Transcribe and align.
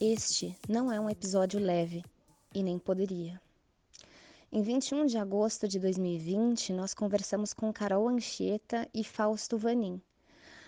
Este 0.00 0.56
não 0.68 0.92
é 0.92 1.00
um 1.00 1.10
episódio 1.10 1.58
leve 1.58 2.04
e 2.54 2.62
nem 2.62 2.78
poderia. 2.78 3.40
Em 4.52 4.62
21 4.62 5.06
de 5.06 5.18
agosto 5.18 5.66
de 5.66 5.80
2020, 5.80 6.72
nós 6.72 6.94
conversamos 6.94 7.52
com 7.52 7.72
Carol 7.72 8.08
Anchieta 8.08 8.88
e 8.94 9.02
Fausto 9.02 9.58
Vanin. 9.58 10.00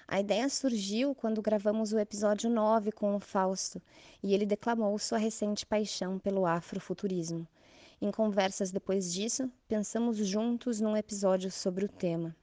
A 0.09 0.19
ideia 0.19 0.48
surgiu 0.48 1.14
quando 1.14 1.41
gravamos 1.41 1.93
o 1.93 1.99
episódio 2.01 2.51
9 2.51 2.91
com 2.91 3.15
o 3.15 3.21
Fausto 3.21 3.81
e 4.21 4.35
ele 4.35 4.45
declamou 4.45 4.99
sua 4.99 5.19
recente 5.19 5.65
paixão 5.65 6.19
pelo 6.19 6.45
afrofuturismo. 6.45 7.47
Em 8.01 8.11
conversas 8.11 8.73
depois 8.73 9.13
disso, 9.13 9.49
pensamos 9.69 10.17
juntos 10.17 10.81
num 10.81 10.97
episódio 10.97 11.53
sobre 11.53 11.85
o 11.85 11.89
tema. 11.89 12.35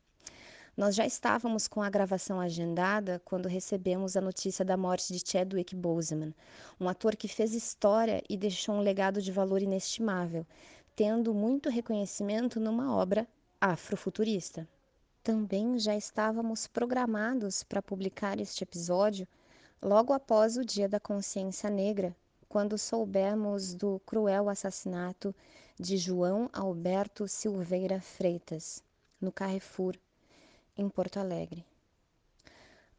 Nós 0.79 0.95
já 0.95 1.05
estávamos 1.05 1.67
com 1.67 1.81
a 1.81 1.89
gravação 1.89 2.39
agendada 2.39 3.21
quando 3.25 3.49
recebemos 3.49 4.15
a 4.15 4.21
notícia 4.21 4.63
da 4.63 4.77
morte 4.77 5.11
de 5.11 5.29
Chadwick 5.29 5.75
Boseman, 5.75 6.33
um 6.79 6.87
ator 6.87 7.17
que 7.17 7.27
fez 7.27 7.53
história 7.53 8.23
e 8.29 8.37
deixou 8.37 8.75
um 8.75 8.79
legado 8.79 9.21
de 9.21 9.29
valor 9.29 9.61
inestimável, 9.61 10.47
tendo 10.95 11.33
muito 11.33 11.69
reconhecimento 11.69 12.61
numa 12.61 12.95
obra 12.95 13.27
afrofuturista. 13.59 14.65
Também 15.21 15.77
já 15.77 15.97
estávamos 15.97 16.65
programados 16.65 17.61
para 17.61 17.81
publicar 17.81 18.39
este 18.39 18.63
episódio 18.63 19.27
logo 19.81 20.13
após 20.13 20.55
o 20.55 20.63
Dia 20.63 20.87
da 20.87 20.97
Consciência 20.97 21.69
Negra, 21.69 22.15
quando 22.47 22.77
soubemos 22.77 23.73
do 23.73 23.99
cruel 24.05 24.47
assassinato 24.47 25.35
de 25.77 25.97
João 25.97 26.49
Alberto 26.53 27.27
Silveira 27.27 27.99
Freitas, 27.99 28.81
no 29.19 29.29
Carrefour, 29.29 29.97
em 30.79 30.87
Porto 30.87 31.17
Alegre. 31.17 31.65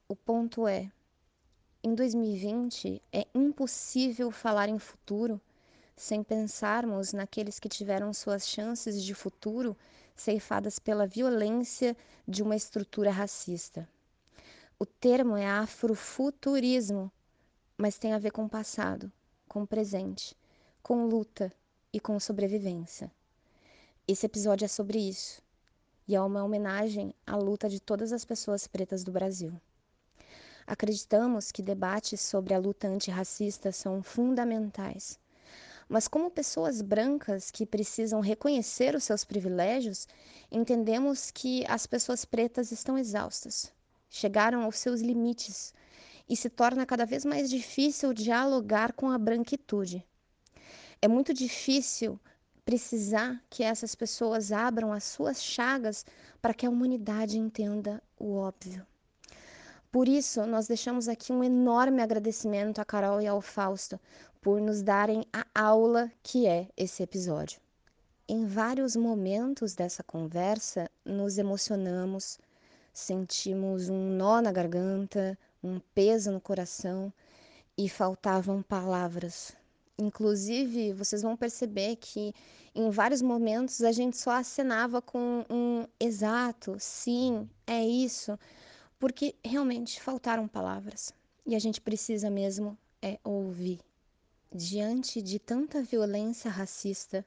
O 0.06 0.14
ponto 0.14 0.68
é: 0.68 0.92
em 1.82 1.94
2020 1.94 3.00
é 3.10 3.26
impossível 3.34 4.30
falar 4.30 4.68
em 4.68 4.78
futuro 4.78 5.40
sem 5.96 6.22
pensarmos 6.22 7.14
naqueles 7.14 7.58
que 7.58 7.70
tiveram 7.70 8.12
suas 8.12 8.46
chances 8.46 9.02
de 9.02 9.14
futuro 9.14 9.74
ceifadas 10.14 10.78
pela 10.78 11.06
violência 11.06 11.96
de 12.28 12.42
uma 12.42 12.54
estrutura 12.54 13.10
racista. 13.10 13.88
O 14.78 14.84
termo 14.84 15.34
é 15.34 15.46
afrofuturismo, 15.46 17.10
mas 17.78 17.96
tem 17.96 18.12
a 18.12 18.18
ver 18.18 18.30
com 18.30 18.46
passado, 18.46 19.10
com 19.48 19.64
presente, 19.64 20.36
com 20.82 21.06
luta 21.06 21.50
e 21.94 21.98
com 21.98 22.20
sobrevivência. 22.20 23.10
Esse 24.06 24.26
episódio 24.26 24.66
é 24.66 24.68
sobre 24.68 24.98
isso 24.98 25.42
e 26.10 26.16
é 26.16 26.20
uma 26.20 26.42
homenagem 26.42 27.14
à 27.24 27.36
luta 27.36 27.68
de 27.68 27.78
todas 27.78 28.12
as 28.12 28.24
pessoas 28.24 28.66
pretas 28.66 29.04
do 29.04 29.12
Brasil. 29.12 29.52
Acreditamos 30.66 31.52
que 31.52 31.62
debates 31.62 32.20
sobre 32.20 32.52
a 32.52 32.58
luta 32.58 32.88
antirracista 32.88 33.70
são 33.70 34.02
fundamentais. 34.02 35.20
Mas, 35.88 36.08
como 36.08 36.28
pessoas 36.28 36.82
brancas 36.82 37.52
que 37.52 37.64
precisam 37.64 38.18
reconhecer 38.20 38.96
os 38.96 39.04
seus 39.04 39.24
privilégios, 39.24 40.08
entendemos 40.50 41.30
que 41.30 41.64
as 41.68 41.86
pessoas 41.86 42.24
pretas 42.24 42.72
estão 42.72 42.98
exaustas, 42.98 43.72
chegaram 44.08 44.64
aos 44.64 44.78
seus 44.78 45.00
limites 45.00 45.72
e 46.28 46.34
se 46.34 46.50
torna 46.50 46.84
cada 46.84 47.06
vez 47.06 47.24
mais 47.24 47.48
difícil 47.48 48.12
dialogar 48.12 48.94
com 48.94 49.08
a 49.12 49.16
branquitude. 49.16 50.04
É 51.00 51.06
muito 51.06 51.32
difícil 51.32 52.18
precisar 52.70 53.42
que 53.50 53.64
essas 53.64 53.96
pessoas 53.96 54.52
abram 54.52 54.92
as 54.92 55.02
suas 55.02 55.42
chagas 55.42 56.06
para 56.40 56.54
que 56.54 56.64
a 56.64 56.70
humanidade 56.70 57.36
entenda 57.36 58.00
o 58.16 58.36
óbvio. 58.36 58.86
Por 59.90 60.06
isso, 60.06 60.46
nós 60.46 60.68
deixamos 60.68 61.08
aqui 61.08 61.32
um 61.32 61.42
enorme 61.42 62.00
agradecimento 62.00 62.80
a 62.80 62.84
Carol 62.84 63.20
e 63.20 63.26
ao 63.26 63.40
Fausto 63.40 63.98
por 64.40 64.60
nos 64.60 64.82
darem 64.82 65.24
a 65.32 65.44
aula 65.52 66.12
que 66.22 66.46
é 66.46 66.68
esse 66.76 67.02
episódio. 67.02 67.60
Em 68.28 68.46
vários 68.46 68.94
momentos 68.94 69.74
dessa 69.74 70.04
conversa, 70.04 70.88
nos 71.04 71.38
emocionamos, 71.38 72.38
sentimos 72.92 73.88
um 73.88 74.16
nó 74.16 74.40
na 74.40 74.52
garganta, 74.52 75.36
um 75.60 75.80
peso 75.92 76.30
no 76.30 76.40
coração 76.40 77.12
e 77.76 77.88
faltavam 77.88 78.62
palavras 78.62 79.58
Inclusive, 80.00 80.94
vocês 80.94 81.20
vão 81.20 81.36
perceber 81.36 81.96
que 81.96 82.32
em 82.74 82.88
vários 82.90 83.20
momentos 83.20 83.82
a 83.82 83.92
gente 83.92 84.16
só 84.16 84.30
acenava 84.30 85.02
com 85.02 85.44
um 85.50 85.84
exato, 86.00 86.76
sim, 86.78 87.46
é 87.66 87.84
isso, 87.84 88.38
porque 88.98 89.34
realmente 89.44 90.00
faltaram 90.00 90.48
palavras 90.48 91.12
e 91.44 91.54
a 91.54 91.58
gente 91.58 91.82
precisa 91.82 92.30
mesmo 92.30 92.78
é 93.02 93.18
ouvir. 93.22 93.80
Diante 94.50 95.20
de 95.20 95.38
tanta 95.38 95.82
violência 95.82 96.50
racista, 96.50 97.24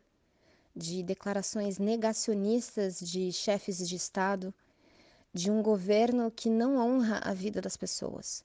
de 0.75 1.03
declarações 1.03 1.77
negacionistas 1.77 2.99
de 2.99 3.31
chefes 3.31 3.87
de 3.87 3.95
Estado, 3.95 4.51
de 5.31 5.51
um 5.51 5.61
governo 5.61 6.31
que 6.31 6.49
não 6.49 6.77
honra 6.77 7.19
a 7.23 7.33
vida 7.33 7.61
das 7.61 7.77
pessoas, 7.77 8.43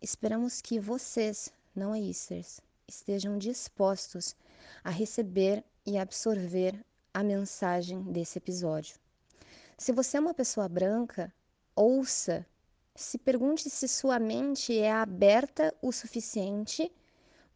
esperamos 0.00 0.60
que 0.60 0.78
vocês, 0.78 1.52
não 1.74 1.92
é 1.94 2.00
Easters, 2.00 2.60
estejam 2.88 3.36
dispostos 3.36 4.36
a 4.84 4.90
receber 4.90 5.64
e 5.84 5.98
absorver 5.98 6.84
a 7.12 7.22
mensagem 7.22 8.00
desse 8.02 8.38
episódio. 8.38 8.96
Se 9.76 9.92
você 9.92 10.16
é 10.16 10.20
uma 10.20 10.34
pessoa 10.34 10.68
branca, 10.68 11.32
ouça, 11.74 12.46
se 12.94 13.18
pergunte 13.18 13.68
se 13.68 13.88
sua 13.88 14.18
mente 14.18 14.78
é 14.78 14.92
aberta 14.92 15.74
o 15.82 15.92
suficiente 15.92 16.90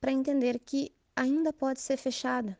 para 0.01 0.13
entender 0.13 0.59
que 0.59 0.93
ainda 1.15 1.53
pode 1.53 1.81
ser 1.81 1.97
fechada. 1.97 2.59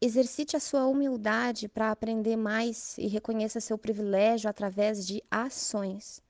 Exercite 0.00 0.56
a 0.56 0.60
sua 0.60 0.86
humildade 0.86 1.68
para 1.68 1.90
aprender 1.90 2.36
mais 2.36 2.96
e 2.98 3.06
reconheça 3.06 3.60
seu 3.60 3.78
privilégio 3.78 4.48
através 4.48 5.06
de 5.06 5.22
ações. 5.30 6.22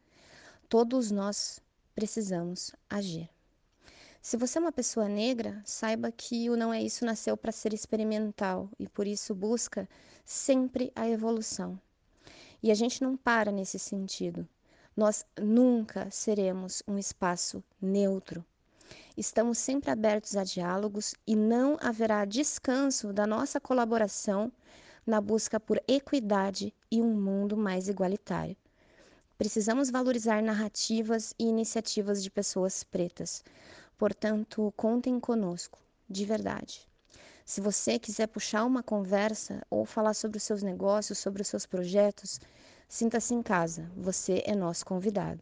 Todos 0.68 1.10
nós 1.10 1.60
precisamos 1.94 2.72
agir. 2.88 3.33
Se 4.26 4.38
você 4.38 4.56
é 4.56 4.60
uma 4.62 4.72
pessoa 4.72 5.06
negra, 5.06 5.60
saiba 5.66 6.10
que 6.10 6.48
o 6.48 6.56
Não 6.56 6.72
É 6.72 6.80
Isso 6.80 7.04
nasceu 7.04 7.36
para 7.36 7.52
ser 7.52 7.74
experimental 7.74 8.70
e 8.78 8.88
por 8.88 9.06
isso 9.06 9.34
busca 9.34 9.86
sempre 10.24 10.90
a 10.96 11.06
evolução. 11.06 11.78
E 12.62 12.70
a 12.70 12.74
gente 12.74 13.02
não 13.02 13.18
para 13.18 13.52
nesse 13.52 13.78
sentido. 13.78 14.48
Nós 14.96 15.26
nunca 15.38 16.10
seremos 16.10 16.82
um 16.88 16.96
espaço 16.96 17.62
neutro. 17.78 18.42
Estamos 19.14 19.58
sempre 19.58 19.90
abertos 19.90 20.34
a 20.38 20.42
diálogos 20.42 21.14
e 21.26 21.36
não 21.36 21.76
haverá 21.78 22.24
descanso 22.24 23.12
da 23.12 23.26
nossa 23.26 23.60
colaboração 23.60 24.50
na 25.06 25.20
busca 25.20 25.60
por 25.60 25.78
equidade 25.86 26.72
e 26.90 26.98
um 26.98 27.12
mundo 27.12 27.58
mais 27.58 27.90
igualitário. 27.90 28.56
Precisamos 29.36 29.90
valorizar 29.90 30.42
narrativas 30.42 31.34
e 31.38 31.44
iniciativas 31.44 32.22
de 32.22 32.30
pessoas 32.30 32.82
pretas 32.84 33.44
Portanto, 33.96 34.72
contem 34.76 35.20
conosco, 35.20 35.78
de 36.08 36.24
verdade. 36.24 36.86
Se 37.44 37.60
você 37.60 37.98
quiser 37.98 38.26
puxar 38.26 38.64
uma 38.64 38.82
conversa 38.82 39.62
ou 39.70 39.84
falar 39.84 40.14
sobre 40.14 40.38
os 40.38 40.42
seus 40.42 40.62
negócios, 40.62 41.18
sobre 41.18 41.42
os 41.42 41.48
seus 41.48 41.66
projetos, 41.66 42.40
sinta-se 42.88 43.34
em 43.34 43.42
casa, 43.42 43.90
você 43.96 44.42
é 44.46 44.54
nosso 44.54 44.84
convidado. 44.86 45.40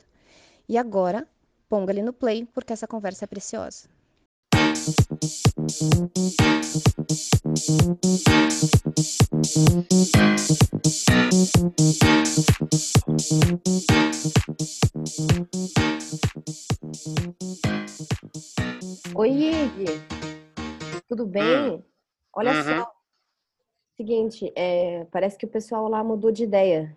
E 0.69 0.77
agora, 0.77 1.27
ponga 1.69 1.93
ali 1.93 2.03
no 2.03 2.13
play, 2.13 2.45
porque 2.53 2.73
essa 2.73 2.87
conversa 2.87 3.25
é 3.25 3.27
preciosa. 3.27 3.89
Oi, 19.23 19.31
Ig. 19.31 19.85
Tudo 21.09 21.25
bem? 21.25 21.45
Hum. 21.45 21.83
Olha 22.35 22.55
uhum. 22.55 22.81
só. 22.81 22.93
Seguinte, 23.97 24.53
é, 24.57 25.05
parece 25.13 25.39
que 25.39 25.47
o 25.47 25.49
pessoal 25.49 25.89
lá 25.89 26.03
mudou 26.03 26.33
de 26.33 26.43
ideia. 26.43 26.97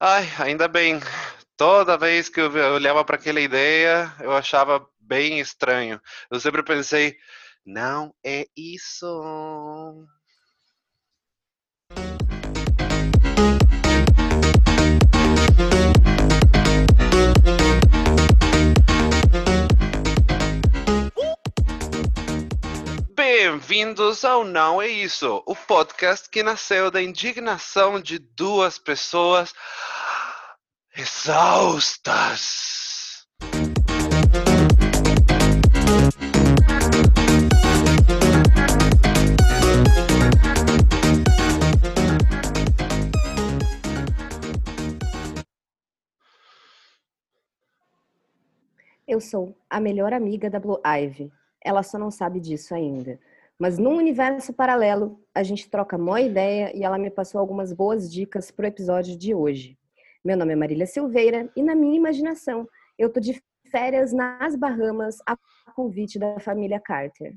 Ai, 0.00 0.24
ainda 0.38 0.66
bem. 0.66 0.98
Toda 1.54 1.98
vez 1.98 2.30
que 2.30 2.40
eu 2.40 2.50
olhava 2.72 3.04
para 3.04 3.16
aquela 3.16 3.42
ideia, 3.42 4.10
eu 4.20 4.32
achava 4.32 4.88
bem 4.98 5.38
estranho. 5.38 6.00
Eu 6.30 6.40
sempre 6.40 6.62
pensei, 6.62 7.14
não 7.62 8.14
é 8.24 8.46
isso. 8.56 9.06
Bem-vindos 23.40 24.24
ao 24.24 24.44
Não 24.44 24.82
É 24.82 24.88
Isso, 24.88 25.44
o 25.46 25.54
podcast 25.54 26.28
que 26.28 26.42
nasceu 26.42 26.90
da 26.90 27.00
indignação 27.00 28.00
de 28.00 28.18
duas 28.18 28.80
pessoas 28.80 29.54
exaustas. 30.96 32.08
Eu 49.06 49.20
sou 49.20 49.56
a 49.70 49.78
melhor 49.78 50.12
amiga 50.12 50.50
da 50.50 50.58
Blue 50.58 50.80
Ivy. 50.84 51.30
Ela 51.64 51.84
só 51.84 51.96
não 51.98 52.10
sabe 52.10 52.40
disso 52.40 52.74
ainda. 52.74 53.20
Mas 53.60 53.76
num 53.76 53.96
universo 53.96 54.52
paralelo, 54.52 55.20
a 55.34 55.42
gente 55.42 55.68
troca 55.68 55.98
mó 55.98 56.16
ideia 56.16 56.70
e 56.76 56.84
ela 56.84 56.96
me 56.96 57.10
passou 57.10 57.40
algumas 57.40 57.72
boas 57.72 58.08
dicas 58.10 58.52
pro 58.52 58.68
episódio 58.68 59.18
de 59.18 59.34
hoje. 59.34 59.76
Meu 60.24 60.36
nome 60.36 60.52
é 60.52 60.56
Marília 60.56 60.86
Silveira 60.86 61.50
e 61.56 61.62
na 61.62 61.74
minha 61.74 61.96
imaginação, 61.96 62.68
eu 62.96 63.12
tô 63.12 63.18
de 63.18 63.42
férias 63.68 64.12
nas 64.12 64.54
Bahamas 64.54 65.16
a 65.26 65.36
convite 65.74 66.20
da 66.20 66.38
família 66.38 66.78
Carter. 66.78 67.34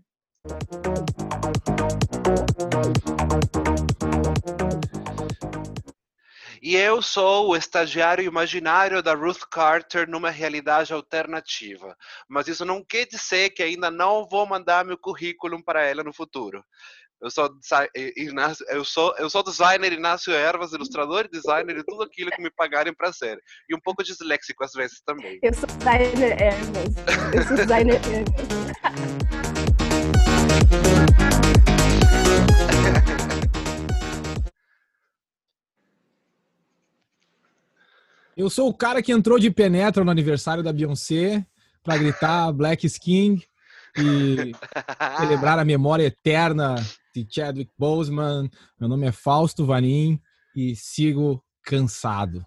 E 6.62 6.76
eu 6.76 7.02
sou 7.02 7.50
o 7.50 7.56
estagiário 7.56 8.24
imaginário 8.24 9.02
da 9.02 9.16
Ruth 9.16 9.42
Carter 9.50 10.08
numa 10.08 10.30
realidade 10.30 10.94
alternativa. 10.94 11.98
Mas 12.30 12.48
isso 12.48 12.64
não 12.64 12.84
quer 12.84 13.08
dizer 13.08 13.50
que 13.50 13.64
ainda 13.64 13.90
não 13.90 14.28
vou 14.30 14.46
mandar 14.46 14.86
meu 14.86 14.98
currículo 14.98 15.64
para 15.64 15.84
ela 15.84 16.04
no 16.04 16.14
futuro. 16.14 16.64
Eu 17.20 17.32
sou, 17.32 17.50
eu 18.70 18.84
sou, 18.84 19.16
eu 19.18 19.30
sou 19.30 19.44
designer 19.44 19.94
Inácio 19.94 20.34
Ervas, 20.34 20.74
ilustrador 20.74 21.26
e 21.26 21.30
designer 21.30 21.76
de 21.78 21.84
tudo 21.84 22.04
aquilo 22.04 22.32
que 22.32 22.42
me 22.42 22.52
pagarem 22.52 22.94
para 22.94 23.12
ser. 23.12 23.40
E 23.68 23.76
um 23.76 23.80
pouco 23.80 24.04
disléxico 24.04 24.64
às 24.64 24.74
vezes 24.74 25.02
também. 25.04 25.40
Eu 25.42 25.54
sou 25.54 25.68
designer 25.68 26.42
Ervas. 26.42 26.96
Eu 27.36 27.44
sou 27.44 27.58
designer 27.58 28.02
Ervas. 28.08 29.32
Eu 38.36 38.50
sou 38.50 38.70
o 38.70 38.74
cara 38.74 39.02
que 39.02 39.12
entrou 39.12 39.38
de 39.38 39.52
penetra 39.52 40.04
no 40.04 40.12
aniversário 40.12 40.64
da 40.64 40.72
Beyoncé 40.72 41.46
para 41.84 41.98
gritar 41.98 42.52
Black 42.54 42.86
Skin 42.88 43.42
e 43.98 44.54
celebrar 45.20 45.60
a 45.60 45.66
memória 45.66 46.06
eterna 46.06 46.76
de 47.14 47.28
Chadwick 47.30 47.72
Boseman. 47.78 48.50
Meu 48.80 48.88
nome 48.88 49.06
é 49.06 49.12
Fausto 49.12 49.66
Vanin 49.66 50.20
e 50.56 50.76
sigo 50.76 51.44
cansado. 51.64 52.46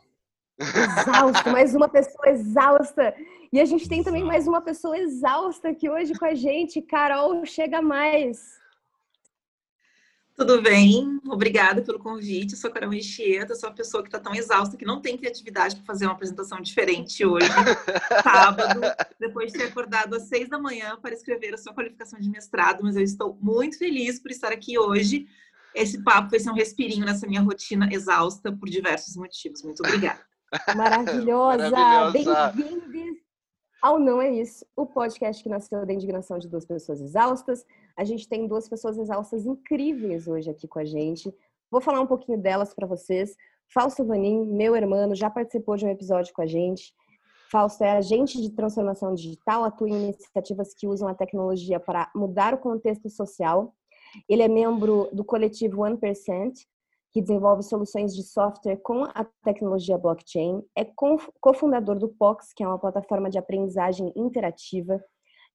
Exausto, 0.58 1.50
mais 1.50 1.74
uma 1.74 1.88
pessoa 1.88 2.28
exausta. 2.28 3.14
E 3.52 3.60
a 3.60 3.64
gente 3.66 3.88
tem 3.88 4.02
também 4.02 4.24
mais 4.24 4.48
uma 4.48 4.62
pessoa 4.62 4.96
exausta 4.96 5.68
aqui 5.68 5.90
hoje 5.90 6.14
com 6.14 6.24
a 6.24 6.34
gente. 6.34 6.80
Carol, 6.80 7.44
chega 7.44 7.82
mais. 7.82 8.38
Tudo 10.36 10.60
bem? 10.60 11.20
Obrigada 11.28 11.80
pelo 11.80 11.98
convite. 11.98 12.54
Eu 12.54 12.58
sou 12.58 12.70
Carol 12.70 12.92
Enchieta, 12.92 13.54
sou 13.54 13.68
a 13.68 13.72
pessoa 13.72 14.02
que 14.02 14.08
está 14.08 14.18
tão 14.18 14.34
exausta 14.34 14.76
que 14.76 14.84
não 14.84 15.00
tem 15.00 15.16
criatividade 15.16 15.76
para 15.76 15.84
fazer 15.84 16.06
uma 16.06 16.12
apresentação 16.12 16.60
diferente 16.60 17.24
hoje, 17.24 17.46
sábado, 18.22 18.80
depois 19.18 19.52
de 19.52 19.58
ter 19.58 19.66
acordado 19.66 20.16
às 20.16 20.24
seis 20.24 20.48
da 20.48 20.58
manhã 20.58 20.98
para 21.00 21.14
escrever 21.14 21.54
a 21.54 21.58
sua 21.58 21.72
qualificação 21.72 22.18
de 22.18 22.28
mestrado, 22.28 22.80
mas 22.82 22.96
eu 22.96 23.02
estou 23.02 23.38
muito 23.40 23.78
feliz 23.78 24.18
por 24.18 24.32
estar 24.32 24.50
aqui 24.50 24.76
hoje. 24.76 25.28
Esse 25.72 26.02
papo 26.02 26.30
vai 26.30 26.40
ser 26.40 26.50
um 26.50 26.54
respirinho 26.54 27.06
nessa 27.06 27.28
minha 27.28 27.40
rotina 27.40 27.88
exausta 27.92 28.50
por 28.50 28.68
diversos 28.68 29.14
motivos. 29.16 29.62
Muito 29.62 29.84
obrigada. 29.84 30.20
Maravilhosa! 30.74 31.70
Maravilhosa. 31.70 32.52
Bem-vindos 32.56 33.24
ao 33.84 34.00
Não 34.00 34.20
É 34.20 34.32
Isso, 34.32 34.64
o 34.74 34.86
podcast 34.86 35.42
que 35.42 35.48
nasceu 35.48 35.84
da 35.84 35.92
indignação 35.92 36.38
de 36.38 36.48
duas 36.48 36.64
pessoas 36.64 37.02
exaustas. 37.02 37.66
A 37.96 38.04
gente 38.04 38.28
tem 38.28 38.46
duas 38.46 38.68
pessoas 38.68 38.98
exaustas 38.98 39.46
incríveis 39.46 40.26
hoje 40.26 40.50
aqui 40.50 40.66
com 40.66 40.78
a 40.78 40.84
gente. 40.84 41.32
Vou 41.70 41.80
falar 41.80 42.00
um 42.00 42.06
pouquinho 42.06 42.38
delas 42.38 42.74
para 42.74 42.86
vocês. 42.86 43.36
Fausto 43.72 44.04
Vanin, 44.04 44.46
meu 44.46 44.76
irmão, 44.76 45.14
já 45.14 45.30
participou 45.30 45.76
de 45.76 45.86
um 45.86 45.90
episódio 45.90 46.32
com 46.34 46.42
a 46.42 46.46
gente. 46.46 46.92
Fausto 47.50 47.84
é 47.84 47.90
agente 47.90 48.40
de 48.40 48.50
transformação 48.50 49.14
digital, 49.14 49.64
atua 49.64 49.88
em 49.88 50.04
iniciativas 50.04 50.74
que 50.74 50.88
usam 50.88 51.06
a 51.08 51.14
tecnologia 51.14 51.78
para 51.78 52.10
mudar 52.14 52.52
o 52.52 52.58
contexto 52.58 53.08
social. 53.08 53.72
Ele 54.28 54.42
é 54.42 54.48
membro 54.48 55.08
do 55.12 55.24
coletivo 55.24 55.82
1%, 55.82 56.52
que 57.12 57.22
desenvolve 57.22 57.62
soluções 57.62 58.12
de 58.12 58.24
software 58.24 58.76
com 58.78 59.04
a 59.04 59.24
tecnologia 59.44 59.96
blockchain, 59.96 60.64
é 60.76 60.84
cofundador 61.40 61.96
do 61.96 62.08
POX, 62.08 62.52
que 62.52 62.64
é 62.64 62.66
uma 62.66 62.78
plataforma 62.78 63.30
de 63.30 63.38
aprendizagem 63.38 64.12
interativa, 64.16 65.00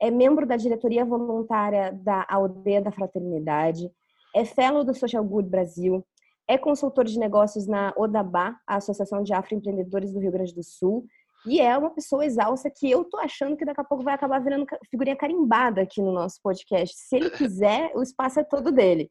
é 0.01 0.09
membro 0.09 0.45
da 0.45 0.55
diretoria 0.55 1.05
voluntária 1.05 1.91
da 1.91 2.25
Aldeia 2.29 2.81
da 2.81 2.91
Fraternidade, 2.91 3.91
é 4.35 4.45
fellow 4.45 4.83
do 4.83 4.93
Social 4.93 5.23
Good 5.23 5.49
Brasil, 5.49 6.05
é 6.47 6.57
consultor 6.57 7.05
de 7.05 7.19
negócios 7.19 7.67
na 7.67 7.93
ODABA, 7.95 8.55
a 8.65 8.75
Associação 8.75 9.23
de 9.23 9.33
Afroempreendedores 9.33 10.11
do 10.11 10.19
Rio 10.19 10.31
Grande 10.31 10.53
do 10.53 10.63
Sul, 10.63 11.05
e 11.45 11.61
é 11.61 11.77
uma 11.77 11.91
pessoa 11.91 12.25
exausta 12.25 12.69
que 12.69 12.89
eu 12.89 13.05
tô 13.05 13.17
achando 13.17 13.55
que 13.55 13.63
daqui 13.63 13.79
a 13.79 13.83
pouco 13.83 14.03
vai 14.03 14.13
acabar 14.13 14.39
virando 14.39 14.65
figurinha 14.89 15.15
carimbada 15.15 15.81
aqui 15.81 16.01
no 16.01 16.11
nosso 16.11 16.39
podcast. 16.43 16.95
Se 16.97 17.15
ele 17.15 17.29
quiser, 17.29 17.91
o 17.95 18.01
espaço 18.01 18.39
é 18.39 18.43
todo 18.43 18.71
dele. 18.71 19.09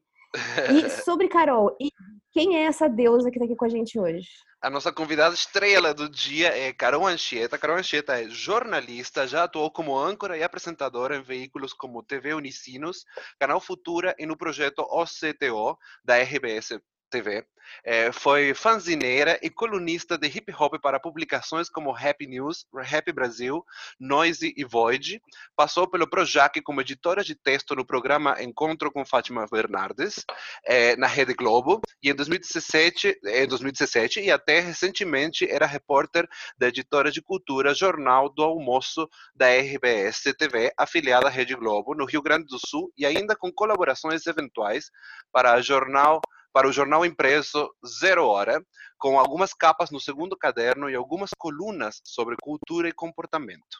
E 0.71 0.89
sobre 0.89 1.27
Carol, 1.27 1.75
e 1.79 1.89
quem 2.31 2.57
é 2.57 2.63
essa 2.63 2.87
deusa 2.87 3.29
que 3.29 3.37
está 3.37 3.45
aqui 3.45 3.55
com 3.55 3.65
a 3.65 3.69
gente 3.69 3.99
hoje? 3.99 4.27
A 4.61 4.69
nossa 4.69 4.91
convidada 4.91 5.33
estrela 5.33 5.93
do 5.93 6.09
dia 6.09 6.49
é 6.49 6.73
Carol 6.73 7.07
Anchieta. 7.07 7.57
Carol 7.57 7.77
Anchieta 7.77 8.21
é 8.21 8.29
jornalista, 8.29 9.25
já 9.25 9.45
atuou 9.45 9.71
como 9.71 9.97
âncora 9.97 10.37
e 10.37 10.43
apresentadora 10.43 11.15
em 11.15 11.21
veículos 11.21 11.73
como 11.73 12.03
TV 12.03 12.33
Unicinos, 12.33 13.05
Canal 13.39 13.61
Futura 13.61 14.13
e 14.19 14.25
no 14.25 14.37
projeto 14.37 14.79
OCTO 14.79 15.77
da 16.03 16.17
RBS 16.21 16.79
TV. 17.09 17.45
É, 17.83 18.11
foi 18.11 18.53
fanzineira 18.53 19.39
e 19.41 19.49
colunista 19.49 20.17
de 20.17 20.27
hip 20.27 20.51
hop 20.57 20.75
para 20.81 20.99
publicações 20.99 21.69
como 21.69 21.95
Happy 21.95 22.27
News, 22.27 22.65
Happy 22.73 23.11
Brasil, 23.11 23.63
Noise 23.99 24.53
e 24.55 24.63
Void. 24.63 25.21
Passou 25.55 25.87
pelo 25.87 26.09
Projac 26.09 26.61
como 26.61 26.81
editora 26.81 27.23
de 27.23 27.35
texto 27.35 27.75
no 27.75 27.85
programa 27.85 28.41
Encontro 28.41 28.91
com 28.91 29.05
Fátima 29.05 29.45
Bernardes, 29.51 30.25
é, 30.65 30.95
na 30.95 31.07
Rede 31.07 31.33
Globo. 31.33 31.81
E 32.01 32.09
em 32.09 32.15
2017, 32.15 33.19
em 33.25 33.47
2017 33.47 34.21
e 34.21 34.31
até 34.31 34.59
recentemente 34.59 35.49
era 35.49 35.65
repórter 35.65 36.27
da 36.57 36.67
editora 36.67 37.11
de 37.11 37.21
cultura 37.21 37.73
Jornal 37.73 38.29
do 38.29 38.43
Almoço 38.43 39.07
da 39.35 39.47
RBS 39.47 40.23
TV, 40.37 40.71
afiliada 40.77 41.27
à 41.27 41.29
Rede 41.29 41.55
Globo, 41.55 41.93
no 41.95 42.05
Rio 42.05 42.21
Grande 42.21 42.45
do 42.45 42.59
Sul, 42.59 42.91
e 42.97 43.05
ainda 43.05 43.35
com 43.35 43.51
colaborações 43.51 44.25
eventuais 44.25 44.89
para 45.31 45.53
a 45.53 45.61
Jornal 45.61 46.21
para 46.51 46.67
o 46.67 46.71
jornal 46.71 47.05
impresso 47.05 47.69
Zero 47.85 48.25
Hora, 48.25 48.63
com 48.97 49.19
algumas 49.19 49.53
capas 49.53 49.91
no 49.91 49.99
segundo 49.99 50.37
caderno 50.37 50.89
e 50.89 50.95
algumas 50.95 51.31
colunas 51.37 52.01
sobre 52.03 52.35
cultura 52.41 52.89
e 52.89 52.93
comportamento. 52.93 53.77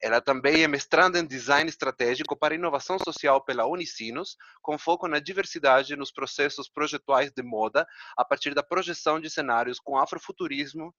Ela 0.00 0.20
também 0.20 0.62
é 0.62 0.68
mestranda 0.68 1.18
em 1.18 1.26
design 1.26 1.68
estratégico 1.68 2.36
para 2.36 2.54
inovação 2.54 2.98
social 2.98 3.44
pela 3.44 3.66
Unicinos, 3.66 4.36
com 4.62 4.78
foco 4.78 5.08
na 5.08 5.18
diversidade 5.18 5.96
nos 5.96 6.12
processos 6.12 6.68
projetuais 6.68 7.32
de 7.32 7.42
moda 7.42 7.86
a 8.16 8.24
partir 8.24 8.54
da 8.54 8.62
projeção 8.62 9.20
de 9.20 9.30
cenários 9.30 9.80
com 9.80 9.96
afrofuturismo 9.96 10.94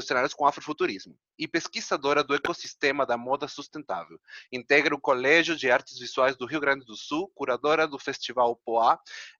cenários 0.00 0.34
com 0.34 0.46
afrofuturismo 0.46 1.16
e 1.38 1.48
pesquisadora 1.48 2.22
do 2.22 2.34
ecossistema 2.34 3.06
da 3.06 3.16
moda 3.16 3.48
sustentável. 3.48 4.20
Integra 4.52 4.94
o 4.94 5.00
Colégio 5.00 5.56
de 5.56 5.70
Artes 5.70 5.98
Visuais 5.98 6.36
do 6.36 6.46
Rio 6.46 6.60
Grande 6.60 6.84
do 6.84 6.94
Sul, 6.94 7.30
curadora 7.34 7.88
do 7.88 7.98
Festival 7.98 8.54
Poá 8.64 8.98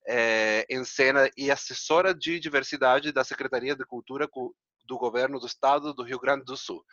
é, 0.08 0.66
em 0.68 0.82
cena 0.84 1.30
e 1.36 1.50
assessora 1.50 2.14
de 2.14 2.40
diversidade 2.40 3.12
da 3.12 3.22
Secretaria 3.22 3.76
de 3.76 3.84
Cultura 3.84 4.26
do 4.90 4.98
governo 4.98 5.38
do 5.38 5.46
estado 5.46 5.94
do 5.94 6.02
Rio 6.02 6.18
Grande 6.18 6.44
do 6.44 6.56
Sul. 6.56 6.84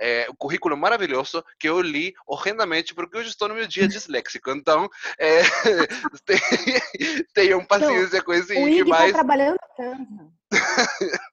É 0.00 0.26
um 0.30 0.34
currículo 0.34 0.74
maravilhoso 0.74 1.44
que 1.58 1.68
eu 1.68 1.80
li 1.82 2.14
horrendamente 2.26 2.94
porque 2.94 3.18
hoje 3.18 3.28
estou 3.28 3.46
no 3.46 3.54
meu 3.54 3.66
dia 3.66 3.86
disléxico. 3.86 4.50
Então, 4.50 4.88
é, 5.18 5.42
tenham 7.34 7.62
paciência 7.64 8.18
Não, 8.18 8.24
com 8.24 8.32
esse 8.32 8.54
o 8.54 8.68
Ig 8.68 8.88
mas... 8.88 9.12
tá 9.12 9.18
trabalhando 9.18 9.58
tanto. 9.76 10.32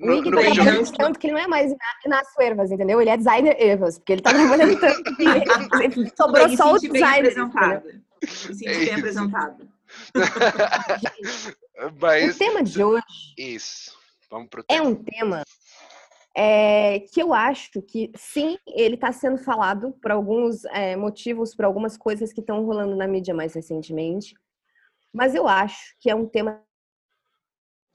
O 0.00 0.12
Ig 0.12 0.30
tá 0.30 0.40
trabalhando 0.40 0.92
tanto 0.92 1.18
que 1.18 1.26
ele 1.26 1.34
não 1.34 1.40
é 1.40 1.46
mais 1.46 1.74
nas 2.06 2.26
ervas, 2.38 2.70
entendeu? 2.70 3.00
Ele 3.00 3.10
é 3.10 3.16
designer 3.16 3.56
ervas, 3.60 3.98
porque 3.98 4.12
ele 4.12 4.22
tá 4.22 4.32
trabalhando 4.32 4.78
tanto 4.80 5.16
que 5.16 5.24
sobrou 6.16 6.48
só 6.56 6.72
o 6.72 6.78
designer. 6.78 7.34
Me 7.36 8.28
senti 8.28 8.68
é 8.68 8.78
bem 8.78 8.94
apresentado. 8.94 9.68
Mas... 12.00 12.36
O 12.36 12.38
tema 12.38 12.62
de 12.62 12.82
hoje... 12.82 13.04
Isso. 13.36 13.99
Vamos 14.30 14.48
pro 14.48 14.62
tema. 14.62 14.78
É 14.78 14.86
um 14.86 14.94
tema 14.94 15.42
é, 16.34 17.00
que 17.00 17.20
eu 17.20 17.34
acho 17.34 17.82
que, 17.82 18.10
sim, 18.16 18.56
ele 18.66 18.94
está 18.94 19.12
sendo 19.12 19.38
falado 19.38 19.92
por 20.00 20.10
alguns 20.10 20.64
é, 20.66 20.94
motivos, 20.96 21.54
por 21.54 21.64
algumas 21.64 21.96
coisas 21.96 22.32
que 22.32 22.40
estão 22.40 22.64
rolando 22.64 22.94
na 22.94 23.08
mídia 23.08 23.34
mais 23.34 23.54
recentemente, 23.54 24.34
mas 25.12 25.34
eu 25.34 25.48
acho 25.48 25.96
que 25.98 26.08
é 26.08 26.14
um 26.14 26.26
tema 26.26 26.62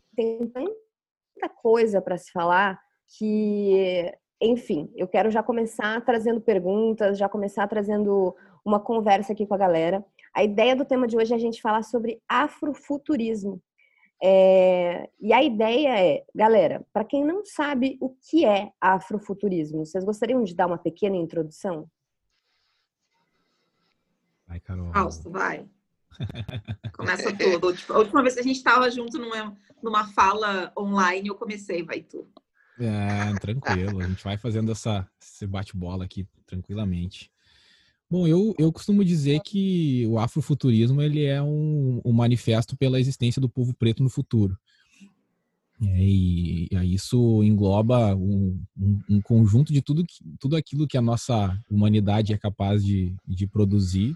que 0.09 0.15
tem 0.15 0.47
tanta 0.47 1.49
coisa 1.61 2.01
para 2.01 2.17
se 2.17 2.31
falar 2.31 2.79
que, 3.17 4.11
enfim, 4.41 4.91
eu 4.95 5.07
quero 5.07 5.31
já 5.31 5.41
começar 5.41 6.03
trazendo 6.03 6.41
perguntas, 6.41 7.17
já 7.17 7.29
começar 7.29 7.67
trazendo 7.67 8.35
uma 8.65 8.79
conversa 8.79 9.31
aqui 9.31 9.45
com 9.45 9.53
a 9.53 9.59
galera. 9.59 10.03
A 10.33 10.43
ideia 10.43 10.75
do 10.75 10.83
tema 10.83 11.07
de 11.07 11.15
hoje 11.15 11.31
é 11.31 11.35
a 11.35 11.39
gente 11.39 11.61
falar 11.61 11.83
sobre 11.83 12.21
afrofuturismo, 12.27 13.61
É, 14.21 15.09
e 15.19 15.33
a 15.33 15.43
ideia 15.43 15.99
é, 15.99 16.25
galera, 16.33 16.85
para 16.93 17.03
quem 17.03 17.23
não 17.23 17.45
sabe 17.45 17.97
o 17.99 18.09
que 18.09 18.45
é 18.45 18.71
afrofuturismo, 18.79 19.85
vocês 19.85 20.03
gostariam 20.03 20.43
de 20.43 20.55
dar 20.55 20.67
uma 20.67 20.77
pequena 20.77 21.17
introdução? 21.17 21.89
Vai, 24.47 24.59
Carol. 24.59 24.91
Fausto, 24.93 25.29
vai. 25.29 25.67
Começa 26.93 27.35
tudo. 27.35 27.75
A 27.93 27.97
última 27.99 28.21
vez 28.21 28.35
que 28.35 28.39
a 28.39 28.43
gente 28.43 28.57
estava 28.57 28.89
junto 28.89 29.17
numa, 29.17 29.57
numa 29.81 30.07
fala 30.13 30.71
online, 30.77 31.27
eu 31.27 31.35
comecei, 31.35 31.83
vai 31.83 32.01
tu. 32.01 32.27
É, 32.79 33.33
tranquilo. 33.39 33.99
A 33.99 34.07
gente 34.07 34.23
vai 34.23 34.37
fazendo 34.37 34.71
essa, 34.71 35.07
esse 35.21 35.45
bate-bola 35.45 36.05
aqui 36.05 36.27
tranquilamente. 36.45 37.31
Bom, 38.09 38.27
eu, 38.27 38.53
eu 38.59 38.71
costumo 38.71 39.03
dizer 39.03 39.41
que 39.41 40.05
o 40.07 40.19
afrofuturismo 40.19 41.01
ele 41.01 41.25
é 41.25 41.41
um, 41.41 42.01
um 42.05 42.13
manifesto 42.13 42.77
pela 42.77 42.99
existência 42.99 43.41
do 43.41 43.49
povo 43.49 43.73
preto 43.73 44.03
no 44.03 44.09
futuro. 44.09 44.57
E, 45.81 46.67
e 46.71 46.93
isso 46.93 47.43
engloba 47.43 48.15
um, 48.15 48.61
um, 48.77 49.01
um, 49.09 49.21
conjunto 49.21 49.73
de 49.73 49.81
tudo, 49.81 50.05
que, 50.05 50.23
tudo 50.39 50.55
aquilo 50.55 50.87
que 50.87 50.97
a 50.97 51.01
nossa 51.01 51.59
humanidade 51.69 52.31
é 52.31 52.37
capaz 52.37 52.83
de, 52.83 53.13
de 53.27 53.45
produzir 53.45 54.15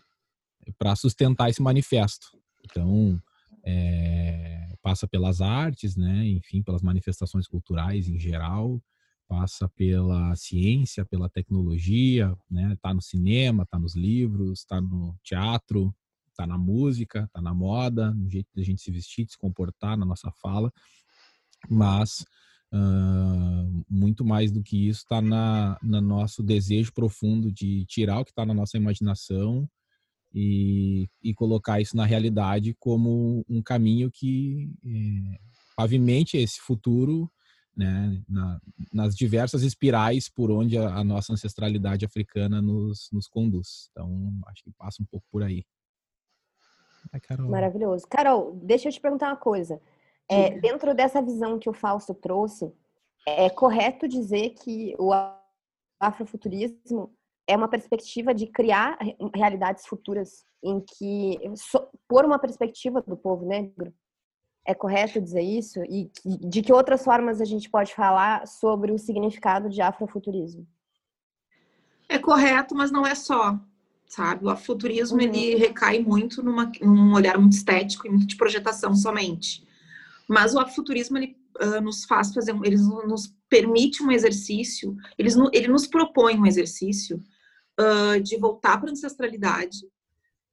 para 0.78 0.96
sustentar 0.96 1.50
esse 1.50 1.62
manifesto. 1.62 2.28
Então, 2.64 3.22
é, 3.64 4.70
passa 4.82 5.08
pelas 5.08 5.42
artes, 5.42 5.96
né? 5.96 6.26
enfim, 6.28 6.62
pelas 6.62 6.82
manifestações 6.82 7.48
culturais 7.48 8.08
em 8.08 8.18
geral, 8.18 8.82
passa 9.30 9.70
pela 9.70 10.36
ciência, 10.36 11.06
pela 11.06 11.30
tecnologia, 11.30 12.36
né? 12.50 12.76
Tá 12.82 12.92
no 12.96 13.02
cinema, 13.02 13.64
tá 13.64 13.78
nos 13.78 13.96
livros, 13.96 14.66
tá 14.66 14.82
no 14.82 15.16
teatro, 15.24 15.96
tá 16.36 16.48
na 16.48 16.58
música, 16.58 17.30
tá 17.32 17.40
na 17.40 17.54
moda, 17.54 18.12
no 18.12 18.28
jeito 18.28 18.48
de 18.56 18.62
a 18.62 18.66
gente 18.66 18.82
se 18.82 18.90
vestir, 18.90 19.26
de 19.26 19.34
se 19.34 19.38
comportar, 19.38 19.96
na 19.96 20.06
nossa 20.06 20.32
fala, 20.42 20.74
mas 21.70 22.26
uh, 22.74 23.86
muito 23.88 24.26
mais 24.26 24.52
do 24.52 24.64
que 24.64 24.88
isso 24.88 25.02
está 25.02 25.22
na, 25.22 25.78
no 25.84 26.02
nosso 26.02 26.42
desejo 26.42 26.92
profundo 26.92 27.52
de 27.52 27.86
tirar 27.86 28.20
o 28.20 28.26
que 28.26 28.32
está 28.32 28.44
na 28.46 28.54
nossa 28.54 28.78
imaginação 28.78 29.70
e, 30.34 31.08
e, 31.22 31.34
colocar 31.36 31.80
isso 31.82 31.96
na 31.96 32.06
realidade 32.06 32.76
como 32.80 33.44
um 33.50 33.62
caminho 33.62 34.10
que 34.12 34.72
é, 34.86 35.40
pavimente 35.76 36.38
esse 36.38 36.60
futuro 36.62 37.30
né, 37.80 38.22
na, 38.28 38.60
nas 38.92 39.16
diversas 39.16 39.64
espirais 39.64 40.28
por 40.28 40.52
onde 40.52 40.78
a, 40.78 40.96
a 40.96 41.04
nossa 41.04 41.32
ancestralidade 41.32 42.04
africana 42.04 42.62
nos, 42.62 43.10
nos, 43.14 43.26
conduz. 43.26 43.90
Então, 43.92 44.34
acho 44.48 44.62
que 44.66 44.72
passa 44.72 45.02
um 45.02 45.06
pouco 45.06 45.26
por 45.32 45.42
aí. 45.42 45.64
É, 47.14 47.20
Carol. 47.22 47.50
Maravilhoso. 47.50 48.06
Carol, 48.10 48.60
deixa 48.62 48.90
eu 48.90 48.92
te 48.92 49.00
perguntar 49.00 49.28
uma 49.28 49.38
coisa. 49.38 49.82
É, 50.28 50.60
dentro 50.60 50.94
dessa 50.94 51.22
visão 51.22 51.58
que 51.58 51.70
o 51.70 51.74
Fausto 51.74 52.14
trouxe, 52.14 52.70
é 53.26 53.50
correto 53.50 54.10
dizer 54.10 54.50
que 54.50 54.94
o 55.00 55.12
afrofuturismo 56.00 57.16
é 57.48 57.56
uma 57.56 57.70
perspectiva 57.70 58.34
de 58.34 58.46
criar 58.46 59.00
realidades 59.34 59.88
futuras 59.88 60.44
em 60.62 60.82
que, 60.82 61.40
por 62.10 62.26
uma 62.26 62.38
perspectiva 62.38 63.02
do 63.02 63.16
povo 63.16 63.46
negro, 63.46 63.94
é 64.70 64.76
correto 64.76 65.20
dizer 65.20 65.42
isso? 65.42 65.80
E 65.90 66.12
de 66.24 66.62
que 66.62 66.72
outras 66.72 67.04
formas 67.04 67.42
a 67.42 67.46
gente 67.46 67.68
pode 67.68 67.92
falar 67.96 68.46
sobre 68.46 68.92
o 68.92 69.00
significado 69.00 69.68
de 69.68 69.82
afrofuturismo? 69.82 70.68
É 72.08 72.20
correto, 72.20 72.76
mas 72.76 72.92
não 72.92 73.06
é 73.06 73.16
só, 73.16 73.60
sabe? 74.06 74.46
O 74.46 74.50
afrofuturismo 74.50 75.18
uhum. 75.18 75.24
ele 75.24 75.56
recai 75.56 76.00
muito 76.00 76.44
numa, 76.44 76.72
num 76.82 77.14
olhar 77.14 77.40
muito 77.40 77.54
estético 77.54 78.06
e 78.06 78.12
muito 78.12 78.28
de 78.28 78.38
projetação 78.38 78.96
somente. 78.96 79.68
Mas 80.28 80.54
o 80.54 80.60
afrofuturismo 80.60 81.18
ele 81.18 81.36
uh, 81.60 81.82
nos 81.82 82.06
faz 82.06 82.32
fazer, 82.32 82.56
ele 82.64 82.78
nos 82.78 83.34
permite 83.50 84.04
um 84.04 84.12
exercício, 84.12 84.96
ele, 85.18 85.30
ele 85.52 85.68
nos 85.68 85.88
propõe 85.88 86.38
um 86.38 86.46
exercício 86.46 87.24
uh, 87.80 88.22
de 88.22 88.38
voltar 88.38 88.80
para 88.80 88.90
a 88.90 88.92
ancestralidade, 88.92 89.80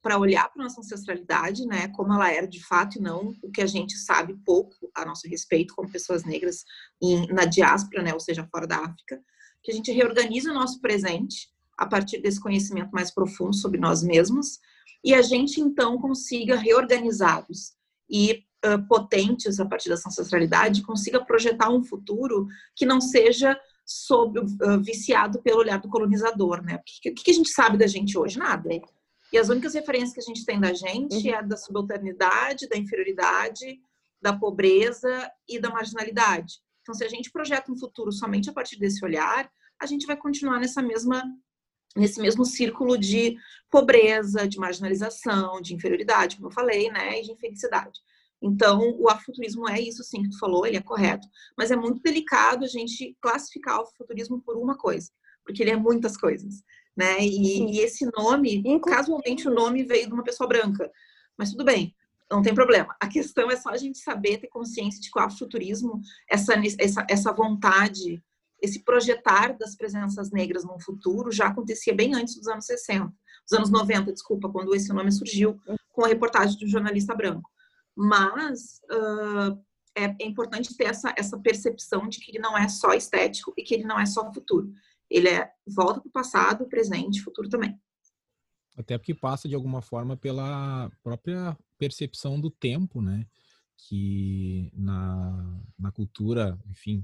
para 0.07 0.17
olhar 0.17 0.49
para 0.49 0.63
nossa 0.63 0.79
ancestralidade, 0.79 1.65
né, 1.65 1.89
como 1.89 2.13
ela 2.13 2.31
era 2.31 2.47
de 2.47 2.63
fato 2.63 2.97
e 2.97 3.01
não 3.01 3.35
o 3.43 3.51
que 3.51 3.61
a 3.61 3.65
gente 3.65 3.97
sabe 3.97 4.33
pouco 4.45 4.89
a 4.95 5.03
nosso 5.03 5.27
respeito 5.27 5.75
como 5.75 5.91
pessoas 5.91 6.23
negras 6.23 6.63
em, 7.03 7.27
na 7.27 7.43
diáspora, 7.43 8.01
né, 8.01 8.13
ou 8.13 8.19
seja, 8.21 8.47
fora 8.49 8.65
da 8.65 8.77
África, 8.77 9.21
que 9.61 9.69
a 9.69 9.75
gente 9.75 9.91
reorganize 9.91 10.49
o 10.49 10.53
nosso 10.53 10.79
presente 10.79 11.49
a 11.77 11.85
partir 11.85 12.21
desse 12.21 12.39
conhecimento 12.39 12.89
mais 12.93 13.13
profundo 13.13 13.53
sobre 13.53 13.81
nós 13.81 14.01
mesmos 14.01 14.59
e 15.03 15.13
a 15.13 15.21
gente 15.21 15.59
então 15.59 15.99
consiga 15.99 16.55
reorganizados 16.55 17.73
e 18.09 18.45
uh, 18.65 18.87
potentes 18.87 19.59
a 19.59 19.65
partir 19.65 19.89
dessa 19.89 20.07
ancestralidade 20.07 20.83
consiga 20.83 21.19
projetar 21.19 21.69
um 21.69 21.83
futuro 21.83 22.47
que 22.73 22.85
não 22.85 23.01
seja 23.01 23.59
sob, 23.85 24.39
uh, 24.39 24.81
viciado 24.81 25.41
pelo 25.41 25.59
olhar 25.59 25.81
do 25.81 25.89
colonizador, 25.89 26.63
né? 26.63 26.77
O 26.77 26.81
que, 26.85 27.11
que, 27.11 27.31
a 27.31 27.33
gente 27.33 27.49
sabe 27.49 27.77
da 27.77 27.87
gente 27.87 28.17
hoje? 28.17 28.39
Nada. 28.39 28.69
E 29.31 29.37
as 29.37 29.49
únicas 29.49 29.73
referências 29.73 30.13
que 30.13 30.19
a 30.19 30.23
gente 30.23 30.45
tem 30.45 30.59
da 30.59 30.73
gente 30.73 31.27
uhum. 31.27 31.35
é 31.35 31.43
da 31.43 31.57
subalternidade, 31.57 32.67
da 32.67 32.77
inferioridade, 32.77 33.79
da 34.21 34.37
pobreza 34.37 35.29
e 35.47 35.59
da 35.59 35.69
marginalidade. 35.69 36.55
Então, 36.81 36.95
se 36.95 37.03
a 37.03 37.09
gente 37.09 37.31
projeta 37.31 37.71
um 37.71 37.77
futuro 37.77 38.11
somente 38.11 38.49
a 38.49 38.53
partir 38.53 38.79
desse 38.79 39.03
olhar, 39.03 39.49
a 39.79 39.85
gente 39.85 40.05
vai 40.05 40.15
continuar 40.15 40.59
nessa 40.59 40.81
mesma 40.81 41.23
nesse 41.95 42.21
mesmo 42.21 42.45
círculo 42.45 42.95
de 42.95 43.37
pobreza, 43.71 44.47
de 44.47 44.59
marginalização, 44.59 45.59
de 45.59 45.73
inferioridade, 45.73 46.35
como 46.35 46.47
eu 46.47 46.53
falei, 46.53 46.91
né, 46.91 47.19
e 47.19 47.23
de 47.23 47.31
infelicidade. 47.31 47.99
Então, 48.39 48.95
o 48.99 49.09
afuturismo 49.09 49.67
é 49.67 49.81
isso 49.81 50.03
sim 50.03 50.21
que 50.21 50.29
tu 50.29 50.37
falou, 50.37 50.65
ele 50.65 50.77
é 50.77 50.81
correto, 50.81 51.27
mas 51.57 51.71
é 51.71 51.75
muito 51.75 51.99
delicado 52.01 52.63
a 52.63 52.67
gente 52.67 53.17
classificar 53.19 53.79
o 53.79 53.81
afuturismo 53.81 54.39
por 54.41 54.57
uma 54.57 54.77
coisa, 54.77 55.09
porque 55.43 55.63
ele 55.63 55.71
é 55.71 55.75
muitas 55.75 56.15
coisas 56.15 56.61
né? 56.97 57.19
E, 57.21 57.75
e 57.75 57.79
esse 57.79 58.09
nome, 58.17 58.63
casualmente 58.79 59.47
o 59.47 59.53
nome 59.53 59.83
veio 59.83 60.07
de 60.07 60.13
uma 60.13 60.23
pessoa 60.23 60.49
branca, 60.49 60.91
mas 61.37 61.51
tudo 61.51 61.63
bem, 61.63 61.95
não 62.29 62.41
tem 62.41 62.55
problema. 62.55 62.95
A 62.99 63.07
questão 63.07 63.51
é 63.51 63.55
só 63.55 63.69
a 63.69 63.77
gente 63.77 63.99
saber 63.99 64.39
ter 64.39 64.47
consciência 64.47 64.99
de 64.99 65.11
que 65.11 65.17
o 65.17 65.21
afrofuturismo, 65.21 66.01
essa, 66.27 66.53
essa, 66.79 67.05
essa 67.07 67.31
vontade, 67.31 68.21
esse 68.59 68.83
projetar 68.83 69.55
das 69.57 69.75
presenças 69.75 70.31
negras 70.31 70.65
no 70.65 70.81
futuro 70.81 71.31
já 71.31 71.47
acontecia 71.47 71.93
bem 71.93 72.15
antes 72.15 72.35
dos 72.35 72.47
anos 72.47 72.65
60, 72.65 73.13
dos 73.49 73.57
anos 73.57 73.69
90, 73.69 74.11
desculpa, 74.11 74.49
quando 74.49 74.75
esse 74.75 74.91
nome 74.91 75.11
surgiu 75.11 75.57
com 75.93 76.03
a 76.03 76.07
reportagem 76.07 76.57
de 76.57 76.65
um 76.65 76.69
jornalista 76.69 77.13
branco. 77.15 77.49
Mas 77.95 78.81
uh, 78.91 79.57
é, 79.95 80.15
é 80.19 80.25
importante 80.25 80.75
ter 80.75 80.85
essa, 80.85 81.13
essa 81.15 81.37
percepção 81.37 82.09
de 82.09 82.19
que 82.19 82.31
ele 82.31 82.39
não 82.39 82.57
é 82.57 82.67
só 82.67 82.93
estético 82.93 83.53
e 83.55 83.63
que 83.63 83.75
ele 83.75 83.85
não 83.85 83.99
é 83.99 84.05
só 84.05 84.33
futuro 84.33 84.71
ele 85.09 85.29
é 85.29 85.49
volta 85.65 86.01
para 86.01 86.09
o 86.09 86.11
passado, 86.11 86.67
presente 86.67 87.21
futuro 87.21 87.49
também. 87.49 87.79
Até 88.77 88.97
porque 88.97 89.13
passa 89.13 89.47
de 89.47 89.55
alguma 89.55 89.81
forma 89.81 90.15
pela 90.15 90.91
própria 91.01 91.57
percepção 91.77 92.39
do 92.39 92.51
tempo, 92.51 93.01
né? 93.01 93.25
Que 93.75 94.71
na, 94.73 95.61
na 95.77 95.91
cultura, 95.91 96.59
enfim, 96.69 97.03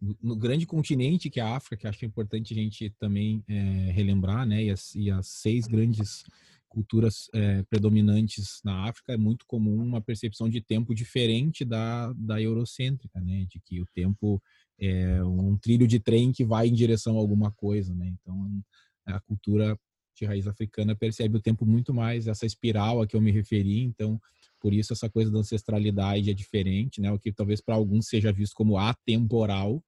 no, 0.00 0.16
no 0.22 0.36
grande 0.36 0.66
continente 0.66 1.28
que 1.28 1.40
é 1.40 1.42
a 1.42 1.56
África, 1.56 1.76
que 1.76 1.86
acho 1.86 2.04
é 2.04 2.08
importante 2.08 2.54
a 2.54 2.56
gente 2.56 2.90
também 2.98 3.44
é, 3.48 3.90
relembrar, 3.92 4.46
né? 4.46 4.64
E 4.64 4.70
as, 4.70 4.94
e 4.94 5.10
as 5.10 5.28
seis 5.28 5.66
grandes 5.66 6.24
culturas 6.68 7.28
é, 7.32 7.62
predominantes 7.64 8.60
na 8.64 8.88
África 8.88 9.12
é 9.12 9.16
muito 9.16 9.46
comum 9.46 9.80
uma 9.82 10.00
percepção 10.00 10.48
de 10.48 10.60
tempo 10.60 10.94
diferente 10.94 11.64
da, 11.64 12.12
da 12.14 12.40
eurocêntrica, 12.40 13.20
né? 13.20 13.46
De 13.48 13.60
que 13.60 13.80
o 13.80 13.86
tempo 13.94 14.42
é 14.80 15.22
um 15.24 15.56
trilho 15.56 15.86
de 15.86 16.00
trem 16.00 16.32
que 16.32 16.44
vai 16.44 16.68
em 16.68 16.72
direção 16.72 17.16
a 17.16 17.20
alguma 17.20 17.50
coisa, 17.52 17.94
né? 17.94 18.06
Então, 18.20 18.62
a 19.06 19.20
cultura 19.20 19.78
de 20.16 20.24
raiz 20.24 20.46
africana 20.46 20.94
percebe 20.94 21.36
o 21.36 21.42
tempo 21.42 21.66
muito 21.66 21.92
mais, 21.92 22.26
essa 22.26 22.46
espiral 22.46 23.02
a 23.02 23.06
que 23.06 23.16
eu 23.16 23.20
me 23.20 23.32
referi, 23.32 23.82
então, 23.82 24.20
por 24.60 24.72
isso 24.72 24.92
essa 24.92 25.10
coisa 25.10 25.30
da 25.30 25.38
ancestralidade 25.38 26.30
é 26.30 26.34
diferente, 26.34 27.00
né? 27.00 27.10
O 27.12 27.18
que 27.18 27.32
talvez 27.32 27.60
para 27.60 27.74
alguns 27.74 28.06
seja 28.06 28.32
visto 28.32 28.54
como 28.54 28.78
atemporal, 28.78 29.82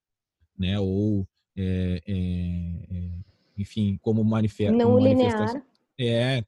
né? 0.59 0.79
Ou, 0.79 1.27
é, 1.57 2.03
é, 2.07 2.97
é, 2.97 3.11
enfim, 3.57 3.99
como 4.03 4.23
manifesta. 4.25 4.77
Não 4.77 4.99
linear. 4.99 5.65
É, 5.99 6.45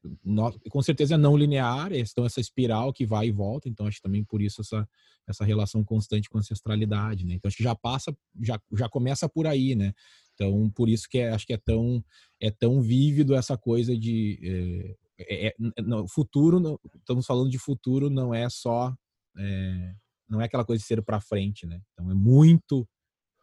com 0.69 0.83
certeza 0.83 1.15
é 1.15 1.19
não 1.19 1.35
linear, 1.35 1.91
então 1.93 2.27
essa 2.27 2.41
espiral 2.41 2.93
que 2.93 3.07
vai 3.07 3.29
e 3.29 3.33
volta, 3.33 3.67
então 3.67 3.87
acho 3.87 4.03
também 4.03 4.23
por 4.23 4.43
isso 4.43 4.61
essa, 4.61 4.87
essa 5.27 5.43
relação 5.43 5.83
constante 5.83 6.29
com 6.29 6.37
a 6.37 6.41
ancestralidade, 6.41 7.25
né? 7.25 7.35
Então 7.35 7.49
acho 7.49 7.57
que 7.57 7.63
já 7.63 7.75
passa, 7.75 8.15
já, 8.43 8.61
já 8.73 8.89
começa 8.91 9.27
por 9.27 9.47
aí, 9.47 9.75
né? 9.75 9.95
Então 10.35 10.71
por 10.71 10.89
isso 10.89 11.09
que 11.09 11.19
é, 11.19 11.31
acho 11.31 11.47
que 11.47 11.55
é 11.55 11.57
tão, 11.57 12.05
é 12.39 12.51
tão 12.51 12.83
vívido 12.83 13.35
essa 13.35 13.57
coisa 13.57 13.97
de 13.97 14.97
é, 15.19 15.47
é, 15.49 15.49
é 15.49 15.83
no 15.83 16.07
futuro, 16.07 16.61
não, 16.61 16.79
estamos 16.97 17.25
falando 17.25 17.51
de 17.51 17.59
futuro, 17.59 18.11
não 18.11 18.35
é 18.35 18.51
só, 18.51 18.95
é, 19.37 19.95
não 20.29 20.43
é 20.43 20.45
aquela 20.45 20.65
coisa 20.65 20.81
de 20.81 20.87
ser 20.87 21.03
para 21.03 21.23
frente, 21.23 21.67
né? 21.67 21.81
Então 21.93 22.11
é 22.11 22.15
muito 22.15 22.87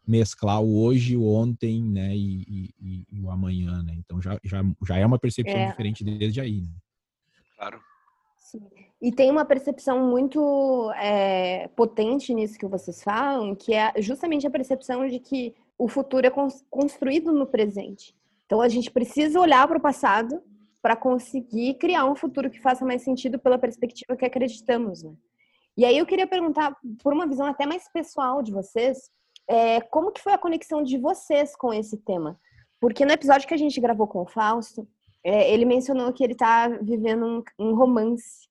mesclar 0.06 0.62
o 0.62 0.82
hoje, 0.82 1.16
o 1.16 1.26
ontem, 1.26 1.82
né, 1.82 2.14
e, 2.14 2.72
e, 2.80 3.04
e, 3.10 3.20
o 3.20 3.30
amanhã, 3.30 3.82
né? 3.82 3.94
Então 3.98 4.20
já, 4.22 4.38
já, 4.44 4.62
já 4.86 4.96
é 4.96 5.04
uma 5.04 5.18
percepção 5.18 5.58
é. 5.58 5.66
diferente 5.66 6.04
desde 6.04 6.40
aí, 6.40 6.60
né? 6.60 6.68
Claro. 7.56 7.80
Sim. 8.36 8.60
E 9.00 9.12
tem 9.12 9.30
uma 9.30 9.44
percepção 9.44 10.08
muito 10.08 10.90
é, 10.96 11.68
potente 11.68 12.32
nisso 12.32 12.58
que 12.58 12.66
vocês 12.66 13.02
falam, 13.02 13.54
que 13.54 13.74
é 13.74 13.92
justamente 13.98 14.46
a 14.46 14.50
percepção 14.50 15.06
de 15.08 15.18
que 15.18 15.54
o 15.76 15.88
futuro 15.88 16.26
é 16.26 16.32
construído 16.70 17.32
no 17.32 17.46
presente. 17.46 18.14
Então 18.46 18.60
a 18.60 18.68
gente 18.68 18.90
precisa 18.90 19.40
olhar 19.40 19.66
para 19.66 19.78
o 19.78 19.82
passado 19.82 20.40
para 20.80 20.94
conseguir 20.94 21.74
criar 21.74 22.04
um 22.04 22.14
futuro 22.14 22.48
que 22.48 22.60
faça 22.60 22.84
mais 22.84 23.02
sentido 23.02 23.38
pela 23.38 23.58
perspectiva 23.58 24.16
que 24.16 24.24
acreditamos, 24.24 25.02
né? 25.02 25.12
E 25.76 25.84
aí 25.84 25.98
eu 25.98 26.06
queria 26.06 26.26
perguntar, 26.26 26.74
por 27.02 27.12
uma 27.12 27.26
visão 27.26 27.44
até 27.44 27.66
mais 27.66 27.86
pessoal 27.92 28.42
de 28.42 28.50
vocês, 28.50 29.10
é, 29.48 29.80
como 29.80 30.12
que 30.12 30.20
foi 30.20 30.32
a 30.32 30.38
conexão 30.38 30.82
de 30.82 30.98
vocês 30.98 31.54
com 31.54 31.72
esse 31.72 31.96
tema? 31.98 32.38
Porque 32.80 33.04
no 33.04 33.12
episódio 33.12 33.46
que 33.46 33.54
a 33.54 33.58
gente 33.58 33.80
gravou 33.80 34.06
com 34.06 34.22
o 34.22 34.26
Fausto, 34.26 34.86
é, 35.24 35.52
ele 35.52 35.64
mencionou 35.64 36.12
que 36.12 36.22
ele 36.22 36.34
está 36.34 36.68
vivendo 36.68 37.26
um, 37.26 37.42
um, 37.58 37.74
romance 37.74 38.48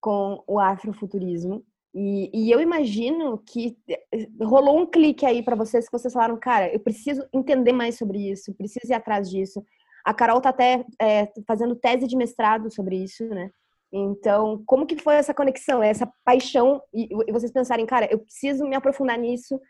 com 0.00 0.42
o 0.46 0.58
afrofuturismo. 0.58 1.64
E, 1.94 2.30
e, 2.32 2.50
eu 2.50 2.60
imagino 2.60 3.38
que 3.38 3.76
é, 3.88 3.98
rolou 4.42 4.80
um 4.80 4.86
clique 4.86 5.24
aí 5.24 5.42
para 5.42 5.54
vocês 5.54 5.86
que 5.86 5.92
vocês 5.92 6.12
falaram, 6.12 6.36
cara, 6.36 6.72
eu 6.72 6.80
preciso 6.80 7.24
entender 7.32 7.72
mais 7.72 7.96
sobre 7.96 8.30
isso, 8.30 8.54
preciso 8.54 8.90
ir 8.90 8.94
atrás 8.94 9.30
disso. 9.30 9.62
A 10.04 10.12
Carol 10.12 10.38
está 10.38 10.50
até 10.50 10.84
é, 11.00 11.32
fazendo 11.46 11.76
tese 11.76 12.06
de 12.06 12.16
mestrado 12.16 12.72
sobre 12.72 12.96
isso, 12.96 13.26
né? 13.28 13.50
Então, 13.92 14.62
como 14.66 14.86
que 14.86 14.96
foi 14.96 15.14
essa 15.14 15.32
conexão, 15.32 15.82
essa 15.82 16.10
paixão 16.24 16.82
e, 16.92 17.08
e 17.28 17.32
vocês 17.32 17.52
pensarem, 17.52 17.86
cara, 17.86 18.08
eu 18.10 18.18
preciso 18.18 18.64
me 18.66 18.74
aprofundar 18.74 19.16
nisso 19.16 19.60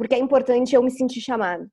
porque 0.00 0.14
é 0.14 0.18
importante 0.18 0.74
eu 0.74 0.82
me 0.82 0.90
sentir 0.90 1.20
chamado? 1.20 1.70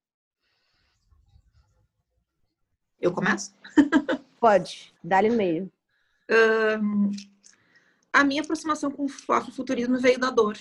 Eu 2.99 3.13
começo? 3.13 3.55
Pode, 4.37 4.93
dá-lhe 5.01 5.29
no 5.29 5.37
meio. 5.37 5.71
Um, 6.29 7.09
a 8.11 8.25
minha 8.25 8.41
aproximação 8.41 8.91
com 8.91 9.05
o 9.05 9.31
afrofuturismo 9.33 9.97
veio 9.97 10.19
da 10.19 10.29
dor. 10.29 10.57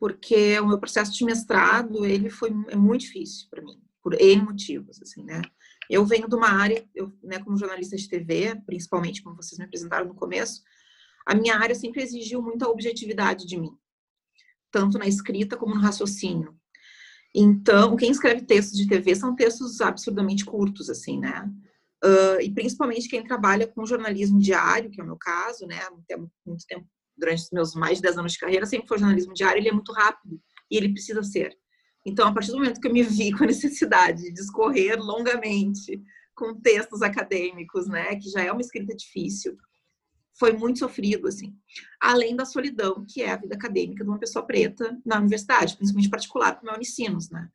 Porque 0.00 0.58
o 0.60 0.66
meu 0.66 0.78
processo 0.78 1.12
de 1.12 1.26
mestrado, 1.26 2.06
ele 2.06 2.30
foi 2.30 2.48
é 2.68 2.76
muito 2.76 3.02
difícil 3.02 3.46
para 3.50 3.60
mim, 3.60 3.78
por 4.02 4.18
N 4.18 4.40
motivos, 4.44 5.02
assim, 5.02 5.22
né? 5.22 5.42
Eu 5.90 6.06
venho 6.06 6.26
de 6.26 6.34
uma 6.34 6.48
área, 6.48 6.88
eu, 6.94 7.12
né, 7.22 7.38
como 7.38 7.58
jornalista 7.58 7.98
de 7.98 8.08
TV, 8.08 8.58
principalmente 8.64 9.22
como 9.22 9.36
vocês 9.36 9.58
me 9.58 9.66
apresentaram 9.66 10.06
no 10.06 10.14
começo, 10.14 10.62
a 11.26 11.34
minha 11.34 11.54
área 11.54 11.74
sempre 11.74 12.02
exigiu 12.02 12.40
muita 12.40 12.66
objetividade 12.66 13.46
de 13.46 13.58
mim, 13.58 13.76
tanto 14.74 14.98
na 14.98 15.06
escrita 15.06 15.56
como 15.56 15.72
no 15.72 15.80
raciocínio. 15.80 16.52
Então, 17.32 17.94
quem 17.94 18.10
escreve 18.10 18.42
textos 18.42 18.76
de 18.76 18.88
TV 18.88 19.14
são 19.14 19.36
textos 19.36 19.80
absurdamente 19.80 20.44
curtos, 20.44 20.90
assim, 20.90 21.20
né? 21.20 21.48
Uh, 22.04 22.40
e 22.42 22.52
principalmente 22.52 23.08
quem 23.08 23.22
trabalha 23.22 23.68
com 23.68 23.86
jornalismo 23.86 24.40
diário, 24.40 24.90
que 24.90 25.00
é 25.00 25.04
o 25.04 25.06
meu 25.06 25.16
caso, 25.16 25.64
né? 25.64 25.80
Muito, 26.44 26.66
tempo, 26.66 26.84
durante 27.16 27.44
os 27.44 27.50
meus 27.52 27.74
mais 27.76 27.98
de 27.98 28.02
10 28.02 28.18
anos 28.18 28.32
de 28.32 28.38
carreira, 28.40 28.66
sempre 28.66 28.88
foi 28.88 28.98
jornalismo 28.98 29.32
diário, 29.32 29.60
ele 29.60 29.68
é 29.68 29.72
muito 29.72 29.92
rápido 29.92 30.40
e 30.68 30.76
ele 30.76 30.92
precisa 30.92 31.22
ser. 31.22 31.56
Então, 32.04 32.26
a 32.26 32.34
partir 32.34 32.50
do 32.50 32.58
momento 32.58 32.80
que 32.80 32.88
eu 32.88 32.92
me 32.92 33.02
vi 33.04 33.30
com 33.30 33.44
a 33.44 33.46
necessidade 33.54 34.22
de 34.24 34.32
discorrer 34.32 35.00
longamente 35.00 36.02
com 36.34 36.60
textos 36.60 37.00
acadêmicos, 37.00 37.86
né, 37.86 38.16
que 38.16 38.28
já 38.28 38.42
é 38.42 38.50
uma 38.50 38.60
escrita 38.60 38.92
difícil, 38.94 39.56
foi 40.38 40.52
muito 40.52 40.80
sofrido, 40.80 41.28
assim. 41.28 41.56
Além 42.00 42.34
da 42.34 42.44
solidão, 42.44 43.04
que 43.08 43.22
é 43.22 43.30
a 43.30 43.36
vida 43.36 43.54
acadêmica 43.54 44.02
de 44.02 44.10
uma 44.10 44.18
pessoa 44.18 44.44
preta 44.44 44.98
na 45.04 45.18
universidade, 45.18 45.76
principalmente 45.76 46.10
particular, 46.10 46.58
como 46.58 46.70
é 46.70 46.74
a 46.74 46.76
Unicinos, 46.76 47.30
né. 47.30 47.48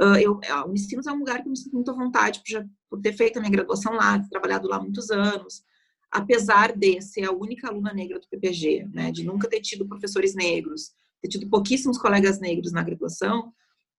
Uh, 0.00 0.16
eu, 0.16 0.40
a 0.50 0.66
Unicinos 0.66 1.06
é 1.06 1.12
um 1.12 1.18
lugar 1.18 1.40
que 1.40 1.48
eu 1.48 1.50
me 1.50 1.56
sinto 1.56 1.72
muito 1.72 1.90
à 1.90 1.94
vontade 1.94 2.40
por, 2.40 2.50
já, 2.50 2.64
por 2.90 3.00
ter 3.00 3.14
feito 3.14 3.38
a 3.38 3.40
minha 3.40 3.50
graduação 3.50 3.94
lá, 3.94 4.18
ter 4.18 4.28
trabalhado 4.28 4.68
lá 4.68 4.78
muitos 4.78 5.10
anos, 5.10 5.62
apesar 6.10 6.76
de 6.76 7.00
ser 7.00 7.24
a 7.24 7.32
única 7.32 7.68
aluna 7.68 7.92
negra 7.94 8.18
do 8.18 8.28
PPG, 8.28 8.88
né, 8.92 9.10
de 9.10 9.24
nunca 9.24 9.48
ter 9.48 9.60
tido 9.60 9.86
professores 9.86 10.34
negros, 10.34 10.92
ter 11.22 11.28
tido 11.28 11.48
pouquíssimos 11.48 11.96
colegas 11.96 12.38
negros 12.40 12.72
na 12.72 12.82
graduação, 12.82 13.52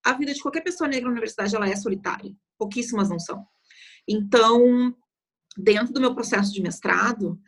a 0.04 0.14
vida 0.14 0.34
de 0.34 0.42
qualquer 0.42 0.62
pessoa 0.62 0.88
negra 0.88 1.06
na 1.06 1.14
universidade 1.14 1.56
ela 1.56 1.68
é 1.68 1.76
solitária. 1.76 2.32
Pouquíssimas 2.58 3.10
não 3.10 3.20
são. 3.20 3.46
Então, 4.08 4.96
dentro 5.58 5.94
do 5.94 6.00
meu 6.00 6.14
processo 6.14 6.54
de 6.54 6.62
mestrado, 6.62 7.40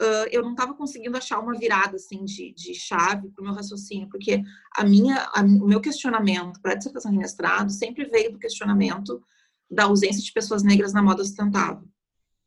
uh, 0.00 0.28
eu 0.30 0.42
não 0.42 0.52
estava 0.52 0.74
conseguindo 0.74 1.16
achar 1.16 1.38
uma 1.38 1.58
virada 1.58 1.96
assim 1.96 2.24
de, 2.24 2.52
de 2.52 2.74
chave 2.74 3.30
para 3.30 3.42
o 3.42 3.44
meu 3.44 3.54
raciocínio, 3.54 4.08
porque 4.08 4.42
a 4.76 4.84
minha, 4.84 5.28
a, 5.34 5.42
o 5.42 5.66
meu 5.66 5.80
questionamento 5.80 6.60
para 6.60 6.72
a 6.72 6.74
dissertação 6.74 7.10
de 7.10 7.18
mestrado 7.18 7.70
sempre 7.70 8.04
veio 8.06 8.32
do 8.32 8.38
questionamento 8.38 9.22
da 9.70 9.84
ausência 9.84 10.22
de 10.22 10.32
pessoas 10.32 10.62
negras 10.62 10.92
na 10.92 11.02
moda 11.02 11.24
sustentável. 11.24 11.88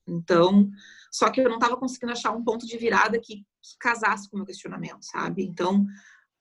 Então, 0.07 0.69
só 1.11 1.29
que 1.29 1.41
eu 1.41 1.49
não 1.49 1.57
estava 1.57 1.77
conseguindo 1.77 2.11
achar 2.11 2.31
um 2.31 2.43
ponto 2.43 2.65
de 2.65 2.77
virada 2.77 3.19
que, 3.19 3.37
que 3.37 3.77
casasse 3.79 4.29
com 4.29 4.37
o 4.37 4.39
meu 4.39 4.45
questionamento, 4.45 5.03
sabe? 5.03 5.43
Então, 5.43 5.85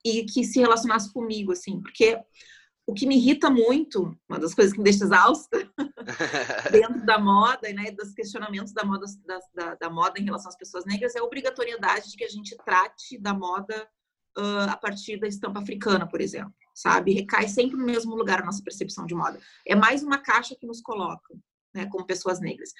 e 0.03 0.23
que 0.23 0.43
se 0.43 0.59
relacionasse 0.59 1.11
comigo, 1.11 1.51
assim, 1.51 1.81
porque 1.81 2.19
o 2.89 2.93
que 2.93 3.05
me 3.05 3.15
irrita 3.17 3.51
muito, 3.51 4.17
uma 4.27 4.39
das 4.39 4.55
coisas 4.55 4.73
que 4.73 4.79
me 4.79 4.83
deixa 4.83 5.03
exausta 5.03 5.71
dentro 6.71 7.05
da 7.05 7.19
moda, 7.19 7.71
né, 7.71 7.91
dos 7.91 8.13
questionamentos 8.13 8.73
da 8.73 8.83
moda, 8.83 9.05
da, 9.27 9.39
da, 9.53 9.75
da, 9.75 9.89
moda 9.91 10.19
em 10.19 10.23
relação 10.23 10.49
às 10.49 10.57
pessoas 10.57 10.85
negras, 10.85 11.15
é 11.15 11.19
a 11.19 11.23
obrigatoriedade 11.23 12.09
de 12.09 12.17
que 12.17 12.23
a 12.23 12.29
gente 12.29 12.57
trate 12.65 13.19
da 13.19 13.31
moda 13.31 13.87
uh, 14.39 14.71
a 14.71 14.75
partir 14.75 15.19
da 15.19 15.27
estampa 15.27 15.59
africana, 15.59 16.07
por 16.07 16.19
exemplo, 16.19 16.51
sabe? 16.73 17.13
Recai 17.13 17.47
sempre 17.47 17.77
no 17.77 17.85
mesmo 17.85 18.15
lugar 18.15 18.41
a 18.41 18.45
nossa 18.45 18.63
percepção 18.63 19.05
de 19.05 19.13
moda. 19.13 19.39
É 19.67 19.75
mais 19.75 20.01
uma 20.01 20.17
caixa 20.17 20.55
que 20.59 20.65
nos 20.65 20.81
coloca, 20.81 21.35
né, 21.75 21.85
como 21.91 22.07
pessoas 22.07 22.39
negras. 22.39 22.71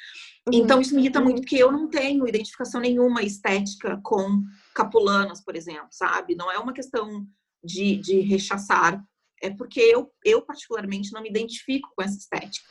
Uhum. 0.48 0.56
Então, 0.56 0.82
isso 0.82 0.95
me 0.95 1.02
irrita 1.02 1.22
muito, 1.22 1.41
porque 1.41 1.58
eu 1.58 1.72
não 1.72 1.88
tenho 1.88 2.28
identificação 2.28 2.82
nenhuma 2.82 3.22
estética 3.22 4.00
com 4.04 4.41
capulanas, 4.74 5.39
por 5.39 5.56
exemplo, 5.56 5.89
sabe? 5.91 6.34
Não 6.34 6.52
é 6.52 6.58
uma 6.58 6.74
questão 6.74 7.28
de, 7.63 7.98
de 7.98 8.22
rechaçar 8.22 9.00
é 9.41 9.49
porque 9.49 9.80
eu, 9.80 10.12
eu 10.23 10.41
particularmente 10.41 11.12
não 11.12 11.21
me 11.21 11.30
identifico 11.30 11.89
com 11.95 12.02
essa 12.02 12.17
estética. 12.17 12.67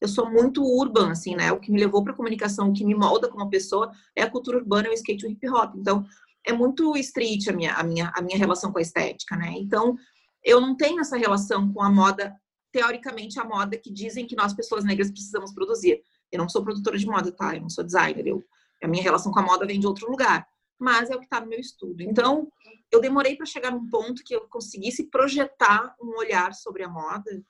Eu 0.00 0.08
sou 0.08 0.30
muito 0.30 0.64
urban, 0.64 1.12
assim, 1.12 1.36
né? 1.36 1.52
O 1.52 1.60
que 1.60 1.70
me 1.70 1.78
levou 1.78 2.02
para 2.02 2.12
a 2.12 2.16
comunicação, 2.16 2.70
o 2.70 2.72
que 2.72 2.84
me 2.84 2.94
molda 2.94 3.28
como 3.28 3.48
pessoa 3.48 3.90
é 4.16 4.22
a 4.22 4.30
cultura 4.30 4.58
urbana, 4.58 4.90
o 4.90 4.92
skate 4.92 5.24
o 5.24 5.30
hip 5.30 5.48
hop. 5.48 5.76
Então, 5.76 6.04
é 6.44 6.52
muito 6.52 6.96
street 6.96 7.46
a 7.48 7.52
minha, 7.52 7.74
a 7.74 7.84
minha, 7.84 8.12
a 8.14 8.20
minha 8.20 8.36
relação 8.36 8.72
com 8.72 8.78
a 8.78 8.82
estética, 8.82 9.36
né? 9.36 9.52
Então, 9.56 9.96
eu 10.44 10.60
não 10.60 10.76
tenho 10.76 11.00
essa 11.00 11.16
relação 11.16 11.72
com 11.72 11.80
a 11.80 11.88
moda, 11.88 12.34
teoricamente, 12.72 13.38
a 13.38 13.44
moda 13.44 13.76
que 13.78 13.92
dizem 13.92 14.26
que 14.26 14.34
nós, 14.34 14.52
pessoas 14.52 14.84
negras, 14.84 15.10
precisamos 15.10 15.52
produzir. 15.54 16.02
Eu 16.32 16.38
não 16.38 16.48
sou 16.48 16.64
produtora 16.64 16.98
de 16.98 17.06
moda, 17.06 17.30
tá? 17.30 17.54
Eu 17.54 17.62
não 17.62 17.70
sou 17.70 17.84
designer. 17.84 18.26
Eu, 18.26 18.42
a 18.82 18.88
minha 18.88 19.02
relação 19.02 19.30
com 19.30 19.38
a 19.38 19.42
moda 19.42 19.64
vem 19.64 19.78
de 19.78 19.86
outro 19.86 20.10
lugar 20.10 20.46
mas 20.82 21.10
é 21.10 21.14
o 21.14 21.18
que 21.20 21.26
está 21.26 21.40
no 21.40 21.46
meu 21.46 21.60
estudo. 21.60 22.02
Então, 22.02 22.50
eu 22.90 23.00
demorei 23.00 23.36
para 23.36 23.46
chegar 23.46 23.70
num 23.70 23.88
ponto 23.88 24.24
que 24.24 24.34
eu 24.34 24.48
conseguisse 24.48 25.04
projetar 25.04 25.94
um 26.02 26.18
olhar 26.18 26.52
sobre 26.54 26.82
a 26.82 26.88
moda 26.88 27.40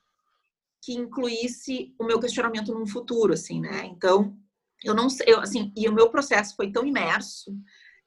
que 0.82 0.92
incluísse 0.92 1.94
o 1.98 2.04
meu 2.04 2.20
questionamento 2.20 2.74
num 2.74 2.86
futuro, 2.86 3.32
assim, 3.32 3.58
né? 3.58 3.86
Então, 3.86 4.36
eu 4.84 4.94
não 4.94 5.08
sei, 5.08 5.26
eu, 5.28 5.40
assim, 5.40 5.72
e 5.74 5.88
o 5.88 5.94
meu 5.94 6.10
processo 6.10 6.54
foi 6.54 6.70
tão 6.70 6.84
imerso 6.84 7.56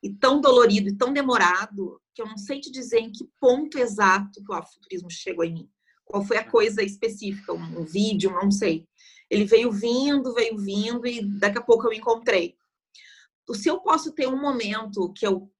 e 0.03 0.13
tão 0.13 0.39
dolorido 0.39 0.89
e 0.89 0.95
tão 0.95 1.11
demorado 1.11 1.99
que 2.13 2.21
eu 2.21 2.27
não 2.27 2.37
sei 2.37 2.59
te 2.59 2.69
dizer 2.69 2.99
em 2.99 3.11
que 3.11 3.27
ponto 3.39 3.79
exato 3.79 4.43
que 4.43 4.51
o 4.51 4.55
afuturismo 4.55 5.09
chegou 5.09 5.43
em 5.43 5.53
mim. 5.53 5.69
Qual 6.03 6.23
foi 6.23 6.37
a 6.37 6.47
coisa 6.47 6.83
específica, 6.83 7.51
um, 7.51 7.79
um 7.79 7.83
vídeo, 7.83 8.29
não 8.29 8.51
sei. 8.51 8.85
Ele 9.27 9.45
veio 9.45 9.71
vindo, 9.71 10.35
veio 10.35 10.55
vindo 10.55 11.07
e 11.07 11.25
daqui 11.39 11.57
a 11.57 11.63
pouco 11.63 11.87
eu 11.87 11.93
encontrei 11.93 12.55
se 13.53 13.69
eu 13.69 13.79
posso 13.79 14.11
ter 14.11 14.27
um 14.27 14.39
momento 14.39 15.11
que 15.13 15.25
eu 15.25 15.51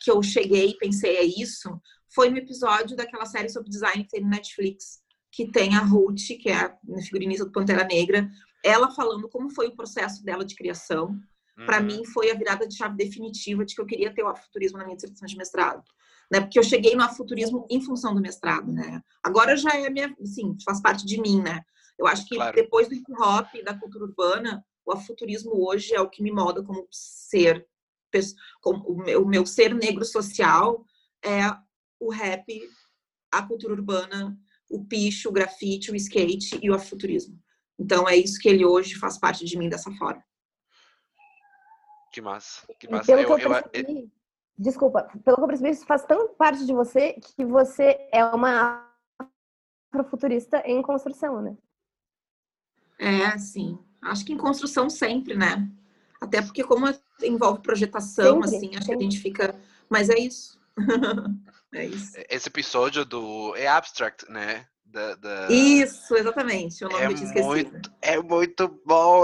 que 0.00 0.10
eu 0.10 0.20
cheguei 0.20 0.70
e 0.70 0.78
pensei 0.78 1.16
é 1.16 1.24
isso, 1.24 1.80
foi 2.12 2.28
no 2.28 2.38
episódio 2.38 2.96
daquela 2.96 3.24
série 3.24 3.48
sobre 3.48 3.70
design 3.70 4.02
que 4.02 4.10
tem 4.10 4.20
no 4.20 4.28
Netflix, 4.28 5.00
que 5.30 5.50
tem 5.50 5.76
a 5.76 5.80
Ruth, 5.80 6.26
que 6.40 6.48
é 6.48 6.56
a 6.56 6.76
figurinista 7.04 7.44
do 7.44 7.52
Pantera 7.52 7.84
Negra, 7.84 8.28
ela 8.64 8.90
falando 8.90 9.28
como 9.28 9.50
foi 9.50 9.68
o 9.68 9.76
processo 9.76 10.24
dela 10.24 10.44
de 10.44 10.54
criação. 10.54 11.10
Uhum. 11.56 11.66
Para 11.66 11.80
mim 11.80 12.04
foi 12.06 12.30
a 12.30 12.34
virada 12.34 12.66
de 12.66 12.76
chave 12.76 12.96
definitiva 12.96 13.64
de 13.64 13.74
que 13.74 13.80
eu 13.80 13.86
queria 13.86 14.12
ter 14.12 14.22
o 14.22 14.28
afuturismo 14.28 14.78
na 14.78 14.84
minha 14.84 14.96
dissertação 14.96 15.26
de 15.26 15.36
mestrado. 15.36 15.84
Né? 16.30 16.40
Porque 16.40 16.58
eu 16.58 16.62
cheguei 16.62 16.94
no 16.94 17.02
afuturismo 17.02 17.66
em 17.70 17.80
função 17.80 18.14
do 18.14 18.20
mestrado, 18.20 18.72
né? 18.72 19.02
Agora 19.22 19.56
já 19.56 19.70
é 19.70 19.90
minha, 19.90 20.14
assim, 20.22 20.56
faz 20.64 20.80
parte 20.80 21.04
de 21.04 21.20
mim, 21.20 21.42
né? 21.42 21.60
Eu 21.98 22.06
acho 22.06 22.24
que 22.24 22.36
claro. 22.36 22.54
depois 22.54 22.88
do 22.88 22.94
hip 22.94 23.12
hop, 23.12 23.48
da 23.64 23.74
cultura 23.74 24.04
urbana, 24.04 24.64
o 24.90 24.92
afuturismo 24.92 25.52
hoje 25.66 25.94
é 25.94 26.00
o 26.00 26.08
que 26.08 26.22
me 26.22 26.32
molda 26.32 26.62
como 26.62 26.86
ser, 26.90 27.66
como 28.60 28.84
o 28.88 28.96
meu, 28.96 29.22
o 29.22 29.28
meu 29.28 29.46
ser 29.46 29.72
negro 29.72 30.04
social 30.04 30.84
é 31.24 31.42
o 32.00 32.10
rap, 32.10 32.44
a 33.30 33.46
cultura 33.46 33.74
urbana, 33.74 34.36
o 34.68 34.84
picho, 34.84 35.28
o 35.28 35.32
grafite, 35.32 35.92
o 35.92 35.96
skate 35.96 36.58
e 36.60 36.70
o 36.70 36.74
afuturismo. 36.74 37.38
Então 37.78 38.08
é 38.08 38.16
isso 38.16 38.38
que 38.40 38.48
ele 38.48 38.64
hoje 38.64 38.96
faz 38.96 39.16
parte 39.16 39.44
de 39.44 39.56
mim 39.56 39.68
dessa 39.68 39.92
forma. 39.92 40.24
Que 42.12 42.20
massa, 42.20 42.66
que 42.78 42.90
massa. 42.90 43.06
Pelo 43.06 43.20
eu, 43.20 43.36
que 43.36 43.44
eu 43.44 43.50
percebi, 43.50 44.02
eu... 44.02 44.10
Desculpa, 44.58 45.04
pelo 45.24 45.36
que 45.36 45.42
eu 45.44 45.46
percebi, 45.46 45.70
isso 45.70 45.86
faz 45.86 46.04
tão 46.04 46.34
parte 46.34 46.66
de 46.66 46.72
você 46.72 47.12
que 47.12 47.44
você 47.44 48.08
é 48.12 48.24
uma 48.24 48.90
afrofuturista 49.92 50.58
em 50.66 50.82
construção, 50.82 51.40
né? 51.40 51.56
É, 52.98 53.38
sim. 53.38 53.78
Acho 54.02 54.24
que 54.24 54.32
em 54.32 54.38
construção 54.38 54.88
sempre, 54.88 55.34
né? 55.34 55.68
Até 56.20 56.42
porque, 56.42 56.62
como 56.62 56.86
envolve 57.22 57.62
projetação, 57.62 58.42
sempre, 58.42 58.56
assim, 58.56 58.68
acho 58.76 58.86
sempre. 58.86 58.98
que 58.98 59.04
a 59.04 59.10
gente 59.10 59.20
fica. 59.20 59.54
Mas 59.88 60.08
é 60.08 60.18
isso. 60.18 60.58
é 61.74 61.86
isso. 61.86 62.12
Esse 62.28 62.48
episódio 62.48 63.04
do. 63.04 63.54
É 63.56 63.66
abstract, 63.66 64.30
né? 64.30 64.66
Da, 64.92 65.14
da... 65.14 65.46
Isso, 65.48 66.16
exatamente. 66.16 66.84
O 66.84 66.88
nome 66.88 67.04
é, 67.04 67.42
muito, 67.42 67.92
é 68.02 68.20
muito 68.20 68.80
bom. 68.84 69.22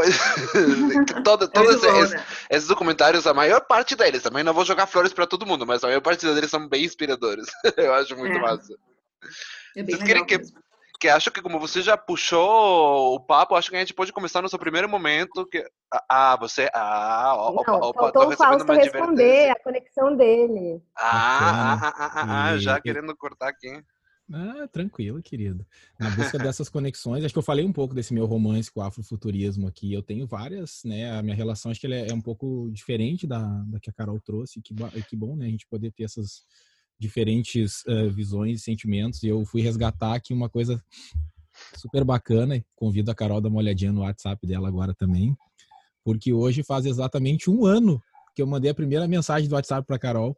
Todo, 1.25 1.47
é 1.47 1.49
todos 1.49 1.81
bom, 1.81 2.03
esses, 2.03 2.11
né? 2.13 2.25
esses, 2.49 2.69
documentários, 2.69 3.27
a 3.27 3.35
maior 3.35 3.61
parte 3.63 3.97
deles, 3.97 4.23
também 4.23 4.45
não 4.45 4.55
vou 4.55 4.65
jogar 4.65 4.87
flores 4.87 5.13
para 5.13 5.27
todo 5.27 5.45
mundo, 5.45 5.67
mas 5.67 5.83
a 5.83 5.89
maior 5.89 6.01
parte 6.01 6.25
deles 6.25 6.51
são 6.51 6.69
bem 6.69 6.85
inspiradores. 6.85 7.49
Eu 7.77 7.93
acho 7.95 8.17
muito 8.17 8.37
é. 8.37 8.41
massa. 8.41 8.77
É 9.77 9.83
bem 9.83 9.97
Vocês 9.97 10.25
que, 10.25 10.39
que 11.07 11.11
acho 11.11 11.31
que 11.31 11.41
como 11.41 11.61
você 11.61 11.83
já 11.83 11.97
puxou 11.97 13.15
o 13.15 13.21
papo, 13.21 13.55
acho 13.55 13.71
que 13.71 13.77
a 13.77 13.79
gente 13.79 13.95
pode 13.95 14.13
começar 14.13 14.43
no 14.43 14.49
seu 14.49 14.59
primeiro 14.59 14.89
momento. 14.89 15.47
Que, 15.47 15.65
ah, 16.09 16.37
você. 16.37 16.69
Ah, 16.75 17.37
opa, 17.39 17.73
Não, 17.73 17.81
opa, 17.81 18.13
tô 18.13 18.29
recebendo 18.29 18.63
uma 18.63 18.75
responder 18.75 19.51
a 19.51 19.63
conexão 19.63 20.17
dele. 20.17 20.83
Ah, 20.97 21.75
ah, 21.75 21.89
ah, 21.89 21.93
ah, 21.97 22.49
ah, 22.49 22.59
já 22.59 22.81
querendo 22.81 23.17
cortar 23.17 23.49
aqui. 23.49 23.81
Ah, 24.33 24.67
tranquilo, 24.73 25.23
querido. 25.23 25.65
Na 26.01 26.11
busca 26.11 26.37
dessas 26.37 26.69
conexões, 26.69 27.25
acho 27.25 27.33
que 27.33 27.39
eu 27.39 27.43
falei 27.43 27.65
um 27.65 27.73
pouco 27.73 27.95
desse 27.95 28.13
meu 28.13 28.27
romance 28.27 28.73
com 28.73 28.81
o 28.81 28.83
afrofuturismo 28.83 29.69
aqui. 29.69 29.93
Eu 29.93 30.03
tenho 30.03 30.27
várias, 30.27 30.83
né? 30.85 31.17
A 31.17 31.23
minha 31.23 31.37
relação 31.37 31.71
acho 31.71 31.81
que 31.81 31.87
é, 31.87 32.11
é 32.11 32.15
um 32.15 32.21
pouco 32.21 32.69
diferente 32.73 33.29
da, 33.29 33.39
da 33.69 33.79
que 33.79 33.91
a 33.91 33.93
Carol 33.93 34.21
trouxe. 34.21 34.61
Que, 34.61 34.75
que 35.09 35.17
bom, 35.17 35.37
né? 35.37 35.47
A 35.47 35.51
gente 35.51 35.69
poder 35.69 35.93
ter 35.93 36.03
essas 36.03 36.45
diferentes 36.99 37.83
uh, 37.87 38.11
visões 38.11 38.61
e 38.61 38.65
sentimentos. 38.65 39.23
E 39.23 39.29
eu 39.29 39.45
fui 39.45 39.63
resgatar 39.63 40.15
aqui 40.15 40.33
uma 40.33 40.49
coisa 40.49 40.83
super 41.77 42.05
bacana. 42.05 42.63
Convido 42.75 43.11
a 43.11 43.15
Carol 43.15 43.39
a 43.39 43.41
dar 43.41 43.49
uma 43.49 43.59
olhadinha 43.59 43.93
no 43.93 44.01
WhatsApp 44.01 44.47
dela 44.47 44.69
agora 44.69 44.95
também, 44.95 45.37
porque 46.05 46.33
hoje 46.33 46.63
faz 46.63 46.87
exatamente 46.87 47.51
um 47.51 47.65
ano 47.67 48.01
que 48.35 48.43
eu 48.43 48.47
mandei 48.47 48.71
a 48.71 48.75
primeira 48.75 49.09
mensagem 49.09 49.49
do 49.49 49.55
WhatsApp 49.55 49.87
para 49.87 49.99
Carol. 49.99 50.37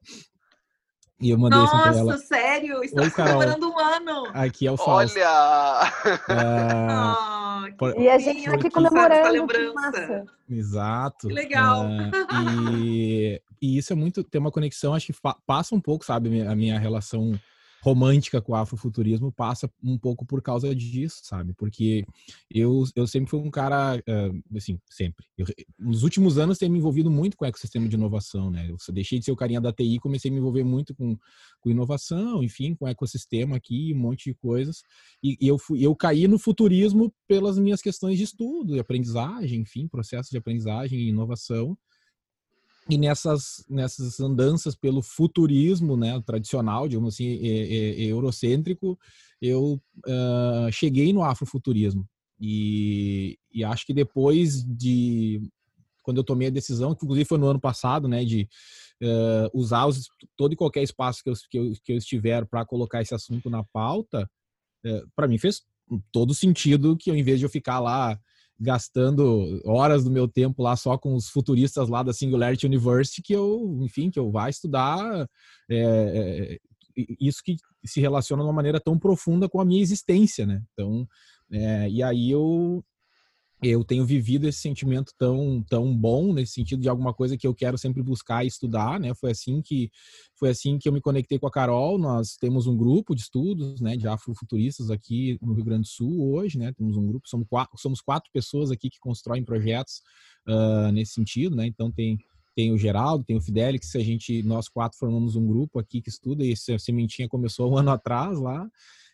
E 1.20 1.30
eu 1.30 1.38
mandei 1.38 1.58
Nossa, 1.58 1.76
assim 1.76 1.82
pra 1.82 1.98
ela. 1.98 2.12
Nossa, 2.12 2.26
sério? 2.26 2.84
Estamos 2.84 3.12
comemorando 3.12 3.68
um 3.68 3.78
ano. 3.78 4.26
Aqui 4.32 4.68
é 4.68 4.72
o 4.72 4.76
Fausto. 4.76 5.18
Olha! 5.18 5.92
Uh, 6.28 7.37
por... 7.78 7.98
E 7.98 8.08
a 8.08 8.18
gente 8.18 8.48
aqui 8.48 8.70
comemorando. 8.70 9.32
lembrança. 9.32 10.24
Exato. 10.48 11.28
Que 11.28 11.34
legal. 11.34 11.86
Uh, 11.86 12.76
e, 12.84 13.42
e, 13.60 13.78
isso 13.78 13.92
é 13.92 13.96
muito, 13.96 14.24
tem 14.24 14.40
uma 14.40 14.50
conexão, 14.50 14.94
acho 14.94 15.12
que 15.12 15.18
passa 15.46 15.74
um 15.74 15.80
pouco, 15.80 16.04
sabe, 16.04 16.42
a 16.42 16.54
minha 16.54 16.78
relação 16.78 17.32
romântica 17.82 18.40
com 18.40 18.52
o 18.52 18.56
afrofuturismo 18.56 19.30
passa 19.32 19.70
um 19.82 19.98
pouco 19.98 20.26
por 20.26 20.42
causa 20.42 20.74
disso, 20.74 21.20
sabe? 21.22 21.52
Porque 21.54 22.04
eu, 22.50 22.84
eu 22.94 23.06
sempre 23.06 23.30
fui 23.30 23.40
um 23.40 23.50
cara, 23.50 24.02
assim, 24.56 24.78
sempre. 24.90 25.26
Eu, 25.36 25.46
nos 25.78 26.02
últimos 26.02 26.38
anos 26.38 26.58
tenho 26.58 26.72
me 26.72 26.78
envolvido 26.78 27.10
muito 27.10 27.36
com 27.36 27.44
o 27.44 27.48
ecossistema 27.48 27.88
de 27.88 27.96
inovação, 27.96 28.50
né? 28.50 28.68
Eu 28.68 28.76
deixei 28.92 29.18
de 29.18 29.24
ser 29.24 29.32
o 29.32 29.36
carinha 29.36 29.60
da 29.60 29.72
TI 29.72 29.98
comecei 30.00 30.30
a 30.30 30.32
me 30.32 30.38
envolver 30.38 30.64
muito 30.64 30.94
com, 30.94 31.16
com 31.60 31.70
inovação, 31.70 32.42
enfim, 32.42 32.74
com 32.74 32.88
ecossistema 32.88 33.56
aqui, 33.56 33.92
um 33.94 33.98
monte 33.98 34.30
de 34.30 34.34
coisas. 34.34 34.82
E, 35.22 35.36
e 35.40 35.46
eu, 35.46 35.58
fui, 35.58 35.84
eu 35.84 35.94
caí 35.94 36.26
no 36.26 36.38
futurismo 36.38 37.12
pelas 37.26 37.58
minhas 37.58 37.80
questões 37.80 38.18
de 38.18 38.24
estudo, 38.24 38.74
de 38.74 38.80
aprendizagem, 38.80 39.60
enfim, 39.60 39.86
processo 39.86 40.30
de 40.30 40.38
aprendizagem 40.38 40.98
e 40.98 41.08
inovação 41.08 41.76
e 42.88 42.96
nessas, 42.96 43.64
nessas 43.68 44.18
andanças 44.18 44.74
pelo 44.74 45.02
futurismo 45.02 45.96
né, 45.96 46.20
tradicional, 46.24 46.88
digamos 46.88 47.14
assim, 47.14 47.26
e, 47.26 48.04
e, 48.04 48.08
eurocêntrico, 48.08 48.98
eu 49.40 49.80
uh, 50.06 50.72
cheguei 50.72 51.12
no 51.12 51.22
afrofuturismo. 51.22 52.08
E, 52.40 53.38
e 53.52 53.62
acho 53.62 53.84
que 53.84 53.92
depois 53.92 54.64
de. 54.64 55.42
Quando 56.02 56.18
eu 56.18 56.24
tomei 56.24 56.48
a 56.48 56.50
decisão, 56.50 56.94
que 56.94 57.04
inclusive 57.04 57.28
foi 57.28 57.36
no 57.36 57.48
ano 57.48 57.60
passado, 57.60 58.08
né, 58.08 58.24
de 58.24 58.48
uh, 59.02 59.50
usar 59.52 59.84
os, 59.86 60.08
todo 60.34 60.54
e 60.54 60.56
qualquer 60.56 60.82
espaço 60.82 61.22
que 61.22 61.28
eu, 61.28 61.34
que 61.50 61.58
eu, 61.58 61.72
que 61.84 61.92
eu 61.92 61.96
estiver 61.98 62.46
para 62.46 62.64
colocar 62.64 63.02
esse 63.02 63.14
assunto 63.14 63.50
na 63.50 63.62
pauta, 63.64 64.30
uh, 64.86 65.08
para 65.14 65.28
mim 65.28 65.36
fez 65.36 65.62
todo 66.10 66.34
sentido 66.34 66.96
que 66.96 67.10
ao 67.10 67.16
invés 67.16 67.38
de 67.38 67.44
eu 67.44 67.50
ficar 67.50 67.80
lá 67.80 68.18
gastando 68.60 69.60
horas 69.64 70.04
do 70.04 70.10
meu 70.10 70.26
tempo 70.26 70.62
lá 70.62 70.76
só 70.76 70.98
com 70.98 71.14
os 71.14 71.28
futuristas 71.28 71.88
lá 71.88 72.02
da 72.02 72.12
Singularity 72.12 72.66
University 72.66 73.22
que 73.22 73.32
eu, 73.32 73.78
enfim, 73.82 74.10
que 74.10 74.18
eu 74.18 74.30
vá 74.30 74.48
estudar 74.48 75.28
é, 75.70 75.78
é, 75.78 76.58
isso 77.20 77.40
que 77.44 77.56
se 77.84 78.00
relaciona 78.00 78.42
de 78.42 78.48
uma 78.48 78.54
maneira 78.54 78.80
tão 78.80 78.98
profunda 78.98 79.48
com 79.48 79.60
a 79.60 79.64
minha 79.64 79.80
existência, 79.80 80.44
né? 80.44 80.62
Então, 80.72 81.06
é, 81.50 81.88
e 81.88 82.02
aí 82.02 82.30
eu 82.30 82.84
eu 83.62 83.82
tenho 83.82 84.04
vivido 84.04 84.46
esse 84.46 84.60
sentimento 84.60 85.12
tão 85.18 85.62
tão 85.68 85.96
bom 85.96 86.32
nesse 86.32 86.52
sentido 86.52 86.80
de 86.80 86.88
alguma 86.88 87.12
coisa 87.12 87.36
que 87.36 87.46
eu 87.46 87.54
quero 87.54 87.76
sempre 87.76 88.02
buscar 88.02 88.44
e 88.44 88.48
estudar, 88.48 89.00
né? 89.00 89.12
Foi 89.14 89.32
assim 89.32 89.60
que 89.60 89.90
foi 90.38 90.50
assim 90.50 90.78
que 90.78 90.88
eu 90.88 90.92
me 90.92 91.00
conectei 91.00 91.38
com 91.38 91.46
a 91.46 91.50
Carol. 91.50 91.98
Nós 91.98 92.36
temos 92.36 92.66
um 92.66 92.76
grupo 92.76 93.14
de 93.14 93.22
estudos, 93.22 93.80
né, 93.80 93.96
de 93.96 94.06
afrofuturistas 94.06 94.90
aqui 94.90 95.38
no 95.42 95.54
Rio 95.54 95.64
Grande 95.64 95.82
do 95.82 95.88
Sul 95.88 96.32
hoje, 96.34 96.56
né? 96.56 96.72
Temos 96.72 96.96
um 96.96 97.06
grupo, 97.06 97.28
somos 97.28 97.48
quatro, 97.48 97.76
somos 97.78 98.00
quatro 98.00 98.30
pessoas 98.32 98.70
aqui 98.70 98.88
que 98.88 99.00
constroem 99.00 99.44
projetos 99.44 100.02
uh, 100.46 100.92
nesse 100.92 101.14
sentido, 101.14 101.56
né? 101.56 101.66
Então 101.66 101.90
tem 101.90 102.18
tem 102.54 102.72
o 102.72 102.78
Geraldo, 102.78 103.24
tem 103.24 103.36
o 103.36 103.40
Fidelix, 103.40 103.94
a 103.94 104.00
gente 104.00 104.42
nós 104.42 104.68
quatro 104.68 104.98
formamos 104.98 105.36
um 105.36 105.46
grupo 105.46 105.78
aqui 105.78 106.02
que 106.02 106.08
estuda 106.08 106.44
e 106.44 106.52
essa 106.52 106.76
sementinha 106.76 107.28
começou 107.28 107.70
um 107.70 107.78
ano 107.78 107.90
atrás 107.90 108.36
lá 108.40 108.68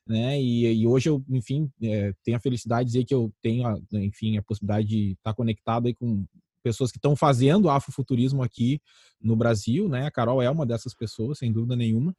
né? 0.06 0.40
E, 0.40 0.82
e 0.82 0.86
hoje 0.86 1.08
eu, 1.08 1.24
enfim, 1.30 1.70
é, 1.82 2.12
tenho 2.22 2.36
a 2.36 2.40
felicidade 2.40 2.86
de 2.86 2.92
dizer 2.92 3.04
que 3.04 3.14
eu 3.14 3.32
tenho, 3.42 3.66
a, 3.66 3.78
enfim, 3.92 4.36
a 4.36 4.42
possibilidade 4.42 4.86
de 4.86 5.12
estar 5.12 5.34
conectado 5.34 5.86
aí 5.86 5.94
com 5.94 6.24
pessoas 6.62 6.90
que 6.90 6.98
estão 6.98 7.14
fazendo 7.14 7.68
afrofuturismo 7.68 8.42
aqui 8.42 8.80
no 9.20 9.36
Brasil, 9.36 9.88
né? 9.88 10.06
A 10.06 10.10
Carol 10.10 10.42
é 10.42 10.50
uma 10.50 10.66
dessas 10.66 10.94
pessoas, 10.94 11.38
sem 11.38 11.52
dúvida 11.52 11.76
nenhuma. 11.76 12.14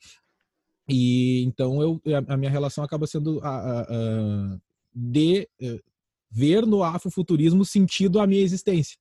E 0.87 1.43
então 1.43 1.81
eu, 1.81 2.01
a, 2.27 2.37
minha 2.37 2.51
relação 2.51 2.83
acaba 2.83 3.07
sendo 3.07 3.39
a, 3.41 3.49
a, 3.49 3.81
a 3.81 4.57
de 4.93 5.49
eh, 5.59 5.81
ver 6.29 6.65
no 6.65 6.83
afrofuturismo 6.83 7.65
sentido 7.65 8.19
a 8.19 8.27
minha 8.27 8.43
existência 8.43 8.97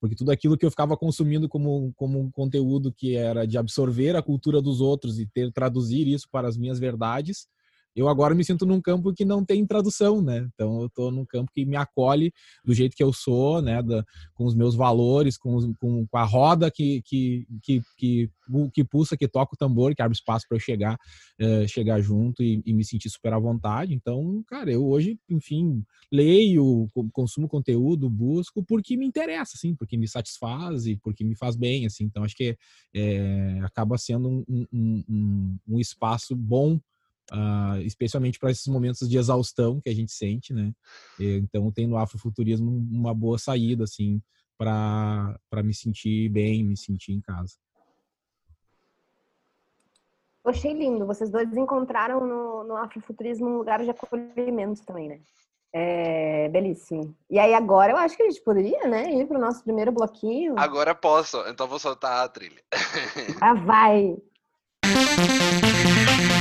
porque 0.00 0.14
tudo 0.14 0.30
aquilo 0.30 0.56
que 0.56 0.64
eu 0.64 0.70
ficava 0.70 0.96
consumindo 0.96 1.48
como, 1.48 1.92
como 1.96 2.20
um 2.20 2.30
conteúdo 2.30 2.92
que 2.92 3.16
era 3.16 3.46
de 3.46 3.58
absorver 3.58 4.14
a 4.14 4.22
cultura 4.22 4.62
dos 4.62 4.80
outros 4.80 5.18
e 5.18 5.26
ter 5.26 5.52
traduzir 5.52 6.06
isso 6.06 6.28
para 6.30 6.48
as 6.48 6.56
minhas 6.56 6.78
verdades 6.78 7.48
eu 7.98 8.08
agora 8.08 8.34
me 8.34 8.44
sinto 8.44 8.64
num 8.64 8.80
campo 8.80 9.12
que 9.12 9.24
não 9.24 9.44
tem 9.44 9.66
tradução, 9.66 10.22
né? 10.22 10.48
Então 10.54 10.80
eu 10.80 10.86
estou 10.86 11.10
num 11.10 11.24
campo 11.24 11.50
que 11.52 11.64
me 11.64 11.76
acolhe 11.76 12.32
do 12.64 12.72
jeito 12.72 12.96
que 12.96 13.02
eu 13.02 13.12
sou, 13.12 13.60
né? 13.60 13.82
Da, 13.82 14.04
com 14.34 14.44
os 14.44 14.54
meus 14.54 14.76
valores, 14.76 15.36
com, 15.36 15.74
com, 15.74 16.06
com, 16.06 16.16
a 16.16 16.22
roda 16.22 16.70
que, 16.70 17.02
que, 17.02 17.44
que, 17.60 17.82
que, 17.96 18.30
que 18.72 18.84
pulsa, 18.84 19.16
que 19.16 19.26
toca 19.26 19.54
o 19.54 19.56
tambor, 19.56 19.94
que 19.96 20.02
abre 20.02 20.16
espaço 20.16 20.46
para 20.48 20.56
eu 20.56 20.60
chegar, 20.60 20.94
uh, 21.40 21.66
chegar 21.66 22.00
junto 22.00 22.40
e, 22.40 22.62
e, 22.64 22.72
me 22.72 22.84
sentir 22.84 23.10
super 23.10 23.32
à 23.32 23.38
vontade. 23.38 23.92
Então, 23.92 24.44
cara, 24.46 24.70
eu 24.70 24.86
hoje, 24.86 25.18
enfim, 25.28 25.84
leio, 26.12 26.88
consumo 27.12 27.48
conteúdo, 27.48 28.08
busco 28.08 28.62
porque 28.62 28.96
me 28.96 29.06
interessa, 29.06 29.52
assim, 29.56 29.74
porque 29.74 29.96
me 29.96 30.06
satisfaz 30.06 30.86
e 30.86 30.96
porque 30.96 31.24
me 31.24 31.34
faz 31.34 31.56
bem, 31.56 31.84
assim. 31.84 32.04
Então, 32.04 32.22
acho 32.22 32.36
que 32.36 32.56
é, 32.94 33.58
acaba 33.64 33.98
sendo 33.98 34.28
um, 34.28 34.66
um, 34.72 35.04
um, 35.08 35.56
um 35.68 35.80
espaço 35.80 36.36
bom 36.36 36.78
Uh, 37.30 37.80
especialmente 37.82 38.38
para 38.38 38.50
esses 38.50 38.66
momentos 38.66 39.06
de 39.08 39.18
exaustão 39.18 39.80
que 39.82 39.90
a 39.90 39.94
gente 39.94 40.12
sente, 40.12 40.54
né? 40.54 40.72
Então 41.20 41.70
tem 41.70 41.86
no 41.86 41.98
afrofuturismo 41.98 42.70
uma 42.90 43.12
boa 43.12 43.38
saída, 43.38 43.84
assim, 43.84 44.22
para 44.56 45.62
me 45.62 45.74
sentir 45.74 46.30
bem, 46.30 46.64
me 46.64 46.76
sentir 46.76 47.12
em 47.12 47.20
casa. 47.20 47.54
Eu 50.44 50.50
achei 50.50 50.72
lindo. 50.72 51.06
Vocês 51.06 51.30
dois 51.30 51.54
encontraram 51.54 52.26
no, 52.26 52.64
no 52.64 52.76
afrofuturismo 52.76 53.46
um 53.46 53.58
lugar 53.58 53.84
de 53.84 53.90
acolhimento 53.90 54.82
também, 54.86 55.08
né? 55.08 55.20
É 55.70 56.48
belíssimo. 56.48 57.14
E 57.28 57.38
aí 57.38 57.52
agora 57.52 57.92
eu 57.92 57.98
acho 57.98 58.16
que 58.16 58.22
a 58.22 58.30
gente 58.30 58.42
poderia, 58.42 58.88
né, 58.88 59.12
ir 59.12 59.26
para 59.26 59.36
o 59.36 59.40
nosso 59.40 59.62
primeiro 59.62 59.92
bloquinho. 59.92 60.54
Agora 60.58 60.94
posso, 60.94 61.36
então 61.46 61.68
vou 61.68 61.78
soltar 61.78 62.24
a 62.24 62.28
trilha. 62.28 62.62
Ah, 63.38 63.52
vai! 63.52 64.16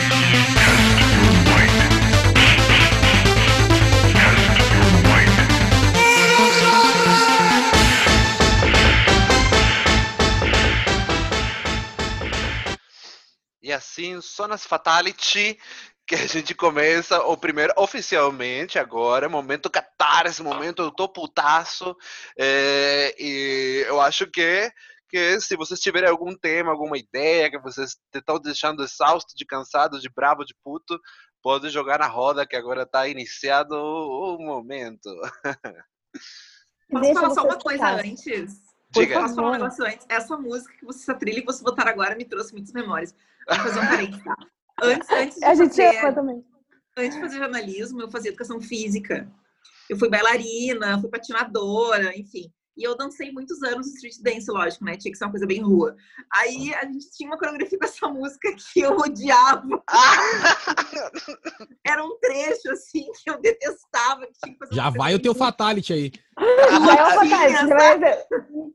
assim, 13.78 14.20
só 14.22 14.48
nas 14.48 14.66
Fatality 14.66 15.58
que 16.06 16.16
a 16.16 16.26
gente 16.26 16.56
começa 16.56 17.22
o 17.24 17.36
primeiro 17.36 17.74
oficialmente 17.76 18.80
agora, 18.80 19.28
momento 19.28 19.70
catarse, 19.70 20.42
momento 20.42 20.82
eu 20.82 20.92
tô 20.92 21.10
putaço. 21.10 21.96
É, 22.38 23.14
e 23.20 23.84
eu 23.88 24.00
acho 24.00 24.26
que 24.28 24.72
que 25.10 25.40
se 25.40 25.56
vocês 25.56 25.80
tiverem 25.80 26.10
algum 26.10 26.36
tema, 26.36 26.72
alguma 26.72 26.98
ideia 26.98 27.50
que 27.50 27.60
vocês 27.60 27.98
estão 28.14 28.40
deixando 28.40 28.84
exausto, 28.84 29.36
de 29.36 29.46
cansado, 29.46 30.00
de 30.00 30.10
bravo, 30.10 30.44
de 30.44 30.54
puto, 30.62 31.00
pode 31.42 31.70
jogar 31.70 32.00
na 32.00 32.08
roda 32.08 32.46
que 32.46 32.56
agora 32.56 32.84
está 32.84 33.08
iniciado 33.08 33.74
o 33.74 34.38
momento. 34.38 35.10
Posso 36.90 37.14
falar 37.14 37.30
só 37.32 37.44
uma 37.44 37.58
coisa 37.58 37.90
antes? 37.90 38.62
Diga. 38.92 39.22
Posso 39.22 39.36
falar 39.36 39.50
um 39.50 39.54
negócio 39.54 39.86
antes? 39.86 40.06
Essa 40.10 40.38
música 40.38 40.74
que 40.78 40.86
você, 40.86 41.00
essa 41.04 41.14
trilha 41.14 41.40
que 41.42 41.46
vocês 41.46 41.64
botaram 41.64 41.92
agora 41.92 42.16
me 42.16 42.26
trouxe 42.26 42.54
muitas 42.54 42.74
memórias. 42.74 43.16
Fazer 43.48 43.80
um 43.80 43.88
parênteses, 43.88 44.24
tá? 44.24 44.36
Antes, 44.84 45.10
antes 45.10 45.38
de 45.40 45.46
A 45.46 45.56
gente 45.56 45.70
fazer, 45.76 45.98
ama 46.00 46.14
também. 46.14 46.46
antes 46.98 47.16
de 47.16 47.22
fazer 47.22 47.38
jornalismo, 47.38 48.02
eu 48.02 48.12
fazia 48.12 48.30
educação 48.30 48.60
física. 48.62 49.32
Eu 49.90 49.98
fui 49.98 50.10
bailarina, 50.10 51.00
fui 51.00 51.10
patinadora, 51.10 52.16
enfim. 52.18 52.52
E 52.78 52.84
eu 52.84 52.96
dancei 52.96 53.32
muitos 53.32 53.64
anos 53.64 53.88
street 53.88 54.18
dance, 54.22 54.52
lógico, 54.52 54.86
né? 54.86 54.96
Tinha 54.96 55.12
que 55.12 55.18
ser 55.18 55.26
uma 55.26 55.32
coisa 55.32 55.48
bem 55.48 55.62
rua. 55.62 55.96
Aí 56.34 56.74
a 56.76 56.86
gente 56.86 57.10
tinha 57.12 57.30
uma 57.30 57.38
coreografia 57.38 57.78
dessa 57.80 58.08
música 58.08 58.54
que 58.54 58.82
eu 58.82 58.96
odiava. 58.96 59.84
Era 61.86 62.04
um 62.06 62.18
trecho, 62.20 62.72
assim, 62.72 63.06
que 63.24 63.30
eu 63.30 63.40
detestava. 63.42 64.28
Que 64.28 64.34
tinha 64.44 64.54
que 64.54 64.60
fazer 64.60 64.76
Já 64.76 64.90
vai 64.90 65.16
o 65.16 65.22
teu 65.22 65.34
fatality 65.34 65.94
aí. 65.94 66.12
Já 66.40 67.46
é 67.46 67.50
já 67.50 67.66
vai- 67.66 68.26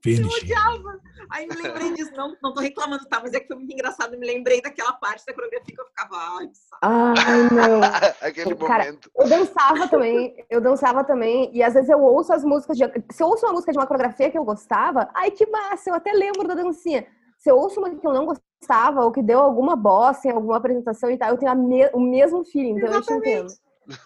Eu 0.04 0.26
odiava. 0.26 1.00
Aí 1.30 1.46
me 1.46 1.54
lembrei 1.54 1.94
disso. 1.94 2.12
Não, 2.16 2.36
não 2.42 2.52
tô 2.52 2.60
reclamando, 2.60 3.06
tá? 3.06 3.20
Mas 3.22 3.32
é 3.32 3.40
que 3.40 3.46
foi 3.46 3.56
muito 3.56 3.72
engraçado. 3.72 4.14
Eu 4.14 4.20
me 4.20 4.26
lembrei 4.26 4.60
daquela 4.60 4.92
parte 4.92 5.24
da 5.24 5.32
coreografia 5.32 5.74
que 5.74 5.80
eu 5.80 5.86
ficava, 5.86 6.16
ai. 6.16 6.48
Ai, 6.82 7.48
não. 7.50 7.80
Aquele 8.20 8.54
Cara, 8.56 8.84
momento. 8.84 9.10
Eu 9.16 9.28
dançava 9.28 9.88
também, 9.88 10.44
eu 10.50 10.60
dançava 10.60 11.04
também, 11.04 11.50
e 11.54 11.62
às 11.62 11.74
vezes 11.74 11.88
eu 11.88 12.00
ouço 12.00 12.32
as 12.32 12.44
músicas 12.44 12.76
de. 12.76 12.84
Se 13.12 13.22
eu 13.22 13.28
ouço 13.28 13.46
uma 13.46 13.52
música 13.52 13.72
de 13.72 13.78
uma 13.78 13.86
coreografia 13.92 14.30
que 14.30 14.38
eu 14.38 14.44
gostava, 14.44 15.08
ai 15.14 15.30
que 15.30 15.46
massa, 15.46 15.90
eu 15.90 15.94
até 15.94 16.12
lembro 16.12 16.48
da 16.48 16.54
dancinha. 16.54 17.06
Se 17.38 17.50
eu 17.50 17.56
ouço 17.56 17.78
uma 17.80 17.90
que 17.94 18.06
eu 18.06 18.12
não 18.12 18.24
gostava, 18.26 19.04
ou 19.04 19.12
que 19.12 19.22
deu 19.22 19.38
alguma 19.40 19.76
bosta 19.76 20.28
em 20.28 20.30
alguma 20.32 20.56
apresentação 20.56 21.10
e 21.10 21.18
tal, 21.18 21.30
eu 21.30 21.36
tenho 21.38 21.50
a 21.52 21.54
me- 21.54 21.90
o 21.92 22.00
mesmo 22.00 22.44
feeling, 22.44 22.76
então 22.78 22.92
eu 22.92 23.02
te 23.02 23.12
entendo. 23.12 23.48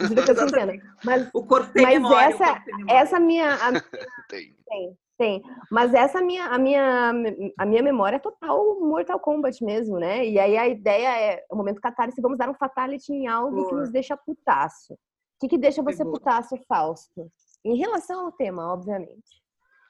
Juro 0.01 0.25
que 0.25 0.31
eu 0.31 0.35
te 0.37 0.45
entendo. 0.45 0.73
Mas 1.05 1.31
O 1.35 1.45
corpo 1.47 1.71
tem 1.73 1.83
Mas 1.85 1.95
memória. 1.95 2.17
o 2.29 2.31
essa- 2.31 2.47
corpo 2.47 2.65
tem 2.65 2.77
memória. 2.77 2.99
essa 3.01 3.21
minha. 3.21 3.55
a- 3.55 3.73
Tem. 4.29 4.57
Tem, 4.69 4.99
tem. 5.19 5.43
Mas 5.71 5.95
essa 5.95 6.21
minha, 6.21 6.47
a 6.47 6.59
minha, 6.59 7.13
a 7.59 7.65
minha 7.67 7.83
memória 7.83 8.17
é 8.17 8.19
total 8.19 8.81
Mortal 8.81 9.21
Kombat 9.21 9.63
mesmo, 9.63 9.99
né? 10.01 10.27
E 10.27 10.37
aí 10.39 10.57
a 10.57 10.67
ideia 10.67 11.09
é, 11.21 11.45
o 11.51 11.55
momento 11.57 11.81
catarse, 11.81 12.21
vamos 12.21 12.39
dar 12.39 12.49
um 12.51 12.55
fatality 12.55 13.13
em 13.13 13.29
algo 13.29 13.57
que 13.65 13.71
Boa. 13.71 13.81
nos 13.83 13.91
deixa 13.91 14.17
putaço. 14.17 14.95
O 14.95 14.99
que, 15.41 15.49
que 15.49 15.59
deixa 15.59 15.83
você 15.83 16.03
boa. 16.03 16.15
putaço, 16.15 16.57
Fausto? 16.67 17.31
Em 17.65 17.77
relação 17.77 18.25
ao 18.27 18.33
tema, 18.33 18.73
obviamente. 18.73 19.45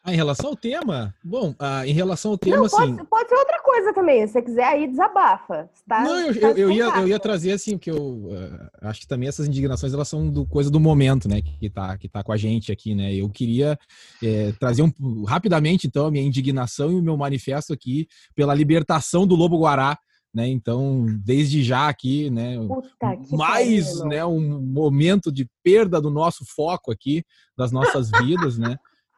Ah, 0.07 0.13
em 0.13 0.17
relação 0.17 0.51
ao 0.51 0.57
tema? 0.57 1.13
Bom, 1.25 1.53
ah, 1.59 1.85
em 1.85 1.93
relação 1.93 2.31
ao 2.31 2.39
tema, 2.39 2.59
Não, 2.59 2.67
assim. 2.67 2.97
pode, 3.07 3.29
ser 3.29 3.35
outra 3.35 3.61
coisa 3.61 3.93
também. 3.93 4.25
Se 4.25 4.35
você 4.35 4.43
quiser 4.43 4.65
aí, 4.65 4.87
desabafa. 4.87 5.69
Tá, 5.89 6.05
Não, 6.05 6.21
eu, 6.29 6.41
tá 6.41 6.51
eu, 6.51 6.57
eu 6.57 6.71
ia, 6.71 6.85
eu 6.85 7.09
ia 7.09 7.19
trazer 7.19 7.51
assim, 7.51 7.77
porque 7.77 7.91
eu 7.91 8.29
eh, 8.31 8.71
acho 8.83 9.01
que 9.01 9.09
também 9.09 9.29
essas 9.29 9.49
indignações 9.49 9.93
elas 9.93 10.07
são 10.07 10.31
do 10.31 10.47
coisa 10.47 10.71
do 10.71 10.79
momento, 10.79 11.29
né? 11.29 11.43
Que 11.43 11.69
tá, 11.69 11.99
que 11.99 12.09
tá 12.09 12.23
com 12.23 12.31
a 12.31 12.37
gente 12.37 12.71
aqui, 12.71 12.95
né? 12.95 13.13
Eu 13.17 13.29
queria 13.29 13.77
eh, 14.23 14.53
trazer 14.61 14.83
um, 14.83 15.25
rapidamente, 15.25 15.89
então, 15.89 16.07
a 16.07 16.11
minha 16.13 16.25
indignação 16.25 16.93
e 16.93 16.95
o 16.95 17.03
meu 17.03 17.17
manifesto 17.17 17.73
aqui 17.73 18.07
pela 18.33 18.55
libertação 18.55 19.27
do 19.27 19.35
Lobo 19.35 19.59
Guará, 19.59 19.99
né? 20.33 20.47
Então, 20.47 21.05
desde 21.25 21.65
já 21.65 21.89
aqui, 21.89 22.31
né? 22.31 22.57
Puta 22.59 23.19
mais 23.33 23.93
pariu, 23.93 24.07
né, 24.07 24.25
um 24.25 24.61
momento 24.61 25.33
de 25.33 25.49
perda 25.65 26.01
do 26.01 26.11
nosso 26.11 26.45
foco 26.55 26.93
aqui, 26.93 27.25
das 27.59 27.73
nossas 27.73 28.09
vidas, 28.23 28.57
né? 28.57 28.77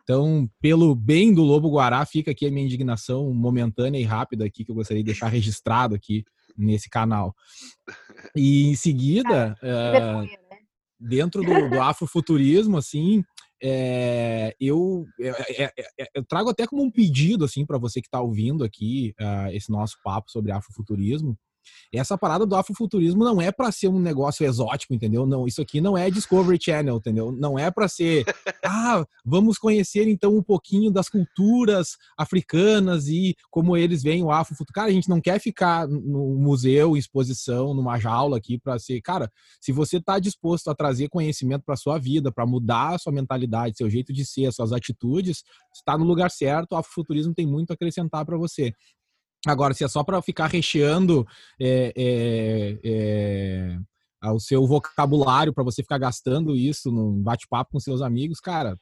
Então, 0.09 0.49
pelo 0.59 0.95
bem 0.95 1.35
do 1.35 1.43
Lobo 1.43 1.69
Guará, 1.69 2.03
fica 2.07 2.31
aqui 2.31 2.47
a 2.47 2.51
minha 2.51 2.65
indignação 2.65 3.31
momentânea 3.35 3.99
e 3.99 4.05
rápida 4.05 4.47
aqui, 4.47 4.65
que 4.65 4.71
eu 4.71 4.75
gostaria 4.75 5.03
de 5.03 5.07
deixar 5.07 5.29
registrado 5.29 5.95
aqui 5.95 6.25
nesse 6.57 6.89
canal. 6.89 7.37
E 8.35 8.69
em 8.69 8.75
seguida, 8.75 9.55
Que 9.61 9.67
eh, 9.67 9.93
vergonha, 9.93 10.39
né? 10.51 10.59
dentro 10.99 11.43
do, 11.43 11.69
do 11.69 11.83
afrofuturismo, 11.83 12.79
assim, 12.79 13.23
é, 13.63 14.57
eu, 14.59 15.05
é, 15.21 15.65
é, 15.65 15.73
é, 15.99 16.09
eu 16.15 16.25
trago 16.25 16.49
até 16.49 16.67
como 16.67 16.83
um 16.83 16.91
pedido, 16.91 17.45
assim, 17.45 17.67
para 17.67 17.77
você 17.77 18.01
que 18.01 18.07
está 18.07 18.23
ouvindo 18.23 18.65
aqui 18.65 19.13
ah, 19.21 19.53
esse 19.53 19.71
nosso 19.71 19.99
papo 20.03 20.31
sobre 20.31 20.53
afrofuturismo. 20.53 21.39
Essa 21.93 22.19
parada 22.19 22.45
do 22.45 22.55
afrofuturismo 22.55 23.25
não 23.25 23.41
é 23.41 23.51
para 23.51 23.73
ser 23.73 23.89
um 23.89 23.99
negócio 23.99 24.45
exótico, 24.45 24.95
entendeu? 24.95 25.27
Não, 25.27 25.47
isso 25.47 25.63
aqui 25.63 25.81
não 25.81 25.97
é 25.97 26.11
Discovery 26.11 26.59
Channel, 26.61 26.97
entendeu? 26.97 27.33
Não 27.33 27.59
é 27.59 27.71
para 27.71 27.89
ser, 27.89 28.25
ah, 28.65 29.05
vamos 29.25 29.59
conhecer 29.59 30.07
então 30.09 30.37
um 30.37 30.43
pouquinho 30.43 30.91
das 30.91 31.09
culturas 31.09 31.97
africanas 32.17 33.09
e 33.09 33.35
como 33.51 33.77
eles 33.77 34.03
veem 34.03 34.23
o 34.23 34.31
afrofuturo. 34.31 34.75
Cara, 34.75 34.89
a 34.89 34.93
gente 34.93 35.09
não 35.09 35.21
quer 35.21 35.41
ficar 35.41 35.89
no 35.89 36.35
museu, 36.37 36.97
exposição, 36.97 37.73
numa 37.75 37.99
jaula 37.99 38.37
aqui 38.37 38.59
para 38.59 38.79
ser, 38.79 39.01
cara, 39.01 39.31
se 39.61 39.73
você 39.73 39.97
está 39.97 40.19
disposto 40.19 40.69
a 40.69 40.75
trazer 40.75 41.09
conhecimento 41.09 41.63
para 41.65 41.77
sua 41.77 41.99
vida, 41.99 42.31
para 42.31 42.47
mudar 42.47 42.95
a 42.95 42.99
sua 42.99 43.13
mentalidade, 43.13 43.77
seu 43.77 43.89
jeito 43.89 44.13
de 44.13 44.25
ser, 44.25 44.53
suas 44.53 44.73
atitudes, 44.73 45.43
está 45.75 45.97
no 45.97 46.05
lugar 46.05 46.31
certo. 46.31 46.73
O 46.73 46.77
afrofuturismo 46.77 47.35
tem 47.35 47.47
muito 47.47 47.71
a 47.71 47.75
acrescentar 47.75 48.25
para 48.25 48.37
você. 48.37 48.73
Agora, 49.47 49.73
se 49.73 49.85
é 49.85 49.89
só 49.89 50.03
para 50.03 50.21
ficar 50.21 50.49
recheando 50.49 51.27
é, 51.61 51.93
é, 51.97 52.79
é, 52.85 54.31
o 54.31 54.41
seu 54.41 54.67
vocabulário, 54.67 55.53
para 55.53 55.65
você 55.65 55.83
ficar 55.83 55.99
gastando 55.99 56.57
isso 56.57 56.91
num 56.91 57.23
bate-papo 57.23 57.73
com 57.73 57.81
seus 57.81 58.03
amigos, 58.03 58.41
cara, 58.41 58.77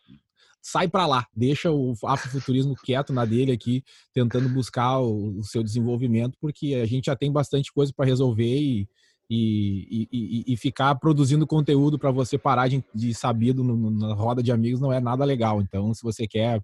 sai 0.62 0.88
para 0.88 1.06
lá, 1.06 1.26
deixa 1.34 1.70
o 1.70 1.94
afrofuturismo 2.04 2.74
quieto 2.74 3.12
na 3.12 3.24
dele 3.24 3.52
aqui, 3.52 3.84
tentando 4.12 4.48
buscar 4.48 4.98
o, 4.98 5.38
o 5.38 5.44
seu 5.44 5.62
desenvolvimento, 5.62 6.36
porque 6.40 6.74
a 6.74 6.86
gente 6.86 7.06
já 7.06 7.14
tem 7.14 7.30
bastante 7.30 7.72
coisa 7.72 7.92
para 7.94 8.06
resolver 8.06 8.58
e, 8.58 8.88
e, 9.30 10.08
e, 10.10 10.52
e, 10.52 10.56
ficar 10.56 10.94
produzindo 10.96 11.46
conteúdo 11.46 11.98
para 11.98 12.10
você 12.10 12.38
parar 12.38 12.68
de, 12.68 12.82
de 12.94 13.14
sabido 13.14 13.62
no, 13.62 13.90
na 13.90 14.14
roda 14.14 14.42
de 14.42 14.50
amigos 14.50 14.80
não 14.80 14.92
é 14.92 15.00
nada 15.00 15.24
legal. 15.24 15.60
Então, 15.60 15.92
se 15.92 16.02
você 16.02 16.26
quer 16.26 16.60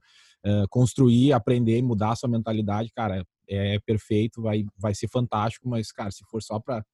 uh, 0.46 0.68
construir, 0.68 1.33
aprender, 1.33 1.83
mudar 1.83 2.12
a 2.12 2.16
sua 2.16 2.28
mentalidade, 2.28 2.90
cara, 2.94 3.24
é 3.48 3.78
perfeito, 3.81 4.42
vai, 4.42 4.64
vai 4.76 4.94
ser 4.94 5.09
fantástico, 5.09 5.68
mas, 5.68 5.92
cara, 5.92 6.11
se 6.11 6.24
for 6.31 6.42
só 6.42 6.59
para 6.59 6.85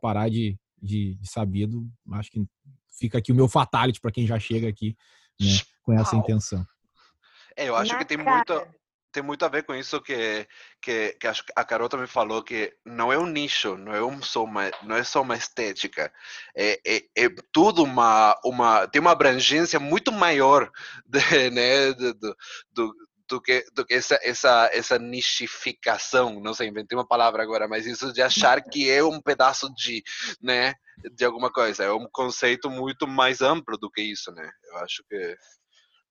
parar 0.00 0.28
de, 0.28 0.58
de, 0.80 1.14
de, 1.14 1.30
sabido, 1.30 1.86
acho 2.12 2.30
que 2.30 2.46
fica 2.98 3.18
aqui 3.18 3.32
o 3.32 3.34
meu 3.34 3.48
fatality 3.48 4.00
para 4.00 4.12
quem 4.12 4.26
já 4.26 4.38
chega 4.38 4.68
aqui 4.68 4.96
né, 5.40 5.48
com 5.82 5.92
essa 5.92 6.14
Uau. 6.14 6.22
intenção. 6.22 6.64
É, 7.56 7.68
eu 7.68 7.76
acho 7.76 7.92
Na 7.92 7.98
que 7.98 8.04
tem 8.04 8.18
cara. 8.18 8.36
muito, 8.36 8.78
tem 9.12 9.22
muito 9.22 9.44
a 9.44 9.48
ver 9.48 9.64
com 9.64 9.74
isso 9.74 10.00
que, 10.00 10.46
que, 10.80 11.16
que 11.18 11.26
a 11.56 11.64
Carol 11.64 11.88
também 11.88 12.06
falou, 12.06 12.42
que 12.42 12.74
não 12.84 13.12
é 13.12 13.18
um 13.18 13.26
nicho, 13.26 13.76
não 13.76 13.94
é, 13.94 14.02
um 14.02 14.22
só 14.22 14.44
uma, 14.44 14.70
não 14.82 14.96
é 14.96 15.04
só 15.04 15.22
uma 15.22 15.36
estética, 15.36 16.12
é, 16.54 16.80
é, 16.86 17.04
é 17.16 17.28
tudo 17.52 17.82
uma, 17.82 18.38
uma, 18.44 18.86
tem 18.86 19.00
uma 19.00 19.12
abrangência 19.12 19.80
muito 19.80 20.12
maior 20.12 20.70
de, 21.06 21.50
né, 21.50 21.92
do, 21.92 22.14
do, 22.14 22.36
do, 22.72 22.94
do 23.28 23.40
que, 23.40 23.64
do 23.74 23.84
que 23.84 23.94
essa, 23.94 24.18
essa, 24.22 24.70
essa 24.72 24.98
nichificação, 24.98 26.40
não 26.40 26.52
sei, 26.54 26.68
inventei 26.68 26.96
uma 26.96 27.06
palavra 27.06 27.42
agora, 27.42 27.66
mas 27.66 27.86
isso 27.86 28.12
de 28.12 28.22
achar 28.22 28.60
que 28.70 28.90
é 28.90 29.02
um 29.02 29.20
pedaço 29.20 29.72
de, 29.74 30.02
né, 30.40 30.74
de 31.14 31.24
alguma 31.24 31.50
coisa, 31.50 31.84
é 31.84 31.92
um 31.92 32.08
conceito 32.10 32.68
muito 32.68 33.06
mais 33.06 33.40
amplo 33.40 33.78
do 33.78 33.90
que 33.90 34.02
isso, 34.02 34.30
né, 34.32 34.50
eu 34.64 34.76
acho 34.78 35.02
que, 35.08 35.36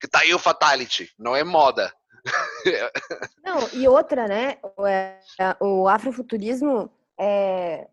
que 0.02 0.08
tá 0.08 0.20
aí 0.22 0.34
o 0.34 0.40
fatality, 0.40 1.12
não 1.18 1.36
é 1.36 1.44
moda. 1.44 1.94
Não, 3.44 3.68
e 3.74 3.88
outra, 3.88 4.28
né? 4.28 4.58
O, 4.78 4.86
é, 4.86 5.20
o 5.62 5.88
afrofuturismo 5.88 6.92
é, 7.20 7.88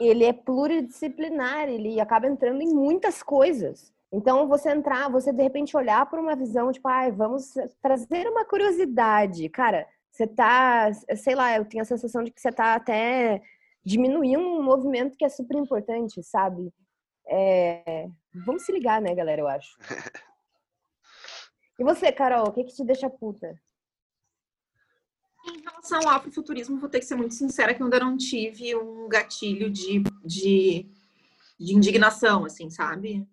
ele 0.00 0.24
é 0.24 0.32
pluridisciplinar, 0.32 1.68
ele 1.68 2.00
acaba 2.00 2.26
entrando 2.26 2.62
em 2.62 2.72
muitas 2.72 3.22
coisas. 3.22 3.92
Então, 4.12 4.48
você 4.48 4.70
entrar, 4.70 5.08
você 5.08 5.32
de 5.32 5.42
repente 5.42 5.76
olhar 5.76 6.04
para 6.06 6.20
uma 6.20 6.34
visão, 6.34 6.72
tipo, 6.72 6.88
ah, 6.88 7.08
vamos 7.10 7.54
trazer 7.80 8.26
uma 8.26 8.44
curiosidade. 8.44 9.48
Cara, 9.48 9.86
você 10.10 10.26
tá, 10.26 10.90
sei 11.16 11.34
lá, 11.34 11.56
eu 11.56 11.64
tenho 11.64 11.82
a 11.82 11.86
sensação 11.86 12.24
de 12.24 12.30
que 12.30 12.40
você 12.40 12.50
tá 12.50 12.74
até 12.74 13.40
diminuindo 13.84 14.42
um 14.42 14.62
movimento 14.62 15.16
que 15.16 15.24
é 15.24 15.28
super 15.28 15.56
importante, 15.56 16.22
sabe? 16.22 16.72
É, 17.28 18.08
vamos 18.44 18.64
se 18.64 18.72
ligar, 18.72 19.00
né, 19.00 19.14
galera, 19.14 19.40
eu 19.40 19.48
acho. 19.48 19.76
E 21.80 21.82
você, 21.82 22.12
Carol, 22.12 22.48
o 22.48 22.52
que, 22.52 22.64
que 22.64 22.74
te 22.74 22.84
deixa 22.84 23.08
puta? 23.08 23.58
Em 25.46 25.62
relação 25.62 25.98
ao 26.00 26.16
afrofuturismo, 26.16 26.78
vou 26.78 26.90
ter 26.90 26.98
que 26.98 27.06
ser 27.06 27.14
muito 27.14 27.32
sincera 27.32 27.72
que 27.72 27.80
eu 27.80 27.86
ainda 27.86 28.00
não 28.00 28.18
tive 28.18 28.76
um 28.76 29.08
gatilho 29.08 29.70
de, 29.70 30.02
de, 30.22 30.86
de 31.58 31.74
indignação, 31.74 32.44
assim, 32.44 32.68
sabe? 32.68 33.26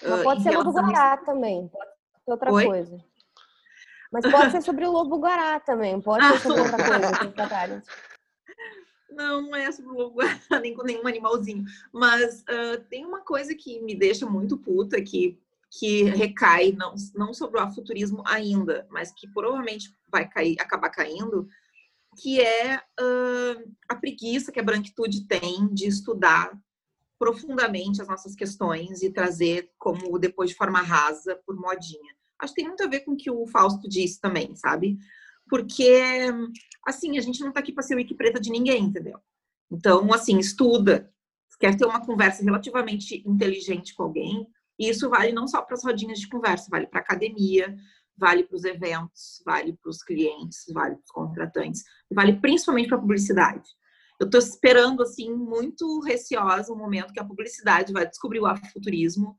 Mas 0.00 0.20
Uh, 0.20 0.22
pode 0.22 0.40
em 0.40 0.42
ser 0.44 0.50
Lobo 0.50 0.70
relação 0.70 0.84
a 0.84 0.92
Guará 0.92 1.16
também, 1.16 1.66
pode 1.66 1.90
ser 2.24 2.30
outra 2.30 2.52
Oi? 2.52 2.64
coisa. 2.66 3.04
Mas 4.12 4.30
pode 4.30 4.52
ser 4.52 4.62
sobre 4.62 4.86
o 4.86 4.92
Lobo 4.92 5.18
Guará 5.18 5.58
também, 5.58 6.00
pode 6.00 6.24
ser 6.24 6.38
sobre 6.38 6.60
outra 6.60 6.84
coisa. 6.84 7.82
Não, 9.10 9.42
não 9.42 9.56
é 9.56 9.72
sobre 9.72 9.90
o 9.90 9.94
lobo 9.94 10.20
guará, 10.20 10.38
nem 10.62 10.74
com 10.74 10.84
nenhum 10.84 11.04
animalzinho. 11.04 11.64
Mas 11.92 12.44
ah, 12.46 12.80
tem 12.88 13.04
uma 13.04 13.20
coisa 13.20 13.52
que 13.52 13.80
me 13.80 13.92
deixa 13.92 14.24
muito 14.26 14.56
puta, 14.56 15.02
que, 15.02 15.36
que 15.70 16.04
recai, 16.04 16.72
não, 16.72 16.94
não 17.14 17.34
sobre 17.34 17.58
o 17.58 17.62
afuturismo 17.62 18.22
ainda, 18.26 18.86
mas 18.90 19.12
que 19.12 19.28
provavelmente 19.28 19.92
vai 20.10 20.28
cair, 20.28 20.56
acabar 20.60 20.90
caindo, 20.90 21.48
que 22.20 22.40
é 22.40 22.74
ah, 22.74 23.56
a 23.88 23.94
preguiça 23.94 24.50
que 24.50 24.60
a 24.60 24.62
branquitude 24.62 25.26
tem 25.26 25.68
de 25.72 25.86
estudar 25.86 26.50
profundamente 27.18 28.00
as 28.00 28.08
nossas 28.08 28.34
questões 28.34 29.02
e 29.02 29.10
trazer 29.10 29.70
como 29.78 30.18
depois 30.18 30.50
de 30.50 30.56
forma 30.56 30.80
rasa, 30.80 31.38
por 31.44 31.56
modinha. 31.56 32.16
Acho 32.38 32.54
que 32.54 32.60
tem 32.60 32.68
muito 32.68 32.82
a 32.82 32.88
ver 32.88 33.00
com 33.00 33.12
o 33.12 33.16
que 33.16 33.30
o 33.30 33.46
Fausto 33.46 33.88
disse 33.88 34.20
também, 34.20 34.54
sabe? 34.54 34.98
porque, 35.48 36.26
assim, 36.86 37.18
a 37.18 37.20
gente 37.20 37.40
não 37.40 37.52
tá 37.52 37.60
aqui 37.60 37.72
para 37.72 37.82
ser 37.82 37.96
wiki 37.96 38.14
preta 38.14 38.40
de 38.40 38.50
ninguém, 38.50 38.84
entendeu? 38.84 39.18
Então, 39.70 40.12
assim, 40.12 40.38
estuda. 40.38 41.10
Quer 41.58 41.76
ter 41.76 41.86
uma 41.86 42.04
conversa 42.04 42.44
relativamente 42.44 43.22
inteligente 43.26 43.94
com 43.94 44.04
alguém, 44.04 44.46
e 44.78 44.88
isso 44.88 45.08
vale 45.08 45.32
não 45.32 45.48
só 45.48 45.62
para 45.62 45.74
as 45.74 45.84
rodinhas 45.84 46.20
de 46.20 46.28
conversa, 46.28 46.68
vale 46.70 46.86
para 46.86 47.00
academia, 47.00 47.74
vale 48.16 48.44
para 48.44 48.56
os 48.56 48.64
eventos, 48.64 49.42
vale 49.44 49.72
para 49.80 49.90
os 49.90 50.02
clientes, 50.02 50.64
vale 50.72 50.96
para 50.96 51.04
os 51.04 51.10
contratantes, 51.10 51.82
vale 52.10 52.40
principalmente 52.40 52.88
para 52.88 52.98
a 52.98 53.00
publicidade. 53.00 53.68
Eu 54.20 54.26
estou 54.26 54.40
esperando, 54.40 55.02
assim, 55.02 55.32
muito 55.32 56.00
receosa 56.00 56.72
o 56.72 56.76
momento 56.76 57.12
que 57.12 57.20
a 57.20 57.24
publicidade 57.24 57.92
vai 57.92 58.06
descobrir 58.06 58.40
o 58.40 58.46
afuturismo, 58.46 59.36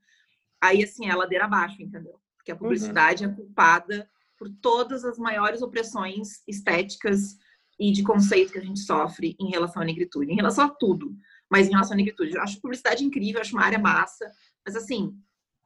aí, 0.62 0.84
assim, 0.84 1.10
é 1.10 1.15
ladeira 1.15 1.45
abaixo, 1.45 1.82
entendeu? 1.82 2.19
Porque 2.38 2.52
a 2.52 2.56
uhum. 2.56 2.60
publicidade 2.62 3.25
uhum. 3.25 3.32
é 3.32 3.36
culpada 3.36 4.10
por 4.38 4.49
todas 4.62 5.04
as 5.04 5.17
maiores 5.17 5.62
opressões 5.62 6.41
estéticas 6.47 7.38
e 7.78 7.91
de 7.91 8.04
conceito 8.04 8.54
que 8.54 8.60
a 8.60 8.63
gente 8.63 8.80
sofre 8.80 9.36
em 9.39 9.49
relação 9.49 9.82
à 9.82 9.86
negritude, 9.86 10.32
em 10.32 10.36
relação 10.36 10.65
a 10.65 10.69
tudo, 10.69 11.13
mas 11.49 11.67
em 11.67 11.71
relação 11.71 11.93
à 11.93 11.97
negritude. 11.97 12.36
Eu 12.36 12.41
acho 12.41 12.62
publicidade 12.62 13.04
incrível, 13.04 13.41
acho 13.41 13.56
uma 13.56 13.65
área 13.65 13.80
massa, 13.80 14.32
mas 14.65 14.78
assim, 14.78 15.13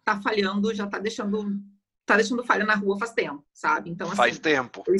tá 0.03 0.21
falhando, 0.21 0.73
já 0.73 0.87
tá 0.87 0.99
deixando 0.99 1.61
tá 2.05 2.17
deixando 2.17 2.45
falha 2.45 2.65
na 2.65 2.75
rua 2.75 2.99
faz 2.99 3.13
tempo, 3.13 3.43
sabe? 3.53 3.89
Então, 3.89 4.07
assim, 4.07 4.17
faz 4.17 4.39
tempo. 4.39 4.83
Eu, 4.85 4.95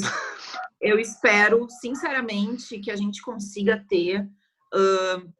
eu, 0.80 0.98
espero, 0.98 1.66
sinceramente, 1.68 2.78
que 2.78 2.90
a 2.90 2.96
gente 2.96 3.20
consiga 3.20 3.84
ter 3.88 4.22
uh, 4.22 5.32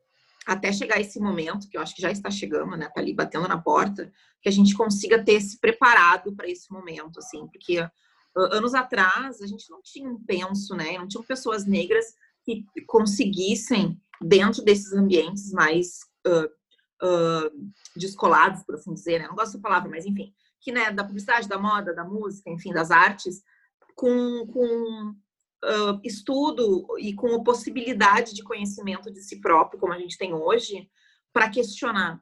até 0.47 0.73
chegar 0.73 1.01
esse 1.01 1.19
momento, 1.19 1.69
que 1.69 1.77
eu 1.77 1.81
acho 1.81 1.95
que 1.95 2.03
já 2.03 2.11
está 2.11 2.31
chegando, 2.31 2.77
né? 2.77 2.91
Tá 2.95 3.01
ali 3.01 3.15
batendo 3.15 3.49
na 3.49 3.57
porta, 3.57 4.13
que 4.43 4.49
a 4.49 4.53
gente 4.53 4.75
consiga 4.75 5.25
ter 5.25 5.41
se 5.41 5.59
preparado 5.59 6.35
para 6.35 6.49
esse 6.49 6.71
momento, 6.71 7.19
assim, 7.19 7.47
porque 7.47 7.81
uh, 7.81 8.53
anos 8.53 8.75
atrás 8.75 9.41
a 9.41 9.47
gente 9.47 9.71
não 9.71 9.81
tinha 9.83 10.09
um 10.09 10.23
penso, 10.23 10.77
né? 10.77 10.99
Não 10.99 11.09
tinham 11.09 11.25
pessoas 11.25 11.65
negras 11.65 12.05
que 12.45 12.63
conseguissem, 12.87 13.99
dentro 14.21 14.63
desses 14.63 14.93
ambientes 14.93 15.51
mais 15.51 16.01
uh, 16.27 16.49
descolados, 17.97 18.63
por 18.65 18.75
assim 18.75 18.95
dizer, 18.95 19.21
né? 19.21 19.29
Não 19.29 19.35
gosto 19.35 19.57
da 19.57 19.63
palavra, 19.63 19.91
mas 19.91 20.07
enfim, 20.07 20.33
que 20.61 20.73
né, 20.73 20.91
da 20.91 21.05
publicidade, 21.05 21.49
da 21.49 21.59
moda, 21.59 21.95
da 21.95 22.05
música, 22.05 22.51
enfim, 22.51 22.73
das 22.73 22.91
artes, 22.91 23.43
com, 23.95 24.47
com 24.47 25.11
uh, 25.65 26.01
estudo 26.03 26.87
e 26.99 27.15
com 27.15 27.35
a 27.35 27.43
possibilidade 27.43 28.35
de 28.35 28.43
conhecimento 28.43 29.13
de 29.13 29.23
si 29.23 29.41
próprio, 29.41 29.79
como 29.79 29.93
a 29.93 29.99
gente 29.99 30.19
tem 30.19 30.33
hoje, 30.33 30.89
para 31.33 31.51
questionar. 31.51 32.21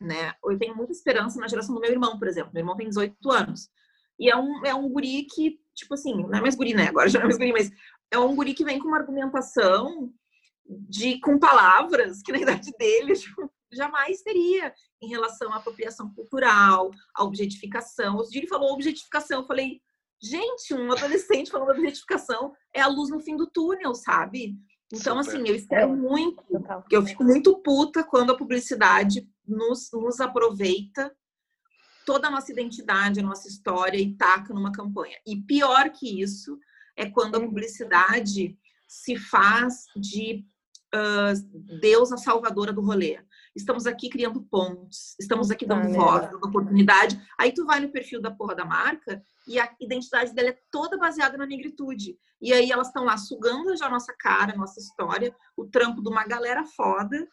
Né? 0.00 0.32
Eu 0.44 0.58
tenho 0.58 0.76
muita 0.76 0.92
esperança 0.92 1.38
na 1.38 1.48
geração 1.48 1.74
do 1.74 1.80
meu 1.80 1.90
irmão, 1.90 2.18
por 2.18 2.26
exemplo. 2.26 2.50
Meu 2.52 2.62
irmão 2.62 2.76
tem 2.76 2.88
18 2.88 3.30
anos. 3.30 3.68
E 4.18 4.30
é 4.30 4.36
um, 4.36 4.64
é 4.64 4.74
um 4.74 4.88
guri 4.88 5.26
que, 5.32 5.60
tipo 5.74 5.94
assim, 5.94 6.14
não 6.14 6.34
é 6.34 6.40
mais 6.40 6.54
guri, 6.54 6.74
né? 6.74 6.88
Agora 6.88 7.08
já 7.08 7.18
não 7.18 7.26
é 7.26 7.28
mais 7.28 7.38
guri, 7.38 7.52
mas 7.52 7.70
é 8.10 8.18
um 8.18 8.34
guri 8.34 8.54
que 8.54 8.64
vem 8.64 8.78
com 8.78 8.88
uma 8.88 8.98
argumentação 8.98 10.12
de 10.64 11.18
com 11.20 11.38
palavras 11.38 12.22
que 12.22 12.32
na 12.32 12.38
idade 12.38 12.70
dele 12.78 13.14
tipo, 13.18 13.50
jamais 13.72 14.22
teria 14.22 14.74
em 15.00 15.08
relação 15.08 15.52
à 15.52 15.56
apropriação 15.56 16.12
cultural, 16.12 16.90
à 17.14 17.24
objetificação. 17.24 18.16
O 18.16 18.24
Giri 18.24 18.46
falou 18.46 18.72
objetificação, 18.72 19.40
eu 19.40 19.46
falei, 19.46 19.80
gente, 20.20 20.74
um 20.74 20.92
adolescente 20.92 21.50
falando 21.50 21.70
objetificação 21.70 22.52
é 22.74 22.80
a 22.80 22.86
luz 22.86 23.10
no 23.10 23.20
fim 23.20 23.36
do 23.36 23.46
túnel, 23.46 23.94
sabe? 23.94 24.56
Então, 24.92 25.22
Super. 25.22 25.36
assim, 25.36 25.48
eu 25.48 25.54
espero 25.54 25.92
é. 25.92 25.96
muito, 25.96 26.44
eu 26.90 27.02
fico 27.02 27.24
muito 27.24 27.58
puta 27.62 28.04
quando 28.04 28.32
a 28.32 28.36
publicidade 28.36 29.26
nos, 29.46 29.90
nos 29.92 30.20
aproveita 30.20 31.10
toda 32.04 32.28
a 32.28 32.30
nossa 32.30 32.52
identidade, 32.52 33.20
a 33.20 33.22
nossa 33.22 33.48
história 33.48 33.96
e 33.96 34.14
taca 34.14 34.52
numa 34.52 34.72
campanha. 34.72 35.16
E 35.26 35.36
pior 35.36 35.90
que 35.90 36.20
isso 36.20 36.58
é 36.96 37.08
quando 37.08 37.36
a 37.36 37.40
publicidade 37.40 38.58
se 38.86 39.16
faz 39.16 39.86
de 39.96 40.44
uh, 40.94 41.78
deusa 41.80 42.18
salvadora 42.18 42.72
do 42.72 42.82
rolê 42.82 43.18
estamos 43.54 43.86
aqui 43.86 44.08
criando 44.08 44.42
pontes, 44.42 45.14
estamos 45.20 45.50
aqui 45.50 45.66
dando 45.66 45.88
ah, 45.88 46.04
voz, 46.04 46.30
dando 46.30 46.46
oportunidade. 46.46 47.20
Aí 47.38 47.52
tu 47.52 47.64
vai 47.66 47.80
no 47.80 47.90
perfil 47.90 48.20
da 48.20 48.30
porra 48.30 48.54
da 48.54 48.64
marca 48.64 49.22
e 49.46 49.58
a 49.58 49.70
identidade 49.80 50.32
dela 50.34 50.50
é 50.50 50.58
toda 50.70 50.98
baseada 50.98 51.36
na 51.36 51.46
negritude. 51.46 52.16
E 52.40 52.52
aí 52.52 52.70
elas 52.70 52.88
estão 52.88 53.04
lá 53.04 53.16
sugando 53.16 53.76
já 53.76 53.86
a 53.86 53.90
nossa 53.90 54.14
cara, 54.18 54.52
a 54.52 54.56
nossa 54.56 54.80
história, 54.80 55.34
o 55.56 55.66
trampo 55.66 56.02
de 56.02 56.08
uma 56.08 56.24
galera 56.24 56.64
foda, 56.64 57.28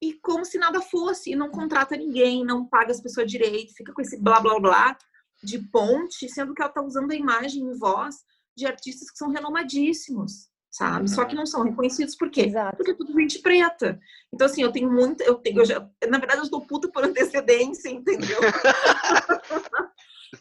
e 0.00 0.14
como 0.14 0.44
se 0.44 0.58
nada 0.58 0.80
fosse, 0.80 1.30
e 1.30 1.36
não 1.36 1.50
contrata 1.50 1.96
ninguém, 1.96 2.44
não 2.44 2.66
paga 2.66 2.90
as 2.90 3.00
pessoas 3.00 3.30
direito, 3.30 3.74
fica 3.74 3.92
com 3.92 4.02
esse 4.02 4.20
blá 4.20 4.40
blá 4.40 4.58
blá 4.58 4.98
de 5.42 5.58
ponte, 5.58 6.28
sendo 6.28 6.54
que 6.54 6.62
ela 6.62 6.70
está 6.70 6.82
usando 6.82 7.12
a 7.12 7.16
imagem 7.16 7.70
e 7.70 7.78
voz 7.78 8.16
de 8.56 8.66
artistas 8.66 9.10
que 9.10 9.16
são 9.16 9.30
renomadíssimos 9.30 10.51
sabe? 10.72 11.02
Uhum. 11.02 11.08
Só 11.08 11.24
que 11.26 11.36
não 11.36 11.44
são 11.44 11.62
reconhecidos 11.62 12.16
por 12.16 12.30
quê? 12.30 12.46
Exato. 12.46 12.76
Porque 12.76 12.92
é 12.92 12.94
tudo 12.94 13.12
gente 13.20 13.38
preta. 13.40 14.00
Então, 14.32 14.46
assim, 14.46 14.62
eu 14.62 14.72
tenho 14.72 14.90
muita. 14.90 15.22
Eu 15.22 15.34
tenho, 15.34 15.60
eu 15.60 15.66
já, 15.66 15.86
na 16.08 16.18
verdade, 16.18 16.40
eu 16.40 16.44
estou 16.44 16.62
puta 16.62 16.88
por 16.88 17.04
antecedência, 17.04 17.90
entendeu? 17.90 18.40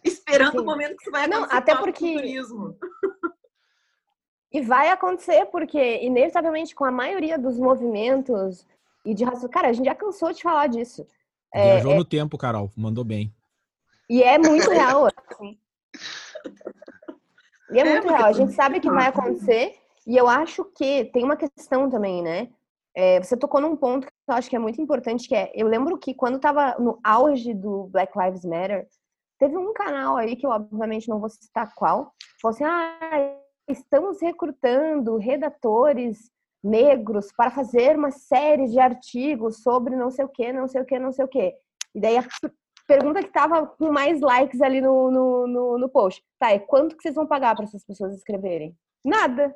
Esperando 0.04 0.54
Sim. 0.54 0.60
o 0.60 0.64
momento 0.64 0.96
que 0.96 1.04
isso 1.04 1.12
vai 1.12 1.26
acontecer. 1.26 1.50
Não, 1.50 1.58
até 1.58 1.76
porque. 1.76 2.26
e 4.54 4.62
vai 4.62 4.90
acontecer, 4.90 5.46
porque, 5.48 6.00
inevitavelmente, 6.02 6.74
com 6.74 6.86
a 6.86 6.92
maioria 6.92 7.38
dos 7.38 7.60
movimentos 7.60 8.66
e 9.06 9.14
de 9.14 9.26
raça. 9.26 9.50
Cara, 9.50 9.68
a 9.68 9.74
gente 9.74 9.86
já 9.86 9.96
cansou 9.96 10.32
de 10.32 10.42
falar 10.42 10.68
disso. 10.68 11.06
Viajou 11.54 11.92
é, 11.92 11.96
no 11.96 12.02
é... 12.04 12.06
tempo, 12.06 12.38
Carol. 12.38 12.72
Mandou 12.78 13.04
bem. 13.04 13.36
E 14.10 14.24
é 14.24 14.38
muito 14.38 14.70
real, 14.70 15.08
assim. 15.08 15.60
E 17.74 17.80
é, 17.80 17.88
é 17.88 17.90
muito 17.90 18.10
real. 18.10 18.26
A 18.26 18.34
gente 18.34 18.52
sabe 18.52 18.82
que 18.82 18.90
vai 18.90 19.08
acontecer. 19.08 19.81
E 20.08 20.18
eu 20.18 20.28
acho 20.28 20.66
que 20.66 21.06
tem 21.06 21.24
uma 21.24 21.38
questão 21.38 21.90
também, 21.90 22.22
né? 22.22 22.50
É, 22.96 23.22
você 23.22 23.38
tocou 23.38 23.62
num 23.62 23.76
ponto 23.76 24.08
que 24.08 24.14
eu 24.28 24.36
acho 24.36 24.50
que 24.50 24.56
é 24.56 24.60
muito 24.60 24.82
importante, 24.82 25.28
que 25.28 25.36
é, 25.36 25.52
eu 25.56 25.68
lembro 25.68 25.98
que 25.98 26.14
quando 26.14 26.36
estava 26.36 26.76
no 26.78 27.00
auge 27.04 27.54
do 27.54 27.88
Black 27.88 28.18
Lives 28.18 28.44
Matter, 28.44 28.88
teve 29.40 29.58
um 29.58 29.74
canal 29.74 30.18
aí 30.18 30.36
que 30.36 30.46
eu 30.46 30.50
obviamente 30.50 31.08
não 31.08 31.20
vou 31.20 31.30
citar 31.30 31.74
qual, 31.74 32.14
falou 32.42 32.54
assim, 32.54 32.64
ah, 32.66 33.38
estamos 33.68 34.22
recrutando 34.22 35.18
redatores 35.18 36.30
negros 36.64 37.32
para 37.36 37.50
fazer 37.50 37.96
uma 37.96 38.12
série 38.12 38.68
de 38.68 38.80
artigos 38.80 39.64
sobre 39.64 39.96
não 39.96 40.12
sei 40.12 40.26
o 40.26 40.30
que, 40.30 40.52
não 40.54 40.68
sei 40.68 40.82
o 40.82 40.86
que, 40.86 41.00
não 41.00 41.12
sei 41.12 41.26
o 41.26 41.28
que. 41.28 41.56
E 41.96 42.00
daí 42.00 42.18
a 42.18 42.26
pergunta 42.88 43.22
que 43.22 43.28
estava 43.28 43.66
com 43.66 43.92
mais 43.92 44.20
likes 44.20 44.62
ali 44.62 44.82
no, 44.82 45.10
no, 45.10 45.48
no, 45.48 45.78
no 45.78 45.90
post, 45.90 46.22
tá, 46.38 46.52
é 46.52 46.60
quanto 46.60 46.96
que 46.96 47.04
vocês 47.04 47.16
vão 47.16 47.26
pagar 47.26 47.56
para 47.56 47.66
essas 47.66 47.84
pessoas 47.86 48.14
escreverem? 48.16 48.76
Nada. 49.04 49.56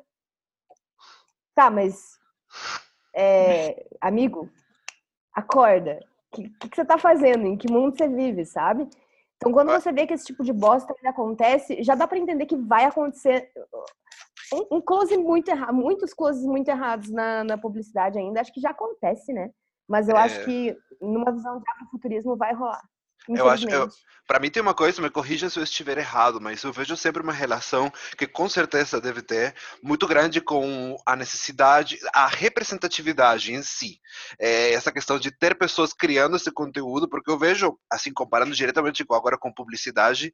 Tá, 1.56 1.70
mas. 1.70 2.18
É, 3.14 3.88
amigo, 3.98 4.48
acorda. 5.34 5.98
O 6.30 6.36
que, 6.36 6.50
que, 6.50 6.68
que, 6.68 6.76
você 6.76 6.84
tá 6.84 6.98
fazendo? 6.98 7.46
Em 7.46 7.56
que 7.56 7.72
mundo 7.72 7.96
você 7.96 8.06
vive, 8.06 8.44
sabe? 8.44 8.86
Então, 9.36 9.50
quando 9.50 9.70
você 9.70 9.90
vê 9.90 10.06
que 10.06 10.12
esse 10.12 10.26
tipo 10.26 10.44
de 10.44 10.52
bosta 10.52 10.94
acontece, 11.06 11.82
já 11.82 11.94
dá 11.94 12.06
para 12.06 12.18
entender 12.18 12.44
que 12.44 12.56
vai 12.56 12.84
acontecer 12.84 13.50
um, 14.52 14.76
um 14.76 14.80
close 14.82 15.16
muito 15.16 15.48
errado, 15.48 15.72
muitos 15.72 16.12
closes 16.12 16.44
muito 16.44 16.68
errados 16.68 17.10
na, 17.10 17.42
na, 17.42 17.56
publicidade 17.56 18.18
ainda. 18.18 18.42
Acho 18.42 18.52
que 18.52 18.60
já 18.60 18.70
acontece, 18.70 19.32
né? 19.32 19.50
Mas 19.88 20.10
eu 20.10 20.16
é... 20.16 20.20
acho 20.20 20.44
que 20.44 20.76
numa 21.00 21.32
visão 21.32 21.58
de 21.58 21.64
afrofuturismo 21.70 22.36
vai 22.36 22.52
rolar. 22.52 22.82
Eu 23.28 23.48
acho, 23.48 23.68
eu, 23.68 23.88
para 24.26 24.40
mim 24.40 24.50
tem 24.50 24.60
uma 24.60 24.74
coisa, 24.74 25.00
me 25.00 25.08
corrija 25.08 25.48
se 25.48 25.58
eu 25.58 25.62
estiver 25.62 25.98
errado, 25.98 26.40
mas 26.40 26.62
eu 26.62 26.72
vejo 26.72 26.96
sempre 26.96 27.22
uma 27.22 27.32
relação 27.32 27.92
que 28.18 28.26
com 28.26 28.48
certeza 28.48 29.00
deve 29.00 29.22
ter 29.22 29.54
muito 29.82 30.06
grande 30.06 30.40
com 30.40 30.96
a 31.06 31.14
necessidade, 31.14 31.98
a 32.12 32.26
representatividade 32.26 33.54
em 33.54 33.62
si. 33.62 34.00
É, 34.38 34.72
essa 34.72 34.90
questão 34.90 35.18
de 35.18 35.30
ter 35.30 35.56
pessoas 35.56 35.92
criando 35.92 36.36
esse 36.36 36.50
conteúdo, 36.50 37.08
porque 37.08 37.30
eu 37.30 37.38
vejo, 37.38 37.78
assim, 37.90 38.12
comparando 38.12 38.54
diretamente 38.54 39.04
com 39.04 39.14
agora 39.14 39.38
com 39.38 39.52
publicidade, 39.52 40.32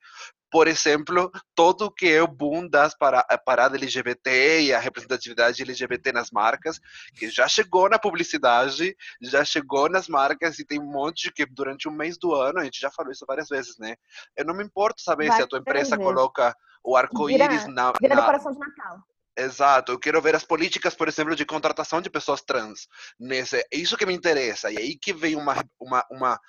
por 0.52 0.68
exemplo, 0.68 1.32
todo 1.54 1.86
o 1.86 1.90
que 1.90 2.06
é 2.06 2.22
o 2.22 2.26
boom 2.26 2.68
das 2.68 2.94
para, 2.94 3.22
parada 3.44 3.76
LGBT 3.76 4.62
e 4.62 4.74
a 4.74 4.78
representatividade 4.78 5.62
LGBT 5.62 6.12
nas 6.12 6.30
marcas, 6.30 6.78
que 7.14 7.30
já 7.30 7.48
chegou 7.48 7.88
na 7.88 7.98
publicidade, 7.98 8.94
já 9.22 9.44
chegou 9.46 9.88
nas 9.88 10.08
marcas 10.08 10.58
e 10.58 10.64
tem 10.64 10.78
um 10.78 10.92
monte 10.92 11.32
que 11.32 11.46
durante 11.46 11.88
um 11.88 11.92
mês 11.92 12.18
do 12.18 12.34
ano 12.34 12.58
a 12.60 12.64
gente 12.64 12.81
já 12.82 12.90
falou 12.90 13.12
isso 13.12 13.24
várias 13.26 13.48
vezes, 13.48 13.78
né? 13.78 13.94
Eu 14.36 14.44
não 14.44 14.54
me 14.54 14.64
importo 14.64 15.00
saber 15.00 15.28
Vai 15.28 15.36
se 15.36 15.42
a 15.42 15.46
tua 15.46 15.60
empresa 15.60 15.96
coloca 15.96 16.54
o 16.84 16.96
arco-íris 16.96 17.66
na, 17.66 17.92
vira 18.00 18.14
na... 18.14 18.20
decoração 18.20 18.52
de 18.52 18.58
Natal. 18.58 18.98
Exato, 19.36 19.92
eu 19.92 19.98
quero 19.98 20.20
ver 20.20 20.36
as 20.36 20.44
políticas, 20.44 20.94
por 20.94 21.08
exemplo, 21.08 21.34
de 21.34 21.46
contratação 21.46 22.02
de 22.02 22.10
pessoas 22.10 22.42
trans. 22.42 22.86
Nesse, 23.18 23.56
é 23.56 23.66
isso 23.72 23.96
que 23.96 24.04
me 24.04 24.12
interessa. 24.12 24.70
E 24.70 24.76
aí 24.76 24.98
que 24.98 25.12
vem 25.12 25.36
uma, 25.36 25.54
uma, 25.80 26.04
uma, 26.10 26.40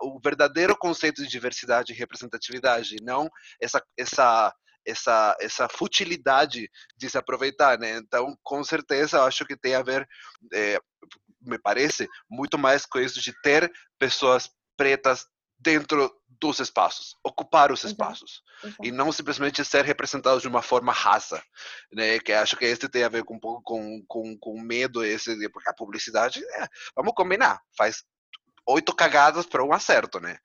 o 0.00 0.20
verdadeiro 0.20 0.76
conceito 0.76 1.20
de 1.20 1.28
diversidade 1.28 1.92
e 1.92 1.96
representatividade, 1.96 2.96
não 3.02 3.28
essa, 3.60 3.82
essa, 3.96 4.54
essa, 4.86 5.36
essa 5.40 5.68
futilidade 5.68 6.70
de 6.96 7.10
se 7.10 7.18
aproveitar, 7.18 7.76
né? 7.76 7.96
Então, 7.96 8.36
com 8.44 8.62
certeza, 8.62 9.16
eu 9.16 9.24
acho 9.24 9.44
que 9.44 9.56
tem 9.56 9.74
a 9.74 9.82
ver, 9.82 10.08
é, 10.54 10.78
me 11.42 11.58
parece, 11.58 12.06
muito 12.30 12.56
mais 12.56 12.86
com 12.86 13.00
isso 13.00 13.20
de 13.20 13.32
ter 13.42 13.68
pessoas 13.98 14.48
pretas 14.76 15.26
dentro 15.58 16.14
dos 16.40 16.60
espaços, 16.60 17.16
ocupar 17.22 17.72
os 17.72 17.82
espaços 17.82 18.42
Exato. 18.62 18.84
e 18.84 18.92
não 18.92 19.10
simplesmente 19.10 19.64
ser 19.64 19.84
representados 19.84 20.42
de 20.42 20.48
uma 20.48 20.62
forma 20.62 20.92
rasa, 20.92 21.42
né? 21.92 22.18
Que 22.20 22.32
acho 22.32 22.56
que 22.56 22.64
este 22.64 22.88
tem 22.88 23.02
a 23.02 23.08
ver 23.08 23.24
com 23.24 23.34
um 23.34 23.40
pouco 23.40 23.62
com, 23.62 24.04
com, 24.06 24.38
com 24.38 24.60
medo 24.60 25.04
esse 25.04 25.48
porque 25.50 25.68
a 25.68 25.74
publicidade, 25.74 26.40
é, 26.54 26.68
vamos 26.94 27.12
combinar, 27.14 27.60
faz 27.76 28.04
oito 28.66 28.94
cagadas 28.94 29.46
para 29.46 29.64
um 29.64 29.72
acerto, 29.72 30.20
né? 30.20 30.38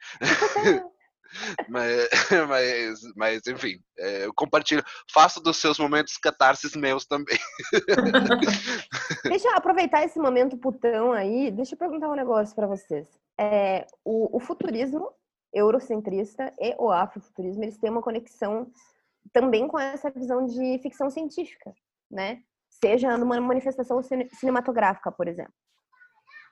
Mas, 1.67 2.09
mas, 2.49 2.99
mas, 3.15 3.47
enfim, 3.47 3.79
é, 3.97 4.25
eu 4.25 4.33
compartilho, 4.33 4.83
faço 5.11 5.41
dos 5.41 5.57
seus 5.57 5.77
momentos 5.79 6.17
catarses 6.17 6.75
meus 6.75 7.05
também. 7.05 7.37
deixa 9.23 9.47
eu 9.49 9.55
aproveitar 9.55 10.03
esse 10.03 10.19
momento 10.19 10.57
putão 10.57 11.11
aí, 11.11 11.51
deixa 11.51 11.75
eu 11.75 11.79
perguntar 11.79 12.09
um 12.09 12.15
negócio 12.15 12.55
para 12.55 12.67
vocês. 12.67 13.07
É, 13.39 13.85
o, 14.03 14.37
o, 14.37 14.39
futurismo 14.39 15.11
eurocentrista 15.53 16.53
e 16.59 16.75
o 16.77 16.91
afrofuturismo, 16.91 17.63
eles 17.63 17.77
têm 17.77 17.89
uma 17.89 18.01
conexão 18.01 18.71
também 19.31 19.67
com 19.67 19.79
essa 19.79 20.11
visão 20.11 20.45
de 20.45 20.79
ficção 20.79 21.09
científica, 21.09 21.73
né? 22.11 22.41
Seja 22.83 23.17
numa 23.17 23.39
manifestação 23.39 24.01
cinematográfica, 24.33 25.11
por 25.11 25.27
exemplo. 25.27 25.53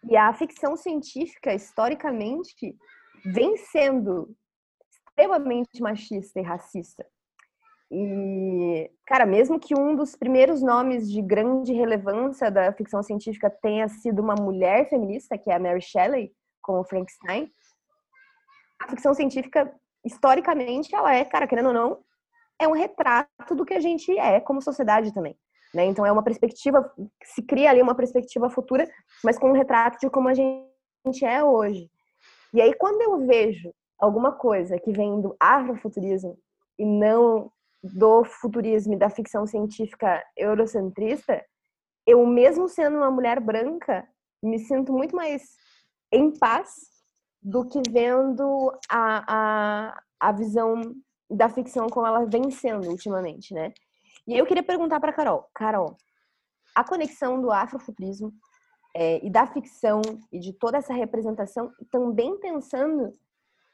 E 0.09 0.17
a 0.17 0.33
ficção 0.33 0.75
científica, 0.75 1.53
historicamente, 1.53 2.75
vem 3.25 3.55
sendo 3.57 4.35
extremamente 5.21 5.81
machista 5.81 6.39
e 6.39 6.43
racista. 6.43 7.05
E, 7.91 8.89
cara, 9.05 9.25
mesmo 9.25 9.59
que 9.59 9.77
um 9.77 9.95
dos 9.95 10.15
primeiros 10.15 10.61
nomes 10.61 11.11
de 11.11 11.21
grande 11.21 11.73
relevância 11.73 12.49
da 12.49 12.71
ficção 12.73 13.03
científica 13.03 13.49
tenha 13.49 13.87
sido 13.89 14.21
uma 14.21 14.35
mulher 14.35 14.89
feminista, 14.89 15.37
que 15.37 15.51
é 15.51 15.55
a 15.55 15.59
Mary 15.59 15.81
Shelley, 15.81 16.31
com 16.61 16.79
o 16.79 16.83
Frankenstein, 16.83 17.51
a 18.81 18.89
ficção 18.89 19.13
científica, 19.13 19.71
historicamente, 20.05 20.95
ela 20.95 21.13
é, 21.13 21.25
cara, 21.25 21.47
querendo 21.47 21.67
ou 21.67 21.73
não, 21.73 21.99
é 22.59 22.67
um 22.67 22.73
retrato 22.73 23.53
do 23.55 23.65
que 23.65 23.73
a 23.73 23.79
gente 23.79 24.17
é 24.17 24.39
como 24.39 24.61
sociedade 24.61 25.13
também. 25.13 25.35
Né? 25.73 25.85
Então, 25.85 26.05
é 26.05 26.11
uma 26.11 26.23
perspectiva, 26.23 26.91
se 27.23 27.41
cria 27.43 27.69
ali 27.69 27.81
uma 27.81 27.95
perspectiva 27.95 28.49
futura, 28.49 28.89
mas 29.23 29.37
com 29.37 29.49
um 29.49 29.53
retrato 29.53 29.99
de 29.99 30.09
como 30.09 30.29
a 30.29 30.33
gente 30.33 31.25
é 31.25 31.43
hoje. 31.43 31.89
E 32.53 32.61
aí, 32.61 32.73
quando 32.73 33.01
eu 33.01 33.25
vejo 33.27 33.71
alguma 34.01 34.31
coisa 34.31 34.79
que 34.79 34.91
vem 34.91 35.21
do 35.21 35.35
afrofuturismo 35.39 36.37
e 36.77 36.83
não 36.83 37.51
do 37.83 38.23
futurismo 38.23 38.93
e 38.93 38.97
da 38.97 39.09
ficção 39.09 39.45
científica 39.45 40.23
eurocentrista, 40.35 41.43
eu 42.05 42.25
mesmo 42.25 42.67
sendo 42.67 42.97
uma 42.97 43.11
mulher 43.11 43.39
branca, 43.39 44.07
me 44.41 44.57
sinto 44.57 44.91
muito 44.91 45.15
mais 45.15 45.43
em 46.11 46.31
paz 46.31 46.89
do 47.41 47.67
que 47.67 47.81
vendo 47.89 48.71
a, 48.89 49.23
a, 49.27 50.01
a 50.19 50.31
visão 50.31 50.81
da 51.29 51.47
ficção 51.47 51.87
como 51.87 52.05
ela 52.05 52.25
vem 52.25 52.49
sendo 52.51 52.89
ultimamente, 52.89 53.53
né? 53.53 53.71
E 54.27 54.37
eu 54.37 54.45
queria 54.45 54.63
perguntar 54.63 54.99
para 54.99 55.13
Carol, 55.13 55.47
Carol, 55.53 55.95
a 56.75 56.83
conexão 56.83 57.41
do 57.41 57.51
afrofuturismo 57.51 58.31
é, 58.95 59.25
e 59.25 59.29
da 59.29 59.47
ficção 59.47 60.01
e 60.31 60.39
de 60.39 60.53
toda 60.53 60.77
essa 60.77 60.93
representação, 60.93 61.71
também 61.89 62.37
pensando 62.39 63.11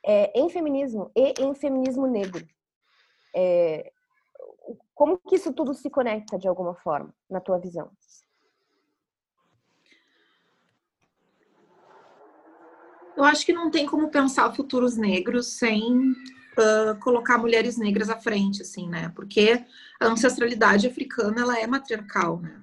é, 0.06 0.40
em 0.40 0.50
feminismo 0.50 1.12
e 1.16 1.34
em 1.40 1.54
feminismo 1.54 2.08
negro. 2.08 2.46
É, 3.36 3.92
como 4.94 5.18
que 5.18 5.36
isso 5.36 5.54
tudo 5.54 5.74
se 5.74 5.90
conecta 5.90 6.38
de 6.38 6.48
alguma 6.48 6.74
forma, 6.74 7.14
na 7.30 7.40
tua 7.40 7.60
visão? 7.60 7.92
Eu 13.16 13.24
acho 13.24 13.46
que 13.46 13.54
não 13.54 13.72
tem 13.72 13.86
como 13.88 14.10
pensar 14.10 14.54
futuros 14.54 14.96
negros 14.96 15.58
sem 15.58 16.12
uh, 16.12 17.00
colocar 17.02 17.38
mulheres 17.38 17.76
negras 17.78 18.10
à 18.10 18.18
frente, 18.18 18.62
assim, 18.62 18.88
né? 18.88 19.12
Porque 19.16 19.66
a 20.00 20.06
ancestralidade 20.06 20.88
africana 20.88 21.42
ela 21.42 21.60
é 21.60 21.66
matriarcal, 21.66 22.40
né? 22.40 22.62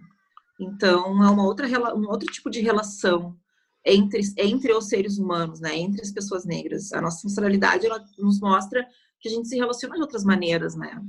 Então 0.59 1.24
é 1.24 1.30
uma 1.30 1.45
outra 1.45 1.66
um 1.97 2.09
outro 2.09 2.30
tipo 2.30 2.49
de 2.49 2.61
relação 2.61 3.37
entre, 3.85 4.20
entre 4.39 4.72
os 4.72 4.89
seres 4.89 5.18
humanos, 5.18 5.61
né? 5.61 5.76
Entre 5.76 6.01
as 6.01 6.11
pessoas 6.11 6.45
negras. 6.45 6.93
A 6.93 7.01
nossa 7.01 7.26
ancestralidade 7.26 7.87
ela 7.87 8.03
nos 8.18 8.41
mostra 8.41 8.87
que 9.20 9.28
a 9.28 9.30
gente 9.30 9.49
se 9.49 9.57
relaciona 9.57 9.95
de 9.95 10.01
outras 10.01 10.24
maneiras, 10.24 10.74
né? 10.74 11.01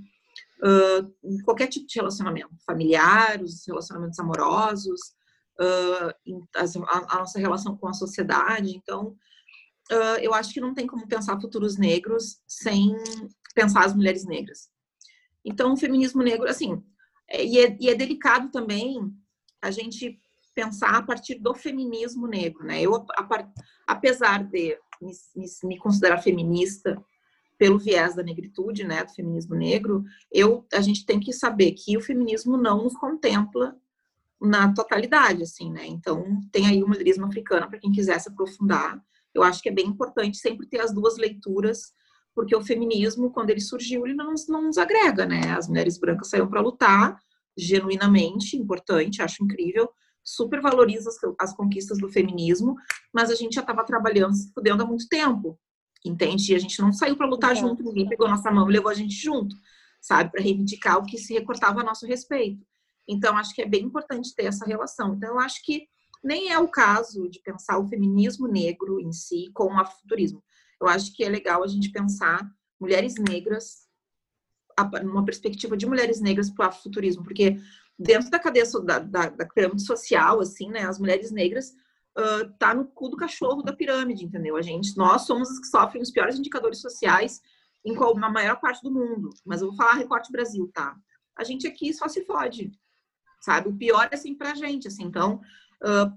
Uh, 0.63 1.43
qualquer 1.43 1.67
tipo 1.67 1.85
de 1.85 1.95
relacionamento, 1.95 2.49
familiar, 2.65 3.41
os 3.41 3.65
relacionamentos 3.67 4.19
amorosos, 4.19 4.99
uh, 5.59 6.45
a, 6.55 7.15
a, 7.15 7.19
nossa 7.19 7.39
relação 7.39 7.77
com 7.77 7.87
a 7.87 7.93
sociedade. 7.93 8.75
Então, 8.75 9.15
uh, 9.91 10.17
eu 10.21 10.33
acho 10.33 10.53
que 10.53 10.61
não 10.61 10.73
tem 10.73 10.87
como 10.87 11.07
pensar 11.07 11.39
futuros 11.39 11.77
negros 11.77 12.39
sem 12.47 12.95
pensar 13.53 13.85
as 13.85 13.93
mulheres 13.93 14.25
negras. 14.25 14.69
Então, 15.43 15.73
o 15.73 15.77
feminismo 15.77 16.23
negro, 16.23 16.49
assim, 16.49 16.81
é, 17.29 17.45
e, 17.45 17.59
é, 17.59 17.77
e 17.79 17.89
é 17.89 17.95
delicado 17.95 18.49
também 18.49 18.99
a 19.61 19.71
gente 19.71 20.19
pensar 20.55 20.95
a 20.95 21.01
partir 21.01 21.35
do 21.35 21.53
feminismo 21.53 22.25
negro, 22.25 22.63
né? 22.63 22.81
Eu, 22.81 23.05
apesar 23.85 24.43
de 24.45 24.79
me, 25.01 25.11
me, 25.35 25.45
me, 25.65 25.77
considerar 25.77 26.23
feminista 26.23 26.99
pelo 27.57 27.77
viés 27.77 28.15
da 28.15 28.23
negritude, 28.23 28.83
né, 28.83 29.03
do 29.03 29.13
feminismo 29.13 29.55
negro, 29.55 30.03
eu, 30.31 30.65
a 30.73 30.81
gente 30.81 31.05
tem 31.05 31.19
que 31.19 31.31
saber 31.31 31.73
que 31.73 31.97
o 31.97 32.01
feminismo 32.01 32.57
não 32.57 32.83
nos 32.83 32.95
contempla 32.97 33.75
na 34.41 34.73
totalidade, 34.73 35.43
assim, 35.43 35.71
né? 35.71 35.85
Então, 35.85 36.41
tem 36.51 36.67
aí 36.67 36.83
o 36.83 36.87
mulherismo 36.87 37.25
africano 37.25 37.69
para 37.69 37.79
quem 37.79 37.91
quiser 37.91 38.19
se 38.19 38.29
aprofundar. 38.29 39.01
Eu 39.33 39.43
acho 39.43 39.61
que 39.61 39.69
é 39.69 39.73
bem 39.73 39.87
importante 39.87 40.37
sempre 40.37 40.67
ter 40.67 40.79
as 40.81 40.93
duas 40.93 41.17
leituras, 41.17 41.93
porque 42.33 42.55
o 42.55 42.61
feminismo, 42.61 43.31
quando 43.31 43.49
ele 43.49 43.61
surgiu, 43.61 44.05
ele 44.05 44.13
não, 44.13 44.33
não 44.49 44.63
nos 44.63 44.77
agrega, 44.77 45.25
né? 45.25 45.53
As 45.57 45.67
mulheres 45.67 45.97
brancas 45.97 46.29
saíram 46.29 46.49
para 46.49 46.61
lutar, 46.61 47.17
genuinamente 47.57 48.57
importante, 48.57 49.21
acho 49.21 49.43
incrível, 49.43 49.89
super 50.25 50.59
valoriza 50.59 51.09
as, 51.09 51.17
as 51.39 51.55
conquistas 51.55 51.99
do 51.99 52.09
feminismo, 52.09 52.75
mas 53.13 53.29
a 53.29 53.35
gente 53.35 53.53
já 53.53 53.61
estava 53.61 53.85
trabalhando, 53.85 54.33
se 54.33 54.51
fudendo 54.51 54.81
há 54.81 54.85
muito 54.85 55.07
tempo, 55.07 55.59
entende? 56.03 56.51
E 56.51 56.55
a 56.55 56.59
gente 56.59 56.81
não 56.81 56.91
saiu 56.91 57.15
para 57.15 57.27
lutar 57.27 57.55
junto, 57.55 57.83
ninguém 57.83 58.09
pegou 58.09 58.27
nossa 58.27 58.49
mão 58.51 58.67
e 58.67 58.73
levou 58.73 58.89
a 58.89 58.95
gente 58.95 59.13
junto, 59.13 59.55
sabe? 60.01 60.31
Para 60.31 60.41
reivindicar 60.41 60.97
o 60.97 61.05
que 61.05 61.19
se 61.19 61.33
recortava 61.33 61.81
a 61.81 61.83
nosso 61.83 62.07
respeito. 62.07 62.65
Então, 63.07 63.37
acho 63.37 63.53
que 63.53 63.61
é 63.61 63.67
bem 63.67 63.83
importante 63.83 64.33
ter 64.33 64.45
essa 64.45 64.65
relação. 64.65 65.13
Então, 65.13 65.29
eu 65.29 65.39
acho 65.39 65.63
que 65.63 65.87
nem 66.23 66.51
é 66.51 66.57
o 66.57 66.67
caso 66.67 67.29
de 67.29 67.39
pensar 67.39 67.77
o 67.77 67.87
feminismo 67.87 68.47
negro 68.47 68.99
em 68.99 69.11
si 69.11 69.51
com 69.53 69.65
o 69.65 69.79
afrofuturismo. 69.79 70.43
Eu 70.81 70.87
acho 70.87 71.13
que 71.13 71.23
é 71.23 71.29
legal 71.29 71.63
a 71.63 71.67
gente 71.67 71.91
pensar 71.91 72.49
mulheres 72.79 73.13
negras, 73.15 73.85
numa 75.03 75.23
perspectiva 75.23 75.77
de 75.77 75.85
mulheres 75.85 76.19
negras 76.19 76.49
para 76.49 76.65
o 76.65 76.69
afrofuturismo, 76.69 77.23
porque 77.23 77.57
dentro 77.97 78.29
da 78.29 78.39
cadeia 78.39 78.65
da, 78.83 78.99
da, 78.99 79.29
da, 79.29 79.45
pirâmide 79.45 79.85
social, 79.85 80.41
assim, 80.41 80.69
né, 80.69 80.85
as 80.85 80.99
mulheres 80.99 81.31
negras 81.31 81.73
uh, 82.17 82.51
tá 82.59 82.73
no 82.73 82.85
cu 82.85 83.09
do 83.09 83.17
cachorro 83.17 83.63
da 83.63 83.73
pirâmide, 83.73 84.25
entendeu? 84.25 84.55
A 84.57 84.61
gente, 84.61 84.95
nós 84.97 85.23
somos 85.23 85.49
as 85.49 85.59
que 85.59 85.67
sofrem 85.67 86.01
os 86.01 86.11
piores 86.11 86.37
indicadores 86.37 86.79
sociais 86.79 87.41
em 87.85 87.95
qual, 87.95 88.15
na 88.15 88.29
maior 88.29 88.59
parte 88.59 88.81
do 88.83 88.91
mundo. 88.91 89.29
Mas 89.45 89.61
eu 89.61 89.67
vou 89.67 89.77
falar 89.77 89.93
recorte 89.93 90.31
Brasil, 90.31 90.69
tá? 90.73 90.95
A 91.37 91.43
gente 91.43 91.67
aqui 91.67 91.93
só 91.93 92.07
se 92.07 92.25
fode, 92.25 92.71
sabe? 93.41 93.69
O 93.69 93.77
pior 93.77 94.07
é 94.11 94.15
assim 94.15 94.35
pra 94.35 94.55
gente, 94.55 94.87
assim. 94.87 95.03
Então, 95.03 95.39
uh, 95.83 96.11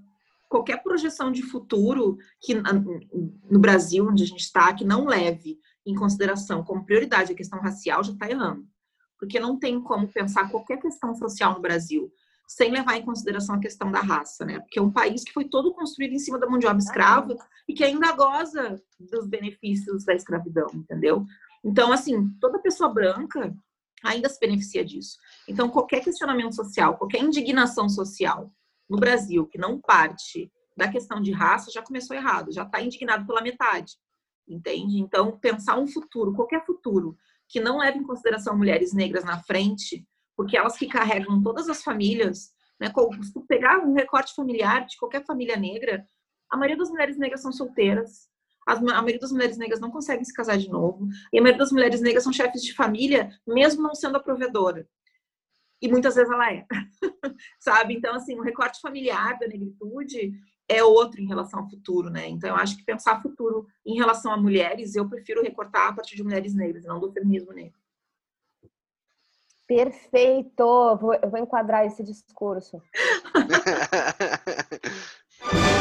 qualquer 0.49 0.81
projeção 0.81 1.31
de 1.31 1.43
futuro 1.43 2.17
que 2.41 2.55
no 2.55 3.59
Brasil, 3.59 4.05
onde 4.05 4.23
a 4.23 4.27
gente 4.27 4.41
está, 4.41 4.73
que 4.73 4.83
não 4.83 5.05
leve 5.05 5.59
em 5.85 5.95
consideração 5.95 6.63
como 6.63 6.85
prioridade 6.85 7.31
a 7.31 7.35
questão 7.35 7.59
racial, 7.59 8.03
já 8.03 8.11
está 8.11 8.29
errando 8.29 8.67
porque 9.19 9.39
não 9.39 9.59
tem 9.59 9.79
como 9.81 10.07
pensar 10.07 10.49
qualquer 10.49 10.77
questão 10.77 11.13
social 11.13 11.53
no 11.53 11.61
Brasil 11.61 12.11
sem 12.47 12.71
levar 12.71 12.97
em 12.97 13.05
consideração 13.05 13.55
a 13.55 13.59
questão 13.59 13.91
da 13.91 13.99
raça, 13.99 14.43
né? 14.43 14.59
Porque 14.59 14.79
é 14.79 14.81
um 14.81 14.91
país 14.91 15.23
que 15.23 15.31
foi 15.31 15.45
todo 15.45 15.71
construído 15.71 16.13
em 16.13 16.19
cima 16.19 16.39
da 16.39 16.47
mão 16.47 16.57
de 16.57 16.65
obra 16.65 16.81
escrava 16.81 17.37
e 17.67 17.75
que 17.75 17.83
ainda 17.83 18.11
goza 18.13 18.81
dos 18.99 19.27
benefícios 19.27 20.03
da 20.03 20.15
escravidão, 20.15 20.67
entendeu? 20.73 21.23
Então, 21.63 21.91
assim, 21.91 22.27
toda 22.39 22.57
pessoa 22.57 22.91
branca 22.91 23.55
ainda 24.03 24.27
se 24.29 24.39
beneficia 24.39 24.83
disso. 24.83 25.19
Então, 25.47 25.69
qualquer 25.69 26.03
questionamento 26.03 26.55
social, 26.55 26.97
qualquer 26.97 27.21
indignação 27.21 27.87
social 27.87 28.51
no 28.89 28.97
Brasil 28.97 29.45
que 29.45 29.59
não 29.59 29.79
parte 29.79 30.51
da 30.75 30.87
questão 30.87 31.21
de 31.21 31.31
raça 31.31 31.69
já 31.71 31.83
começou 31.83 32.15
errado, 32.15 32.51
já 32.51 32.63
está 32.63 32.81
indignado 32.81 33.27
pela 33.27 33.41
metade, 33.41 33.93
entende? 34.47 34.97
Então, 34.97 35.37
pensar 35.37 35.77
um 35.77 35.85
futuro, 35.85 36.33
qualquer 36.33 36.65
futuro, 36.65 37.15
que 37.49 37.59
não 37.59 37.79
leva 37.79 37.97
em 37.97 38.03
consideração 38.03 38.55
mulheres 38.55 38.93
negras 38.93 39.25
na 39.25 39.41
frente, 39.43 40.05
porque 40.37 40.55
elas 40.55 40.77
que 40.77 40.87
carregam 40.87 41.41
todas 41.41 41.67
as 41.67 41.83
famílias, 41.83 42.51
né? 42.79 42.87
Se 43.23 43.33
tu 43.33 43.41
pegar 43.41 43.79
um 43.79 43.93
recorte 43.93 44.33
familiar 44.33 44.85
de 44.85 44.95
qualquer 44.97 45.25
família 45.25 45.57
negra, 45.57 46.05
a 46.49 46.55
maioria 46.55 46.77
das 46.77 46.89
mulheres 46.89 47.17
negras 47.17 47.41
são 47.41 47.51
solteiras, 47.51 48.29
a 48.67 48.79
maioria 48.79 49.19
das 49.19 49.31
mulheres 49.31 49.57
negras 49.57 49.79
não 49.79 49.89
conseguem 49.89 50.23
se 50.23 50.33
casar 50.33 50.57
de 50.57 50.69
novo, 50.69 51.07
e 51.33 51.39
a 51.39 51.41
maioria 51.41 51.59
das 51.59 51.71
mulheres 51.71 52.01
negras 52.01 52.23
são 52.23 52.31
chefes 52.31 52.61
de 52.61 52.73
família, 52.73 53.29
mesmo 53.45 53.81
não 53.81 53.95
sendo 53.95 54.17
a 54.17 54.23
provedora. 54.23 54.87
E 55.81 55.89
muitas 55.89 56.15
vezes 56.15 56.31
ela 56.31 56.51
é, 56.53 56.65
sabe? 57.59 57.95
Então, 57.95 58.13
assim, 58.13 58.37
o 58.37 58.43
recorte 58.43 58.79
familiar 58.81 59.39
da 59.39 59.47
negritude 59.47 60.33
é 60.69 60.83
outro 60.83 61.19
em 61.19 61.27
relação 61.27 61.61
ao 61.61 61.69
futuro, 61.69 62.09
né? 62.09 62.29
Então, 62.29 62.49
eu 62.49 62.55
acho 62.55 62.77
que 62.77 62.83
pensar 62.83 63.21
futuro 63.21 63.67
em 63.85 63.95
relação 63.95 64.31
a 64.31 64.37
mulheres, 64.37 64.95
eu 64.95 65.09
prefiro 65.09 65.41
recortar 65.41 65.89
a 65.89 65.93
partir 65.93 66.15
de 66.15 66.23
mulheres 66.23 66.53
negras, 66.53 66.85
não 66.85 66.99
do 66.99 67.11
feminismo 67.11 67.51
negro. 67.51 67.77
Perfeito! 69.67 70.63
eu 71.21 71.29
vou 71.29 71.39
enquadrar 71.39 71.85
esse 71.85 72.03
discurso. 72.03 72.81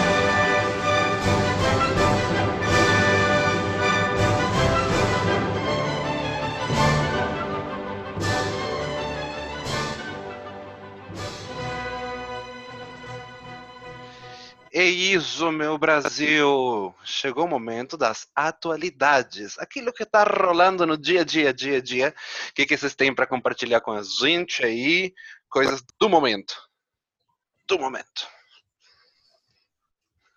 É 14.81 14.85
isso, 14.85 15.51
meu 15.51 15.77
Brasil! 15.77 16.95
Chegou 17.03 17.47
o 17.47 17.49
momento 17.49 17.97
das 17.97 18.31
atualidades. 18.33 19.59
Aquilo 19.59 19.93
que 19.93 20.05
está 20.05 20.23
rolando 20.23 20.87
no 20.87 20.97
dia 20.97 21.23
a 21.23 21.25
dia, 21.25 21.53
dia 21.53 21.79
a 21.79 21.81
dia. 21.81 22.15
O 22.51 22.55
que, 22.55 22.65
que 22.65 22.77
vocês 22.77 22.95
têm 22.95 23.13
para 23.13 23.27
compartilhar 23.27 23.81
com 23.81 23.91
a 23.91 24.03
gente 24.05 24.65
aí? 24.65 25.13
Coisas 25.51 25.83
do 25.99 26.09
momento. 26.09 26.55
Do 27.67 27.77
momento. 27.77 28.29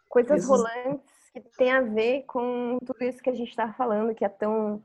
Coisas 0.10 0.48
rolantes 0.48 1.06
que 1.32 1.42
tem 1.56 1.72
a 1.72 1.82
ver 1.82 2.24
com 2.24 2.80
tudo 2.84 3.04
isso 3.04 3.22
que 3.22 3.30
a 3.30 3.36
gente 3.36 3.50
está 3.50 3.72
falando, 3.74 4.16
que 4.16 4.26
é 4.26 4.30
tão 4.30 4.84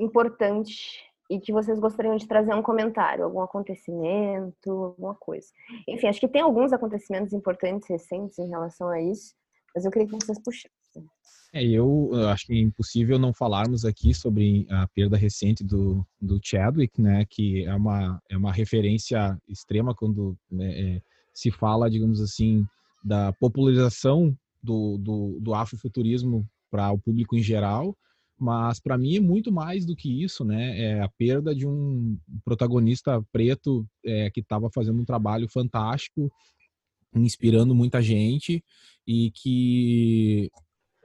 importante 0.00 1.00
e 1.30 1.38
que 1.38 1.52
vocês 1.52 1.78
gostariam 1.78 2.16
de 2.16 2.26
trazer 2.26 2.52
um 2.52 2.62
comentário, 2.62 3.24
algum 3.24 3.40
acontecimento, 3.40 4.68
alguma 4.68 5.14
coisa. 5.14 5.46
Enfim, 5.88 6.08
acho 6.08 6.18
que 6.18 6.28
tem 6.28 6.42
alguns 6.42 6.72
acontecimentos 6.72 7.32
importantes 7.32 7.88
recentes 7.88 8.36
em 8.40 8.48
relação 8.48 8.88
a 8.88 9.00
isso, 9.00 9.32
mas 9.72 9.84
eu 9.84 9.92
queria 9.92 10.08
que 10.08 10.16
vocês 10.16 10.42
puxassem. 10.42 11.08
É, 11.52 11.64
eu 11.64 12.10
acho 12.28 12.46
que 12.46 12.52
é 12.52 12.58
impossível 12.58 13.18
não 13.18 13.32
falarmos 13.32 13.84
aqui 13.84 14.12
sobre 14.12 14.66
a 14.70 14.88
perda 14.88 15.16
recente 15.16 15.62
do, 15.62 16.04
do 16.20 16.40
Chadwick, 16.42 17.00
né, 17.00 17.24
que 17.30 17.64
é 17.64 17.74
uma, 17.74 18.20
é 18.28 18.36
uma 18.36 18.52
referência 18.52 19.38
extrema 19.48 19.94
quando 19.94 20.36
né, 20.50 20.96
é, 20.96 21.02
se 21.32 21.50
fala, 21.52 21.90
digamos 21.90 22.20
assim, 22.20 22.64
da 23.04 23.32
popularização 23.34 24.36
do, 24.60 24.98
do, 24.98 25.38
do 25.40 25.54
afrofuturismo 25.54 26.44
para 26.70 26.90
o 26.90 26.98
público 26.98 27.36
em 27.36 27.42
geral, 27.42 27.96
mas 28.40 28.80
para 28.80 28.96
mim 28.96 29.16
é 29.16 29.20
muito 29.20 29.52
mais 29.52 29.84
do 29.84 29.94
que 29.94 30.22
isso, 30.22 30.46
né? 30.46 30.80
É 30.80 31.02
a 31.02 31.08
perda 31.10 31.54
de 31.54 31.66
um 31.66 32.18
protagonista 32.42 33.22
preto 33.30 33.86
é, 34.02 34.30
que 34.30 34.40
estava 34.40 34.70
fazendo 34.74 34.98
um 34.98 35.04
trabalho 35.04 35.46
fantástico, 35.46 36.32
inspirando 37.14 37.74
muita 37.74 38.00
gente 38.00 38.64
e 39.06 39.30
que 39.32 40.50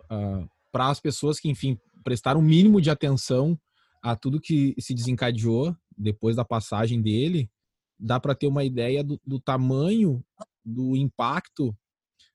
uh, 0.04 0.14
ah, 0.14 0.48
para 0.72 0.90
as 0.90 1.02
pessoas 1.02 1.38
que, 1.38 1.50
enfim, 1.50 1.78
prestaram 2.06 2.40
o 2.40 2.44
um 2.44 2.46
mínimo 2.46 2.80
de 2.80 2.90
atenção 2.90 3.60
a 4.02 4.16
tudo 4.16 4.40
que 4.40 4.74
se 4.80 4.94
desencadeou 4.94 5.76
depois 5.98 6.38
da 6.38 6.46
passagem 6.46 7.02
dele, 7.02 7.50
dá 8.00 8.18
para 8.18 8.36
ter 8.36 8.48
uma 8.48 8.64
ideia 8.64 9.04
do, 9.04 9.20
do 9.26 9.42
tamanho 9.42 10.24
do 10.64 10.96
impacto 10.96 11.76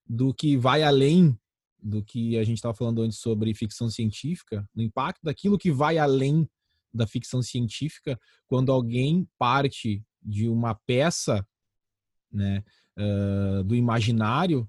do 0.07 0.34
que 0.34 0.59
vai 0.59 0.82
além 0.82 1.38
do 1.83 2.03
que 2.03 2.39
a 2.39 2.45
gente 2.45 2.57
estava 2.57 2.74
falando 2.74 3.03
antes 3.03 3.18
sobre 3.18 3.55
ficção 3.55 3.89
científica, 3.91 4.68
no 4.74 4.83
impacto 4.83 5.22
daquilo 5.22 5.59
que 5.59 5.70
vai 5.70 5.99
além 5.99 6.49
da 6.93 7.07
ficção 7.07 7.43
científica, 7.43 8.18
quando 8.47 8.72
alguém 8.72 9.28
parte 9.39 10.03
de 10.22 10.49
uma 10.49 10.74
peça 10.74 11.47
né, 12.33 12.62
uh, 12.99 13.64
do 13.64 13.74
imaginário 13.74 14.68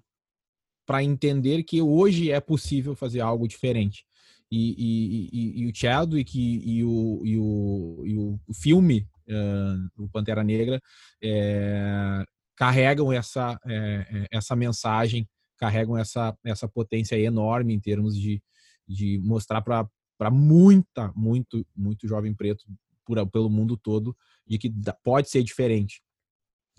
para 0.86 1.04
entender 1.04 1.64
que 1.64 1.82
hoje 1.82 2.32
é 2.32 2.40
possível 2.40 2.96
fazer 2.96 3.22
algo 3.22 3.48
diferente. 3.48 4.06
E, 4.52 4.76
e, 4.78 5.30
e, 5.32 5.62
e 5.62 5.68
o 5.68 5.72
Chadwick 5.74 6.38
e, 6.38 6.84
o, 6.84 7.22
e, 7.24 7.38
o, 7.38 8.04
e 8.06 8.18
o 8.18 8.54
filme 8.54 9.08
uh, 9.30 10.04
o 10.04 10.10
Pantera 10.10 10.44
Negra 10.44 10.82
é, 11.24 12.24
carregam 12.56 13.12
essa, 13.12 13.58
é, 13.66 14.28
essa 14.32 14.56
mensagem 14.56 15.28
carregam 15.62 15.96
essa, 15.96 16.36
essa 16.44 16.68
potência 16.68 17.16
enorme 17.20 17.72
em 17.72 17.80
termos 17.80 18.18
de, 18.18 18.42
de 18.88 19.20
mostrar 19.24 19.62
para 19.62 20.32
muita, 20.32 21.14
muito, 21.16 21.64
muito 21.76 22.08
jovem 22.08 22.34
preto 22.34 22.66
por, 23.06 23.30
pelo 23.30 23.48
mundo 23.48 23.78
todo 23.78 24.18
de 24.48 24.58
que 24.58 24.74
pode 25.04 25.30
ser 25.30 25.44
diferente. 25.44 26.02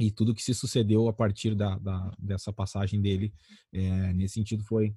E 0.01 0.11
tudo 0.11 0.35
que 0.35 0.43
se 0.43 0.53
sucedeu 0.53 1.07
a 1.07 1.13
partir 1.13 1.55
da, 1.55 1.79
da 1.79 2.13
dessa 2.19 2.53
passagem 2.53 3.01
dele, 3.01 3.33
é, 3.73 4.13
nesse 4.15 4.35
sentido, 4.35 4.65
foi 4.65 4.93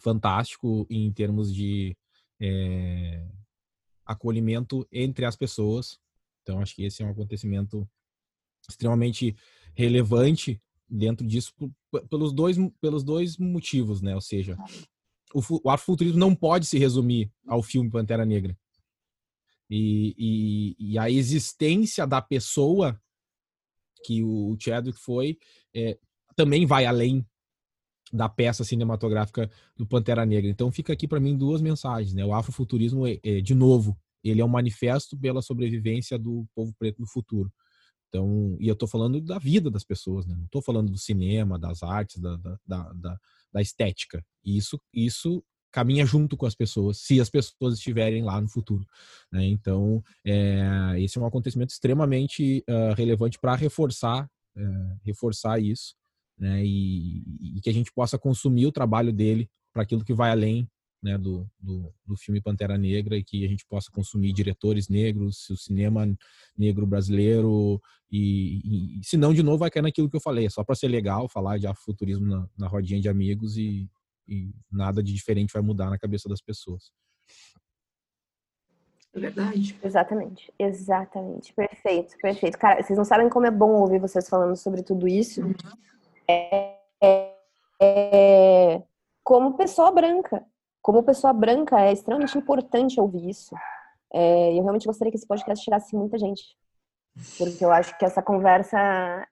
fantástico 0.00 0.84
em 0.90 1.12
termos 1.12 1.54
de 1.54 1.96
é, 2.40 3.28
acolhimento 4.04 4.84
entre 4.90 5.24
as 5.24 5.36
pessoas. 5.36 6.00
Então, 6.42 6.60
acho 6.60 6.74
que 6.74 6.82
esse 6.82 7.00
é 7.00 7.06
um 7.06 7.10
acontecimento 7.10 7.88
extremamente 8.68 9.36
relevante 9.72 10.60
dentro 10.88 11.26
disso 11.26 11.52
pelos 12.08 12.32
dois, 12.32 12.56
pelos 12.80 13.04
dois 13.04 13.36
motivos, 13.36 14.00
né? 14.00 14.14
Ou 14.14 14.20
seja, 14.20 14.56
o, 15.34 15.40
o 15.64 15.70
afrofuturismo 15.70 16.18
não 16.18 16.34
pode 16.34 16.66
se 16.66 16.78
resumir 16.78 17.30
ao 17.46 17.62
filme 17.62 17.90
Pantera 17.90 18.24
Negra. 18.24 18.56
E, 19.70 20.14
e, 20.78 20.92
e 20.92 20.98
a 20.98 21.10
existência 21.10 22.06
da 22.06 22.22
pessoa 22.22 22.98
que 24.04 24.22
o 24.22 24.56
Chadwick 24.58 24.98
foi 24.98 25.38
é, 25.74 25.98
também 26.34 26.64
vai 26.64 26.86
além 26.86 27.26
da 28.12 28.28
peça 28.28 28.64
cinematográfica 28.64 29.50
do 29.76 29.86
Pantera 29.86 30.24
Negra. 30.24 30.50
Então 30.50 30.72
fica 30.72 30.92
aqui 30.92 31.06
para 31.06 31.20
mim 31.20 31.36
duas 31.36 31.60
mensagens, 31.60 32.14
né? 32.14 32.24
O 32.24 32.32
afrofuturismo 32.32 33.06
é, 33.06 33.18
é, 33.22 33.40
de 33.40 33.54
novo, 33.54 33.98
ele 34.24 34.40
é 34.40 34.44
um 34.44 34.48
manifesto 34.48 35.16
pela 35.18 35.42
sobrevivência 35.42 36.18
do 36.18 36.46
povo 36.54 36.74
preto 36.78 37.00
no 37.00 37.06
futuro. 37.06 37.52
Então, 38.08 38.56
e 38.58 38.68
eu 38.68 38.72
estou 38.72 38.88
falando 38.88 39.20
da 39.20 39.38
vida 39.38 39.70
das 39.70 39.84
pessoas, 39.84 40.26
né? 40.26 40.34
Não 40.34 40.46
estou 40.46 40.62
falando 40.62 40.90
do 40.90 40.98
cinema, 40.98 41.58
das 41.58 41.82
artes, 41.82 42.20
da, 42.20 42.36
da, 42.36 42.58
da, 42.66 43.18
da, 43.52 43.60
estética. 43.62 44.24
Isso, 44.44 44.80
isso 44.92 45.44
caminha 45.70 46.06
junto 46.06 46.36
com 46.36 46.46
as 46.46 46.54
pessoas, 46.54 46.98
se 46.98 47.20
as 47.20 47.28
pessoas 47.28 47.74
estiverem 47.74 48.22
lá 48.22 48.40
no 48.40 48.48
futuro. 48.48 48.86
Né? 49.30 49.44
Então, 49.46 50.02
é, 50.24 50.94
esse 50.98 51.18
é 51.18 51.20
um 51.20 51.26
acontecimento 51.26 51.70
extremamente 51.70 52.64
uh, 52.68 52.94
relevante 52.94 53.38
para 53.38 53.54
reforçar, 53.54 54.24
uh, 54.56 55.00
reforçar 55.04 55.60
isso, 55.60 55.94
né? 56.38 56.64
E, 56.64 57.22
e, 57.56 57.60
que 57.60 57.68
a 57.68 57.72
gente 57.72 57.92
possa 57.92 58.16
consumir 58.16 58.66
o 58.66 58.72
trabalho 58.72 59.12
dele 59.12 59.50
para 59.72 59.82
aquilo 59.82 60.04
que 60.04 60.14
vai 60.14 60.30
além 60.30 60.68
né, 61.02 61.16
do, 61.16 61.46
do, 61.60 61.92
do, 62.04 62.16
filme 62.16 62.40
Pantera 62.40 62.76
Negra 62.76 63.16
e 63.16 63.24
que 63.24 63.44
a 63.44 63.48
gente 63.48 63.64
possa 63.66 63.90
consumir 63.90 64.32
diretores 64.32 64.88
negros, 64.88 65.48
o 65.50 65.56
cinema 65.56 66.06
negro 66.56 66.86
brasileiro 66.86 67.80
e, 68.10 68.98
e, 68.98 69.04
se 69.04 69.16
não, 69.16 69.34
de 69.34 69.42
novo, 69.42 69.58
vai 69.58 69.70
cair 69.70 69.82
naquilo 69.82 70.08
que 70.08 70.16
eu 70.16 70.20
falei, 70.20 70.46
é 70.46 70.50
só 70.50 70.64
para 70.64 70.74
ser 70.74 70.88
legal 70.88 71.28
falar 71.28 71.58
de 71.58 71.66
afrofuturismo 71.66 72.26
na, 72.26 72.48
na 72.56 72.66
rodinha 72.66 73.00
de 73.00 73.08
amigos 73.08 73.56
e, 73.56 73.88
e 74.26 74.50
nada 74.70 75.02
de 75.02 75.12
diferente 75.12 75.52
vai 75.52 75.62
mudar 75.62 75.90
na 75.90 75.98
cabeça 75.98 76.28
das 76.28 76.40
pessoas. 76.40 76.90
É 79.14 79.20
verdade. 79.20 79.78
Exatamente, 79.82 80.52
exatamente. 80.58 81.52
Perfeito, 81.52 82.16
perfeito. 82.20 82.58
Cara, 82.58 82.82
vocês 82.82 82.96
não 82.96 83.04
sabem 83.04 83.28
como 83.28 83.46
é 83.46 83.50
bom 83.50 83.72
ouvir 83.72 83.98
vocês 83.98 84.28
falando 84.28 84.56
sobre 84.56 84.82
tudo 84.82 85.06
isso. 85.06 85.42
Uhum. 85.42 85.54
É, 86.28 86.78
é, 87.02 87.34
é, 87.80 88.82
como 89.22 89.56
pessoa 89.56 89.90
branca 89.90 90.44
como 90.82 91.02
pessoa 91.02 91.32
branca, 91.32 91.80
é 91.80 91.92
extremamente 91.92 92.36
importante 92.36 93.00
ouvir 93.00 93.28
isso. 93.28 93.54
É, 94.12 94.52
eu 94.52 94.62
realmente 94.62 94.86
gostaria 94.86 95.10
que 95.10 95.18
esse 95.18 95.26
podcast 95.26 95.64
chegasse 95.64 95.94
muita 95.94 96.18
gente. 96.18 96.42
Porque 97.36 97.64
eu 97.64 97.70
acho 97.70 97.96
que 97.98 98.04
essa 98.04 98.22
conversa, 98.22 98.78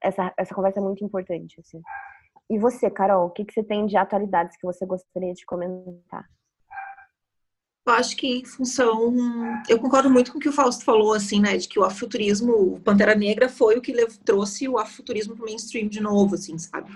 essa, 0.03 0.33
essa 0.37 0.55
conversa 0.55 0.81
é 0.81 0.83
muito 0.83 1.05
importante. 1.05 1.61
Assim. 1.61 1.81
E 2.51 2.59
você, 2.59 2.91
Carol, 2.91 3.27
o 3.27 3.31
que, 3.31 3.45
que 3.45 3.53
você 3.53 3.63
tem 3.63 3.87
de 3.87 3.97
atualidades 3.97 4.57
que 4.57 4.67
você 4.67 4.85
gostaria 4.85 5.33
de 5.33 5.45
comentar? 5.45 6.25
Eu 7.87 7.93
acho 7.93 8.17
que 8.17 8.27
em 8.27 8.45
função. 8.45 9.15
Eu 9.69 9.79
concordo 9.79 10.11
muito 10.11 10.33
com 10.33 10.39
o 10.39 10.41
que 10.41 10.49
o 10.49 10.53
Fausto 10.53 10.85
falou, 10.85 11.13
assim, 11.13 11.41
né? 11.41 11.57
De 11.57 11.69
que 11.69 11.79
o 11.79 11.85
afuturismo, 11.85 12.75
o 12.75 12.81
Pantera 12.81 13.15
Negra 13.15 13.49
foi 13.49 13.79
o 13.79 13.81
que 13.81 13.95
trouxe 14.25 14.69
o 14.69 14.77
afuturismo 14.77 15.37
para 15.37 15.45
o 15.45 15.47
mainstream 15.47 15.89
de 15.89 16.01
novo, 16.01 16.35
assim, 16.35 16.59
sabe? 16.59 16.91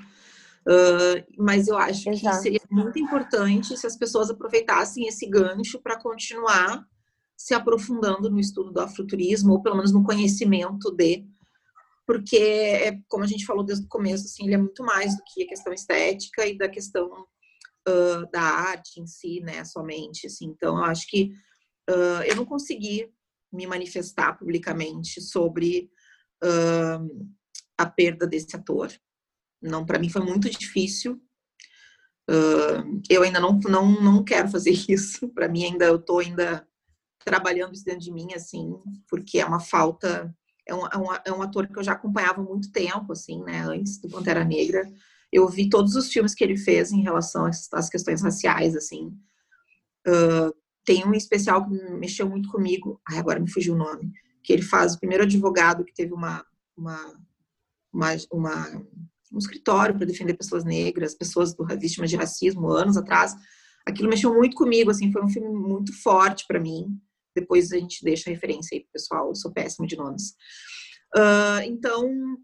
Uh, 0.66 1.24
mas 1.38 1.68
eu 1.68 1.76
acho 1.78 2.10
Exato. 2.10 2.36
que 2.36 2.42
seria 2.42 2.60
muito 2.70 2.98
importante 2.98 3.76
se 3.76 3.86
as 3.86 3.96
pessoas 3.96 4.30
aproveitassem 4.30 5.06
esse 5.06 5.26
gancho 5.26 5.80
para 5.80 5.98
continuar 5.98 6.86
se 7.36 7.54
aprofundando 7.54 8.28
no 8.28 8.38
estudo 8.38 8.70
do 8.70 8.80
afroturismo, 8.80 9.52
ou 9.52 9.62
pelo 9.62 9.76
menos 9.76 9.92
no 9.92 10.04
conhecimento 10.04 10.90
de, 10.90 11.26
porque, 12.06 12.36
é, 12.36 12.98
como 13.08 13.24
a 13.24 13.26
gente 13.26 13.46
falou 13.46 13.64
desde 13.64 13.86
o 13.86 13.88
começo, 13.88 14.26
assim, 14.26 14.44
ele 14.44 14.54
é 14.54 14.58
muito 14.58 14.84
mais 14.84 15.16
do 15.16 15.22
que 15.26 15.44
a 15.44 15.48
questão 15.48 15.72
estética 15.72 16.46
e 16.46 16.58
da 16.58 16.68
questão 16.68 17.08
uh, 17.88 18.30
da 18.30 18.42
arte 18.42 19.00
em 19.00 19.06
si, 19.06 19.40
né, 19.40 19.64
somente, 19.64 20.26
assim. 20.26 20.48
Então, 20.48 20.76
eu 20.76 20.84
acho 20.84 21.06
que 21.08 21.32
uh, 21.88 22.22
eu 22.26 22.36
não 22.36 22.44
consegui 22.44 23.10
me 23.50 23.66
manifestar 23.66 24.34
publicamente 24.34 25.20
sobre 25.22 25.90
a 27.76 27.86
perda 27.86 28.26
desse 28.26 28.56
ator, 28.56 28.90
não, 29.62 29.84
para 29.84 29.98
mim 29.98 30.08
foi 30.08 30.22
muito 30.22 30.48
difícil. 30.50 31.20
Uh, 32.28 33.02
eu 33.08 33.22
ainda 33.22 33.40
não, 33.40 33.58
não, 33.58 34.00
não 34.00 34.24
quero 34.24 34.48
fazer 34.48 34.70
isso. 34.88 35.28
Para 35.28 35.48
mim, 35.48 35.64
ainda 35.64 35.86
eu 35.86 35.96
estou 35.96 36.20
ainda 36.20 36.66
trabalhando 37.24 37.74
isso 37.74 37.84
dentro 37.84 38.00
de 38.00 38.12
mim, 38.12 38.28
assim, 38.34 38.72
porque 39.08 39.38
é 39.38 39.44
uma 39.44 39.60
falta. 39.60 40.34
É 40.66 40.74
um, 40.74 40.86
é, 40.86 40.96
um, 40.96 41.14
é 41.26 41.32
um 41.32 41.42
ator 41.42 41.66
que 41.66 41.78
eu 41.78 41.82
já 41.82 41.92
acompanhava 41.92 42.40
há 42.40 42.44
muito 42.44 42.70
tempo, 42.70 43.12
assim, 43.12 43.42
né? 43.42 43.62
Antes 43.62 43.98
do 43.98 44.08
Pantera 44.08 44.44
Negra. 44.44 44.90
Eu 45.32 45.48
vi 45.48 45.68
todos 45.68 45.94
os 45.94 46.12
filmes 46.12 46.34
que 46.34 46.42
ele 46.42 46.56
fez 46.56 46.90
em 46.90 47.02
relação 47.02 47.46
às 47.46 47.88
questões 47.88 48.22
raciais, 48.22 48.74
assim. 48.74 49.08
Uh, 50.06 50.52
tem 50.84 51.06
um 51.06 51.14
especial 51.14 51.64
que 51.64 51.72
mexeu 51.94 52.28
muito 52.28 52.50
comigo. 52.50 53.00
Ai, 53.08 53.18
agora 53.18 53.38
me 53.38 53.50
fugiu 53.50 53.74
o 53.74 53.78
nome. 53.78 54.12
Que 54.42 54.52
ele 54.52 54.62
faz 54.62 54.94
o 54.94 54.98
primeiro 54.98 55.24
advogado 55.24 55.84
que 55.84 55.94
teve 55.94 56.12
uma, 56.12 56.44
uma, 56.76 57.20
uma, 57.92 58.08
uma 58.32 58.86
um 59.32 59.38
escritório 59.38 59.94
para 59.94 60.06
defender 60.06 60.34
pessoas 60.34 60.64
negras, 60.64 61.14
pessoas 61.14 61.54
vítimas 61.78 62.10
de 62.10 62.16
racismo, 62.16 62.70
anos 62.70 62.96
atrás. 62.96 63.34
Aquilo 63.86 64.08
mexeu 64.08 64.34
muito 64.34 64.56
comigo, 64.56 64.90
assim, 64.90 65.12
foi 65.12 65.22
um 65.22 65.28
filme 65.28 65.48
muito 65.48 65.92
forte 66.02 66.44
para 66.46 66.60
mim. 66.60 66.86
Depois 67.34 67.72
a 67.72 67.78
gente 67.78 68.04
deixa 68.04 68.28
a 68.28 68.32
referência 68.32 68.76
aí 68.76 68.86
pessoal, 68.92 69.28
eu 69.28 69.34
sou 69.34 69.52
péssimo 69.52 69.86
de 69.86 69.96
nomes. 69.96 70.30
Uh, 71.16 71.62
então, 71.64 72.36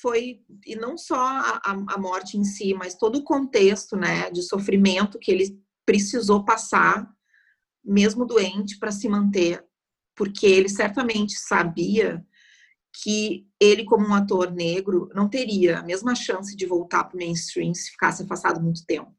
foi, 0.00 0.42
e 0.66 0.76
não 0.76 0.98
só 0.98 1.16
a, 1.16 1.60
a, 1.64 1.98
morte 1.98 2.36
em 2.36 2.44
si, 2.44 2.74
mas 2.74 2.94
todo 2.94 3.16
o 3.16 3.24
contexto, 3.24 3.96
né, 3.96 4.30
de 4.30 4.42
sofrimento 4.42 5.18
que 5.18 5.32
ele 5.32 5.58
precisou 5.86 6.44
passar, 6.44 7.10
mesmo 7.82 8.26
doente, 8.26 8.78
para 8.78 8.92
se 8.92 9.08
manter, 9.08 9.64
porque 10.14 10.46
ele 10.46 10.68
certamente 10.68 11.38
sabia 11.38 12.24
que 13.02 13.46
ele, 13.58 13.84
como 13.84 14.06
um 14.06 14.14
ator 14.14 14.52
negro, 14.52 15.08
não 15.14 15.28
teria 15.28 15.80
a 15.80 15.82
mesma 15.82 16.14
chance 16.14 16.54
de 16.54 16.64
voltar 16.64 17.04
para 17.04 17.16
o 17.16 17.18
mainstream 17.18 17.74
se 17.74 17.90
ficasse 17.90 18.22
afastado 18.22 18.62
muito 18.62 18.86
tempo. 18.86 19.12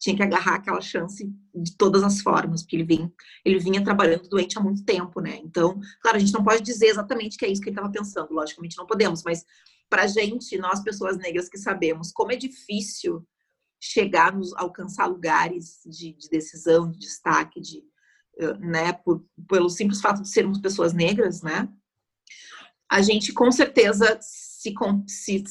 Tinha 0.00 0.16
que 0.16 0.22
agarrar 0.22 0.54
aquela 0.54 0.80
chance 0.80 1.30
de 1.54 1.76
todas 1.76 2.02
as 2.02 2.20
formas, 2.20 2.62
porque 2.62 2.76
ele 2.76 2.84
vinha, 2.84 3.12
ele 3.44 3.58
vinha 3.58 3.84
trabalhando 3.84 4.28
doente 4.28 4.56
há 4.56 4.62
muito 4.62 4.84
tempo, 4.84 5.20
né? 5.20 5.36
Então, 5.42 5.78
claro, 6.00 6.16
a 6.16 6.20
gente 6.20 6.32
não 6.32 6.42
pode 6.42 6.62
dizer 6.62 6.86
exatamente 6.86 7.36
que 7.36 7.44
é 7.44 7.48
isso 7.48 7.60
que 7.60 7.68
ele 7.68 7.76
estava 7.76 7.92
pensando, 7.92 8.32
logicamente 8.32 8.78
não 8.78 8.86
podemos, 8.86 9.22
mas 9.22 9.44
para 9.90 10.06
gente, 10.06 10.56
nós 10.56 10.82
pessoas 10.82 11.18
negras 11.18 11.48
que 11.48 11.58
sabemos 11.58 12.12
como 12.12 12.32
é 12.32 12.36
difícil 12.36 13.26
chegar, 13.80 14.34
nos, 14.34 14.54
alcançar 14.54 15.06
lugares 15.06 15.80
de, 15.84 16.12
de 16.14 16.28
decisão, 16.30 16.90
de 16.90 16.98
destaque, 16.98 17.60
de, 17.60 17.82
eh, 18.38 18.58
né, 18.58 18.92
por, 18.92 19.24
pelo 19.48 19.68
simples 19.68 20.00
fato 20.00 20.22
de 20.22 20.28
sermos 20.28 20.60
pessoas 20.60 20.92
negras, 20.92 21.42
né? 21.42 21.68
A 22.90 23.02
gente 23.02 23.32
com 23.32 23.50
certeza 23.52 24.18
se, 24.20 24.74
se, 25.06 25.44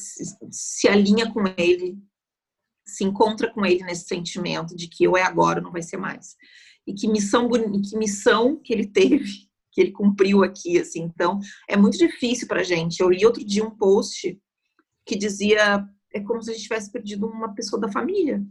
se 0.50 0.88
alinha 0.88 1.32
com 1.32 1.44
ele, 1.56 1.96
se 2.86 3.04
encontra 3.04 3.52
com 3.52 3.64
ele 3.64 3.84
nesse 3.84 4.06
sentimento 4.06 4.74
de 4.74 4.88
que 4.88 5.06
ou 5.06 5.16
é 5.16 5.22
agora 5.22 5.60
não 5.60 5.70
vai 5.70 5.82
ser 5.82 5.96
mais. 5.96 6.36
E 6.86 6.94
que 6.94 7.06
missão, 7.06 7.48
que 7.48 7.96
missão 7.96 8.56
que 8.56 8.72
ele 8.72 8.86
teve, 8.86 9.48
que 9.72 9.80
ele 9.80 9.92
cumpriu 9.92 10.42
aqui, 10.42 10.78
assim. 10.78 11.02
Então, 11.02 11.38
é 11.68 11.76
muito 11.76 11.98
difícil 11.98 12.48
pra 12.48 12.62
gente. 12.62 13.00
Eu 13.00 13.10
li 13.10 13.24
outro 13.24 13.44
dia 13.44 13.64
um 13.64 13.70
post 13.70 14.40
que 15.06 15.16
dizia 15.16 15.86
é 16.12 16.20
como 16.20 16.42
se 16.42 16.50
a 16.50 16.54
gente 16.54 16.62
tivesse 16.62 16.90
perdido 16.90 17.26
uma 17.26 17.54
pessoa 17.54 17.80
da 17.80 17.92
família. 17.92 18.42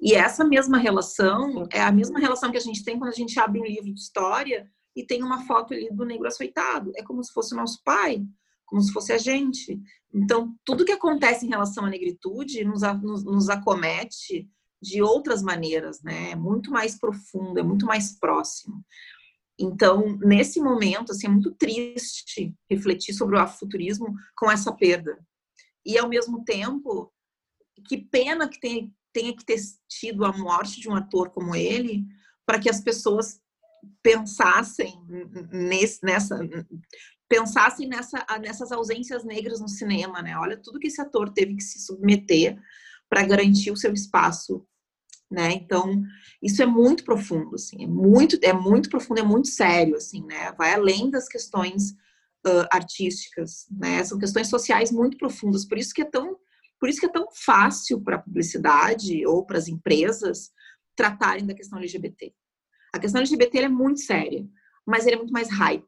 E 0.00 0.14
essa 0.14 0.44
mesma 0.44 0.78
relação 0.78 1.66
é 1.72 1.82
a 1.82 1.92
mesma 1.92 2.18
relação 2.18 2.50
que 2.50 2.56
a 2.56 2.60
gente 2.60 2.82
tem 2.82 2.98
quando 2.98 3.12
a 3.12 3.16
gente 3.16 3.38
abre 3.38 3.60
um 3.60 3.64
livro 3.64 3.92
de 3.92 4.00
história 4.00 4.70
e 4.98 5.06
tem 5.06 5.22
uma 5.22 5.46
foto 5.46 5.72
ali 5.72 5.88
do 5.92 6.04
negro 6.04 6.26
açoitado. 6.26 6.90
É 6.96 7.04
como 7.04 7.22
se 7.22 7.32
fosse 7.32 7.54
o 7.54 7.56
nosso 7.56 7.80
pai, 7.84 8.26
como 8.66 8.82
se 8.82 8.92
fosse 8.92 9.12
a 9.12 9.18
gente. 9.18 9.80
Então, 10.12 10.56
tudo 10.64 10.84
que 10.84 10.90
acontece 10.90 11.46
em 11.46 11.48
relação 11.48 11.84
à 11.84 11.88
negritude 11.88 12.64
nos, 12.64 12.82
nos, 13.00 13.24
nos 13.24 13.48
acomete 13.48 14.50
de 14.82 15.00
outras 15.00 15.40
maneiras, 15.40 16.02
né? 16.02 16.32
É 16.32 16.36
muito 16.36 16.72
mais 16.72 16.98
profundo, 16.98 17.60
é 17.60 17.62
muito 17.62 17.86
mais 17.86 18.18
próximo. 18.18 18.84
Então, 19.56 20.18
nesse 20.18 20.60
momento, 20.60 21.12
assim, 21.12 21.28
é 21.28 21.30
muito 21.30 21.52
triste 21.52 22.52
refletir 22.68 23.12
sobre 23.14 23.36
o 23.36 23.40
afuturismo 23.40 24.12
com 24.36 24.50
essa 24.50 24.72
perda. 24.72 25.16
E, 25.86 25.96
ao 25.96 26.08
mesmo 26.08 26.44
tempo, 26.44 27.12
que 27.86 27.98
pena 27.98 28.48
que 28.48 28.58
tenha, 28.58 28.90
tenha 29.12 29.36
que 29.36 29.44
ter 29.44 29.60
tido 29.88 30.24
a 30.24 30.36
morte 30.36 30.80
de 30.80 30.88
um 30.88 30.96
ator 30.96 31.30
como 31.30 31.54
ele 31.54 32.04
para 32.44 32.58
que 32.58 32.68
as 32.68 32.80
pessoas 32.80 33.40
pensassem 34.02 34.94
nesse, 35.52 36.04
nessa 36.04 36.38
pensassem 37.28 37.86
nessa, 37.86 38.24
nessas 38.40 38.72
ausências 38.72 39.22
negras 39.22 39.60
no 39.60 39.68
cinema, 39.68 40.22
né? 40.22 40.36
Olha 40.38 40.56
tudo 40.56 40.78
que 40.78 40.86
esse 40.86 41.00
ator 41.00 41.30
teve 41.30 41.54
que 41.54 41.62
se 41.62 41.78
submeter 41.78 42.58
para 43.08 43.22
garantir 43.22 43.70
o 43.70 43.76
seu 43.76 43.92
espaço, 43.92 44.66
né? 45.30 45.52
Então 45.52 46.02
isso 46.42 46.62
é 46.62 46.66
muito 46.66 47.04
profundo, 47.04 47.54
assim, 47.54 47.84
é 47.84 47.86
muito 47.86 48.38
é 48.42 48.52
muito 48.52 48.88
profundo, 48.88 49.20
é 49.20 49.22
muito 49.22 49.48
sério, 49.48 49.96
assim, 49.96 50.24
né? 50.24 50.52
Vai 50.52 50.72
além 50.72 51.10
das 51.10 51.28
questões 51.28 51.90
uh, 52.46 52.66
artísticas, 52.72 53.66
né? 53.70 54.02
São 54.04 54.18
questões 54.18 54.48
sociais 54.48 54.90
muito 54.90 55.18
profundas. 55.18 55.66
Por 55.66 55.76
isso 55.76 55.92
que 55.92 56.02
é 56.02 56.10
tão 56.10 56.38
por 56.80 56.88
isso 56.88 57.00
que 57.00 57.06
é 57.06 57.12
tão 57.12 57.26
fácil 57.32 58.00
para 58.00 58.16
a 58.16 58.22
publicidade 58.22 59.26
ou 59.26 59.44
para 59.44 59.58
as 59.58 59.68
empresas 59.68 60.50
tratarem 60.96 61.44
da 61.44 61.54
questão 61.54 61.78
LGBT. 61.78 62.32
A 62.98 63.00
questão 63.00 63.20
LGBT 63.20 63.58
é 63.58 63.68
muito 63.68 64.00
séria, 64.00 64.44
mas 64.84 65.06
ele 65.06 65.14
é 65.14 65.18
muito 65.18 65.32
mais 65.32 65.48
hype, 65.48 65.86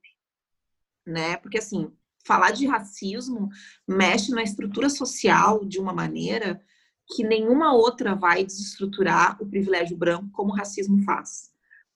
né? 1.04 1.36
Porque 1.38 1.58
assim, 1.58 1.90
falar 2.24 2.52
de 2.52 2.68
racismo 2.68 3.48
mexe 3.86 4.30
na 4.30 4.44
estrutura 4.44 4.88
social 4.88 5.64
de 5.64 5.80
uma 5.80 5.92
maneira 5.92 6.62
que 7.12 7.24
nenhuma 7.24 7.74
outra 7.74 8.14
vai 8.14 8.44
desestruturar 8.44 9.42
o 9.42 9.46
privilégio 9.46 9.96
branco 9.96 10.30
como 10.30 10.52
o 10.52 10.54
racismo 10.54 11.02
faz. 11.02 11.50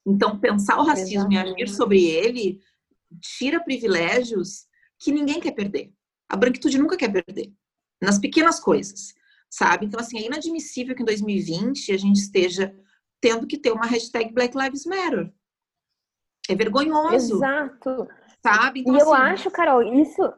Então, 0.05 0.37
pensar 0.37 0.81
o 0.81 0.85
racismo 0.85 1.31
Exatamente. 1.33 1.61
e 1.61 1.63
agir 1.63 1.69
sobre 1.73 2.05
ele 2.05 2.61
tira 3.21 3.63
privilégios 3.63 4.67
que 4.99 5.13
ninguém 5.13 5.41
quer 5.41 5.53
perder. 5.53 5.93
A 6.29 6.37
branquitude 6.37 6.77
nunca 6.77 6.97
quer 6.97 7.13
perder. 7.13 7.53
Nas 8.03 8.19
pequenas 8.19 8.59
coisas, 8.59 9.15
sabe? 9.49 9.87
Então, 9.87 10.01
assim, 10.01 10.19
é 10.19 10.27
inadmissível 10.27 10.97
que 10.97 11.03
em 11.03 11.07
2020 11.07 11.93
a 11.93 11.97
gente 11.97 12.17
esteja 12.17 12.75
tendo 13.25 13.47
que 13.47 13.57
ter 13.57 13.73
uma 13.73 13.87
hashtag 13.87 14.35
Black 14.35 14.55
Lives 14.55 14.85
Matter. 14.85 15.33
É 16.47 16.55
vergonhoso. 16.55 17.37
Exato. 17.37 18.07
Sabe? 18.43 18.81
Então, 18.81 18.95
e 18.95 19.01
eu 19.01 19.15
assim, 19.15 19.23
acho, 19.23 19.51
Carol, 19.51 19.83
isso. 19.83 20.31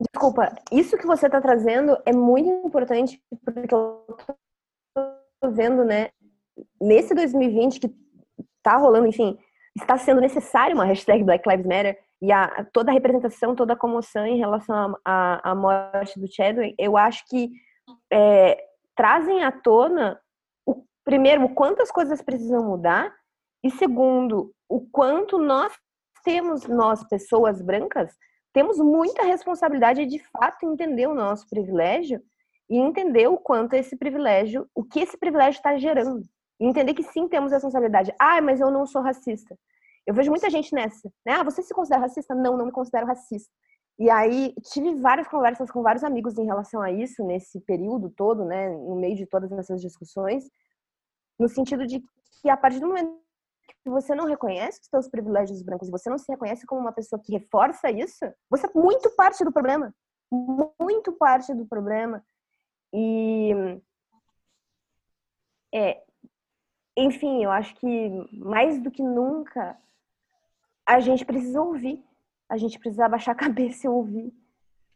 Desculpa, 0.00 0.54
isso 0.72 0.96
que 0.96 1.06
você 1.06 1.26
está 1.26 1.42
trazendo 1.42 1.98
é 2.06 2.14
muito 2.14 2.48
importante, 2.66 3.22
porque 3.44 3.74
eu 3.74 4.06
tô 4.94 5.50
vendo, 5.50 5.84
né, 5.84 6.08
nesse 6.80 7.14
2020 7.14 7.78
que 7.78 7.94
tá 8.62 8.78
rolando, 8.78 9.06
enfim, 9.06 9.38
está 9.76 9.98
sendo 9.98 10.22
necessário 10.22 10.74
uma 10.74 10.86
hashtag 10.86 11.22
Black 11.22 11.46
Lives 11.46 11.66
Matter 11.66 12.02
e 12.22 12.32
a, 12.32 12.66
toda 12.72 12.90
a 12.90 12.94
representação, 12.94 13.54
toda 13.54 13.74
a 13.74 13.78
comoção 13.78 14.26
em 14.26 14.38
relação 14.38 14.96
à 15.04 15.54
morte 15.54 16.18
do 16.18 16.32
Chadwick, 16.32 16.74
eu 16.78 16.96
acho 16.96 17.28
que 17.28 17.50
é, 18.10 18.58
trazem 18.96 19.44
à 19.44 19.52
tona 19.52 20.18
primeiro, 21.04 21.48
quantas 21.50 21.90
coisas 21.90 22.22
precisam 22.22 22.64
mudar, 22.64 23.14
e 23.62 23.70
segundo, 23.70 24.52
o 24.68 24.80
quanto 24.80 25.38
nós 25.38 25.72
temos, 26.24 26.66
nós, 26.66 27.04
pessoas 27.04 27.60
brancas, 27.60 28.16
temos 28.52 28.78
muita 28.78 29.22
responsabilidade 29.22 30.06
de, 30.06 30.18
fato 30.18 30.64
entender 30.64 31.06
o 31.06 31.14
nosso 31.14 31.48
privilégio 31.48 32.22
e 32.70 32.78
entender 32.78 33.26
o 33.26 33.36
quanto 33.36 33.74
esse 33.74 33.96
privilégio, 33.96 34.68
o 34.74 34.84
que 34.84 35.00
esse 35.00 35.18
privilégio 35.18 35.58
está 35.58 35.76
gerando. 35.76 36.22
E 36.60 36.66
entender 36.66 36.94
que 36.94 37.02
sim 37.02 37.28
temos 37.28 37.52
responsabilidade. 37.52 38.14
Ah, 38.18 38.40
mas 38.40 38.60
eu 38.60 38.70
não 38.70 38.86
sou 38.86 39.02
racista. 39.02 39.58
Eu 40.06 40.14
vejo 40.14 40.30
muita 40.30 40.48
gente 40.48 40.72
nessa. 40.72 41.12
Né? 41.26 41.32
Ah, 41.32 41.42
você 41.42 41.62
se 41.62 41.74
considera 41.74 42.02
racista? 42.02 42.34
Não, 42.34 42.56
não 42.56 42.66
me 42.66 42.72
considero 42.72 43.06
racista. 43.06 43.50
E 43.98 44.10
aí 44.10 44.54
tive 44.72 44.94
várias 44.96 45.28
conversas 45.28 45.70
com 45.70 45.82
vários 45.82 46.04
amigos 46.04 46.36
em 46.36 46.44
relação 46.44 46.80
a 46.80 46.90
isso 46.90 47.24
nesse 47.24 47.60
período 47.60 48.10
todo, 48.10 48.44
né, 48.44 48.68
no 48.70 48.96
meio 48.96 49.14
de 49.14 49.24
todas 49.24 49.50
essas 49.52 49.80
discussões. 49.80 50.44
No 51.38 51.48
sentido 51.48 51.86
de 51.86 52.02
que 52.40 52.48
a 52.48 52.56
partir 52.56 52.80
do 52.80 52.88
momento 52.88 53.24
que 53.82 53.90
você 53.90 54.14
não 54.14 54.26
reconhece 54.26 54.80
os 54.80 54.88
seus 54.88 55.08
privilégios 55.08 55.62
brancos, 55.62 55.90
você 55.90 56.08
não 56.08 56.18
se 56.18 56.30
reconhece 56.30 56.66
como 56.66 56.80
uma 56.80 56.92
pessoa 56.92 57.20
que 57.22 57.32
reforça 57.32 57.90
isso, 57.90 58.24
você 58.50 58.66
é 58.66 58.70
muito 58.74 59.10
parte 59.10 59.44
do 59.44 59.52
problema. 59.52 59.94
Muito 60.30 61.12
parte 61.12 61.54
do 61.54 61.66
problema. 61.66 62.24
E 62.92 63.52
é, 65.72 66.02
enfim, 66.96 67.44
eu 67.44 67.50
acho 67.50 67.74
que 67.76 68.10
mais 68.32 68.80
do 68.80 68.90
que 68.90 69.02
nunca 69.02 69.76
a 70.86 71.00
gente 71.00 71.24
precisa 71.24 71.60
ouvir. 71.60 72.04
A 72.48 72.56
gente 72.56 72.78
precisa 72.78 73.06
abaixar 73.06 73.34
a 73.34 73.38
cabeça 73.38 73.86
e 73.86 73.90
ouvir. 73.90 74.32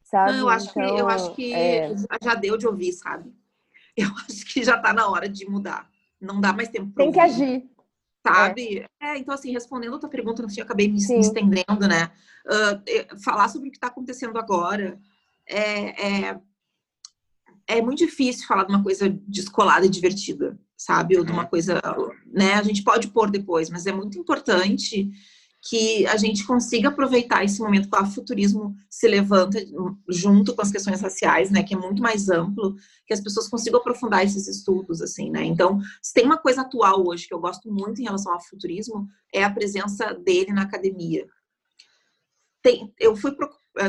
Sabe? 0.03 0.33
Não, 0.33 0.39
eu 0.41 0.49
acho 0.49 0.71
então, 0.71 0.95
que 0.95 1.01
eu 1.01 1.09
acho 1.09 1.35
que 1.35 1.55
é... 1.55 1.95
já 2.23 2.35
deu 2.35 2.57
de 2.57 2.67
ouvir, 2.67 2.93
sabe? 2.93 3.35
Eu 3.97 4.09
acho 4.29 4.47
que 4.47 4.63
já 4.63 4.77
está 4.77 4.93
na 4.93 5.09
hora 5.09 5.29
de 5.29 5.49
mudar 5.49 5.91
não 6.21 6.41
dá 6.41 6.53
mais 6.53 6.69
tempo. 6.69 6.93
Tem 6.95 7.13
que 7.13 7.21
agir. 7.21 7.69
Sabe? 8.27 8.85
É. 9.01 9.15
é. 9.15 9.19
então, 9.19 9.35
assim, 9.35 9.53
respondendo 9.53 9.95
a 9.95 9.99
tua 9.99 10.09
pergunta, 10.09 10.43
não 10.43 10.49
sei, 10.49 10.63
eu 10.63 10.65
acabei 10.65 10.89
me, 10.89 10.95
me 10.95 11.21
estendendo, 11.21 11.89
né? 11.89 12.11
Uh, 12.47 13.21
falar 13.23 13.49
sobre 13.49 13.69
o 13.69 13.71
que 13.71 13.77
está 13.77 13.87
acontecendo 13.87 14.39
agora 14.39 14.99
é, 15.49 16.31
é, 16.31 16.41
é 17.67 17.83
muito 17.83 17.99
difícil 17.99 18.47
falar 18.47 18.65
de 18.65 18.73
uma 18.73 18.83
coisa 18.83 19.09
descolada 19.27 19.87
e 19.87 19.91
divertida, 19.91 20.59
sabe? 20.77 21.17
Ou 21.17 21.25
de 21.25 21.33
uma 21.33 21.43
uhum. 21.43 21.49
coisa, 21.49 21.81
né? 22.27 22.55
A 22.55 22.63
gente 22.63 22.83
pode 22.83 23.09
pôr 23.09 23.31
depois, 23.31 23.71
mas 23.71 23.87
é 23.87 23.93
muito 23.93 24.19
importante 24.19 25.11
que 25.61 26.07
a 26.07 26.17
gente 26.17 26.47
consiga 26.47 26.89
aproveitar 26.89 27.45
esse 27.45 27.61
momento 27.61 27.91
que 27.91 27.97
o 27.97 28.07
futurismo 28.07 28.77
se 28.89 29.09
levanta 29.09 29.59
junto 30.09 30.55
com 30.55 30.63
as 30.63 30.71
questões 30.71 31.01
raciais, 31.01 31.51
né, 31.51 31.63
que 31.63 31.75
é 31.75 31.77
muito 31.77 32.01
mais 32.01 32.29
amplo, 32.29 32.77
que 33.07 33.13
as 33.13 33.21
pessoas 33.21 33.49
consigam 33.49 33.81
aprofundar 33.81 34.25
esses 34.25 34.47
estudos, 34.47 35.03
assim, 35.03 35.31
né. 35.31 35.45
Então, 35.45 35.81
se 36.01 36.15
tem 36.15 36.25
uma 36.25 36.39
coisa 36.39 36.63
atual 36.63 37.07
hoje 37.07 37.27
que 37.27 37.35
eu 37.35 37.41
gosto 37.41 37.71
muito 37.73 38.01
em 38.01 38.05
relação 38.05 38.33
ao 38.33 38.41
futurismo 38.41 39.09
é 39.33 39.43
a 39.43 39.51
presença 39.51 40.15
dele 40.15 40.53
na 40.53 40.63
academia. 40.63 41.27
Tem, 42.63 42.93
eu 42.99 43.17
fui 43.17 43.37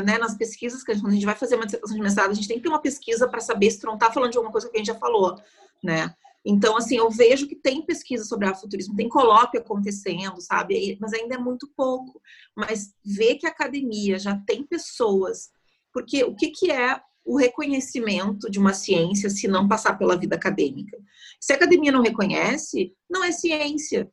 né, 0.04 0.18
nas 0.18 0.36
pesquisas 0.36 0.82
que 0.82 0.92
a 0.92 0.94
gente, 0.94 1.24
vai 1.24 1.36
fazer 1.36 1.56
uma 1.56 1.66
dissertação 1.66 1.96
de 1.96 2.02
mestrado, 2.02 2.30
a 2.30 2.34
gente 2.34 2.48
tem 2.48 2.56
que 2.56 2.62
ter 2.62 2.68
uma 2.68 2.82
pesquisa 2.82 3.28
para 3.28 3.40
saber 3.40 3.70
se 3.70 3.84
não 3.84 3.94
está 3.94 4.10
falando 4.10 4.32
de 4.32 4.38
alguma 4.38 4.52
coisa 4.52 4.68
que 4.68 4.76
a 4.76 4.78
gente 4.78 4.88
já 4.88 4.94
falou, 4.94 5.40
né? 5.82 6.14
Então, 6.44 6.76
assim, 6.76 6.96
eu 6.96 7.10
vejo 7.10 7.46
que 7.46 7.54
tem 7.54 7.84
pesquisa 7.84 8.24
sobre 8.24 8.48
afuturismo, 8.48 8.96
tem 8.96 9.08
colóquio 9.08 9.60
acontecendo, 9.60 10.40
sabe? 10.40 10.96
Mas 11.00 11.12
ainda 11.12 11.34
é 11.34 11.38
muito 11.38 11.70
pouco. 11.76 12.20
Mas 12.56 12.94
ver 13.04 13.36
que 13.36 13.46
a 13.46 13.50
academia 13.50 14.18
já 14.18 14.36
tem 14.46 14.66
pessoas. 14.66 15.50
Porque 15.92 16.24
o 16.24 16.34
que, 16.34 16.48
que 16.48 16.70
é 16.70 17.00
o 17.24 17.36
reconhecimento 17.36 18.50
de 18.50 18.58
uma 18.58 18.72
ciência 18.72 19.28
se 19.28 19.46
não 19.46 19.68
passar 19.68 19.98
pela 19.98 20.16
vida 20.16 20.34
acadêmica? 20.34 20.96
Se 21.38 21.52
a 21.52 21.56
academia 21.56 21.92
não 21.92 22.02
reconhece, 22.02 22.94
não 23.08 23.22
é 23.22 23.32
ciência. 23.32 24.10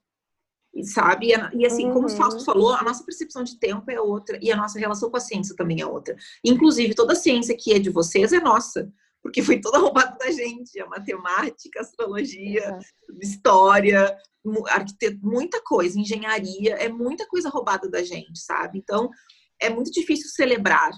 Sabe? 0.83 1.29
E 1.53 1.65
assim, 1.65 1.89
como 1.91 2.07
o 2.07 2.11
uhum. 2.11 2.17
Fausto 2.17 2.43
falou, 2.43 2.73
a 2.73 2.83
nossa 2.83 3.03
percepção 3.05 3.43
de 3.43 3.57
tempo 3.57 3.89
é 3.89 3.99
outra 3.99 4.37
e 4.41 4.51
a 4.51 4.55
nossa 4.55 4.77
relação 4.77 5.09
com 5.09 5.17
a 5.17 5.21
ciência 5.21 5.55
também 5.55 5.79
é 5.81 5.85
outra. 5.85 6.15
Inclusive, 6.43 6.93
toda 6.93 7.13
a 7.13 7.15
ciência 7.15 7.55
que 7.57 7.73
é 7.73 7.79
de 7.79 7.89
vocês 7.89 8.33
é 8.33 8.39
nossa 8.39 8.91
porque 9.21 9.41
foi 9.41 9.59
toda 9.59 9.79
roubada 9.79 10.17
da 10.17 10.31
gente, 10.31 10.79
a 10.79 10.87
matemática, 10.87 11.79
a 11.79 11.81
astrologia, 11.81 12.79
história, 13.21 14.17
arquitetura, 14.67 15.19
muita 15.21 15.61
coisa, 15.61 15.99
engenharia, 15.99 16.75
é 16.75 16.89
muita 16.89 17.27
coisa 17.27 17.49
roubada 17.49 17.89
da 17.89 18.03
gente, 18.03 18.39
sabe? 18.39 18.79
Então, 18.79 19.09
é 19.59 19.69
muito 19.69 19.91
difícil 19.91 20.29
celebrar, 20.29 20.91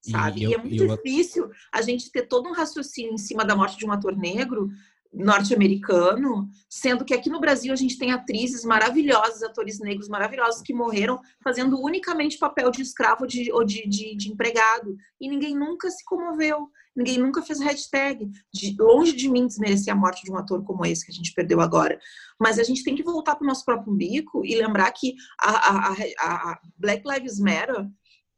sabe? 0.00 0.40
E, 0.40 0.44
eu, 0.44 0.50
e 0.50 0.54
é 0.54 0.58
muito 0.58 0.84
eu... 0.84 0.96
difícil 0.96 1.50
a 1.72 1.82
gente 1.82 2.10
ter 2.10 2.26
todo 2.26 2.48
um 2.48 2.54
raciocínio 2.54 3.12
em 3.12 3.18
cima 3.18 3.44
da 3.44 3.56
morte 3.56 3.76
de 3.76 3.86
um 3.86 3.92
ator 3.92 4.16
negro 4.16 4.70
norte-americano, 5.14 6.48
sendo 6.68 7.04
que 7.04 7.14
aqui 7.14 7.30
no 7.30 7.40
Brasil 7.40 7.72
a 7.72 7.76
gente 7.76 7.96
tem 7.96 8.10
atrizes 8.10 8.64
maravilhosas, 8.64 9.42
atores 9.42 9.78
negros 9.78 10.08
maravilhosos 10.08 10.60
que 10.60 10.74
morreram 10.74 11.20
fazendo 11.42 11.80
unicamente 11.80 12.36
papel 12.36 12.70
de 12.70 12.82
escravo 12.82 13.26
de, 13.26 13.52
ou 13.52 13.64
de, 13.64 13.86
de, 13.88 14.16
de 14.16 14.32
empregado. 14.32 14.96
E 15.20 15.28
ninguém 15.28 15.56
nunca 15.56 15.88
se 15.88 16.04
comoveu, 16.04 16.68
ninguém 16.94 17.18
nunca 17.18 17.42
fez 17.42 17.60
hashtag. 17.60 18.30
De, 18.52 18.76
longe 18.78 19.12
de 19.12 19.28
mim 19.28 19.46
desmerecer 19.46 19.92
a 19.92 19.96
morte 19.96 20.24
de 20.24 20.32
um 20.32 20.36
ator 20.36 20.62
como 20.64 20.84
esse 20.84 21.04
que 21.04 21.12
a 21.12 21.14
gente 21.14 21.32
perdeu 21.32 21.60
agora. 21.60 21.98
Mas 22.40 22.58
a 22.58 22.62
gente 22.62 22.84
tem 22.84 22.94
que 22.94 23.02
voltar 23.02 23.36
para 23.36 23.44
o 23.44 23.48
nosso 23.48 23.64
próprio 23.64 23.92
umbigo 23.92 24.44
e 24.44 24.54
lembrar 24.56 24.90
que 24.92 25.14
a, 25.40 25.90
a, 25.90 25.92
a 26.20 26.60
Black 26.76 27.02
Lives 27.08 27.38
Matter 27.38 27.88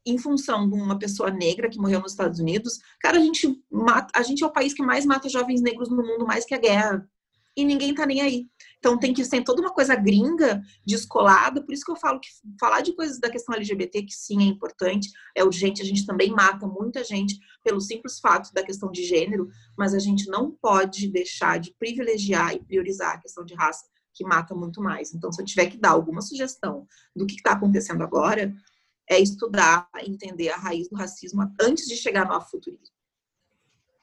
em 0.07 0.17
função 0.19 0.71
de 0.71 0.77
uma 0.77 0.99
pessoa 0.99 1.31
negra 1.31 1.69
que 1.69 1.79
morreu 1.79 2.01
nos 2.01 2.13
Estados 2.13 2.39
Unidos, 2.39 2.79
cara, 3.01 3.19
a 3.19 3.21
gente 3.21 3.61
mata, 3.69 4.09
a 4.15 4.23
gente 4.23 4.45
é 4.45 4.47
o 4.47 4.53
país 4.53 4.73
que 4.73 4.83
mais 4.83 5.05
mata 5.05 5.29
jovens 5.29 5.61
negros 5.61 5.91
no 5.91 5.97
mundo, 5.97 6.25
mais 6.25 6.45
que 6.45 6.55
a 6.55 6.59
guerra. 6.59 7.09
E 7.57 7.65
ninguém 7.65 7.93
tá 7.93 8.07
nem 8.07 8.21
aí. 8.21 8.47
Então 8.87 8.97
tem 8.97 9.13
que 9.13 9.25
ser 9.25 9.43
toda 9.43 9.61
uma 9.61 9.75
coisa 9.75 9.97
gringa, 9.97 10.63
descolada, 10.87 11.61
por 11.61 11.75
isso 11.75 11.85
que 11.85 11.91
eu 11.91 11.97
falo 11.97 12.21
que 12.21 12.29
falar 12.61 12.83
de 12.83 12.93
coisas 12.93 13.19
da 13.19 13.29
questão 13.29 13.53
LGBT, 13.57 14.05
que 14.05 14.15
sim 14.15 14.45
é 14.45 14.47
importante, 14.47 15.11
é 15.35 15.43
urgente, 15.43 15.83
a 15.83 15.85
gente 15.85 16.07
também 16.07 16.31
mata 16.31 16.69
muita 16.69 17.03
gente 17.03 17.37
pelo 17.65 17.81
simples 17.81 18.21
fato 18.21 18.55
da 18.55 18.63
questão 18.63 18.93
de 18.93 19.03
gênero, 19.03 19.49
mas 19.77 19.93
a 19.93 19.99
gente 19.99 20.29
não 20.29 20.53
pode 20.53 21.09
deixar 21.09 21.59
de 21.59 21.75
privilegiar 21.77 22.55
e 22.55 22.63
priorizar 22.63 23.15
a 23.17 23.19
questão 23.19 23.45
de 23.45 23.55
raça, 23.57 23.85
que 24.15 24.25
mata 24.25 24.55
muito 24.55 24.81
mais. 24.81 25.13
Então, 25.13 25.33
se 25.33 25.43
eu 25.43 25.45
tiver 25.45 25.67
que 25.67 25.79
dar 25.79 25.91
alguma 25.91 26.21
sugestão 26.21 26.87
do 27.15 27.27
que 27.27 27.35
está 27.35 27.55
acontecendo 27.55 28.05
agora, 28.05 28.55
é 29.11 29.19
estudar, 29.19 29.89
entender 30.05 30.51
a 30.51 30.57
raiz 30.57 30.89
do 30.89 30.95
racismo 30.95 31.43
antes 31.61 31.87
de 31.89 31.97
chegar 31.97 32.25
no 32.25 32.35
afuturismo. 32.35 32.96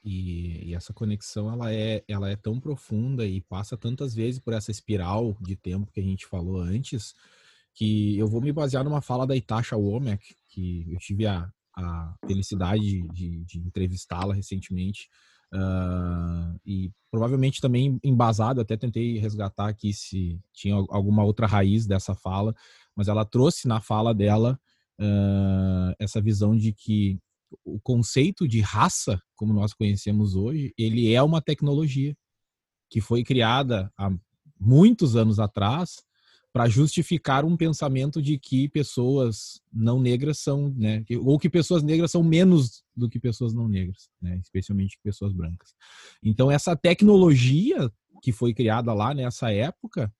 E, 0.04 0.68
e, 0.68 0.74
essa 0.74 0.92
conexão 0.92 1.50
ela 1.50 1.72
é, 1.72 2.04
ela 2.06 2.28
é 2.28 2.36
tão 2.36 2.60
profunda 2.60 3.26
e 3.26 3.40
passa 3.40 3.74
tantas 3.74 4.14
vezes 4.14 4.38
por 4.38 4.52
essa 4.52 4.70
espiral 4.70 5.34
de 5.40 5.56
tempo 5.56 5.90
que 5.90 6.00
a 6.00 6.02
gente 6.02 6.26
falou 6.26 6.60
antes, 6.60 7.14
que 7.72 8.18
eu 8.18 8.26
vou 8.28 8.40
me 8.40 8.52
basear 8.52 8.84
numa 8.84 9.00
fala 9.00 9.26
da 9.26 9.34
Itasha 9.34 9.76
Womack, 9.76 10.36
que 10.48 10.86
eu 10.92 10.98
tive 10.98 11.26
a, 11.26 11.50
a 11.74 12.14
felicidade 12.26 13.02
de, 13.12 13.44
de 13.44 13.58
entrevistá-la 13.58 14.34
recentemente, 14.34 15.08
uh, 15.54 16.60
e 16.66 16.92
provavelmente 17.10 17.60
também 17.60 17.98
embasado, 18.04 18.60
até 18.60 18.76
tentei 18.76 19.18
resgatar 19.18 19.68
aqui 19.68 19.94
se 19.94 20.38
tinha 20.52 20.74
alguma 20.74 21.24
outra 21.24 21.46
raiz 21.46 21.86
dessa 21.86 22.14
fala, 22.14 22.54
mas 22.94 23.08
ela 23.08 23.24
trouxe 23.24 23.66
na 23.66 23.80
fala 23.80 24.14
dela 24.14 24.60
uh, 25.00 25.94
essa 25.98 26.20
visão 26.20 26.54
de 26.54 26.72
que 26.72 27.18
o 27.64 27.78
conceito 27.80 28.46
de 28.48 28.60
raça, 28.60 29.20
como 29.36 29.52
nós 29.52 29.72
conhecemos 29.72 30.34
hoje, 30.34 30.72
ele 30.78 31.12
é 31.12 31.22
uma 31.22 31.40
tecnologia 31.40 32.16
que 32.90 33.00
foi 33.00 33.24
criada 33.24 33.92
há 33.98 34.10
muitos 34.58 35.16
anos 35.16 35.38
atrás 35.38 35.96
para 36.52 36.68
justificar 36.68 37.44
um 37.44 37.56
pensamento 37.56 38.22
de 38.22 38.38
que 38.38 38.68
pessoas 38.68 39.60
não 39.72 40.00
negras 40.00 40.38
são, 40.38 40.72
né, 40.76 41.04
ou 41.20 41.36
que 41.36 41.50
pessoas 41.50 41.82
negras 41.82 42.12
são 42.12 42.22
menos 42.22 42.84
do 42.96 43.08
que 43.08 43.18
pessoas 43.18 43.52
não 43.52 43.66
negras, 43.66 44.08
né, 44.22 44.38
especialmente 44.38 44.96
pessoas 45.02 45.32
brancas. 45.32 45.74
Então 46.22 46.52
essa 46.52 46.76
tecnologia 46.76 47.90
que 48.22 48.30
foi 48.30 48.54
criada 48.54 48.94
lá 48.94 49.12
nessa 49.12 49.50
época, 49.52 50.14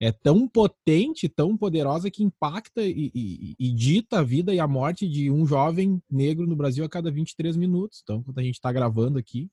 é 0.00 0.12
tão 0.12 0.46
potente, 0.46 1.28
tão 1.28 1.56
poderosa 1.56 2.10
que 2.10 2.22
impacta 2.22 2.82
e, 2.82 3.10
e, 3.14 3.56
e, 3.58 3.72
dita 3.72 4.18
a 4.18 4.22
vida 4.22 4.54
e 4.54 4.60
a 4.60 4.68
morte 4.68 5.08
de 5.08 5.30
um 5.30 5.46
jovem 5.46 6.02
negro 6.10 6.46
no 6.46 6.54
Brasil 6.54 6.84
a 6.84 6.88
cada 6.88 7.10
23 7.10 7.56
minutos. 7.56 8.00
Então, 8.02 8.22
quando 8.22 8.38
a 8.38 8.42
gente 8.42 8.56
está 8.56 8.70
gravando 8.70 9.18
aqui, 9.18 9.50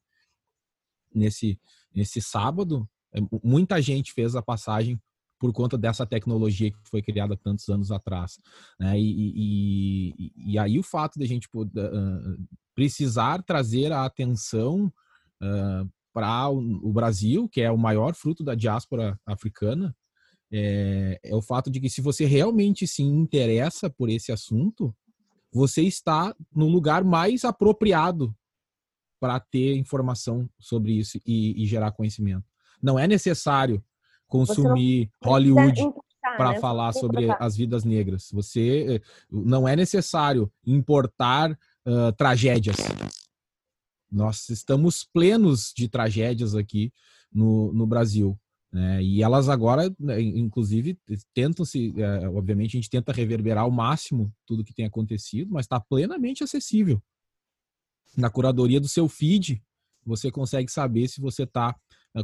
nesse, 1.13 1.59
nesse 1.95 2.21
sábado, 2.21 2.87
é, 3.13 3.19
muita 3.43 3.81
gente 3.81 4.11
fez 4.11 4.35
a 4.35 4.41
passagem 4.41 4.99
por 5.39 5.51
conta 5.51 5.77
dessa 5.77 6.05
tecnologia 6.05 6.71
que 6.71 6.77
foi 6.89 7.01
criada 7.01 7.37
tantos 7.37 7.67
anos 7.69 7.91
atrás. 7.91 8.39
Né? 8.79 8.99
E, 8.99 9.33
e, 9.35 10.53
e, 10.53 10.59
aí 10.59 10.79
o 10.79 10.83
fato 10.83 11.17
de 11.17 11.25
a 11.25 11.27
gente 11.27 11.47
uh, 11.53 12.47
precisar 12.73 13.43
trazer 13.43 13.91
a 13.91 14.05
atenção 14.05 14.91
uh, 15.41 15.89
para 16.13 16.49
o 16.49 16.93
Brasil, 16.93 17.49
que 17.49 17.59
é 17.59 17.71
o 17.71 17.77
maior 17.77 18.13
fruto 18.13 18.43
da 18.43 18.55
diáspora 18.55 19.19
africana, 19.25 19.93
é, 20.55 21.19
é 21.23 21.35
o 21.35 21.41
fato 21.41 21.71
de 21.71 21.79
que 21.79 21.89
se 21.89 21.99
você 21.99 22.25
realmente 22.25 22.85
se 22.85 23.01
interessa 23.01 23.89
por 23.89 24.07
esse 24.07 24.31
assunto, 24.31 24.95
você 25.51 25.81
está 25.81 26.35
no 26.55 26.67
lugar 26.67 27.03
mais 27.03 27.43
apropriado 27.43 28.35
para 29.19 29.39
ter 29.39 29.75
informação 29.75 30.47
sobre 30.59 30.91
isso 30.93 31.19
e, 31.25 31.63
e, 31.63 31.65
gerar 31.65 31.91
conhecimento. 31.91 32.45
Não 32.81 32.99
é 32.99 33.07
necessário 33.07 33.83
consumir 34.27 35.09
Hollywood 35.23 35.81
para 36.37 36.51
né? 36.51 36.59
falar 36.59 36.93
sobre 36.93 37.29
as 37.39 37.55
vidas 37.55 37.83
negras. 37.83 38.29
Você 38.31 39.01
não 39.31 39.67
é 39.67 39.75
necessário 39.75 40.51
importar 40.65 41.51
uh, 41.51 42.11
tragédias. 42.17 42.77
Nós 44.11 44.49
estamos 44.49 45.03
plenos 45.03 45.73
de 45.75 45.87
tragédias 45.87 46.53
aqui 46.53 46.91
no, 47.31 47.73
no 47.73 47.87
Brasil. 47.87 48.37
Né? 48.73 49.03
E 49.03 49.21
elas 49.21 49.49
agora, 49.49 49.93
né, 49.99 50.19
inclusive, 50.19 50.97
tentam 51.31 51.63
se, 51.63 51.93
é, 51.95 52.27
obviamente, 52.27 52.75
a 52.75 52.81
gente 52.81 52.89
tenta 52.89 53.13
reverberar 53.13 53.65
ao 53.65 53.71
máximo 53.71 54.33
tudo 54.47 54.63
que 54.63 54.73
tem 54.73 54.85
acontecido, 54.85 55.51
mas 55.53 55.65
está 55.65 55.79
plenamente 55.79 56.43
acessível. 56.43 56.99
Na 58.17 58.31
curadoria 58.31 58.81
do 58.81 58.87
seu 58.87 59.07
feed, 59.07 59.61
você 60.03 60.31
consegue 60.31 60.71
saber 60.71 61.07
se 61.07 61.21
você 61.21 61.43
está 61.43 61.75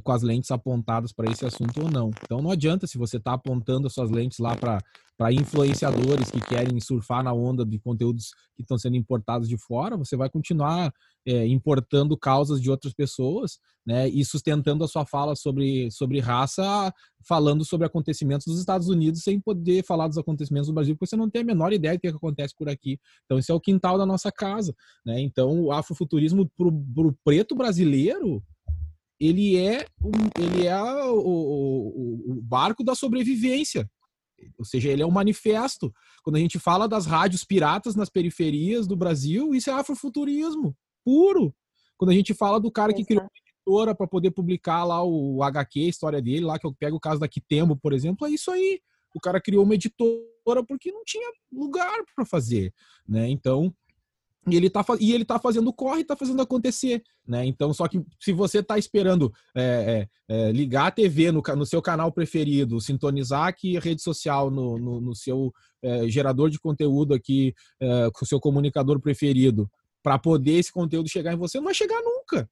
com 0.03 0.11
as 0.11 0.21
lentes 0.21 0.51
apontadas 0.51 1.11
para 1.11 1.31
esse 1.31 1.45
assunto 1.45 1.81
ou 1.81 1.89
não. 1.89 2.11
Então 2.23 2.41
não 2.41 2.51
adianta 2.51 2.85
se 2.85 2.97
você 2.97 3.17
está 3.17 3.33
apontando 3.33 3.87
as 3.87 3.93
suas 3.93 4.11
lentes 4.11 4.37
lá 4.37 4.55
para 4.55 5.33
influenciadores 5.33 6.29
que 6.29 6.39
querem 6.41 6.79
surfar 6.79 7.23
na 7.23 7.33
onda 7.33 7.65
de 7.65 7.79
conteúdos 7.79 8.31
que 8.55 8.61
estão 8.61 8.77
sendo 8.77 8.95
importados 8.95 9.49
de 9.49 9.57
fora, 9.57 9.97
você 9.97 10.15
vai 10.15 10.29
continuar 10.29 10.93
é, 11.25 11.47
importando 11.47 12.17
causas 12.17 12.61
de 12.61 12.69
outras 12.69 12.93
pessoas 12.93 13.59
né, 13.85 14.07
e 14.07 14.23
sustentando 14.23 14.83
a 14.83 14.87
sua 14.87 15.05
fala 15.05 15.35
sobre, 15.35 15.89
sobre 15.91 16.19
raça, 16.19 16.93
falando 17.27 17.65
sobre 17.65 17.87
acontecimentos 17.87 18.45
dos 18.45 18.59
Estados 18.59 18.87
Unidos 18.87 19.23
sem 19.23 19.39
poder 19.39 19.83
falar 19.83 20.07
dos 20.07 20.17
acontecimentos 20.17 20.67
do 20.67 20.73
Brasil, 20.73 20.95
porque 20.95 21.09
você 21.09 21.15
não 21.15 21.29
tem 21.29 21.41
a 21.41 21.45
menor 21.45 21.73
ideia 21.73 21.95
do 21.95 21.99
que 21.99 22.07
acontece 22.07 22.53
por 22.55 22.69
aqui. 22.69 22.99
Então, 23.25 23.39
esse 23.39 23.51
é 23.51 23.53
o 23.53 23.59
quintal 23.59 23.97
da 23.97 24.05
nossa 24.05 24.31
casa. 24.31 24.75
Né? 25.05 25.19
Então, 25.21 25.65
o 25.65 25.71
afrofuturismo 25.71 26.49
para 26.55 26.67
o 26.67 27.17
preto 27.23 27.55
brasileiro 27.55 28.43
ele 29.19 29.57
é, 29.57 29.85
um, 30.01 30.11
ele 30.41 30.65
é 30.65 30.81
o, 30.81 31.19
o, 31.19 32.31
o, 32.37 32.41
barco 32.41 32.83
da 32.83 32.95
sobrevivência. 32.95 33.89
Ou 34.57 34.63
seja, 34.63 34.89
ele 34.89 35.01
é 35.01 35.05
um 35.05 35.11
manifesto. 35.11 35.93
Quando 36.23 36.37
a 36.37 36.39
gente 36.39 36.57
fala 36.57 36.87
das 36.87 37.05
rádios 37.05 37.43
piratas 37.43 37.95
nas 37.95 38.09
periferias 38.09 38.87
do 38.87 38.95
Brasil, 38.95 39.53
isso 39.53 39.69
é 39.69 39.73
afrofuturismo 39.73 40.75
puro. 41.03 41.53
Quando 41.97 42.11
a 42.11 42.13
gente 42.13 42.33
fala 42.33 42.59
do 42.59 42.71
cara 42.71 42.93
que 42.93 43.03
criou 43.03 43.23
uma 43.23 43.29
editora 43.45 43.95
para 43.95 44.07
poder 44.07 44.31
publicar 44.31 44.85
lá 44.85 45.03
o 45.03 45.43
HQ, 45.43 45.79
a 45.81 45.89
história 45.89 46.21
dele, 46.21 46.45
lá 46.45 46.57
que 46.57 46.65
eu 46.65 46.73
pego 46.73 46.95
o 46.95 46.99
caso 46.99 47.19
da 47.19 47.27
Kitembo, 47.27 47.75
por 47.75 47.91
exemplo, 47.91 48.25
é 48.25 48.31
isso 48.31 48.49
aí. 48.51 48.79
O 49.13 49.19
cara 49.19 49.41
criou 49.41 49.63
uma 49.63 49.73
editora 49.73 50.63
porque 50.67 50.91
não 50.91 51.03
tinha 51.03 51.29
lugar 51.51 51.97
para 52.15 52.25
fazer, 52.25 52.73
né? 53.07 53.27
Então, 53.29 53.73
e 54.53 54.57
ele 54.57 54.69
tá, 54.69 54.85
e 54.99 55.13
ele 55.13 55.25
tá 55.25 55.39
fazendo 55.39 55.71
corre, 55.73 56.03
tá 56.03 56.15
fazendo 56.15 56.41
acontecer, 56.41 57.03
né? 57.27 57.45
Então, 57.45 57.73
só 57.73 57.87
que 57.87 58.01
se 58.19 58.31
você 58.31 58.61
tá 58.61 58.77
esperando 58.77 59.31
é, 59.55 60.07
é, 60.29 60.35
é, 60.35 60.51
ligar 60.51 60.87
a 60.87 60.91
TV 60.91 61.31
no, 61.31 61.41
no, 61.41 61.65
seu 61.65 61.81
canal 61.81 62.11
preferido, 62.11 62.79
sintonizar 62.81 63.47
aqui 63.47 63.77
a 63.77 63.79
rede 63.79 64.01
social 64.01 64.49
no, 64.49 64.77
no, 64.77 65.01
no 65.01 65.15
seu 65.15 65.53
é, 65.83 66.07
gerador 66.09 66.49
de 66.49 66.59
conteúdo 66.59 67.13
aqui, 67.13 67.53
é, 67.79 68.09
com 68.13 68.25
o 68.25 68.27
seu 68.27 68.39
comunicador 68.39 68.99
preferido, 68.99 69.69
para 70.01 70.17
poder 70.17 70.59
esse 70.59 70.71
conteúdo 70.71 71.09
chegar 71.09 71.33
em 71.33 71.37
você, 71.37 71.57
não 71.57 71.65
vai 71.65 71.73
chegar 71.73 72.01
nunca. 72.01 72.49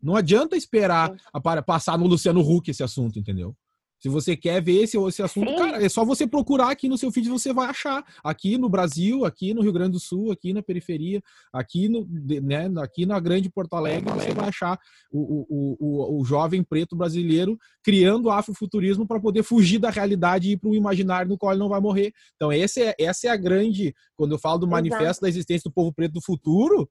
Não 0.00 0.14
adianta 0.14 0.56
esperar 0.56 1.14
a, 1.32 1.62
passar 1.62 1.98
no 1.98 2.06
Luciano 2.06 2.40
Huck 2.40 2.70
esse 2.70 2.82
assunto, 2.82 3.18
entendeu? 3.18 3.54
Se 3.98 4.08
você 4.08 4.36
quer 4.36 4.62
ver 4.62 4.82
esse, 4.82 4.96
esse 4.96 5.22
assunto, 5.22 5.50
Sim. 5.50 5.56
cara, 5.56 5.84
é 5.84 5.88
só 5.88 6.04
você 6.04 6.26
procurar 6.26 6.70
aqui 6.70 6.88
no 6.88 6.96
seu 6.96 7.10
feed, 7.10 7.28
você 7.28 7.52
vai 7.52 7.68
achar. 7.68 8.04
Aqui 8.22 8.56
no 8.56 8.68
Brasil, 8.68 9.24
aqui 9.24 9.52
no 9.52 9.60
Rio 9.60 9.72
Grande 9.72 9.92
do 9.92 10.00
Sul, 10.00 10.30
aqui 10.30 10.52
na 10.52 10.62
periferia, 10.62 11.20
aqui, 11.52 11.88
no, 11.88 12.06
né, 12.42 12.70
aqui 12.80 13.04
na 13.04 13.18
grande 13.18 13.50
Porto 13.50 13.74
Alegre, 13.74 14.12
você 14.12 14.32
vai 14.32 14.48
achar 14.48 14.78
o, 15.10 15.46
o, 15.48 15.76
o, 15.80 16.20
o 16.20 16.24
jovem 16.24 16.62
preto 16.62 16.94
brasileiro 16.94 17.58
criando 17.82 18.30
afrofuturismo 18.30 19.06
para 19.06 19.20
poder 19.20 19.42
fugir 19.42 19.78
da 19.78 19.90
realidade 19.90 20.48
e 20.48 20.52
ir 20.52 20.56
para 20.58 20.70
o 20.70 20.74
imaginário 20.74 21.28
no 21.28 21.38
qual 21.38 21.52
ele 21.52 21.60
não 21.60 21.68
vai 21.68 21.80
morrer. 21.80 22.12
Então, 22.36 22.52
esse 22.52 22.82
é, 22.82 22.94
essa 23.00 23.26
é 23.26 23.30
a 23.30 23.36
grande. 23.36 23.94
Quando 24.16 24.32
eu 24.32 24.38
falo 24.38 24.58
do 24.58 24.68
manifesto 24.68 25.04
Exato. 25.04 25.22
da 25.22 25.28
existência 25.28 25.68
do 25.68 25.74
povo 25.74 25.92
preto 25.92 26.12
do 26.12 26.22
futuro, 26.22 26.88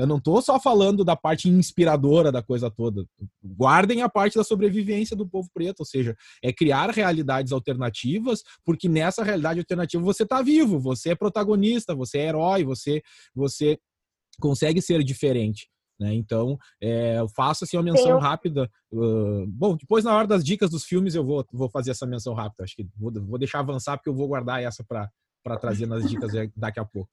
eu 0.00 0.06
não 0.06 0.16
estou 0.16 0.40
só 0.40 0.58
falando 0.58 1.04
da 1.04 1.14
parte 1.14 1.48
inspiradora 1.48 2.32
da 2.32 2.42
coisa 2.42 2.70
toda. 2.70 3.04
Guardem 3.44 4.02
a 4.02 4.08
parte 4.08 4.36
da 4.36 4.44
sobrevivência 4.44 5.16
do 5.16 5.28
povo 5.28 5.48
preto, 5.52 5.80
ou 5.80 5.86
seja, 5.86 6.16
é 6.42 6.52
criar 6.52 6.90
realidades 6.90 7.52
alternativas, 7.52 8.42
porque 8.64 8.88
nessa 8.88 9.22
realidade 9.22 9.60
alternativa 9.60 10.02
você 10.02 10.22
está 10.22 10.42
vivo, 10.42 10.78
você 10.78 11.10
é 11.10 11.14
protagonista, 11.14 11.94
você 11.94 12.18
é 12.18 12.28
herói, 12.28 12.64
você, 12.64 13.02
você 13.34 13.78
consegue 14.40 14.80
ser 14.80 15.04
diferente. 15.04 15.68
Né? 16.00 16.14
Então, 16.14 16.58
é, 16.80 17.18
eu 17.18 17.28
faço 17.28 17.64
assim, 17.64 17.76
uma 17.76 17.82
menção 17.82 18.18
rápida. 18.18 18.70
Uh, 18.90 19.46
bom, 19.48 19.76
depois, 19.76 20.02
na 20.02 20.16
hora 20.16 20.26
das 20.26 20.42
dicas 20.42 20.70
dos 20.70 20.84
filmes, 20.84 21.14
eu 21.14 21.22
vou, 21.22 21.44
vou 21.52 21.68
fazer 21.68 21.90
essa 21.90 22.06
menção 22.06 22.32
rápida. 22.32 22.64
Acho 22.64 22.74
que 22.74 22.88
vou, 22.96 23.12
vou 23.12 23.38
deixar 23.38 23.60
avançar, 23.60 23.98
porque 23.98 24.08
eu 24.08 24.14
vou 24.14 24.26
guardar 24.26 24.62
essa 24.62 24.82
para 24.82 25.56
trazer 25.58 25.86
nas 25.86 26.08
dicas 26.08 26.32
daqui 26.56 26.80
a 26.80 26.84
pouco. 26.86 27.10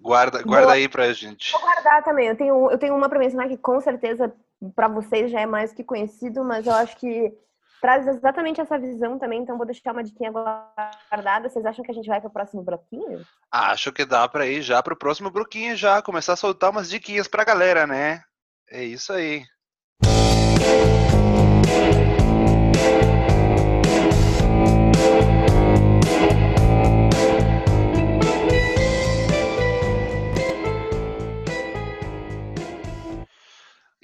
Guarda, 0.00 0.42
guarda 0.42 0.72
aí 0.72 0.88
pra 0.88 1.12
gente. 1.12 1.52
Vou 1.52 1.60
guardar 1.60 2.02
também. 2.02 2.28
Eu 2.28 2.36
tenho, 2.36 2.70
eu 2.70 2.78
tenho 2.78 2.94
uma 2.94 3.08
pra 3.08 3.18
mencionar 3.18 3.48
que 3.48 3.56
com 3.56 3.80
certeza 3.80 4.32
para 4.74 4.88
vocês 4.88 5.30
já 5.30 5.40
é 5.40 5.46
mais 5.46 5.72
que 5.72 5.84
conhecido, 5.84 6.44
mas 6.44 6.66
eu 6.66 6.74
acho 6.74 6.96
que 6.96 7.32
traz 7.80 8.06
exatamente 8.06 8.60
essa 8.60 8.78
visão 8.78 9.18
também, 9.18 9.42
então 9.42 9.58
vou 9.58 9.66
deixar 9.66 9.92
uma 9.92 10.02
diquinha 10.02 10.30
guardada. 10.30 11.50
Vocês 11.50 11.66
acham 11.66 11.84
que 11.84 11.90
a 11.90 11.94
gente 11.94 12.08
vai 12.08 12.18
para 12.18 12.28
o 12.28 12.32
próximo 12.32 12.62
bloquinho? 12.62 13.22
Acho 13.52 13.92
que 13.92 14.06
dá 14.06 14.26
para 14.26 14.46
ir 14.46 14.62
já 14.62 14.82
para 14.82 14.94
o 14.94 14.98
próximo 14.98 15.30
bloquinho 15.30 15.76
já, 15.76 16.00
começar 16.00 16.32
a 16.32 16.36
soltar 16.36 16.70
umas 16.70 16.88
diquinhas 16.88 17.28
pra 17.28 17.44
galera, 17.44 17.86
né? 17.86 18.22
É 18.70 18.82
isso 18.82 19.12
aí. 19.12 19.44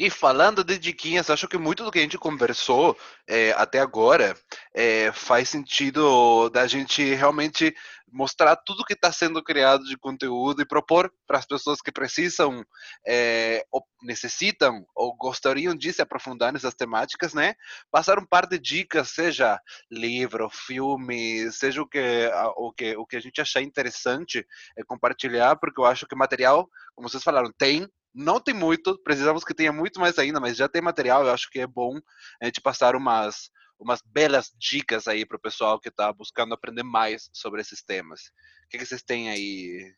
E 0.01 0.09
falando 0.09 0.65
de 0.65 0.79
diquinhas, 0.79 1.29
acho 1.29 1.47
que 1.47 1.59
muito 1.59 1.85
do 1.85 1.91
que 1.91 1.99
a 1.99 2.03
gente 2.03 2.17
conversou 2.17 2.97
é, 3.29 3.53
até 3.53 3.81
agora 3.81 4.35
é, 4.75 5.13
faz 5.13 5.51
sentido 5.51 6.49
da 6.49 6.67
gente 6.67 7.03
realmente 7.13 7.77
mostrar 8.11 8.57
tudo 8.57 8.83
que 8.83 8.95
está 8.95 9.13
sendo 9.13 9.43
criado 9.43 9.85
de 9.85 9.99
conteúdo 9.99 10.63
e 10.63 10.67
propor 10.67 11.13
para 11.27 11.37
as 11.37 11.45
pessoas 11.45 11.83
que 11.83 11.93
precisam, 11.93 12.65
é, 13.07 13.63
ou 13.71 13.85
necessitam 14.03 14.87
ou 14.95 15.15
gostariam 15.15 15.75
de 15.75 15.93
se 15.93 16.01
aprofundar 16.01 16.51
nessas 16.51 16.75
temáticas, 16.75 17.35
né? 17.35 17.53
Passar 17.91 18.19
um 18.19 18.25
par 18.25 18.47
de 18.47 18.59
dicas, 18.59 19.11
seja 19.11 19.61
livro, 19.91 20.49
filme, 20.49 21.53
seja 21.53 21.83
o 21.83 21.87
que, 21.87 22.31
o 22.57 22.73
que, 22.73 22.97
o 22.97 23.05
que 23.05 23.17
a 23.17 23.21
gente 23.21 23.39
achar 23.39 23.61
interessante 23.61 24.47
é 24.79 24.83
compartilhar, 24.83 25.57
porque 25.57 25.79
eu 25.79 25.85
acho 25.85 26.07
que 26.07 26.17
material, 26.17 26.67
como 26.95 27.07
vocês 27.07 27.23
falaram, 27.23 27.53
tem, 27.53 27.87
não 28.15 28.41
tem 28.41 28.55
muito, 28.55 28.99
precisamos 29.03 29.45
que 29.45 29.55
tenha 29.55 29.73
muito 29.73 30.01
mais 30.01 30.19
ainda, 30.19 30.41
mas 30.41 30.57
já 30.57 30.69
tem 30.69 30.83
material, 30.83 31.25
eu 31.25 31.33
acho 31.33 31.51
que 31.51 31.61
é 31.61 31.67
bom 31.67 31.99
a 32.41 32.47
gente 32.47 32.61
passar 32.61 32.97
umas, 32.97 33.51
umas 33.79 34.01
belas 34.05 34.51
dicas 34.59 35.07
aí 35.07 35.25
para 35.25 35.37
o 35.37 35.41
pessoal 35.41 35.81
que 35.81 35.89
está 35.89 36.13
buscando 36.13 36.55
aprender 36.55 36.83
mais 36.83 37.31
sobre 37.33 37.61
esses 37.61 37.83
temas. 37.83 38.21
O 38.65 38.69
que, 38.71 38.79
que 38.79 38.87
vocês 38.87 39.03
têm 39.03 39.31
aí 39.31 39.93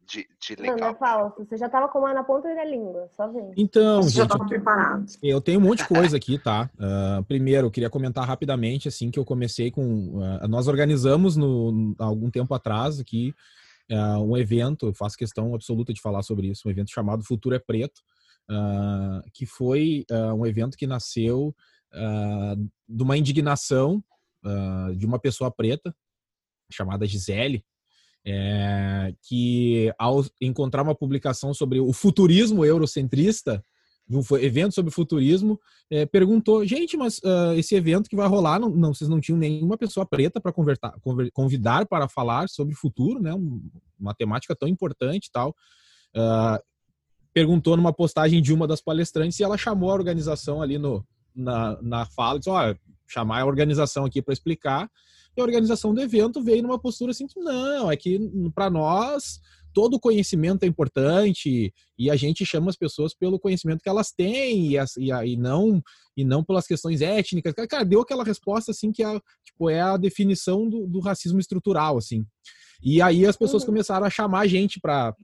de, 0.00 0.26
de 0.40 0.56
legal? 0.56 0.76
Não, 0.78 0.88
não 0.88 0.94
fala, 0.94 1.34
você 1.36 1.56
já 1.56 1.66
estava 1.66 1.88
com 1.88 1.98
uma 1.98 2.14
na 2.14 2.24
ponta 2.24 2.54
da 2.54 2.64
língua, 2.64 3.08
só 3.16 3.26
vem. 3.28 3.52
Então, 3.56 4.02
você 4.02 4.22
gente, 4.22 4.28
já 4.28 4.38
preparado. 4.38 5.06
Eu 5.22 5.40
tenho 5.40 5.58
um 5.58 5.62
monte 5.64 5.78
de 5.78 5.88
coisa 5.88 6.16
aqui, 6.16 6.38
tá? 6.38 6.70
Uh, 6.74 7.22
primeiro, 7.24 7.66
eu 7.66 7.70
queria 7.70 7.90
comentar 7.90 8.24
rapidamente, 8.24 8.88
assim, 8.88 9.10
que 9.10 9.18
eu 9.18 9.24
comecei 9.24 9.70
com... 9.70 10.18
Uh, 10.18 10.48
nós 10.48 10.68
organizamos 10.68 11.36
no, 11.36 11.94
algum 11.98 12.30
tempo 12.30 12.54
atrás 12.54 13.00
aqui 13.00 13.34
uh, 13.90 14.22
um 14.22 14.36
evento, 14.36 14.92
faço 14.94 15.16
questão 15.16 15.54
absoluta 15.54 15.92
de 15.92 16.00
falar 16.00 16.22
sobre 16.22 16.48
isso, 16.48 16.66
um 16.66 16.70
evento 16.70 16.90
chamado 16.90 17.24
Futuro 17.24 17.54
é 17.54 17.58
Preto, 17.58 18.00
uh, 18.50 19.22
que 19.32 19.46
foi 19.46 20.04
uh, 20.10 20.34
um 20.34 20.46
evento 20.46 20.76
que 20.76 20.86
nasceu 20.86 21.54
de 22.86 23.02
uma 23.02 23.16
indignação 23.16 24.04
de 24.94 25.06
uma 25.06 25.18
pessoa 25.18 25.50
preta, 25.50 25.96
chamada 26.70 27.06
Gisele, 27.06 27.64
é, 28.26 29.14
que 29.22 29.92
ao 29.98 30.24
encontrar 30.40 30.82
uma 30.82 30.94
publicação 30.94 31.54
sobre 31.54 31.80
o 31.80 31.92
futurismo 31.94 32.64
eurocentrista, 32.64 33.64
um 34.10 34.36
evento 34.38 34.74
sobre 34.74 34.90
futurismo, 34.90 35.60
é, 35.90 36.06
perguntou, 36.06 36.64
gente, 36.64 36.96
mas 36.96 37.18
uh, 37.18 37.52
esse 37.56 37.74
evento 37.74 38.08
que 38.08 38.16
vai 38.16 38.26
rolar, 38.26 38.58
não, 38.58 38.70
não, 38.70 38.94
vocês 38.94 39.08
não 39.08 39.20
tinham 39.20 39.38
nenhuma 39.38 39.76
pessoa 39.76 40.06
preta 40.06 40.40
para 40.40 40.52
convidar 41.32 41.86
para 41.86 42.08
falar 42.08 42.48
sobre 42.48 42.74
futuro, 42.74 43.20
né? 43.20 43.32
uma 43.98 44.14
temática 44.14 44.56
tão 44.56 44.68
importante 44.68 45.26
e 45.26 45.30
tal. 45.30 45.54
Uh, 46.16 46.58
perguntou 47.34 47.76
numa 47.76 47.92
postagem 47.92 48.40
de 48.40 48.52
uma 48.52 48.66
das 48.66 48.80
palestrantes 48.80 49.38
e 49.38 49.44
ela 49.44 49.58
chamou 49.58 49.90
a 49.90 49.94
organização 49.94 50.62
ali 50.62 50.78
no, 50.78 51.06
na, 51.34 51.80
na 51.82 52.06
fala, 52.06 52.38
disse, 52.38 52.50
olha, 52.50 52.78
chamar 53.06 53.42
a 53.42 53.46
organização 53.46 54.04
aqui 54.04 54.22
para 54.22 54.32
explicar, 54.32 54.90
e 55.36 55.40
a 55.40 55.44
organização 55.44 55.94
do 55.94 56.00
evento 56.00 56.42
veio 56.42 56.62
numa 56.62 56.78
postura 56.78 57.12
assim, 57.12 57.26
não, 57.36 57.90
é 57.90 57.96
que 57.96 58.18
para 58.54 58.68
nós 58.68 59.40
todo 59.78 60.00
conhecimento 60.00 60.64
é 60.64 60.66
importante 60.66 61.72
e 61.96 62.10
a 62.10 62.16
gente 62.16 62.44
chama 62.44 62.68
as 62.68 62.76
pessoas 62.76 63.14
pelo 63.14 63.38
conhecimento 63.38 63.80
que 63.80 63.88
elas 63.88 64.10
têm 64.10 64.74
e, 64.74 64.76
e, 64.76 65.12
e 65.12 65.36
não 65.36 65.80
e 66.16 66.24
não 66.24 66.42
pelas 66.42 66.66
questões 66.66 67.00
étnicas. 67.00 67.54
Cara, 67.68 67.84
deu 67.84 68.00
aquela 68.00 68.24
resposta 68.24 68.72
assim 68.72 68.90
que 68.90 69.04
é, 69.04 69.20
tipo, 69.44 69.70
é 69.70 69.80
a 69.80 69.96
definição 69.96 70.68
do, 70.68 70.84
do 70.84 70.98
racismo 70.98 71.38
estrutural, 71.38 71.96
assim. 71.96 72.26
E 72.82 73.00
aí 73.00 73.24
as 73.24 73.36
pessoas 73.36 73.62
uhum. 73.62 73.68
começaram 73.68 74.04
a 74.04 74.10
chamar 74.10 74.40
a 74.40 74.46
gente 74.48 74.80
para 74.80 75.14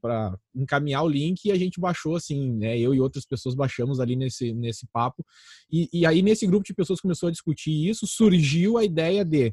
encaminhar 0.55 1.03
o 1.03 1.09
link 1.09 1.45
e 1.45 1.51
a 1.51 1.57
gente 1.57 1.81
baixou, 1.81 2.15
assim, 2.15 2.53
né? 2.53 2.79
Eu 2.79 2.95
e 2.95 3.01
outras 3.01 3.27
pessoas 3.27 3.57
baixamos 3.57 3.99
ali 3.99 4.15
nesse, 4.15 4.55
nesse 4.55 4.87
papo. 4.93 5.27
E, 5.69 5.89
e 5.93 6.07
aí, 6.07 6.23
nesse 6.23 6.47
grupo 6.47 6.65
de 6.65 6.75
pessoas 6.75 7.01
começou 7.01 7.29
a 7.29 7.33
discutir 7.33 7.89
isso, 7.89 8.07
surgiu 8.07 8.79
a 8.79 8.85
ideia 8.85 9.25
de 9.25 9.53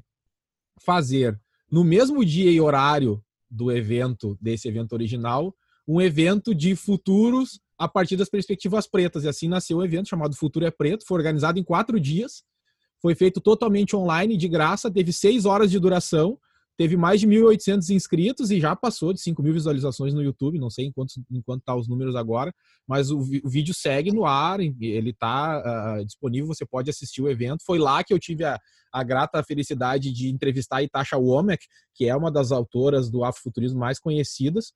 fazer 0.85 1.41
no 1.71 1.83
mesmo 1.83 2.23
dia 2.23 2.51
e 2.51 2.61
horário 2.61 3.19
do 3.51 3.71
evento, 3.71 4.37
desse 4.41 4.67
evento 4.67 4.93
original, 4.93 5.53
um 5.87 6.01
evento 6.01 6.55
de 6.55 6.75
futuros 6.75 7.59
a 7.77 7.87
partir 7.87 8.15
das 8.15 8.29
perspectivas 8.29 8.87
pretas. 8.87 9.25
E 9.25 9.27
assim 9.27 9.47
nasceu 9.47 9.77
o 9.77 9.81
um 9.81 9.83
evento 9.83 10.07
chamado 10.07 10.35
Futuro 10.35 10.65
é 10.65 10.71
Preto, 10.71 11.05
foi 11.05 11.17
organizado 11.17 11.59
em 11.59 11.63
quatro 11.63 11.99
dias, 11.99 12.43
foi 13.01 13.13
feito 13.15 13.41
totalmente 13.41 13.95
online, 13.95 14.37
de 14.37 14.47
graça, 14.47 14.89
teve 14.89 15.11
seis 15.11 15.45
horas 15.45 15.69
de 15.69 15.79
duração, 15.79 16.39
teve 16.77 16.97
mais 16.97 17.19
de 17.19 17.27
1.800 17.27 17.89
inscritos 17.89 18.51
e 18.51 18.59
já 18.59 18.75
passou 18.75 19.13
de 19.13 19.21
5 19.21 19.41
mil 19.43 19.53
visualizações 19.53 20.13
no 20.13 20.23
YouTube, 20.23 20.59
não 20.59 20.69
sei 20.69 20.85
enquanto 20.85 21.13
enquanto 21.29 21.63
tá 21.63 21.75
os 21.75 21.87
números 21.87 22.15
agora, 22.15 22.53
mas 22.87 23.11
o, 23.11 23.19
o 23.19 23.49
vídeo 23.49 23.73
segue 23.73 24.11
no 24.11 24.25
ar, 24.25 24.59
ele 24.59 25.09
está 25.09 25.59
uh, 25.59 25.63
ah, 25.65 26.03
disponível, 26.03 26.47
você 26.47 26.65
pode 26.65 26.89
assistir 26.89 27.21
o 27.21 27.29
evento. 27.29 27.63
Foi 27.65 27.77
lá 27.77 28.03
que 28.03 28.13
eu 28.13 28.19
tive 28.19 28.43
a, 28.43 28.59
a 28.91 29.03
grata 29.03 29.43
felicidade 29.43 30.11
de 30.11 30.29
entrevistar 30.29 30.77
a 30.77 30.83
Itasha 30.83 31.17
Womack, 31.17 31.65
que 31.93 32.07
é 32.07 32.15
uma 32.15 32.31
das 32.31 32.51
autoras 32.51 33.09
do 33.09 33.23
afrofuturismo 33.23 33.79
mais 33.79 33.99
conhecidas, 33.99 34.73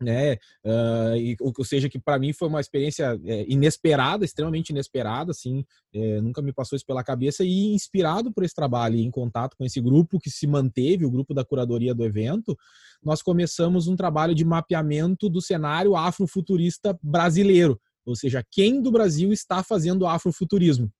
né? 0.00 0.34
Uh, 0.64 1.16
e, 1.16 1.36
ou 1.40 1.64
seja, 1.64 1.88
que 1.88 1.98
para 1.98 2.18
mim 2.18 2.32
foi 2.32 2.48
uma 2.48 2.60
experiência 2.60 3.20
é, 3.24 3.44
inesperada, 3.48 4.24
extremamente 4.24 4.70
inesperada, 4.70 5.32
assim, 5.32 5.64
é, 5.92 6.20
nunca 6.20 6.40
me 6.40 6.52
passou 6.52 6.76
isso 6.76 6.86
pela 6.86 7.04
cabeça 7.04 7.44
e 7.44 7.74
inspirado 7.74 8.32
por 8.32 8.42
esse 8.42 8.54
trabalho, 8.54 8.96
em 8.96 9.10
contato 9.10 9.56
com 9.56 9.64
esse 9.64 9.80
grupo 9.80 10.18
que 10.18 10.30
se 10.30 10.46
manteve, 10.46 11.04
o 11.04 11.10
grupo 11.10 11.34
da 11.34 11.44
curadoria 11.44 11.94
do 11.94 12.04
evento, 12.04 12.56
nós 13.02 13.22
começamos 13.22 13.88
um 13.88 13.96
trabalho 13.96 14.34
de 14.34 14.44
mapeamento 14.44 15.28
do 15.28 15.40
cenário 15.40 15.94
afrofuturista 15.94 16.98
brasileiro, 17.02 17.78
ou 18.04 18.16
seja, 18.16 18.44
quem 18.50 18.80
do 18.80 18.90
Brasil 18.90 19.32
está 19.32 19.62
fazendo 19.62 20.06
afrofuturismo. 20.06 20.90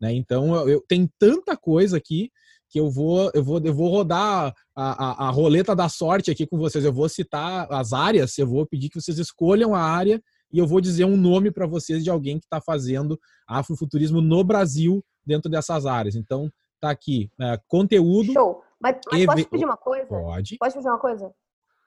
Né? 0.00 0.14
Então, 0.14 0.54
eu, 0.54 0.68
eu 0.68 0.84
tem 0.88 1.08
tanta 1.18 1.56
coisa 1.56 1.98
aqui 1.98 2.30
que 2.70 2.78
eu 2.78 2.88
vou, 2.88 3.30
eu 3.34 3.42
vou, 3.42 3.60
eu 3.62 3.74
vou 3.74 3.88
rodar 3.88 4.54
a, 4.74 5.24
a, 5.24 5.28
a, 5.28 5.30
roleta 5.30 5.74
da 5.74 5.88
sorte 5.88 6.30
aqui 6.30 6.46
com 6.46 6.56
vocês. 6.56 6.84
Eu 6.84 6.92
vou 6.92 7.08
citar 7.08 7.66
as 7.70 7.92
áreas, 7.92 8.38
eu 8.38 8.46
vou 8.46 8.64
pedir 8.64 8.88
que 8.88 9.00
vocês 9.00 9.18
escolham 9.18 9.74
a 9.74 9.80
área 9.80 10.22
e 10.52 10.58
eu 10.58 10.66
vou 10.66 10.80
dizer 10.80 11.04
um 11.04 11.16
nome 11.16 11.50
para 11.50 11.66
vocês 11.66 12.02
de 12.04 12.10
alguém 12.10 12.38
que 12.38 12.46
está 12.46 12.60
fazendo 12.60 13.18
afrofuturismo 13.46 14.20
no 14.20 14.44
Brasil 14.44 15.04
dentro 15.26 15.50
dessas 15.50 15.84
áreas. 15.84 16.14
Então, 16.14 16.48
tá 16.80 16.90
aqui, 16.90 17.28
é, 17.40 17.58
conteúdo. 17.66 18.32
Show. 18.32 18.62
Mas, 18.80 18.96
mas 19.10 19.26
posso 19.26 19.48
pedir 19.48 19.64
uma 19.64 19.76
coisa? 19.76 20.06
Pode. 20.06 20.56
Pode 20.58 20.74
pedir 20.74 20.88
uma 20.88 20.98
coisa? 20.98 21.30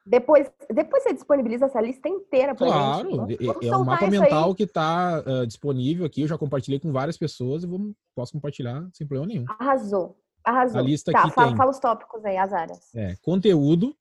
Depois, 0.06 0.52
depois 0.70 1.02
você 1.02 1.14
disponibiliza 1.14 1.66
essa 1.66 1.80
lista 1.80 2.10
inteira 2.10 2.54
para 2.54 2.68
claro, 2.68 3.10
gente. 3.10 3.38
Claro, 3.38 3.60
é, 3.64 3.78
um 3.78 3.86
mapa 3.86 4.08
mental 4.08 4.54
que 4.54 4.64
está 4.64 5.24
uh, 5.26 5.44
é, 5.44 5.46
disponível 5.46 6.06
aqui. 6.06 6.22
Eu 6.22 6.28
já 6.28 6.38
compartilhei 6.38 6.78
com 6.78 6.92
várias 6.92 7.18
pessoas 7.18 7.64
e 7.64 7.68
vou, 7.68 7.94
posso 8.14 8.34
compartilhar 8.34 8.86
sem 8.94 9.08
problema 9.08 9.28
nenhum. 9.28 9.46
Arrasou. 9.48 10.18
Arrasou. 10.44 10.80
A 10.80 10.82
lista 10.82 11.12
tá, 11.12 11.22
aqui 11.22 11.32
fala, 11.32 11.48
tem... 11.48 11.58
fala 11.58 11.72
os 11.72 11.80
tópicos 11.80 12.26
aí, 12.26 12.38
as 12.38 12.52
áreas. 12.52 12.94
É, 12.94 13.16
conteúdo. 13.18 13.96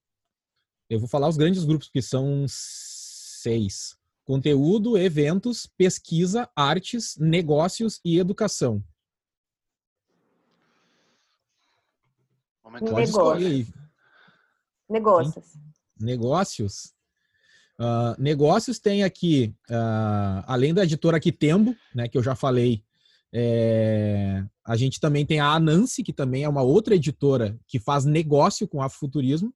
Eu 0.91 0.99
vou 0.99 1.09
falar 1.09 1.29
os 1.29 1.37
grandes 1.37 1.65
grupos, 1.65 1.89
que 1.89 2.03
são 2.03 2.45
seis. 2.49 3.97
Conteúdo, 4.25 4.99
eventos, 4.99 5.67
pesquisa, 5.67 6.49
artes, 6.55 7.17
negócios 7.17 8.01
e 8.05 8.19
educação. 8.19 8.83
Negócios. 12.81 13.73
Negócios. 14.89 15.45
Negócios. 15.99 16.95
Uh, 17.79 18.15
negócios 18.19 18.79
tem 18.79 19.03
aqui, 19.03 19.55
uh, 19.71 20.45
além 20.47 20.73
da 20.73 20.85
editora 20.85 21.19
Quitembo, 21.19 21.75
né, 21.95 22.07
que 22.07 22.17
eu 22.17 22.23
já 22.23 22.35
falei, 22.35 22.85
é, 23.33 24.45
a 24.65 24.77
gente 24.77 25.01
também 25.01 25.27
tem 25.27 25.41
a 25.41 25.53
Anansi, 25.53 26.03
que 26.03 26.13
também 26.13 26.45
é 26.45 26.49
uma 26.49 26.63
outra 26.63 26.95
editora 26.95 27.59
que 27.67 27.79
faz 27.79 28.05
negócio 28.05 28.69
com 28.69 28.83
afrofuturismo. 28.83 29.53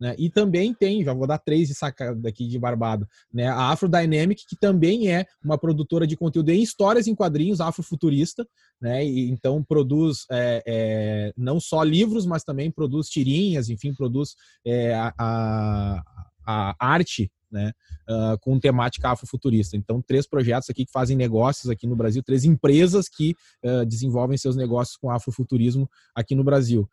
Né? 0.00 0.14
E 0.16 0.30
também 0.30 0.72
tem, 0.72 1.02
já 1.02 1.12
vou 1.12 1.26
dar 1.26 1.38
três 1.38 1.66
de 1.66 1.74
sacada 1.74 2.28
aqui 2.28 2.46
de 2.46 2.56
barbado, 2.56 3.04
né? 3.34 3.48
a 3.48 3.72
Afrodynamic, 3.72 4.44
que 4.46 4.56
também 4.56 5.10
é 5.10 5.26
uma 5.44 5.58
produtora 5.58 6.06
de 6.06 6.16
conteúdo 6.16 6.50
em 6.50 6.62
histórias 6.62 7.08
em 7.08 7.16
quadrinhos 7.16 7.60
afrofuturista, 7.60 8.46
né? 8.80 9.04
E, 9.04 9.28
então 9.28 9.60
produz 9.64 10.24
é, 10.30 10.62
é, 10.64 11.32
não 11.36 11.58
só 11.58 11.82
livros, 11.82 12.26
mas 12.26 12.44
também 12.44 12.70
produz 12.70 13.08
tirinhas, 13.08 13.68
enfim, 13.70 13.92
produz 13.92 14.36
é, 14.64 14.94
a, 14.94 15.12
a, 15.18 16.02
a 16.46 16.76
arte 16.78 17.28
né, 17.50 17.72
uh, 18.08 18.38
com 18.40 18.58
temática 18.58 19.10
afrofuturista. 19.10 19.76
Então, 19.76 20.02
três 20.02 20.26
projetos 20.26 20.68
aqui 20.70 20.84
que 20.84 20.92
fazem 20.92 21.16
negócios 21.16 21.70
aqui 21.70 21.86
no 21.86 21.96
Brasil, 21.96 22.22
três 22.22 22.44
empresas 22.44 23.08
que 23.08 23.34
uh, 23.64 23.84
desenvolvem 23.86 24.36
seus 24.36 24.56
negócios 24.56 24.96
com 24.96 25.10
afrofuturismo 25.10 25.88
aqui 26.14 26.34
no 26.34 26.44
Brasil. 26.44 26.88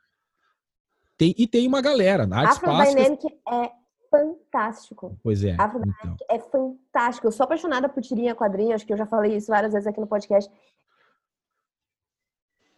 Tem, 1.17 1.33
e 1.37 1.47
tem 1.47 1.67
uma 1.67 1.81
galera, 1.81 2.27
na 2.27 2.41
Artes 2.41 2.57
Afrodynamic 2.57 3.25
é 3.47 3.71
fantástico. 4.09 5.17
Pois 5.23 5.43
é. 5.43 5.55
Afrodynamic 5.57 5.97
então. 6.03 6.27
é 6.29 6.39
fantástico. 6.39 7.27
Eu 7.27 7.31
sou 7.31 7.45
apaixonada 7.45 7.87
por 7.87 8.01
tirinha 8.01 8.35
quadrinha, 8.35 8.75
acho 8.75 8.85
que 8.85 8.93
eu 8.93 8.97
já 8.97 9.05
falei 9.05 9.35
isso 9.35 9.47
várias 9.47 9.73
vezes 9.73 9.87
aqui 9.87 9.99
no 9.99 10.07
podcast. 10.07 10.51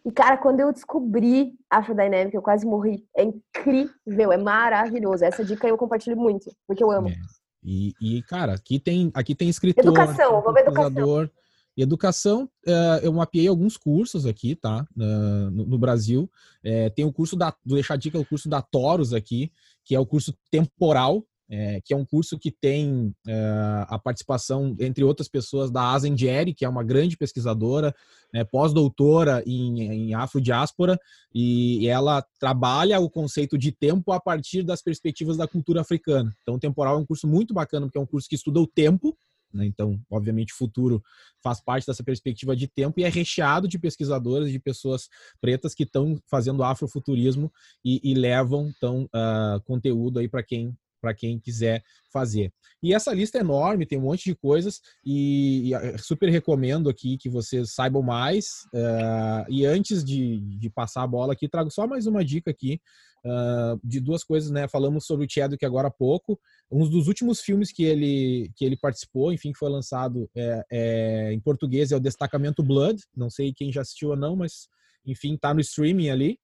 E, 0.04 0.12
cara, 0.12 0.38
quando 0.38 0.60
eu 0.60 0.72
descobri 0.72 1.52
Afrodynamic, 1.68 2.34
eu 2.34 2.40
quase 2.40 2.64
morri. 2.64 3.06
É 3.16 3.24
incrível, 3.24 4.32
é 4.32 4.38
maravilhoso. 4.38 5.24
Essa 5.24 5.44
dica 5.44 5.68
eu 5.68 5.76
compartilho 5.76 6.16
muito, 6.16 6.50
porque 6.66 6.82
eu 6.82 6.90
amo. 6.90 7.08
É. 7.08 7.16
E, 7.62 7.92
e, 8.00 8.22
cara, 8.22 8.54
aqui 8.54 8.78
tem, 8.78 9.10
aqui 9.14 9.34
tem 9.34 9.48
escritor, 9.48 9.84
educação, 9.84 10.42
vamos 10.42 10.60
educação. 10.60 11.30
E 11.76 11.82
educação, 11.82 12.50
uh, 12.66 12.98
eu 13.02 13.12
mapeei 13.12 13.46
alguns 13.46 13.76
cursos 13.76 14.26
aqui, 14.26 14.56
tá? 14.56 14.84
No, 14.96 15.78
Brasil. 15.78 16.28
É, 16.60 16.90
tem 16.90 17.04
o 17.04 17.12
curso 17.12 17.36
da, 17.36 17.54
vou 17.64 17.76
deixar 17.76 17.94
a 17.94 17.96
dica, 17.96 18.18
o 18.18 18.24
curso 18.24 18.48
da 18.48 18.60
Toros 18.60 19.14
aqui, 19.14 19.52
que 19.84 19.94
é 19.94 20.00
o 20.00 20.04
curso 20.04 20.36
temporal, 20.50 21.24
é, 21.50 21.80
que 21.82 21.94
é 21.94 21.96
um 21.96 22.04
curso 22.04 22.38
que 22.38 22.50
tem 22.50 23.14
é, 23.26 23.84
a 23.88 23.98
participação, 23.98 24.76
entre 24.78 25.02
outras 25.02 25.28
pessoas, 25.28 25.70
da 25.70 25.92
Asen 25.92 26.16
Jerry, 26.16 26.52
que 26.52 26.64
é 26.64 26.68
uma 26.68 26.84
grande 26.84 27.16
pesquisadora, 27.16 27.94
é, 28.34 28.44
pós-doutora 28.44 29.42
em, 29.46 29.80
em 29.80 30.14
afrodiáspora, 30.14 30.98
e, 31.34 31.88
ela 31.88 32.22
trabalha 32.38 33.00
o 33.00 33.08
conceito 33.08 33.56
de 33.56 33.72
tempo 33.72 34.12
a 34.12 34.20
partir 34.20 34.62
das 34.62 34.82
perspectivas 34.82 35.36
da 35.36 35.48
cultura 35.48 35.80
africana. 35.80 36.36
Então, 36.42 36.58
temporal 36.58 36.96
é 36.96 36.98
um 36.98 37.06
curso 37.06 37.26
muito 37.26 37.54
bacana, 37.54 37.86
porque 37.86 37.98
é 37.98 38.00
um 38.00 38.06
curso 38.06 38.28
que 38.28 38.34
estuda 38.34 38.60
o 38.60 38.66
tempo, 38.66 39.16
né? 39.52 39.64
então, 39.64 39.98
obviamente, 40.10 40.52
futuro 40.52 41.02
faz 41.42 41.62
parte 41.62 41.86
dessa 41.86 42.04
perspectiva 42.04 42.54
de 42.54 42.68
tempo 42.68 43.00
e 43.00 43.04
é 43.04 43.08
recheado 43.08 43.66
de 43.66 43.78
pesquisadoras, 43.78 44.50
de 44.50 44.58
pessoas 44.58 45.08
pretas 45.40 45.74
que 45.74 45.84
estão 45.84 46.20
fazendo 46.26 46.62
afrofuturismo 46.62 47.50
e, 47.82 48.00
e 48.02 48.12
levam 48.12 48.70
então, 48.76 49.04
uh, 49.04 49.62
conteúdo 49.64 50.18
aí 50.18 50.28
para 50.28 50.42
quem 50.42 50.76
para 51.00 51.14
quem 51.14 51.38
quiser 51.38 51.82
fazer. 52.12 52.52
E 52.82 52.94
essa 52.94 53.12
lista 53.12 53.38
é 53.38 53.40
enorme, 53.40 53.86
tem 53.86 53.98
um 53.98 54.02
monte 54.02 54.24
de 54.24 54.36
coisas 54.36 54.80
e, 55.04 55.68
e 55.68 55.74
eh, 55.74 55.98
super 55.98 56.30
recomendo 56.30 56.88
aqui 56.88 57.18
que 57.18 57.28
vocês 57.28 57.74
saibam 57.74 58.02
mais. 58.02 58.46
Uh, 58.72 59.44
e 59.48 59.66
antes 59.66 60.04
de, 60.04 60.38
de, 60.58 60.70
passar 60.70 61.02
a 61.02 61.06
bola 61.06 61.32
aqui, 61.32 61.48
trago 61.48 61.70
só 61.70 61.86
mais 61.88 62.06
uma 62.06 62.24
dica 62.24 62.50
aqui 62.50 62.80
uh, 63.24 63.80
de 63.82 63.98
duas 63.98 64.22
coisas, 64.22 64.50
né? 64.50 64.68
Falamos 64.68 65.06
sobre 65.06 65.26
o 65.26 65.28
Chadwick 65.28 65.64
agora 65.64 65.88
há 65.88 65.90
pouco. 65.90 66.38
Um 66.70 66.88
dos 66.88 67.08
últimos 67.08 67.40
filmes 67.40 67.72
que 67.72 67.82
ele, 67.82 68.50
que 68.56 68.64
ele 68.64 68.76
participou, 68.76 69.32
enfim, 69.32 69.52
que 69.52 69.58
foi 69.58 69.70
lançado 69.70 70.30
é, 70.36 70.64
é, 70.70 71.32
em 71.32 71.40
português 71.40 71.90
é 71.90 71.96
o 71.96 72.00
Destacamento 72.00 72.62
Blood. 72.62 73.02
Não 73.16 73.28
sei 73.28 73.52
quem 73.52 73.72
já 73.72 73.80
assistiu 73.80 74.10
ou 74.10 74.16
não, 74.16 74.36
mas 74.36 74.68
enfim, 75.04 75.36
tá 75.36 75.52
no 75.52 75.60
streaming 75.60 76.10
ali. 76.10 76.38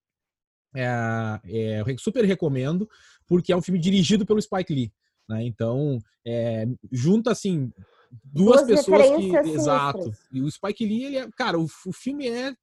É, 0.75 1.39
é, 1.45 1.81
eu 1.81 1.97
super 1.97 2.25
recomendo, 2.25 2.89
porque 3.27 3.51
é 3.51 3.57
um 3.57 3.61
filme 3.61 3.79
dirigido 3.79 4.25
pelo 4.25 4.41
Spike 4.41 4.73
Lee. 4.73 4.91
Né? 5.27 5.45
Então, 5.45 5.99
é, 6.25 6.67
junta 6.91 7.31
assim 7.31 7.71
duas, 8.23 8.65
duas 8.65 8.85
pessoas 8.85 9.07
que. 9.17 9.49
Exato. 9.49 10.11
E 10.31 10.41
o 10.41 10.51
Spike 10.51 10.85
Lee, 10.85 11.05
ele 11.05 11.17
é, 11.17 11.29
cara, 11.35 11.59
o, 11.59 11.65
o 11.85 11.93
filme 11.93 12.27
é, 12.27 12.53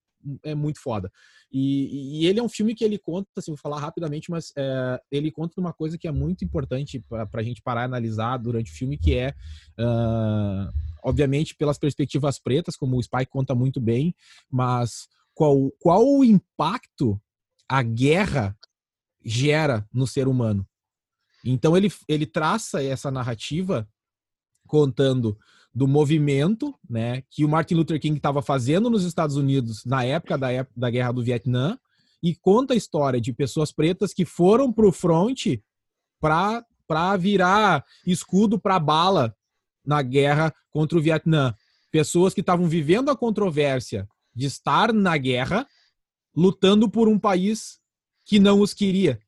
é 0.43 0.55
muito 0.55 0.81
foda. 0.81 1.11
E, 1.51 2.23
e, 2.23 2.27
ele 2.27 2.41
é 2.41 2.43
um 2.43 2.49
filme 2.49 2.75
que 2.75 2.85
ele 2.85 2.99
conta, 2.99 3.29
assim, 3.37 3.51
vou 3.51 3.59
falar 3.59 3.79
rapidamente, 3.79 4.31
mas 4.31 4.53
é, 4.57 5.01
ele 5.11 5.31
conta 5.31 5.61
uma 5.61 5.73
coisa 5.73 5.99
que 5.99 6.09
é 6.09 6.13
muito 6.13 6.45
importante 6.45 7.05
para 7.09 7.29
a 7.35 7.43
gente 7.43 7.61
parar 7.61 7.83
e 7.83 7.85
analisar 7.85 8.39
durante 8.39 8.73
o 8.73 8.75
filme, 8.75 8.97
que 8.97 9.15
é, 9.15 9.35
uh, 9.79 10.73
obviamente, 11.05 11.55
pelas 11.55 11.79
perspectivas 11.79 12.39
pretas, 12.39 12.75
como 12.75 12.97
o 12.97 13.03
Spike 13.03 13.31
conta 13.31 13.55
muito 13.55 13.81
bem, 13.81 14.15
mas 14.51 15.09
qual, 15.35 15.71
qual 15.79 16.07
o 16.07 16.25
impacto 16.25 17.21
a 17.73 17.83
guerra 17.83 18.55
gera 19.25 19.89
no 19.91 20.07
ser 20.07 20.29
humano. 20.29 20.68
Então 21.43 21.75
ele, 21.75 21.91
ele 22.07 22.27
traça 22.27 22.83
essa 22.83 23.11
narrativa 23.11 23.89
contando 24.66 25.39
do 25.75 25.89
movimento, 25.89 26.79
né, 26.87 27.23
que 27.31 27.47
o 27.47 27.49
Martin 27.49 27.77
Luther 27.77 27.99
King 27.99 28.18
estava 28.18 28.43
fazendo 28.43 28.91
nos 28.91 29.05
Estados 29.05 29.37
Unidos 29.37 29.87
na 29.87 30.05
época 30.05 30.37
da, 30.37 30.53
época 30.53 30.79
da 30.79 30.91
guerra 30.91 31.12
do 31.12 31.25
Vietnã 31.25 31.79
e 32.23 32.35
conta 32.35 32.75
a 32.75 32.77
história 32.77 33.18
de 33.18 33.33
pessoas 33.33 33.73
pretas 33.73 34.12
que 34.12 34.27
foram 34.27 34.70
para 34.70 34.87
o 34.87 34.93
fronte 34.93 35.64
para 36.20 37.16
virar 37.18 37.87
escudo 38.07 38.61
para 38.61 38.79
bala 38.79 39.35
na 39.83 40.03
guerra 40.03 40.55
contra 40.70 40.99
o 40.99 41.03
Vietnã. 41.03 41.55
Pessoas 41.91 42.35
que 42.35 42.43
estavam 42.43 42.68
vivendo 42.68 43.11
a 43.11 43.16
controvérsia 43.16 44.07
de 44.35 44.45
estar 44.45 44.93
na 44.93 45.16
guerra 45.16 45.66
lutando 46.35 46.91
por 46.91 47.09
um 47.09 47.18
país 47.18 47.78
que 48.24 48.39
não 48.39 48.61
os 48.61 48.72
queria. 48.72 49.20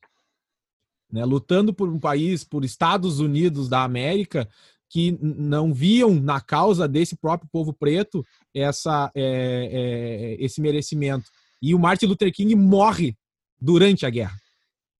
Né? 1.10 1.24
Lutando 1.24 1.72
por 1.72 1.88
um 1.88 1.98
país, 1.98 2.44
por 2.44 2.64
Estados 2.64 3.20
Unidos 3.20 3.68
da 3.68 3.82
América, 3.82 4.48
que 4.88 5.18
não 5.20 5.72
viam 5.74 6.14
na 6.14 6.40
causa 6.40 6.86
desse 6.86 7.16
próprio 7.16 7.48
povo 7.50 7.72
preto 7.72 8.24
essa, 8.54 9.10
é, 9.14 10.36
é, 10.38 10.44
esse 10.44 10.60
merecimento. 10.60 11.30
E 11.60 11.74
o 11.74 11.78
Martin 11.78 12.06
Luther 12.06 12.32
King 12.32 12.54
morre 12.54 13.16
durante 13.60 14.06
a 14.06 14.10
guerra. 14.10 14.36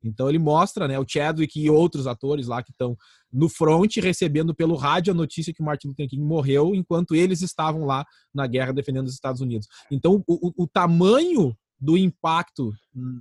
Então 0.05 0.29
ele 0.29 0.39
mostra, 0.39 0.87
né, 0.87 0.99
o 0.99 1.07
Chadwick 1.09 1.59
e 1.59 1.71
outros 1.71 2.07
atores 2.07 2.47
lá 2.47 2.63
que 2.63 2.71
estão 2.71 2.97
no 3.33 3.49
front 3.49 3.97
recebendo 3.97 4.55
pelo 4.55 4.77
rádio 4.77 5.13
a 5.13 5.17
notícia 5.17 5.53
que 5.53 5.63
o 5.63 5.65
Martin 5.65 5.89
Luther 5.89 6.09
King 6.09 6.23
morreu 6.23 6.75
enquanto 6.75 7.15
eles 7.15 7.41
estavam 7.41 7.85
lá 7.85 8.05
na 8.33 8.47
guerra 8.47 8.73
defendendo 8.73 9.07
os 9.07 9.15
Estados 9.15 9.41
Unidos. 9.41 9.67
Então 9.91 10.23
o, 10.27 10.63
o, 10.63 10.67
tamanho 10.67 11.57
do 11.85 11.99
impacto 11.99 12.73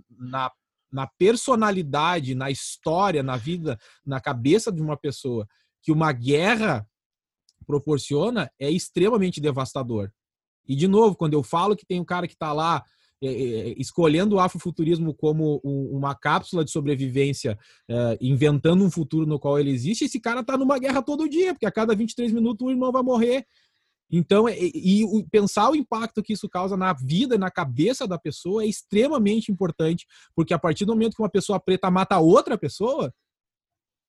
na, 0.10 0.50
na 0.90 1.06
personalidade, 1.18 2.34
na 2.34 2.50
história, 2.50 3.22
na 3.22 3.36
vida, 3.36 3.78
na 4.06 4.22
cabeça 4.22 4.72
de 4.72 4.82
uma 4.82 4.96
pessoa 4.96 5.46
que 5.82 5.92
uma 5.92 6.14
guerra 6.14 6.88
proporciona 7.68 8.50
é 8.58 8.72
extremamente 8.72 9.42
devastador. 9.42 10.10
E, 10.66 10.76
de 10.78 10.88
novo, 10.88 11.16
quando 11.16 11.34
eu 11.34 11.44
falo 11.44 11.76
que 11.76 11.86
tem 11.86 12.00
um 12.00 12.06
cara 12.06 12.26
que 12.26 12.34
está 12.34 12.54
lá 12.54 12.82
é, 13.22 13.28
é, 13.28 13.76
escolhendo 13.78 14.36
o 14.36 14.40
afrofuturismo 14.40 15.14
como 15.14 15.60
um, 15.64 15.98
uma 15.98 16.16
cápsula 16.16 16.64
de 16.64 16.72
sobrevivência, 16.72 17.60
é, 17.90 18.18
inventando 18.22 18.84
um 18.84 18.92
futuro 18.92 19.26
no 19.26 19.40
qual 19.40 19.60
ele 19.60 19.72
existe, 19.72 20.06
esse 20.06 20.22
cara 20.22 20.40
está 20.40 20.58
numa 20.58 20.80
guerra 20.80 21.02
todo 21.02 21.28
dia, 21.28 21.54
porque 21.54 21.66
a 21.66 21.72
cada 21.72 21.94
23 21.94 22.32
minutos 22.32 22.66
um 22.66 22.72
irmão 22.72 22.94
vai 22.94 23.04
morrer. 23.04 23.46
Então, 24.16 24.48
e, 24.48 25.02
e, 25.02 25.26
pensar 25.32 25.72
o 25.72 25.76
impacto 25.76 26.22
que 26.22 26.34
isso 26.34 26.48
causa 26.48 26.78
na 26.78 26.94
vida, 26.94 27.36
na 27.36 27.50
cabeça 27.50 28.08
da 28.08 28.16
pessoa 28.16 28.64
é 28.64 28.68
extremamente 28.68 29.52
importante, 29.52 30.06
porque 30.36 30.54
a 30.54 30.60
partir 30.60 30.86
do 30.86 30.94
momento 30.94 31.16
que 31.16 31.24
uma 31.24 31.30
pessoa 31.30 31.60
preta 31.60 31.90
mata 31.90 32.20
outra 32.20 32.56
pessoa, 32.56 33.12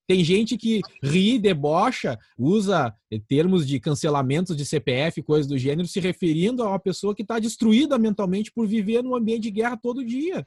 tem 0.06 0.22
gente 0.22 0.58
que 0.58 0.82
ri, 1.02 1.38
debocha, 1.38 2.18
usa 2.36 2.94
termos 3.26 3.66
de 3.66 3.80
cancelamento 3.80 4.54
de 4.54 4.66
CPF, 4.66 5.22
coisas 5.22 5.46
do 5.46 5.56
gênero, 5.56 5.88
se 5.88 6.00
referindo 6.00 6.62
a 6.62 6.68
uma 6.68 6.78
pessoa 6.78 7.14
que 7.14 7.22
está 7.22 7.38
destruída 7.38 7.96
mentalmente 7.96 8.52
por 8.52 8.66
viver 8.66 9.02
num 9.02 9.16
ambiente 9.16 9.44
de 9.44 9.52
guerra 9.52 9.78
todo 9.78 10.04
dia. 10.04 10.46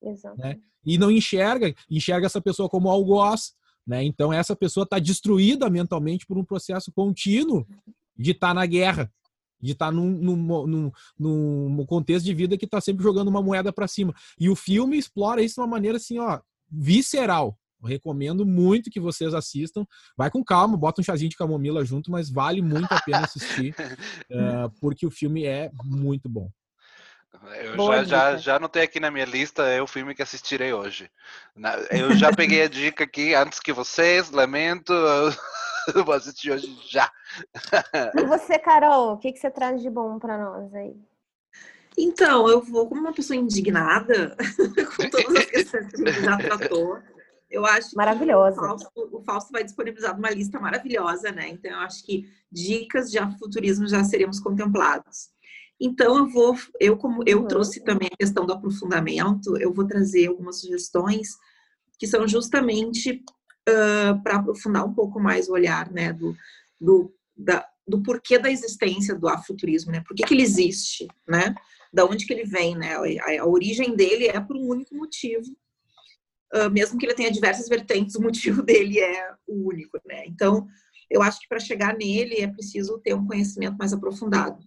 Exato. 0.00 0.38
Né? 0.38 0.60
E 0.86 0.96
não 0.96 1.10
enxerga, 1.10 1.74
enxerga 1.90 2.26
essa 2.26 2.40
pessoa 2.40 2.68
como 2.68 2.88
algoz. 2.88 3.52
Né? 3.84 4.04
Então, 4.04 4.32
essa 4.32 4.54
pessoa 4.54 4.84
está 4.84 5.00
destruída 5.00 5.68
mentalmente 5.68 6.24
por 6.24 6.38
um 6.38 6.44
processo 6.44 6.92
contínuo 6.92 7.66
de 8.20 8.32
estar 8.32 8.48
tá 8.48 8.54
na 8.54 8.66
guerra, 8.66 9.10
de 9.60 9.72
estar 9.72 9.86
tá 9.86 9.92
num, 9.92 10.10
num, 10.10 10.66
num, 10.66 11.70
num, 11.70 11.86
contexto 11.86 12.24
de 12.24 12.34
vida 12.34 12.56
que 12.56 12.64
está 12.64 12.80
sempre 12.80 13.02
jogando 13.02 13.28
uma 13.28 13.42
moeda 13.42 13.72
para 13.72 13.88
cima. 13.88 14.14
E 14.38 14.48
o 14.48 14.56
filme 14.56 14.98
explora 14.98 15.42
isso 15.42 15.54
de 15.54 15.60
uma 15.60 15.66
maneira 15.66 15.96
assim, 15.96 16.18
ó, 16.18 16.40
visceral. 16.70 17.58
Eu 17.82 17.88
recomendo 17.88 18.44
muito 18.44 18.90
que 18.90 19.00
vocês 19.00 19.32
assistam. 19.32 19.86
Vai 20.16 20.30
com 20.30 20.44
calma, 20.44 20.76
bota 20.76 21.00
um 21.00 21.04
chazinho 21.04 21.30
de 21.30 21.36
camomila 21.36 21.84
junto, 21.84 22.10
mas 22.10 22.30
vale 22.30 22.60
muito 22.60 22.92
a 22.92 23.00
pena 23.00 23.24
assistir, 23.24 23.74
uh, 24.30 24.70
porque 24.80 25.06
o 25.06 25.10
filme 25.10 25.44
é 25.44 25.70
muito 25.82 26.28
bom. 26.28 26.50
Eu 27.62 27.76
já, 27.76 28.04
já, 28.04 28.36
já 28.36 28.56
anotei 28.56 28.82
aqui 28.82 29.00
na 29.00 29.10
minha 29.10 29.24
lista, 29.24 29.62
é 29.62 29.80
o 29.80 29.86
filme 29.86 30.14
que 30.14 30.22
assistirei 30.22 30.74
hoje. 30.74 31.08
Eu 31.90 32.14
já 32.14 32.32
peguei 32.32 32.62
a 32.62 32.68
dica 32.68 33.04
aqui 33.04 33.34
antes 33.34 33.60
que 33.60 33.72
vocês, 33.72 34.30
lamento, 34.30 34.92
eu 35.94 36.04
vou 36.04 36.14
assistir 36.14 36.52
hoje 36.52 36.78
já. 36.88 37.10
E 38.14 38.24
você, 38.24 38.58
Carol, 38.58 39.14
o 39.14 39.18
que, 39.18 39.32
que 39.32 39.38
você 39.38 39.50
traz 39.50 39.80
de 39.80 39.90
bom 39.90 40.18
para 40.18 40.38
nós 40.38 40.74
aí? 40.74 40.96
Então, 41.98 42.48
eu 42.48 42.60
vou 42.60 42.88
como 42.88 43.00
uma 43.00 43.12
pessoa 43.12 43.36
indignada 43.36 44.36
com 44.96 45.10
todas 45.10 45.36
as 45.36 45.46
questões 45.46 45.86
que 45.88 46.08
a 46.08 46.12
gente 46.12 46.24
já 46.24 46.36
tratou. 46.38 46.98
Eu 47.50 47.66
acho 47.66 47.96
Maravilhosa. 47.96 48.56
que 48.56 48.62
o 48.62 48.68
Fausto, 48.68 48.90
o 48.94 49.22
Fausto 49.22 49.52
vai 49.52 49.64
disponibilizar 49.64 50.16
uma 50.16 50.30
lista 50.30 50.60
maravilhosa, 50.60 51.32
né? 51.32 51.48
Então, 51.48 51.72
eu 51.72 51.78
acho 51.78 52.04
que 52.04 52.30
dicas 52.50 53.10
de 53.10 53.18
afuturismo 53.18 53.88
já 53.88 54.04
seremos 54.04 54.38
contemplados. 54.38 55.30
Então, 55.80 56.16
eu 56.18 56.28
vou, 56.28 56.56
eu 56.78 56.96
como 56.96 57.24
eu 57.26 57.40
uhum. 57.40 57.48
trouxe 57.48 57.82
também 57.82 58.08
a 58.12 58.16
questão 58.16 58.46
do 58.46 58.52
aprofundamento, 58.52 59.56
eu 59.56 59.72
vou 59.72 59.86
trazer 59.86 60.28
algumas 60.28 60.60
sugestões 60.60 61.30
que 61.98 62.06
são 62.06 62.26
justamente 62.26 63.22
uh, 63.68 64.22
para 64.22 64.36
aprofundar 64.36 64.84
um 64.86 64.94
pouco 64.94 65.20
mais 65.20 65.48
o 65.48 65.52
olhar, 65.52 65.90
né, 65.90 66.12
do, 66.12 66.36
do, 66.80 67.14
da, 67.36 67.66
do 67.86 68.02
porquê 68.02 68.38
da 68.38 68.50
existência 68.50 69.14
do 69.14 69.28
afuturismo, 69.28 69.92
né? 69.92 70.02
Por 70.06 70.14
que, 70.14 70.24
que 70.24 70.34
ele 70.34 70.42
existe, 70.42 71.08
né? 71.28 71.54
Da 71.92 72.04
onde 72.04 72.24
que 72.24 72.32
ele 72.32 72.44
vem, 72.44 72.76
né? 72.76 72.94
A, 72.94 73.42
a 73.42 73.46
origem 73.46 73.94
dele 73.94 74.28
é 74.28 74.40
por 74.40 74.56
um 74.56 74.68
único 74.68 74.94
motivo, 74.94 75.50
uh, 76.54 76.70
mesmo 76.70 76.98
que 76.98 77.06
ele 77.06 77.14
tenha 77.14 77.30
diversas 77.30 77.68
vertentes, 77.68 78.14
o 78.14 78.22
motivo 78.22 78.62
dele 78.62 79.00
é 79.00 79.34
o 79.46 79.68
único, 79.68 79.98
né? 80.06 80.24
Então, 80.26 80.66
eu 81.10 81.22
acho 81.22 81.40
que 81.40 81.48
para 81.48 81.58
chegar 81.58 81.96
nele 81.96 82.36
é 82.36 82.46
preciso 82.46 82.98
ter 82.98 83.14
um 83.14 83.26
conhecimento 83.26 83.76
mais 83.76 83.92
aprofundado. 83.92 84.62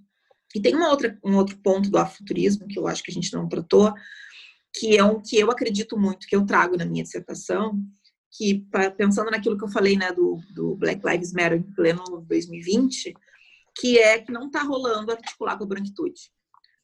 E 0.53 0.61
tem 0.61 0.75
uma 0.75 0.89
outra, 0.89 1.17
um 1.23 1.35
outro 1.35 1.57
ponto 1.57 1.89
do 1.89 1.97
afuturismo 1.97 2.67
que 2.67 2.77
eu 2.77 2.87
acho 2.87 3.01
que 3.01 3.09
a 3.09 3.13
gente 3.13 3.33
não 3.33 3.47
tratou, 3.47 3.93
que 4.75 4.97
é 4.97 5.03
um 5.03 5.21
que 5.21 5.37
eu 5.39 5.49
acredito 5.49 5.97
muito, 5.97 6.27
que 6.27 6.35
eu 6.35 6.45
trago 6.45 6.75
na 6.75 6.85
minha 6.85 7.03
dissertação, 7.03 7.79
que 8.35 8.65
pensando 8.97 9.29
naquilo 9.29 9.57
que 9.57 9.63
eu 9.63 9.69
falei, 9.69 9.95
né, 9.95 10.11
do, 10.11 10.39
do 10.51 10.75
Black 10.75 11.01
Lives 11.05 11.33
Matter 11.33 11.59
em 11.59 11.73
pleno 11.73 12.03
2020, 12.27 13.13
que 13.79 13.99
é 13.99 14.19
que 14.19 14.31
não 14.31 14.47
está 14.47 14.63
rolando 14.63 15.11
articular 15.11 15.57
com 15.57 15.63
a 15.63 15.67
branquitude. 15.67 16.31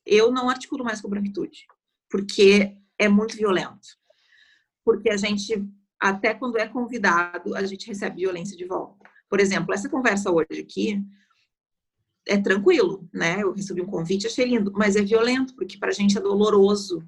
Eu 0.05 0.31
não 0.31 0.49
articulo 0.49 0.83
mais 0.83 1.01
com 1.01 1.07
a 1.07 1.11
branquitude, 1.11 1.65
porque 2.09 2.77
é 2.97 3.07
muito 3.09 3.35
violento 3.35 3.99
porque 4.89 5.11
a 5.11 5.17
gente, 5.17 5.63
até 5.99 6.33
quando 6.33 6.57
é 6.57 6.67
convidado, 6.67 7.55
a 7.55 7.63
gente 7.63 7.87
recebe 7.87 8.21
violência 8.21 8.57
de 8.57 8.65
volta. 8.65 9.07
Por 9.29 9.39
exemplo, 9.39 9.71
essa 9.71 9.87
conversa 9.87 10.31
hoje 10.31 10.61
aqui 10.61 10.99
é 12.27 12.37
tranquilo, 12.37 13.07
né? 13.13 13.43
Eu 13.43 13.53
recebi 13.53 13.83
um 13.83 13.85
convite, 13.85 14.25
achei 14.25 14.45
lindo, 14.45 14.71
mas 14.75 14.95
é 14.95 15.03
violento, 15.03 15.55
porque 15.55 15.77
para 15.77 15.89
a 15.89 15.93
gente 15.93 16.17
é 16.17 16.21
doloroso 16.21 17.07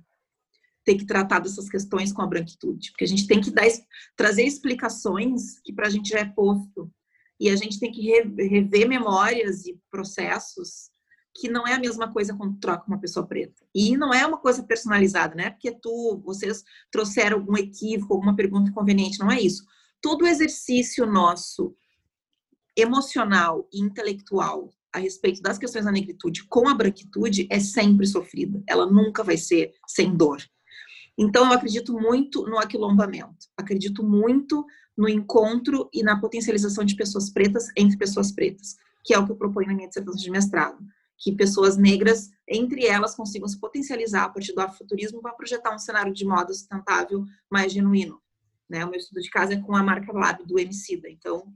ter 0.84 0.96
que 0.96 1.06
tratar 1.06 1.40
dessas 1.40 1.70
questões 1.70 2.12
com 2.12 2.22
a 2.22 2.28
branquitude, 2.28 2.92
porque 2.92 3.04
a 3.04 3.08
gente 3.08 3.28
tem 3.28 3.40
que 3.40 3.52
dar, 3.52 3.68
trazer 4.16 4.44
explicações 4.44 5.60
que 5.60 5.74
para 5.74 5.88
a 5.88 5.90
gente 5.90 6.10
já 6.10 6.20
é 6.20 6.26
posto, 6.26 6.92
e 7.40 7.50
a 7.50 7.56
gente 7.56 7.80
tem 7.80 7.92
que 7.92 8.02
rever 8.02 8.88
memórias 8.88 9.66
e 9.66 9.76
processos 9.90 10.92
que 11.34 11.50
não 11.50 11.66
é 11.66 11.74
a 11.74 11.80
mesma 11.80 12.12
coisa 12.12 12.36
quando 12.36 12.60
troca 12.60 12.86
uma 12.88 13.00
pessoa 13.00 13.26
preta. 13.26 13.66
E 13.74 13.98
não 13.98 14.14
é 14.14 14.26
uma 14.26 14.38
coisa 14.38 14.62
personalizada, 14.62 15.34
né? 15.34 15.50
Porque 15.50 15.72
tu, 15.72 16.22
vocês 16.24 16.64
trouxeram 16.92 17.38
algum 17.38 17.58
equívoco, 17.58 18.14
alguma 18.14 18.36
pergunta 18.36 18.70
inconveniente, 18.70 19.20
não 19.20 19.32
é 19.32 19.40
isso. 19.40 19.66
Todo 20.02 20.28
exercício 20.28 21.06
nosso 21.06 21.76
emocional 22.76 23.68
e 23.74 23.82
intelectual 23.82 24.70
a 24.94 25.00
respeito 25.00 25.42
das 25.42 25.58
questões 25.58 25.86
da 25.86 25.92
negritude 25.92 26.46
com 26.48 26.68
a 26.68 26.74
branquitude 26.74 27.48
é 27.50 27.60
sempre 27.60 28.06
sofrida. 28.06 28.62
Ela 28.68 28.86
nunca 28.86 29.24
vai 29.24 29.38
ser 29.38 29.74
sem 29.88 30.16
dor. 30.16 30.42
Então, 31.18 31.46
eu 31.48 31.54
acredito 31.54 31.94
muito 31.94 32.44
no 32.46 32.58
aquilombamento. 32.58 33.48
Acredito 33.58 34.04
muito 34.04 34.66
no 34.98 35.08
encontro 35.08 35.90
e 35.94 36.04
na 36.04 36.20
potencialização 36.20 36.84
de 36.84 36.96
pessoas 36.96 37.30
pretas 37.30 37.68
entre 37.78 37.98
pessoas 37.98 38.32
pretas, 38.32 38.76
que 39.04 39.14
é 39.14 39.20
o 39.20 39.26
que 39.26 39.32
eu 39.32 39.36
proponho 39.36 39.68
na 39.68 39.74
minha 39.74 39.88
dissertação 39.88 40.22
de 40.22 40.32
mestrado 40.32 40.78
que 41.22 41.32
pessoas 41.32 41.78
negras, 41.78 42.32
entre 42.48 42.86
elas, 42.86 43.14
consigam 43.14 43.48
se 43.48 43.60
potencializar 43.60 44.24
a 44.24 44.30
partir 44.30 44.54
do 44.54 44.60
afrofuturismo 44.60 45.22
para 45.22 45.34
projetar 45.34 45.74
um 45.74 45.78
cenário 45.78 46.12
de 46.12 46.26
moda 46.26 46.52
sustentável 46.52 47.24
mais 47.50 47.72
genuíno. 47.72 48.20
Né? 48.68 48.84
O 48.84 48.90
meu 48.90 49.00
estudo 49.00 49.22
de 49.22 49.30
casa 49.30 49.54
é 49.54 49.62
com 49.62 49.76
a 49.76 49.84
marca 49.84 50.12
Lab 50.12 50.44
do 50.44 50.60
Emicida, 50.60 51.08
então 51.08 51.54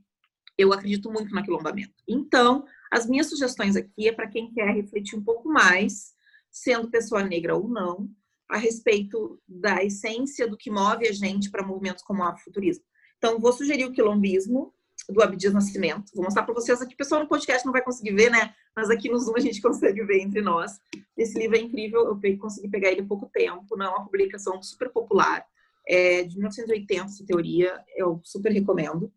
eu 0.56 0.72
acredito 0.72 1.12
muito 1.12 1.34
no 1.34 1.40
aquilombamento. 1.40 1.96
Então, 2.08 2.64
as 2.92 3.08
minhas 3.08 3.28
sugestões 3.28 3.76
aqui 3.76 4.08
é 4.08 4.12
para 4.12 4.28
quem 4.28 4.54
quer 4.54 4.72
refletir 4.72 5.18
um 5.18 5.24
pouco 5.24 5.50
mais, 5.50 6.14
sendo 6.52 6.92
pessoa 6.92 7.24
negra 7.24 7.56
ou 7.56 7.68
não, 7.68 8.08
a 8.50 8.58
respeito 8.58 9.40
da 9.48 9.84
essência 9.84 10.48
do 10.48 10.58
que 10.58 10.70
move 10.70 11.08
a 11.08 11.12
gente 11.12 11.50
para 11.50 11.66
movimentos 11.66 12.04
como 12.04 12.22
o 12.22 12.24
afrofuturismo. 12.24 12.84
Então, 13.18 13.40
vou 13.40 13.54
sugerir 13.54 13.86
o 13.86 13.92
quilombismo, 13.92 14.74
do 15.10 15.22
Abdias 15.22 15.54
Nascimento. 15.54 16.12
Vou 16.14 16.24
mostrar 16.24 16.44
para 16.44 16.54
vocês 16.54 16.82
aqui. 16.82 16.96
Pessoal 16.96 17.22
no 17.22 17.28
podcast 17.28 17.66
não 17.66 17.74
vai 17.74 17.84
conseguir 17.84 18.14
ver, 18.14 18.30
né? 18.30 18.54
Mas 18.76 18.90
aqui 18.90 19.10
no 19.10 19.20
Zoom 19.20 19.36
a 19.36 19.40
gente 19.40 19.62
consegue 19.62 20.04
ver 20.04 20.22
entre 20.22 20.42
nós. 20.42 20.80
Esse 21.18 21.38
livro 21.38 21.58
é 21.58 21.62
incrível. 21.62 22.02
Eu 22.02 22.38
consegui 22.38 22.70
pegar 22.70 22.92
ele 22.92 23.02
há 23.02 23.06
pouco 23.06 23.30
tempo. 23.32 23.78
Não 23.78 23.86
é 23.86 23.90
uma 23.90 24.06
publicação 24.06 24.62
super 24.62 24.90
popular. 24.90 25.46
É 25.88 26.24
de 26.24 26.36
1980, 26.36 27.06
essa 27.06 27.26
teoria. 27.26 27.80
Eu 27.96 28.20
super 28.24 28.52
recomendo. 28.52 29.12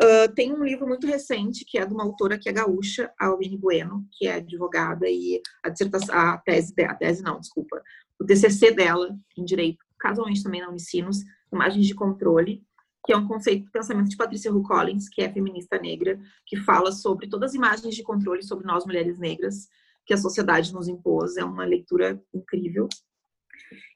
Uh, 0.00 0.32
tem 0.34 0.50
um 0.54 0.64
livro 0.64 0.86
muito 0.86 1.06
recente 1.06 1.66
que 1.66 1.76
é 1.76 1.84
de 1.84 1.92
uma 1.92 2.02
autora 2.02 2.38
que 2.38 2.48
é 2.48 2.52
gaúcha, 2.52 3.12
a 3.20 3.28
Aline 3.28 3.58
Bueno, 3.58 4.06
que 4.12 4.26
é 4.26 4.36
advogada 4.36 5.06
e 5.06 5.42
a 5.62 5.68
dissertação, 5.68 6.14
a 6.14 6.38
tese, 6.38 6.72
a 6.82 6.94
tese 6.94 7.22
não, 7.22 7.38
desculpa, 7.38 7.82
o 8.22 8.26
TCC 8.26 8.72
dela 8.72 9.16
em 9.36 9.44
direito, 9.44 9.84
casualmente 9.98 10.42
também 10.42 10.60
na 10.60 10.68
Unicinos, 10.68 11.18
imagens 11.52 11.86
de 11.86 11.94
controle, 11.94 12.62
que 13.04 13.12
é 13.12 13.16
um 13.16 13.26
conceito 13.26 13.64
de 13.64 13.70
pensamento 13.70 14.08
de 14.08 14.16
Patricia 14.16 14.52
Hu 14.52 14.62
Collins, 14.62 15.08
que 15.08 15.22
é 15.22 15.32
feminista 15.32 15.76
negra, 15.78 16.20
que 16.46 16.56
fala 16.56 16.92
sobre 16.92 17.28
todas 17.28 17.50
as 17.50 17.56
imagens 17.56 17.94
de 17.94 18.02
controle 18.02 18.42
sobre 18.44 18.64
nós 18.64 18.86
mulheres 18.86 19.18
negras 19.18 19.66
que 20.06 20.14
a 20.14 20.16
sociedade 20.16 20.72
nos 20.72 20.86
impôs. 20.86 21.36
É 21.36 21.44
uma 21.44 21.64
leitura 21.64 22.22
incrível. 22.32 22.88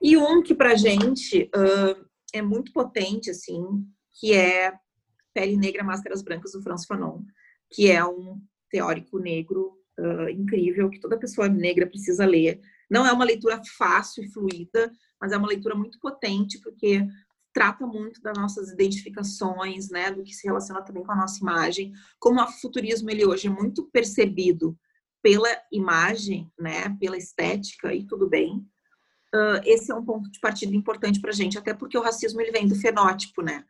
E 0.03 0.17
um 0.17 0.43
que 0.43 0.55
para 0.55 0.75
gente 0.75 1.45
uh, 1.55 2.05
é 2.33 2.43
muito 2.43 2.73
potente, 2.73 3.31
assim, 3.31 3.63
que 4.19 4.33
é 4.33 4.73
Pele 5.33 5.57
Negra, 5.57 5.85
Máscaras 5.85 6.23
Brancas, 6.23 6.53
do 6.53 6.63
Franz 6.63 6.85
Fanon, 6.85 7.23
que 7.71 7.91
é 7.91 8.05
um 8.05 8.41
teórico 8.71 9.21
negro 9.21 9.79
uh, 10.01 10.29
incrível, 10.31 10.91
que 10.91 10.99
toda 10.99 11.19
pessoa 11.19 11.49
negra 11.49 11.87
precisa 11.87 12.27
ler. 12.27 12.61
Não 12.91 13.07
é 13.07 13.13
uma 13.13 13.25
leitura 13.25 13.61
fácil 13.77 14.25
e 14.25 14.29
fluida, 14.31 14.93
mas 15.21 15.33
é 15.33 15.37
uma 15.37 15.49
leitura 15.49 15.75
muito 15.75 15.99
potente, 15.99 16.61
porque 16.61 17.07
trata 17.53 17.87
muito 17.87 18.21
das 18.21 18.37
nossas 18.37 18.71
identificações, 18.71 19.89
né, 19.89 20.11
do 20.11 20.23
que 20.23 20.35
se 20.35 20.47
relaciona 20.47 20.83
também 20.83 21.03
com 21.03 21.13
a 21.13 21.17
nossa 21.17 21.41
imagem. 21.41 21.93
Como 22.19 22.41
o 22.41 22.53
futurismo 22.53 23.11
ele 23.11 23.25
hoje 23.25 23.47
é 23.47 23.51
muito 23.51 23.85
percebido 23.91 24.79
pela 25.23 25.49
imagem, 25.73 26.51
né, 26.59 26.95
pela 27.01 27.17
estética 27.17 27.95
e 27.95 28.05
tudo 28.05 28.29
bem. 28.29 28.59
Uh, 29.35 29.61
esse 29.65 29.91
é 29.91 29.95
um 29.95 30.05
ponto 30.05 30.31
de 30.31 30.39
partida 30.39 30.77
importante 30.77 31.21
para 31.21 31.31
a 31.31 31.35
gente, 31.35 31.59
até 31.59 31.75
porque 31.75 31.97
o 31.97 32.03
racismo 32.03 32.41
ele 32.41 32.53
vem 32.53 32.69
do 32.69 32.77
fenótipo, 32.77 33.43
né? 33.43 33.65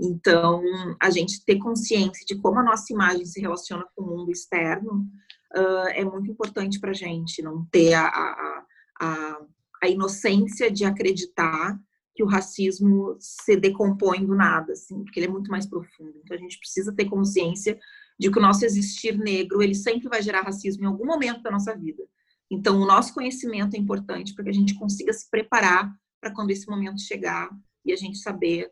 Então, 0.00 0.62
a 1.00 1.10
gente 1.10 1.44
ter 1.44 1.58
consciência 1.58 2.24
de 2.26 2.40
como 2.40 2.58
a 2.58 2.62
nossa 2.62 2.92
imagem 2.92 3.26
se 3.26 3.40
relaciona 3.40 3.84
com 3.94 4.02
o 4.02 4.16
mundo 4.16 4.30
externo 4.30 5.06
uh, 5.56 5.88
é 5.88 6.04
muito 6.04 6.30
importante 6.30 6.78
para 6.80 6.90
a 6.90 6.94
gente, 6.94 7.42
não 7.42 7.64
ter 7.66 7.94
a, 7.94 8.06
a, 8.06 8.64
a, 9.00 9.38
a, 9.82 9.88
inocência 9.88 10.70
de 10.70 10.84
acreditar 10.84 11.78
que 12.14 12.22
o 12.22 12.26
racismo 12.26 13.16
se 13.18 13.56
decompõe 13.56 14.24
do 14.24 14.34
nada, 14.34 14.72
assim, 14.72 15.02
porque 15.02 15.18
ele 15.18 15.26
é 15.26 15.30
muito 15.30 15.50
mais 15.50 15.66
profundo. 15.66 16.20
Então, 16.22 16.36
a 16.36 16.40
gente 16.40 16.58
precisa 16.58 16.94
ter 16.94 17.06
consciência 17.06 17.78
de 18.18 18.30
que 18.30 18.38
o 18.38 18.42
nosso 18.42 18.64
existir 18.64 19.18
negro, 19.18 19.62
ele 19.62 19.74
sempre 19.74 20.08
vai 20.08 20.22
gerar 20.22 20.42
racismo 20.42 20.84
em 20.84 20.86
algum 20.86 21.06
momento 21.06 21.42
da 21.42 21.50
nossa 21.50 21.76
vida. 21.76 22.02
Então, 22.50 22.80
o 22.80 22.86
nosso 22.86 23.12
conhecimento 23.12 23.74
é 23.74 23.78
importante 23.78 24.32
para 24.32 24.44
que 24.44 24.50
a 24.50 24.54
gente 24.54 24.78
consiga 24.78 25.12
se 25.12 25.28
preparar 25.28 25.92
para 26.20 26.32
quando 26.32 26.50
esse 26.50 26.68
momento 26.68 27.00
chegar 27.00 27.50
e 27.84 27.92
a 27.92 27.96
gente 27.96 28.18
saber 28.18 28.70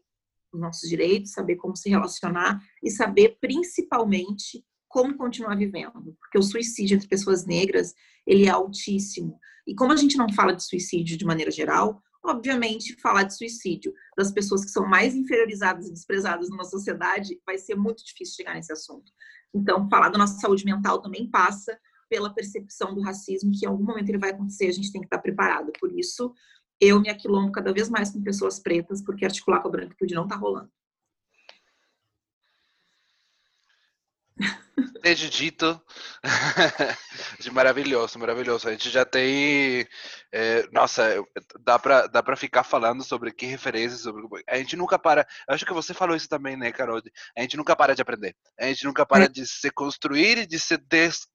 os 0.53 0.61
nossos 0.61 0.89
direitos, 0.89 1.33
saber 1.33 1.57
como 1.57 1.77
se 1.77 1.89
relacionar 1.89 2.61
e 2.83 2.91
saber 2.91 3.39
principalmente 3.41 4.65
como 4.93 5.17
continuar 5.17 5.57
vivendo, 5.57 6.15
porque 6.21 6.39
o 6.39 6.43
suicídio 6.43 6.97
entre 6.97 7.09
pessoas 7.09 7.47
negras, 7.47 7.95
ele 8.27 8.45
é 8.45 8.51
altíssimo. 8.51 9.41
E 9.67 9.75
como 9.75 9.91
a 9.91 9.97
gente 9.97 10.19
não 10.19 10.31
fala 10.31 10.53
de 10.53 10.63
suicídio 10.63 11.17
de 11.17 11.25
maneira 11.25 11.51
geral, 11.51 12.03
obviamente 12.23 13.01
falar 13.01 13.23
de 13.23 13.35
suicídio 13.35 13.91
das 14.15 14.31
pessoas 14.31 14.63
que 14.63 14.71
são 14.71 14.87
mais 14.87 15.15
inferiorizadas 15.15 15.89
e 15.89 15.93
desprezadas 15.93 16.51
numa 16.51 16.65
sociedade 16.65 17.41
vai 17.47 17.57
ser 17.57 17.75
muito 17.75 18.05
difícil 18.05 18.35
chegar 18.37 18.55
nesse 18.55 18.71
assunto. 18.71 19.11
Então, 19.55 19.89
falar 19.89 20.11
da 20.11 20.19
nossa 20.19 20.39
saúde 20.39 20.63
mental 20.63 21.01
também 21.01 21.27
passa 21.31 21.75
pela 22.11 22.35
percepção 22.35 22.95
do 22.95 23.01
racismo, 23.01 23.51
que 23.51 23.65
em 23.65 23.69
algum 23.69 23.85
momento 23.85 24.11
ele 24.11 24.19
vai 24.19 24.31
acontecer, 24.31 24.67
a 24.67 24.73
gente 24.73 24.93
tem 24.93 25.01
que 25.01 25.07
estar 25.07 25.21
preparado. 25.21 25.73
Por 25.81 25.91
isso, 25.99 26.35
eu 26.79 27.01
me 27.01 27.09
aquilombo 27.09 27.51
cada 27.51 27.73
vez 27.73 27.89
mais 27.89 28.11
com 28.11 28.23
pessoas 28.23 28.61
pretas, 28.61 29.03
porque 29.03 29.25
articular 29.25 29.61
com 29.63 29.69
a 29.69 29.71
branquitude 29.71 30.15
não 30.15 30.25
está 30.25 30.37
rolando. 30.37 30.71
Desde 35.03 35.29
dito, 35.29 35.81
maravilhoso, 37.53 38.19
maravilhoso. 38.19 38.69
A 38.69 38.73
gente 38.73 38.91
já 38.91 39.05
tem, 39.05 39.87
é, 40.33 40.67
nossa, 40.73 41.23
dá 41.61 41.79
para 41.79 42.07
dá 42.07 42.23
para 42.23 42.37
ficar 42.37 42.63
falando 42.63 43.03
sobre 43.03 43.33
que 43.33 43.47
referências, 43.47 44.03
sobre 44.03 44.23
a 44.49 44.57
gente 44.57 44.77
nunca 44.77 44.99
para. 44.99 45.27
Acho 45.49 45.67
que 45.67 45.73
você 45.73 45.93
falou 45.93 46.17
isso 46.17 46.29
também, 46.29 46.57
né, 46.57 46.73
Carol? 46.73 47.01
A 47.37 47.41
gente 47.41 47.57
nunca 47.57 47.77
para 47.77 47.95
de 47.95 48.03
aprender. 48.03 48.35
A 48.59 48.67
gente 48.67 48.85
nunca 48.85 49.05
para 49.05 49.25
é. 49.25 49.29
de 49.29 49.47
se 49.47 49.71
construir 49.71 50.39
e 50.39 50.47
de 50.47 50.59
se 50.59 50.77
des, 50.77 51.27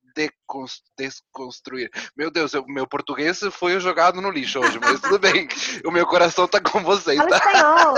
desconstruir. 0.97 1.89
Meu 2.15 2.31
Deus, 2.31 2.53
o 2.53 2.65
meu 2.67 2.87
português 2.87 3.39
foi 3.51 3.79
jogado 3.79 4.21
no 4.21 4.31
lixo 4.31 4.59
hoje, 4.59 4.79
mas 4.79 4.99
tudo 5.01 5.19
bem. 5.19 5.47
O 5.85 5.91
meu 5.91 6.05
coração 6.05 6.47
tá 6.47 6.59
com 6.59 6.81
vocês, 6.81 7.17
fala 7.17 7.29
tá? 7.29 7.37
Espanhol. 7.37 7.95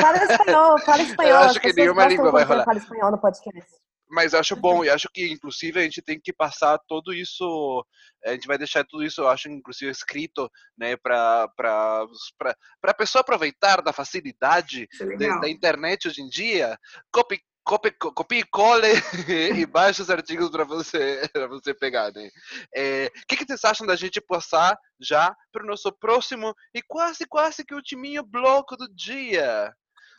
Fala 0.00 0.16
espanhol, 0.16 0.78
fala 0.78 1.02
espanhol. 1.02 1.30
Eu 1.30 1.38
acho 1.38 1.60
que 1.60 1.72
nenhuma 1.72 2.06
língua 2.06 2.30
vai 2.30 2.44
rolar. 2.44 2.64
Fala 2.64 2.78
espanhol 2.78 3.10
no 3.10 3.18
podcast 3.18 3.87
mas 4.10 4.34
acho 4.34 4.56
bom 4.56 4.84
e 4.84 4.90
acho 4.90 5.08
que 5.12 5.30
inclusive 5.30 5.80
a 5.80 5.82
gente 5.82 6.02
tem 6.02 6.18
que 6.20 6.32
passar 6.32 6.78
tudo 6.88 7.12
isso 7.12 7.84
a 8.24 8.32
gente 8.32 8.46
vai 8.46 8.58
deixar 8.58 8.84
tudo 8.84 9.04
isso 9.04 9.20
eu 9.20 9.28
acho 9.28 9.48
inclusive 9.48 9.90
escrito 9.90 10.50
né 10.76 10.96
para 10.96 11.48
para 11.56 12.06
para 12.38 12.90
a 12.90 12.94
pessoa 12.94 13.20
aproveitar 13.20 13.82
da 13.82 13.92
facilidade 13.92 14.88
é 15.00 15.16
de, 15.16 15.40
da 15.40 15.48
internet 15.48 16.08
hoje 16.08 16.22
em 16.22 16.28
dia 16.28 16.78
copie 17.12 17.40
copie, 17.64 17.90
copie 17.90 18.38
e 18.38 18.44
cole 18.44 18.88
e 19.60 19.66
baixe 19.66 20.00
os 20.00 20.08
artigos 20.08 20.48
para 20.50 20.64
você 20.64 21.28
para 21.32 21.46
você 21.46 21.74
pegar 21.74 22.10
né. 22.12 22.26
O 22.26 22.30
é, 22.74 23.10
que 23.28 23.36
que 23.36 23.44
vocês 23.44 23.62
acham 23.64 23.86
da 23.86 23.94
gente 23.94 24.20
passar 24.22 24.78
já 24.98 25.34
para 25.52 25.62
o 25.62 25.66
nosso 25.66 25.92
próximo 25.92 26.54
e 26.74 26.80
quase 26.80 27.26
quase 27.26 27.64
que 27.64 27.74
ultiminho 27.74 28.22
bloco 28.22 28.74
do 28.74 28.88
dia? 28.94 29.70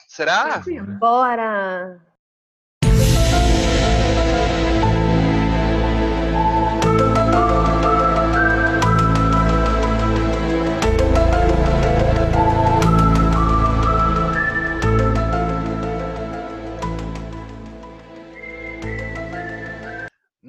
Será? 0.08 0.64
Bora 1.00 2.00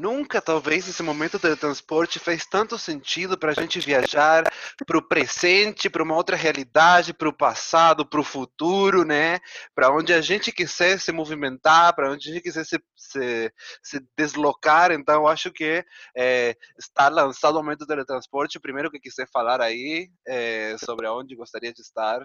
Nunca, 0.01 0.41
talvez, 0.41 0.89
esse 0.89 1.03
momento 1.03 1.39
do 1.39 1.55
transporte 1.59 2.19
fez 2.19 2.47
tanto 2.47 2.79
sentido 2.79 3.37
para 3.37 3.51
a 3.51 3.55
gente 3.55 3.79
viajar 3.81 4.45
para 4.87 4.97
o 4.97 5.07
presente, 5.07 5.91
para 5.91 6.03
uma 6.03 6.17
outra 6.17 6.35
realidade, 6.37 7.13
para 7.13 7.29
o 7.29 7.37
passado, 7.37 8.07
para 8.07 8.19
o 8.19 8.25
futuro, 8.25 9.05
né? 9.05 9.39
Para 9.75 9.95
onde 9.95 10.15
a 10.15 10.23
gente 10.23 10.51
quiser 10.53 10.99
se 10.99 11.13
movimentar, 11.13 11.95
para 11.95 12.11
onde 12.11 12.31
a 12.31 12.33
gente 12.33 12.43
quiser 12.43 12.65
se, 12.65 12.83
se, 12.97 13.53
se 13.83 14.01
deslocar. 14.17 14.91
Então, 14.91 15.27
acho 15.27 15.53
que 15.53 15.85
é, 16.17 16.57
está 16.79 17.11
lançado 17.11 17.57
o 17.57 17.63
momento 17.63 17.81
do 17.81 17.87
teletransporte. 17.87 18.59
Primeiro 18.59 18.91
que 18.91 18.99
quiser 18.99 19.29
falar 19.31 19.61
aí 19.61 20.09
é, 20.27 20.77
sobre 20.79 21.07
onde 21.09 21.37
gostaria 21.37 21.75
de 21.75 21.83
estar, 21.83 22.23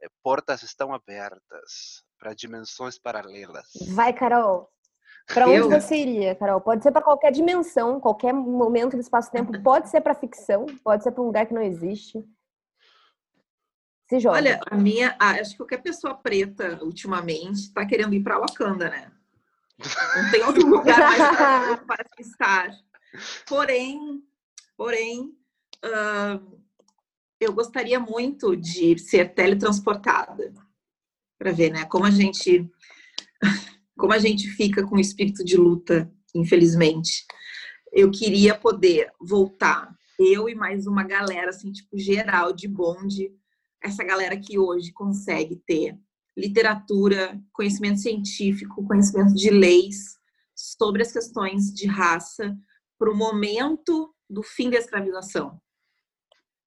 é, 0.00 0.06
portas 0.22 0.62
estão 0.62 0.94
abertas 0.94 2.04
para 2.16 2.32
dimensões 2.32 2.96
paralelas. 2.96 3.66
Vai, 3.88 4.12
Carol! 4.12 4.70
Para 5.32 5.46
onde 5.46 5.58
eu... 5.58 5.70
você 5.70 5.96
iria, 5.96 6.34
Carol? 6.34 6.60
Pode 6.60 6.82
ser 6.82 6.90
para 6.90 7.02
qualquer 7.02 7.30
dimensão, 7.30 8.00
qualquer 8.00 8.32
momento 8.32 8.96
do 8.96 9.00
espaço-tempo. 9.00 9.62
Pode 9.62 9.90
ser 9.90 10.00
para 10.00 10.14
ficção, 10.14 10.66
pode 10.82 11.02
ser 11.02 11.12
para 11.12 11.22
um 11.22 11.26
lugar 11.26 11.46
que 11.46 11.54
não 11.54 11.62
existe. 11.62 12.24
Se 14.08 14.18
joga. 14.18 14.36
Olha, 14.36 14.60
a 14.70 14.76
minha, 14.76 15.14
acho 15.18 15.50
que 15.50 15.58
qualquer 15.58 15.82
pessoa 15.82 16.14
preta 16.14 16.82
ultimamente 16.82 17.60
está 17.60 17.84
querendo 17.84 18.14
ir 18.14 18.22
para 18.22 18.38
Wakanda, 18.38 18.88
né? 18.88 19.12
Não 20.16 20.30
tem 20.30 20.42
outro 20.44 20.64
lugar 20.66 20.98
mais 20.98 21.80
para 21.84 22.06
estar. 22.18 22.70
Porém, 23.46 24.22
porém, 24.78 25.36
uh, 25.84 26.58
eu 27.38 27.52
gostaria 27.52 28.00
muito 28.00 28.56
de 28.56 28.98
ser 28.98 29.34
teletransportada 29.34 30.54
para 31.38 31.52
ver, 31.52 31.70
né? 31.70 31.84
Como 31.84 32.06
a 32.06 32.10
gente 32.10 32.66
como 33.98 34.12
a 34.12 34.18
gente 34.18 34.48
fica 34.48 34.86
com 34.86 34.96
o 34.96 35.00
espírito 35.00 35.44
de 35.44 35.56
luta, 35.56 36.10
infelizmente. 36.34 37.26
Eu 37.92 38.10
queria 38.10 38.54
poder 38.54 39.10
voltar, 39.20 39.92
eu 40.18 40.48
e 40.48 40.54
mais 40.54 40.86
uma 40.86 41.02
galera, 41.02 41.50
assim, 41.50 41.72
tipo, 41.72 41.98
geral 41.98 42.52
de 42.52 42.68
bonde, 42.68 43.30
essa 43.82 44.04
galera 44.04 44.38
que 44.38 44.58
hoje 44.58 44.92
consegue 44.92 45.56
ter 45.66 45.98
literatura, 46.36 47.40
conhecimento 47.52 47.98
científico, 47.98 48.86
conhecimento 48.86 49.34
de 49.34 49.50
leis 49.50 50.16
sobre 50.54 51.02
as 51.02 51.12
questões 51.12 51.72
de 51.74 51.86
raça 51.86 52.56
para 52.96 53.10
o 53.10 53.16
momento 53.16 54.14
do 54.30 54.42
fim 54.42 54.70
da 54.70 54.78
escravização, 54.78 55.60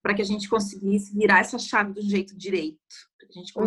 para 0.02 0.14
que 0.14 0.22
a 0.22 0.26
gente 0.26 0.50
conseguisse 0.50 1.16
virar 1.16 1.40
essa 1.40 1.58
chave 1.58 1.94
do 1.94 2.02
jeito 2.02 2.38
direito, 2.38 2.78
para 3.18 3.28
que 3.28 3.40
a 3.40 3.42
gente 3.42 3.54
uhum. 3.56 3.64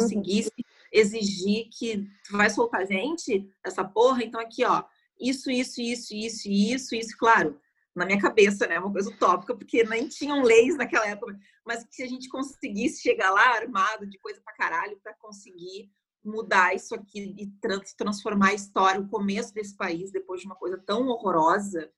Exigir 0.95 1.69
que 1.77 2.09
tu 2.25 2.37
vai 2.37 2.49
soltar 2.49 2.87
gente 2.87 3.51
essa 3.65 3.85
porra, 3.85 4.23
então 4.23 4.41
aqui, 4.41 4.65
ó, 4.65 4.85
isso, 5.21 5.51
isso, 5.51 5.81
isso, 5.81 6.15
isso, 6.15 6.49
isso, 6.49 6.95
isso, 6.95 7.17
claro, 7.19 7.61
na 7.95 8.07
minha 8.07 8.21
cabeça, 8.21 8.67
né, 8.67 8.79
uma 8.79 8.93
coisa 8.93 9.11
utópica, 9.11 9.57
porque 9.57 9.83
nem 9.85 10.09
tinham 10.09 10.43
leis 10.43 10.77
naquela 10.77 11.07
época, 11.07 11.37
mas 11.67 11.85
que 11.85 11.97
se 11.97 12.03
a 12.05 12.07
gente 12.07 12.29
conseguisse 12.29 13.03
chegar 13.03 13.31
lá 13.31 13.57
armado 13.57 14.07
de 14.07 14.19
coisa 14.19 14.41
pra 14.41 14.55
caralho 14.55 14.99
para 15.03 15.15
conseguir 15.15 15.91
mudar 16.25 16.75
isso 16.75 16.95
aqui 16.95 17.35
e 17.37 17.53
transformar 17.97 18.51
a 18.51 18.55
história, 18.55 19.01
o 19.01 19.09
começo 19.09 19.53
desse 19.53 19.77
país, 19.77 20.13
depois 20.13 20.41
de 20.41 20.47
uma 20.47 20.57
coisa 20.57 20.79
tão 20.79 21.07
horrorosa, 21.09 21.91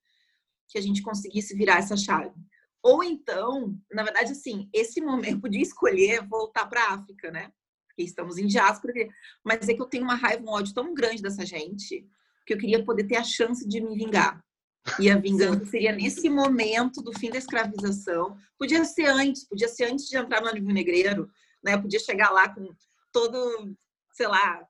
que 0.69 0.79
a 0.79 0.81
gente 0.81 1.03
conseguisse 1.03 1.55
virar 1.55 1.79
essa 1.79 1.97
chave. 1.97 2.35
Ou 2.83 3.05
então, 3.05 3.79
na 3.93 4.03
verdade, 4.03 4.33
assim, 4.33 4.69
esse 4.73 5.01
momento, 5.01 5.37
eu 5.37 5.41
podia 5.41 5.63
escolher 5.63 6.27
voltar 6.27 6.67
para 6.67 6.83
a 6.83 6.95
África, 6.95 7.31
né? 7.31 7.53
Porque 7.97 8.03
estamos 8.03 8.37
em 8.37 8.47
diáspora, 8.47 8.93
mas 9.43 9.67
é 9.67 9.75
que 9.75 9.81
eu 9.81 9.87
tenho 9.87 10.05
uma 10.05 10.15
raiva, 10.15 10.45
um 10.45 10.51
ódio 10.51 10.75
tão 10.75 10.93
grande 10.93 11.23
dessa 11.23 11.47
gente 11.47 12.07
que 12.45 12.53
eu 12.53 12.59
queria 12.59 12.85
poder 12.85 13.05
ter 13.05 13.17
a 13.17 13.25
chance 13.25 13.67
de 13.67 13.81
me 13.81 13.97
vingar. 13.97 14.45
E 15.01 15.11
a 15.11 15.19
vingança 15.19 15.65
seria 15.67 15.91
nesse 15.91 16.29
momento 16.29 17.03
do 17.03 17.13
fim 17.19 17.31
da 17.31 17.39
escravização. 17.39 18.37
Podia 18.57 18.85
ser 18.85 19.07
antes, 19.07 19.49
podia 19.49 19.67
ser 19.67 19.87
antes 19.87 20.07
de 20.07 20.17
entrar 20.17 20.41
no 20.41 20.51
livro 20.51 20.73
negreiro, 20.73 21.29
né? 21.65 21.77
Podia 21.77 21.99
chegar 21.99 22.31
lá 22.31 22.49
com 22.49 22.69
todo, 23.11 23.75
sei 24.13 24.29
lá, 24.29 24.63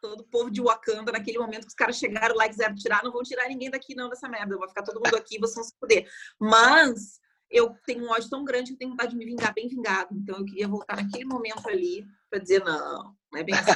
todo 0.00 0.20
o 0.20 0.28
povo 0.28 0.48
de 0.48 0.60
Wakanda 0.60 1.10
naquele 1.10 1.38
momento 1.38 1.62
que 1.62 1.68
os 1.68 1.74
caras 1.74 1.96
chegaram 1.96 2.36
lá 2.36 2.46
e 2.46 2.50
quiseram 2.50 2.74
tirar, 2.76 3.02
não 3.02 3.10
vão 3.10 3.22
tirar 3.22 3.48
ninguém 3.48 3.70
daqui 3.70 3.96
não 3.96 4.08
dessa 4.08 4.28
merda, 4.28 4.56
vai 4.56 4.68
ficar 4.68 4.82
todo 4.82 5.00
mundo 5.02 5.16
aqui, 5.16 5.40
vocês 5.40 5.54
vão 5.56 5.64
se 5.64 5.74
poder. 5.80 6.06
Mas 6.38 7.18
eu 7.54 7.72
tenho 7.86 8.04
um 8.04 8.10
ódio 8.10 8.28
tão 8.28 8.44
grande 8.44 8.70
que 8.70 8.74
eu 8.74 8.78
tenho 8.78 8.90
vontade 8.90 9.12
de 9.12 9.16
me 9.16 9.24
vingar 9.24 9.54
bem 9.54 9.68
vingado. 9.68 10.08
Então 10.12 10.36
eu 10.36 10.44
queria 10.44 10.66
voltar 10.66 10.96
naquele 10.96 11.24
momento 11.24 11.68
ali 11.68 12.04
para 12.28 12.40
dizer 12.40 12.64
não, 12.64 13.14
não 13.32 13.40
é 13.40 13.44
bem 13.44 13.54
assim. 13.54 13.70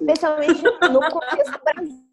Especialmente, 0.00 0.62
no 0.92 1.00
contexto 1.10 1.60
Brasil. 1.64 2.04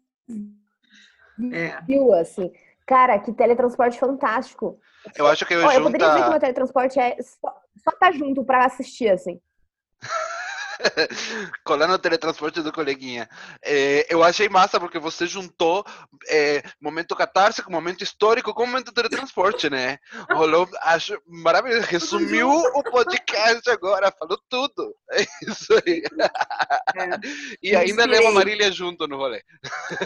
É. 1.52 2.20
assim. 2.20 2.50
Cara, 2.86 3.18
que 3.18 3.34
teletransporte 3.34 3.98
fantástico. 3.98 4.80
Eu 5.14 5.26
acho 5.26 5.44
que 5.44 5.52
eu, 5.52 5.58
oh, 5.58 5.62
junta... 5.62 5.74
eu 5.74 5.82
poderia 5.82 6.08
dizer 6.08 6.20
que 6.22 6.26
o 6.26 6.30
meu 6.30 6.40
teletransporte 6.40 6.98
é 6.98 7.16
só, 7.20 7.54
só 7.76 7.90
tá 7.98 8.10
junto 8.10 8.42
para 8.42 8.64
assistir, 8.64 9.10
assim. 9.10 9.38
Colando 11.64 11.94
o 11.94 11.98
teletransporte 11.98 12.62
do 12.62 12.72
coleguinha. 12.72 13.28
É, 13.62 14.06
eu 14.12 14.22
achei 14.22 14.48
massa 14.48 14.78
porque 14.78 14.98
você 14.98 15.26
juntou 15.26 15.84
é, 16.28 16.62
momento 16.80 17.16
catarse 17.16 17.62
com 17.62 17.70
momento 17.70 18.02
histórico 18.02 18.54
com 18.54 18.66
momento 18.66 18.92
teletransporte, 18.92 19.70
né? 19.70 19.98
Rolou, 20.30 20.68
acho 20.82 21.20
maravilhoso. 21.26 21.86
Resumiu 21.86 22.48
o 22.48 22.82
podcast 22.82 23.68
agora, 23.70 24.12
falou 24.18 24.38
tudo. 24.48 24.94
É 25.16 25.22
isso 25.50 25.72
aí. 25.86 26.02
É. 26.94 27.20
E 27.62 27.74
ainda 27.74 28.04
leva 28.04 28.28
a 28.28 28.32
Marília 28.32 28.70
junto 28.70 29.06
no 29.06 29.16
rolê. 29.16 29.42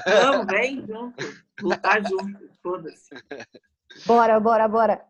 Vamos, 0.07 0.47
vem 0.47 0.87
junto. 0.87 1.15
Lutar 1.63 2.03
junto, 2.07 2.39
foda-se. 2.63 3.11
Bora, 4.07 4.39
bora, 4.39 4.69
bora. 4.69 5.05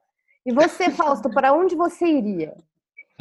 E 0.45 0.53
você, 0.53 0.91
Fausto, 0.91 1.28
para 1.28 1.53
onde 1.53 1.74
você 1.74 2.07
iria? 2.07 2.55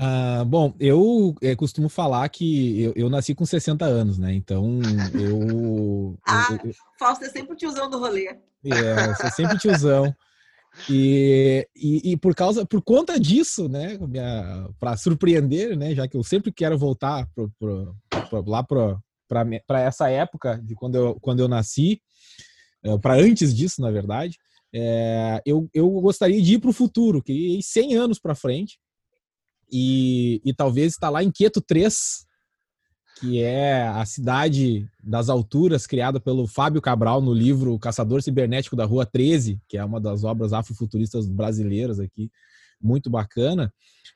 Ah, 0.02 0.46
bom, 0.46 0.74
eu 0.80 1.36
é, 1.42 1.54
costumo 1.58 1.90
falar 1.90 2.30
que 2.30 2.82
eu, 2.82 2.94
eu, 2.96 3.10
nasci 3.10 3.36
com 3.36 3.46
60 3.46 3.84
anos, 3.84 4.18
né? 4.18 4.34
Então, 4.34 4.80
eu. 5.14 6.18
ah, 6.26 6.48
eu, 6.52 6.70
eu, 6.70 6.76
Fausto 6.98 7.26
é 7.26 7.30
sempre 7.30 7.52
o 7.52 7.56
tiozão 7.58 7.90
do 7.90 8.00
rolê. 8.00 8.38
É, 8.64 9.16
sou 9.16 9.30
sempre 9.30 9.58
tiozão. 9.58 10.16
E, 10.90 11.68
e, 11.76 12.12
e, 12.12 12.18
por 12.18 12.34
causa, 12.34 12.66
por 12.66 12.82
conta 12.82 13.20
disso, 13.20 13.68
né, 13.68 13.98
para 14.80 14.96
surpreender, 14.96 15.76
né, 15.76 15.94
já 15.94 16.08
que 16.08 16.16
eu 16.16 16.24
sempre 16.24 16.54
quero 16.54 16.78
voltar 16.78 17.28
pro, 17.36 17.52
pro, 17.60 17.96
pro, 18.30 18.50
lá 18.50 18.64
para 18.64 19.82
essa 19.82 20.10
época 20.10 20.62
de 20.64 20.76
quando 20.76 20.96
eu, 20.96 21.20
quando 21.20 21.42
eu 21.42 21.50
nasci, 21.50 22.02
é, 22.84 22.98
para 23.00 23.16
antes 23.16 23.54
disso, 23.54 23.82
na 23.82 23.92
verdade, 23.92 24.38
é, 24.74 25.42
eu, 25.46 25.68
eu 25.74 25.90
gostaria 25.90 26.42
de 26.42 26.54
ir 26.54 26.60
para 26.60 26.70
o 26.70 26.74
futuro, 26.74 27.22
que 27.22 27.34
ir 27.34 27.64
100 27.64 27.96
anos 27.96 28.20
para 28.20 28.36
frente, 28.36 28.80
e, 29.72 30.42
e 30.44 30.54
talvez 30.54 30.94
estar 30.94 31.10
lá 31.10 31.24
em 31.24 31.32
Queto 31.32 31.62
3, 31.62 32.26
que 33.20 33.42
é 33.42 33.88
a 33.88 34.06
cidade 34.06 34.88
das 35.04 35.30
alturas 35.30 35.86
criada 35.86 36.20
pelo 36.20 36.48
Fábio 36.48 36.82
Cabral 36.82 37.22
no 37.22 37.34
livro 37.34 37.78
Caçador 37.78 38.22
Cibernético 38.22 38.76
da 38.76 38.86
Rua 38.86 39.06
13, 39.06 39.60
que 39.68 39.78
é 39.78 39.84
uma 39.84 40.00
das 40.00 40.24
obras 40.24 40.54
afrofuturistas 40.54 41.28
brasileiras 41.28 42.00
aqui, 42.00 42.32
muito 42.82 43.10
bacana. 43.10 43.74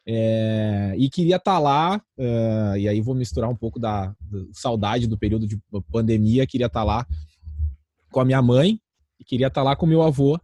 É, 0.07 0.95
e 0.97 1.09
queria 1.09 1.35
estar 1.35 1.59
lá, 1.59 2.01
é, 2.17 2.75
e 2.79 2.87
aí 2.87 3.01
vou 3.01 3.13
misturar 3.13 3.49
um 3.49 3.55
pouco 3.55 3.77
da, 3.77 4.07
da, 4.21 4.39
saudade 4.53 5.05
do 5.05 5.17
período 5.17 5.47
de 5.47 5.59
pandemia, 5.91 6.47
queria 6.47 6.67
estar 6.67 6.83
lá 6.83 7.05
com 8.09 8.19
a 8.19 8.25
minha 8.25 8.41
mãe, 8.41 8.79
e 9.19 9.23
queria 9.23 9.47
estar 9.47 9.63
lá 9.63 9.75
com 9.75 9.85
meu 9.85 10.01
avô, 10.01 10.39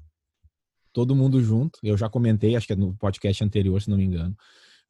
todo 0.91 1.15
mundo 1.15 1.41
junto. 1.41 1.79
Eu 1.81 1.95
já 1.95 2.09
comentei, 2.09 2.55
acho 2.55 2.67
que 2.67 2.73
é 2.73 2.75
no 2.75 2.95
podcast 2.97 3.43
anterior, 3.43 3.81
se 3.81 3.89
não 3.89 3.97
me 3.97 4.03
engano 4.03 4.35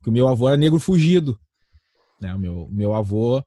que 0.03 0.09
o 0.09 0.13
meu 0.13 0.27
avô 0.27 0.47
era 0.47 0.57
negro 0.57 0.79
fugido. 0.79 1.39
Né? 2.19 2.33
O 2.33 2.39
meu, 2.39 2.67
meu 2.71 2.93
avô 2.93 3.43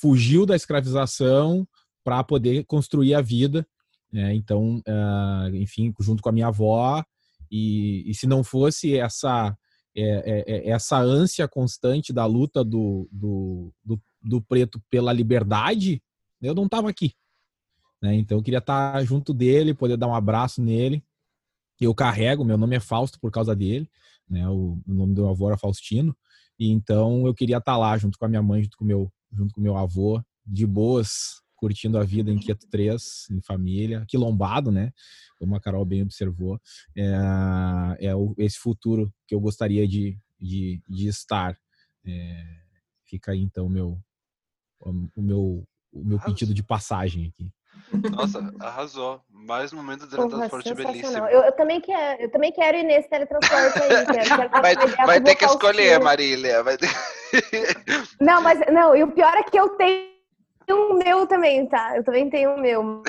fugiu 0.00 0.46
da 0.46 0.56
escravização 0.56 1.66
para 2.02 2.22
poder 2.22 2.64
construir 2.64 3.14
a 3.14 3.20
vida. 3.20 3.66
Né? 4.12 4.34
Então, 4.34 4.82
uh, 4.86 5.54
enfim, 5.54 5.92
junto 6.00 6.22
com 6.22 6.28
a 6.28 6.32
minha 6.32 6.48
avó, 6.48 7.04
e, 7.50 8.08
e 8.08 8.14
se 8.14 8.26
não 8.26 8.42
fosse 8.42 8.96
essa 8.96 9.56
é, 9.96 10.02
é, 10.02 10.44
é, 10.46 10.70
essa 10.70 10.98
ânsia 10.98 11.46
constante 11.46 12.12
da 12.12 12.26
luta 12.26 12.64
do, 12.64 13.08
do, 13.12 13.72
do, 13.84 14.02
do 14.20 14.42
preto 14.42 14.82
pela 14.90 15.12
liberdade, 15.12 16.02
eu 16.42 16.54
não 16.54 16.64
estava 16.64 16.90
aqui. 16.90 17.14
Né? 18.02 18.16
Então, 18.16 18.38
eu 18.38 18.42
queria 18.42 18.58
estar 18.58 19.02
junto 19.04 19.32
dele, 19.32 19.72
poder 19.72 19.96
dar 19.96 20.08
um 20.08 20.14
abraço 20.14 20.60
nele. 20.60 21.04
Eu 21.80 21.94
carrego, 21.94 22.44
meu 22.44 22.56
nome 22.56 22.76
é 22.76 22.80
Fausto 22.80 23.20
por 23.20 23.30
causa 23.30 23.54
dele 23.54 23.88
né? 24.28 24.48
O, 24.48 24.80
o 24.86 24.94
nome 24.94 25.14
do 25.14 25.22
meu 25.22 25.30
avô 25.30 25.48
era 25.48 25.58
Faustino. 25.58 26.16
E 26.58 26.70
então 26.70 27.26
eu 27.26 27.34
queria 27.34 27.58
estar 27.58 27.76
lá 27.76 27.96
junto 27.98 28.18
com 28.18 28.24
a 28.24 28.28
minha 28.28 28.42
mãe, 28.42 28.62
junto 28.62 28.76
com 28.76 28.84
meu, 28.84 29.12
junto 29.32 29.54
com 29.54 29.60
meu 29.60 29.76
avô, 29.76 30.22
de 30.46 30.66
boas, 30.66 31.42
curtindo 31.56 31.98
a 31.98 32.04
vida 32.04 32.30
em 32.30 32.38
Queto 32.38 32.66
3, 32.68 33.30
em 33.30 33.40
família, 33.40 34.04
quilombado, 34.08 34.70
né? 34.70 34.92
Como 35.38 35.56
a 35.56 35.60
Carol 35.60 35.84
bem 35.84 36.02
observou. 36.02 36.60
É, 36.96 38.06
é 38.08 38.14
o, 38.14 38.34
esse 38.38 38.58
futuro 38.58 39.12
que 39.26 39.34
eu 39.34 39.40
gostaria 39.40 39.86
de, 39.88 40.18
de, 40.38 40.80
de 40.88 41.08
estar. 41.08 41.56
É, 42.06 42.44
fica 43.06 43.32
aí 43.32 43.40
então 43.40 43.68
meu, 43.68 43.98
o 44.80 45.22
meu, 45.22 45.66
o 45.92 46.04
meu 46.04 46.20
pedido 46.20 46.52
de 46.52 46.62
passagem 46.62 47.26
aqui. 47.26 47.50
Nossa, 48.10 48.52
arrasou. 48.60 49.20
Mais 49.30 49.72
um 49.72 49.76
momento 49.76 50.06
de 50.06 50.16
teletransporte 50.16 50.74
belíssimo. 50.74 51.26
Eu, 51.26 51.42
eu, 51.42 51.52
também 51.52 51.80
quero, 51.80 52.22
eu 52.22 52.30
também 52.30 52.52
quero 52.52 52.78
ir 52.78 52.82
nesse 52.82 53.08
teletransporte 53.08 53.78
aí. 53.82 54.06
Quero, 54.06 54.36
quero 54.36 54.62
vai, 54.62 54.76
vai 54.76 55.20
ter 55.20 55.34
que 55.34 55.44
escolher, 55.44 56.00
Marília. 56.00 56.62
Vai 56.62 56.76
ter... 56.76 56.88
Não, 58.20 58.42
mas 58.42 58.60
não, 58.72 58.96
e 58.96 59.02
o 59.02 59.12
pior 59.12 59.34
é 59.34 59.42
que 59.42 59.58
eu 59.58 59.68
tenho 59.70 60.14
um 60.70 60.94
meu 60.94 61.26
também, 61.26 61.66
tá? 61.66 61.96
Eu 61.96 62.04
também 62.04 62.30
tenho 62.30 62.52
um 62.52 62.60
meu. 62.60 63.02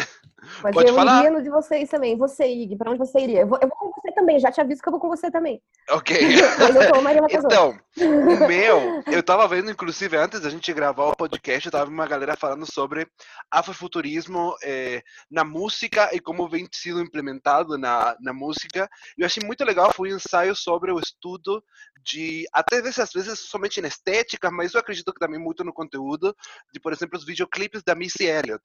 Mas 0.64 0.74
Pode 0.74 0.90
eu 0.90 0.96
falar? 0.96 1.20
iria 1.20 1.32
no 1.32 1.42
de 1.42 1.50
vocês 1.50 1.90
também. 1.90 2.18
Você, 2.18 2.46
Ig, 2.48 2.76
pra 2.76 2.92
onde 2.92 3.00
você 3.00 3.20
iria? 3.20 3.42
Eu 3.42 3.48
vou, 3.48 3.60
eu 3.62 3.68
vou, 3.68 3.78
com 3.78 3.92
você 4.02 4.12
também, 4.14 4.40
já 4.40 4.52
te 4.52 4.62
aviso 4.62 4.82
que 4.82 4.88
eu 4.88 4.92
vou 4.92 5.00
com 5.00 5.08
você 5.08 5.30
também. 5.32 5.62
Ok. 5.90 6.18
Mas 6.60 6.76
eu 6.76 7.02
Maria 7.02 7.22
Então, 7.30 7.78
o 7.98 8.48
meu, 8.48 9.04
eu 9.08 9.22
tava 9.22 9.48
vendo, 9.48 9.72
inclusive, 9.72 10.18
antes 10.18 10.42
da 10.42 10.50
gente 10.50 10.74
gravar 10.74 11.06
o 11.06 11.16
podcast, 11.16 11.66
eu 11.66 11.72
tava 11.72 11.90
uma 11.90 12.08
galera 12.08 12.36
falando 12.36 12.66
sobre 12.72 13.08
afrofuturismo 13.52 14.56
eh, 14.64 15.04
na 15.30 15.44
música 15.44 16.10
e 16.14 16.20
como 16.20 16.50
vem 16.50 16.68
sido 16.72 17.02
implementado 17.02 17.78
na, 17.78 18.16
na 18.20 18.34
música. 18.34 18.90
Eu 19.18 19.26
achei 19.26 19.46
muito 19.46 19.64
legal, 19.64 19.94
foi 19.94 20.12
um 20.12 20.16
ensaio 20.18 20.56
sobre 20.56 20.92
o 20.92 21.00
estudo 21.00 21.64
de, 22.04 22.46
até 22.54 22.78
às 22.80 23.12
vezes 23.12 23.40
somente 23.40 23.82
na 23.82 23.88
estética, 23.88 24.52
mas 24.52 24.74
eu 24.74 24.80
acredito 24.80 25.14
que 25.14 25.20
também 25.20 25.40
muito 25.40 25.64
no 25.64 25.74
conteúdo, 25.74 26.36
de, 26.74 26.80
por 26.80 26.92
exemplo, 26.94 27.18
os 27.18 27.26
videoclipes 27.26 27.84
da 27.84 27.96
Missy 27.96 28.26
Elliott 28.26 28.64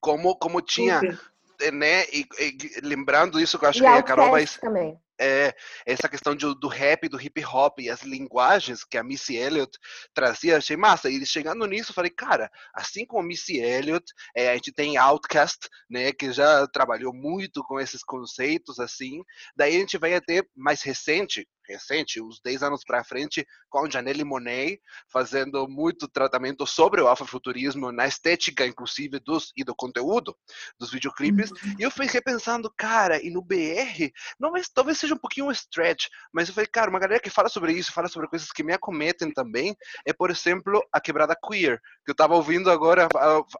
como, 0.00 0.36
como 0.36 0.60
tinha, 0.60 1.00
Super. 1.00 1.72
né? 1.72 2.04
E, 2.12 2.26
e, 2.38 2.80
lembrando 2.82 3.40
isso 3.40 3.58
que 3.58 3.64
eu 3.64 3.68
acho 3.68 3.78
e 3.78 3.82
que 3.82 3.86
a 3.86 4.02
Carol 4.02 4.30
vai. 4.30 4.46
Também. 4.46 4.98
É, 5.20 5.52
essa 5.84 6.08
questão 6.08 6.32
de, 6.32 6.46
do 6.60 6.68
rap, 6.68 7.08
do 7.08 7.20
hip 7.20 7.44
hop 7.44 7.80
e 7.80 7.90
as 7.90 8.02
linguagens 8.02 8.84
que 8.84 8.96
a 8.96 9.02
Missy 9.02 9.36
Elliott 9.36 9.76
trazia, 10.14 10.56
achei 10.56 10.76
massa. 10.76 11.10
E 11.10 11.26
chegando 11.26 11.66
nisso, 11.66 11.92
falei, 11.92 12.10
cara, 12.10 12.48
assim 12.72 13.04
como 13.04 13.24
a 13.24 13.26
Missy 13.26 13.58
Elliott, 13.58 14.04
é, 14.36 14.50
a 14.50 14.54
gente 14.54 14.72
tem 14.72 14.96
Outkast, 14.96 15.68
né, 15.90 16.12
que 16.12 16.30
já 16.32 16.68
trabalhou 16.68 17.12
muito 17.12 17.64
com 17.64 17.80
esses 17.80 18.04
conceitos, 18.04 18.78
assim. 18.78 19.24
Daí 19.56 19.74
a 19.76 19.80
gente 19.80 19.98
vai 19.98 20.14
até 20.14 20.44
mais 20.56 20.82
recente, 20.82 21.48
recente, 21.68 22.20
uns 22.20 22.40
10 22.40 22.62
anos 22.62 22.84
para 22.84 23.04
frente, 23.04 23.46
com 23.68 23.88
Janelle 23.88 24.24
Monet, 24.24 24.80
fazendo 25.12 25.68
muito 25.68 26.08
tratamento 26.08 26.66
sobre 26.66 27.00
o 27.00 27.08
afrofuturismo 27.08 27.92
na 27.92 28.06
estética, 28.06 28.66
inclusive, 28.66 29.18
dos, 29.20 29.52
e 29.56 29.62
do 29.62 29.74
conteúdo 29.74 30.36
dos 30.78 30.90
videoclipes. 30.90 31.50
Uhum. 31.50 31.76
E 31.78 31.82
eu 31.82 31.90
fiquei 31.90 32.20
pensando, 32.20 32.72
cara, 32.76 33.22
e 33.24 33.30
no 33.30 33.42
BR, 33.42 34.10
não, 34.38 34.50
mas, 34.52 34.68
talvez 34.68 34.98
seja 34.98 35.14
um 35.14 35.18
pouquinho 35.18 35.46
um 35.46 35.52
stretch, 35.52 36.06
mas 36.32 36.48
eu 36.48 36.54
falei, 36.54 36.68
cara, 36.68 36.90
uma 36.90 36.98
galera 36.98 37.20
que 37.20 37.30
fala 37.30 37.48
sobre 37.48 37.72
isso, 37.72 37.92
fala 37.92 38.08
sobre 38.08 38.28
coisas 38.28 38.50
que 38.50 38.62
me 38.62 38.72
acometem 38.72 39.32
também, 39.32 39.76
é, 40.06 40.12
por 40.12 40.30
exemplo, 40.30 40.82
a 40.92 41.00
quebrada 41.00 41.36
queer, 41.36 41.80
que 42.04 42.10
eu 42.10 42.14
tava 42.14 42.34
ouvindo 42.34 42.70
agora, 42.70 43.08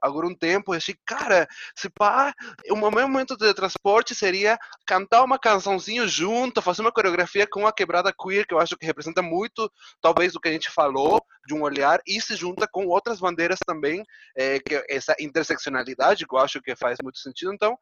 agora 0.00 0.26
um 0.26 0.34
tempo, 0.34 0.74
e 0.74 0.76
achei, 0.76 0.96
cara, 1.04 1.46
se 1.76 1.88
pá, 1.90 2.32
o 2.70 2.76
meu 2.76 3.08
momento 3.08 3.36
de 3.36 3.52
transporte 3.54 4.14
seria 4.14 4.58
cantar 4.86 5.22
uma 5.22 5.38
cançãozinho 5.38 6.08
junto, 6.08 6.62
fazer 6.62 6.82
uma 6.82 6.92
coreografia 6.92 7.46
com 7.46 7.66
a 7.66 7.72
quebrada 7.72 7.97
quebrada 7.98 8.12
queer, 8.12 8.46
que 8.46 8.54
eu 8.54 8.58
acho 8.58 8.76
que 8.76 8.86
representa 8.86 9.22
muito, 9.22 9.70
talvez, 10.00 10.32
do 10.32 10.40
que 10.40 10.48
a 10.48 10.52
gente 10.52 10.70
falou, 10.70 11.20
de 11.46 11.54
um 11.54 11.62
olhar, 11.62 12.00
e 12.06 12.20
se 12.20 12.36
junta 12.36 12.66
com 12.70 12.86
outras 12.86 13.20
bandeiras 13.20 13.58
também, 13.66 14.02
é, 14.36 14.58
que 14.60 14.84
essa 14.88 15.14
interseccionalidade, 15.18 16.26
que 16.26 16.34
eu 16.34 16.38
acho 16.38 16.60
que 16.60 16.76
faz 16.76 16.98
muito 17.02 17.18
sentido. 17.18 17.52
Então, 17.52 17.76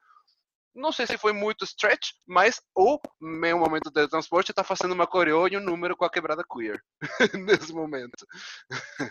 não 0.74 0.92
sei 0.92 1.06
se 1.06 1.16
foi 1.16 1.32
muito 1.32 1.64
stretch, 1.64 2.10
mas 2.26 2.60
o 2.74 2.98
meu 3.20 3.58
momento 3.58 3.90
de 3.90 4.08
transporte 4.08 4.50
está 4.50 4.62
fazendo 4.62 4.92
uma 4.92 5.06
coreo 5.06 5.48
e 5.48 5.56
um 5.56 5.64
número 5.64 5.96
com 5.96 6.04
a 6.04 6.10
quebrada 6.10 6.44
queer 6.44 6.82
nesse 7.34 7.72
momento. 7.72 8.26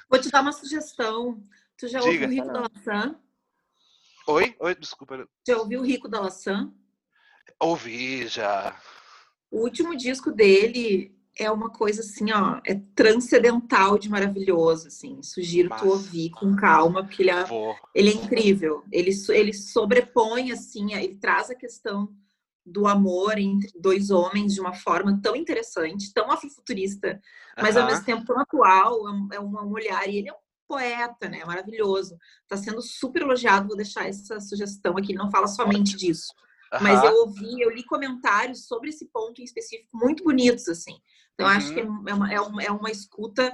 Vou 0.10 0.20
te 0.20 0.30
dar 0.30 0.42
uma 0.42 0.52
sugestão. 0.52 1.42
Tu 1.78 1.88
já 1.88 2.00
ouviu 2.02 2.28
o 2.28 2.32
Rico 2.32 2.48
da 2.48 2.62
Laçã? 2.62 3.20
Oi? 4.28 4.56
Oi, 4.60 4.76
desculpa. 4.76 5.28
Já 5.48 5.58
ouviu 5.58 5.82
o 5.82 5.84
Rico 5.84 6.08
da 6.08 6.22
Laçã? 6.22 6.72
Ouvi 7.60 8.28
já. 8.28 8.80
O 9.56 9.60
último 9.60 9.96
disco 9.96 10.34
dele 10.34 11.16
é 11.40 11.50
uma 11.50 11.70
coisa 11.70 12.02
assim, 12.02 12.30
ó, 12.34 12.60
é 12.66 12.76
transcendental 12.94 13.98
de 13.98 14.10
maravilhoso, 14.10 14.90
assim. 14.90 15.24
Sugiro 15.24 15.70
Mas... 15.70 15.80
tu 15.80 15.88
ouvir 15.88 16.30
com 16.32 16.54
calma, 16.58 17.06
porque 17.06 17.24
ele 17.24 17.32
é, 17.32 17.46
ele 17.96 18.10
é 18.10 18.14
incrível. 18.16 18.84
Ele, 18.92 19.12
ele 19.30 19.54
sobrepõe, 19.54 20.52
assim, 20.52 20.94
ele 20.94 21.16
traz 21.16 21.50
a 21.50 21.56
questão 21.56 22.10
do 22.66 22.86
amor 22.86 23.38
entre 23.38 23.72
dois 23.80 24.10
homens 24.10 24.56
de 24.56 24.60
uma 24.60 24.74
forma 24.74 25.18
tão 25.24 25.38
interessante, 25.38 26.14
tão 26.14 26.30
afrofuturista, 26.30 27.18
mas 27.58 27.78
ao 27.78 27.86
mesmo 27.86 28.04
tempo 28.04 28.26
tão 28.26 28.38
atual, 28.38 29.08
é 29.08 29.12
um, 29.12 29.28
é 29.32 29.40
um 29.40 29.72
olhar, 29.72 30.06
e 30.10 30.18
ele 30.18 30.28
é 30.28 30.34
um 30.34 30.44
poeta, 30.68 31.30
né? 31.30 31.46
Maravilhoso. 31.46 32.18
Está 32.42 32.58
sendo 32.58 32.82
super 32.82 33.22
elogiado, 33.22 33.70
vou 33.70 33.78
deixar 33.78 34.06
essa 34.06 34.38
sugestão 34.42 34.98
aqui, 34.98 35.14
não 35.14 35.32
fala 35.32 35.48
somente 35.48 35.96
disso. 35.96 36.34
Mas 36.82 37.04
eu 37.04 37.14
ouvi, 37.22 37.62
eu 37.62 37.70
li 37.70 37.84
comentários 37.84 38.68
sobre 38.68 38.90
esse 38.90 39.06
ponto 39.08 39.42
em 39.42 39.44
específico 39.46 39.90
muito 39.94 40.24
bonitos, 40.24 40.68
assim. 40.68 40.98
Então, 41.34 41.46
uhum. 41.48 41.54
acho 41.54 41.74
que 41.74 41.80
é, 41.80 41.84
uhum. 41.84 42.04
é 42.08 42.14
uma, 42.14 42.34
é, 42.34 42.42
uma, 42.42 42.64
é 42.64 42.72
uma 42.72 42.92
escuta 42.92 43.52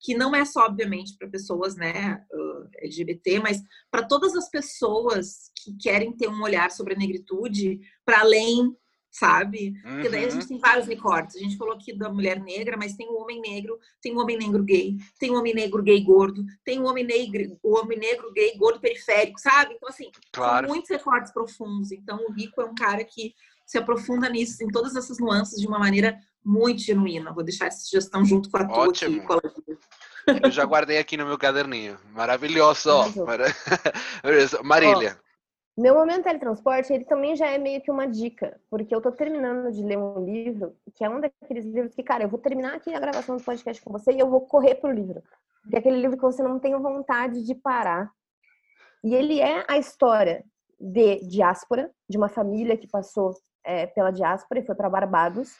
que 0.00 0.14
não 0.14 0.34
é 0.34 0.44
só, 0.44 0.66
obviamente, 0.66 1.16
para 1.16 1.28
pessoas 1.28 1.76
né, 1.76 2.22
LGBT, 2.82 3.40
mas 3.40 3.62
para 3.90 4.06
todas 4.06 4.36
as 4.36 4.50
pessoas 4.50 5.50
que 5.56 5.74
querem 5.78 6.14
ter 6.14 6.28
um 6.28 6.42
olhar 6.42 6.70
sobre 6.70 6.94
a 6.94 6.96
negritude 6.96 7.80
para 8.04 8.20
além 8.20 8.76
sabe? 9.14 9.74
Uhum. 9.84 9.92
Porque 9.92 10.08
daí 10.08 10.24
a 10.24 10.28
gente 10.28 10.42
uhum. 10.42 10.48
tem 10.48 10.58
vários 10.58 10.86
recortes. 10.88 11.36
A 11.36 11.38
gente 11.38 11.56
falou 11.56 11.74
aqui 11.74 11.96
da 11.96 12.08
mulher 12.08 12.40
negra, 12.40 12.76
mas 12.76 12.96
tem 12.96 13.08
o 13.08 13.14
homem 13.14 13.40
negro, 13.40 13.78
tem 14.02 14.12
o 14.12 14.18
homem 14.18 14.36
negro 14.36 14.62
gay, 14.64 14.96
tem 15.20 15.30
o 15.30 15.38
homem 15.38 15.54
negro 15.54 15.82
gay 15.82 16.02
gordo, 16.02 16.44
tem 16.64 16.80
o 16.80 16.84
homem 16.84 17.04
negro, 17.04 17.56
o 17.62 17.78
homem 17.78 17.96
negro 17.96 18.32
gay 18.32 18.56
gordo 18.58 18.80
periférico, 18.80 19.38
sabe? 19.38 19.74
Então, 19.74 19.88
assim, 19.88 20.10
claro. 20.32 20.66
são 20.66 20.74
muitos 20.74 20.90
recortes 20.90 21.32
profundos. 21.32 21.92
Então, 21.92 22.18
o 22.28 22.32
Rico 22.32 22.60
é 22.60 22.64
um 22.64 22.74
cara 22.74 23.04
que 23.04 23.32
se 23.64 23.78
aprofunda 23.78 24.28
nisso, 24.28 24.62
em 24.64 24.68
todas 24.68 24.96
essas 24.96 25.18
nuances, 25.18 25.60
de 25.60 25.66
uma 25.66 25.78
maneira 25.78 26.18
muito 26.44 26.82
genuína. 26.82 27.32
Vou 27.32 27.44
deixar 27.44 27.66
essa 27.66 27.84
sugestão 27.84 28.24
junto 28.24 28.50
com 28.50 28.56
a 28.56 28.66
tua 28.66 28.88
Ótimo. 28.88 29.22
Aqui, 29.32 29.78
Eu 30.42 30.50
já 30.50 30.64
guardei 30.64 30.98
aqui 30.98 31.16
no 31.16 31.24
meu 31.24 31.38
caderninho. 31.38 31.96
Maravilhoso. 32.12 32.90
Marília. 34.64 35.18
Meu 35.76 35.94
momento 35.94 36.22
teletransporte, 36.22 36.92
ele 36.92 37.04
também 37.04 37.34
já 37.34 37.48
é 37.48 37.58
meio 37.58 37.80
que 37.82 37.90
uma 37.90 38.06
dica, 38.06 38.60
porque 38.70 38.94
eu 38.94 39.00
tô 39.00 39.10
terminando 39.10 39.72
de 39.72 39.82
ler 39.82 39.98
um 39.98 40.24
livro, 40.24 40.76
que 40.94 41.04
é 41.04 41.10
um 41.10 41.20
daqueles 41.20 41.64
livros 41.64 41.92
que, 41.92 42.02
cara, 42.02 42.22
eu 42.22 42.28
vou 42.28 42.38
terminar 42.38 42.76
aqui 42.76 42.94
a 42.94 43.00
gravação 43.00 43.36
do 43.36 43.42
podcast 43.42 43.82
com 43.82 43.90
você 43.90 44.12
e 44.12 44.20
eu 44.20 44.30
vou 44.30 44.42
correr 44.42 44.76
pro 44.76 44.92
livro. 44.92 45.20
Porque 45.62 45.74
é 45.74 45.78
aquele 45.80 46.00
livro 46.00 46.16
que 46.16 46.22
você 46.22 46.44
não 46.44 46.60
tem 46.60 46.76
vontade 46.80 47.42
de 47.42 47.56
parar. 47.56 48.08
E 49.02 49.16
ele 49.16 49.40
é 49.40 49.64
a 49.68 49.76
história 49.76 50.44
de 50.78 51.26
diáspora, 51.26 51.90
de 52.08 52.16
uma 52.16 52.28
família 52.28 52.76
que 52.76 52.86
passou 52.86 53.34
é, 53.64 53.86
pela 53.86 54.12
diáspora 54.12 54.60
e 54.60 54.64
foi 54.64 54.76
para 54.76 54.88
Barbados, 54.88 55.56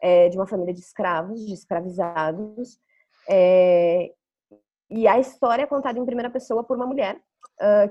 é, 0.00 0.30
de 0.30 0.38
uma 0.38 0.46
família 0.46 0.72
de 0.72 0.80
escravos, 0.80 1.44
de 1.44 1.52
escravizados. 1.52 2.78
É, 3.28 4.14
e 4.88 5.06
a 5.06 5.18
história 5.18 5.64
é 5.64 5.66
contada 5.66 5.98
em 5.98 6.06
primeira 6.06 6.30
pessoa 6.30 6.64
por 6.64 6.74
uma 6.74 6.86
mulher 6.86 7.20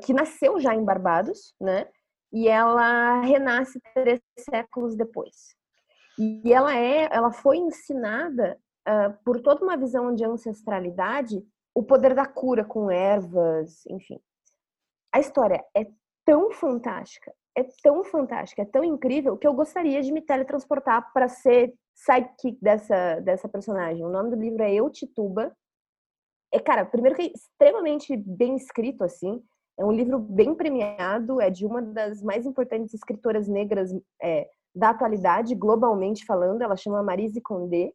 que 0.03 0.13
nasceu 0.13 0.59
já 0.59 0.73
em 0.73 0.83
Barbados, 0.83 1.53
né? 1.59 1.87
E 2.31 2.47
ela 2.47 3.21
renasce 3.21 3.79
três 3.93 4.21
séculos 4.39 4.95
depois. 4.95 5.55
E 6.17 6.51
ela 6.51 6.75
é, 6.75 7.07
ela 7.11 7.31
foi 7.31 7.57
ensinada 7.57 8.57
uh, 8.87 9.23
por 9.23 9.39
toda 9.41 9.63
uma 9.63 9.77
visão 9.77 10.13
de 10.13 10.25
ancestralidade, 10.25 11.43
o 11.75 11.83
poder 11.83 12.15
da 12.15 12.25
cura 12.25 12.65
com 12.65 12.89
ervas, 12.89 13.85
enfim. 13.85 14.19
A 15.13 15.19
história 15.19 15.63
é 15.75 15.85
tão 16.25 16.51
fantástica, 16.51 17.31
é 17.55 17.63
tão 17.83 18.03
fantástica, 18.03 18.63
é 18.63 18.65
tão 18.65 18.83
incrível 18.83 19.37
que 19.37 19.47
eu 19.47 19.53
gostaria 19.53 20.01
de 20.01 20.11
me 20.11 20.21
teletransportar 20.21 21.13
para 21.13 21.29
ser 21.29 21.73
sidekick 21.93 22.57
dessa 22.61 23.19
dessa 23.21 23.47
personagem. 23.47 24.03
O 24.03 24.09
nome 24.09 24.31
do 24.31 24.41
livro 24.41 24.63
é 24.63 24.73
Eu 24.73 24.89
Tituba. 24.89 25.55
É, 26.51 26.59
cara, 26.59 26.85
primeiro 26.85 27.15
que 27.15 27.23
é 27.23 27.31
extremamente 27.31 28.15
bem 28.17 28.55
escrito 28.55 29.03
assim. 29.03 29.43
É 29.79 29.85
um 29.85 29.91
livro 29.91 30.17
bem 30.17 30.55
premiado, 30.55 31.39
é 31.39 31.49
de 31.49 31.65
uma 31.65 31.81
das 31.81 32.21
mais 32.21 32.45
importantes 32.45 32.93
escritoras 32.93 33.47
negras 33.47 33.91
é, 34.21 34.49
da 34.73 34.89
atualidade, 34.89 35.53
globalmente 35.53 36.25
falando. 36.25 36.61
Ela 36.61 36.75
chama 36.75 37.03
Marise 37.03 37.39
Condé. 37.41 37.91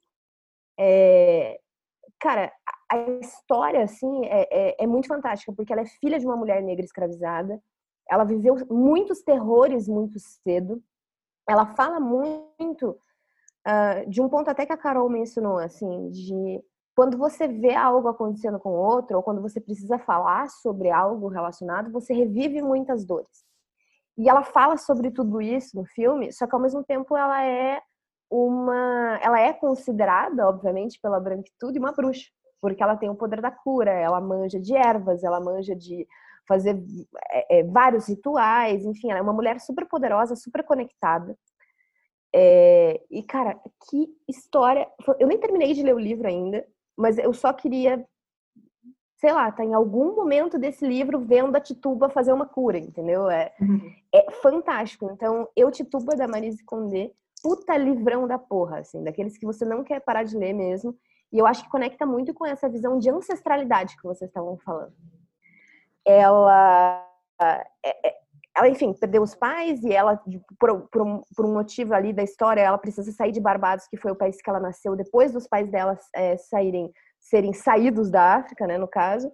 É, 0.79 1.59
cara, 2.21 2.53
a 2.91 2.99
história, 3.21 3.83
assim, 3.83 4.27
é, 4.27 4.49
é, 4.51 4.85
é, 4.85 4.87
muito 4.87 5.09
fantástica, 5.09 5.53
porque 5.53 5.73
ela 5.73 5.83
é 5.83 5.87
filha 5.87 6.19
de 6.19 6.27
uma 6.27 6.37
mulher 6.37 6.63
negra 6.63 6.85
escravizada. 6.85 7.61
Ela 8.09 8.25
viveu 8.25 8.57
muitos 8.71 9.23
terrores 9.23 9.89
muito 9.89 10.19
cedo. 10.19 10.83
Ela 11.49 11.67
fala 11.75 11.99
muito 11.99 12.91
uh, 13.67 14.09
de 14.09 14.21
um 14.21 14.29
ponto 14.29 14.49
até 14.49 14.67
que 14.67 14.73
a 14.73 14.77
Carol 14.77 15.09
mencionou, 15.09 15.59
assim, 15.59 16.11
de 16.11 16.63
quando 16.95 17.17
você 17.17 17.49
vê 17.49 17.75
algo 17.75 18.09
acontecendo 18.09 18.59
com 18.59 18.71
outro, 18.71 19.17
ou 19.17 19.23
quando 19.23 19.41
você 19.41 19.61
precisa 19.61 19.99
falar 19.99 20.49
sobre 20.49 20.91
algo 20.91 21.29
relacionado, 21.29 21.91
você 21.91 22.13
revive 22.13 22.61
muitas 22.61 23.05
dores. 23.05 23.45
E 24.19 24.29
ela 24.29 24.43
fala 24.45 24.77
sobre 24.77 25.11
tudo 25.11 25.41
isso 25.41 25.77
no 25.77 25.87
filme, 25.87 26.33
só 26.33 26.47
que 26.47 26.55
ao 26.55 26.61
mesmo 26.61 26.85
tempo 26.85 27.17
ela 27.17 27.45
é 27.45 27.81
uma. 28.31 29.19
Ela 29.23 29.41
é 29.41 29.53
considerada, 29.53 30.49
obviamente, 30.49 30.99
pela 31.01 31.19
branquitude, 31.19 31.79
uma 31.79 31.93
bruxa, 31.93 32.29
porque 32.61 32.83
ela 32.83 32.97
tem 32.97 33.09
o 33.09 33.15
poder 33.15 33.41
da 33.41 33.51
cura, 33.51 33.91
ela 33.91 34.21
manja 34.21 34.61
de 34.61 34.75
ervas, 34.75 35.25
ela 35.25 35.41
manja 35.41 35.75
de 35.75 36.07
fazer 36.47 36.83
é, 37.31 37.61
é, 37.61 37.65
vários 37.65 38.09
rituais, 38.09 38.85
enfim, 38.85 39.11
ela 39.11 39.19
é 39.21 39.23
uma 39.23 39.33
mulher 39.33 39.61
super 39.61 39.87
poderosa, 39.87 40.37
super 40.37 40.63
conectada. 40.65 41.37
É, 42.35 43.01
e, 43.11 43.23
cara, 43.23 43.61
que 43.89 44.09
história. 44.29 44.89
Eu 45.19 45.27
nem 45.27 45.39
terminei 45.39 45.75
de 45.75 45.83
ler 45.83 45.95
o 45.95 45.99
livro 45.99 46.27
ainda, 46.27 46.67
mas 46.97 47.19
eu 47.19 47.33
só 47.33 47.53
queria, 47.53 48.05
sei 49.17 49.33
lá, 49.33 49.51
tá 49.51 49.65
em 49.65 49.75
algum 49.75 50.15
momento 50.15 50.59
desse 50.59 50.87
livro 50.87 51.21
vendo 51.21 51.57
a 51.57 51.61
Tituba 51.61 52.09
fazer 52.09 52.33
uma 52.33 52.47
cura, 52.47 52.79
entendeu? 52.79 53.31
É, 53.31 53.53
uhum. 53.61 53.93
é 54.13 54.31
fantástico. 54.31 55.11
Então, 55.13 55.49
Eu 55.57 55.71
Tituba, 55.71 56.17
da 56.17 56.29
Marise 56.29 56.65
Condé, 56.65 57.11
puta 57.43 57.77
livrão 57.77 58.27
da 58.27 58.39
porra, 58.39 58.79
assim, 58.79 59.03
daqueles 59.03 59.37
que 59.37 59.47
você 59.47 59.65
não 59.65 59.83
quer 59.83 60.01
parar 60.01 60.23
de 60.23 60.37
ler 60.37 60.53
mesmo. 60.53 60.97
E 61.33 61.39
eu 61.39 61.47
acho 61.47 61.65
que 61.65 61.71
conecta 61.71 62.05
muito 62.05 62.35
com 62.35 62.47
essa 62.47 62.69
visão 62.69 62.99
de 62.99 63.11
ancestralidade 63.11 63.97
que 63.97 64.03
vocês 64.03 64.29
estavam 64.29 64.57
falando. 64.59 64.93
Ela, 66.05 67.09
é, 67.41 68.09
é, 68.09 68.22
ela 68.57 68.69
enfim, 68.69 68.93
perdeu 68.93 69.23
os 69.23 69.35
pais 69.35 69.83
e 69.83 69.93
ela, 69.93 70.21
por, 70.59 70.89
por, 70.89 71.03
um, 71.03 71.23
por, 71.35 71.47
um, 71.47 71.55
motivo 71.55 71.95
ali 71.95 72.13
da 72.13 72.23
história, 72.23 72.61
ela 72.61 72.79
precisa 72.79 73.11
sair 73.13 73.33
de 73.33 73.41
Barbados, 73.41 73.87
que 73.89 73.97
foi 73.97 74.13
o 74.13 74.17
país 74.17 74.41
que 74.41 74.49
ela 74.49 74.61
nasceu, 74.61 74.95
depois 74.95 75.33
dos 75.33 75.47
pais 75.47 75.71
dela 75.71 75.99
é, 76.15 76.37
saírem, 76.37 76.93
serem 77.19 77.53
saídos 77.53 78.11
da 78.11 78.37
África, 78.37 78.67
né, 78.67 78.77
no 78.77 78.89
caso. 78.89 79.33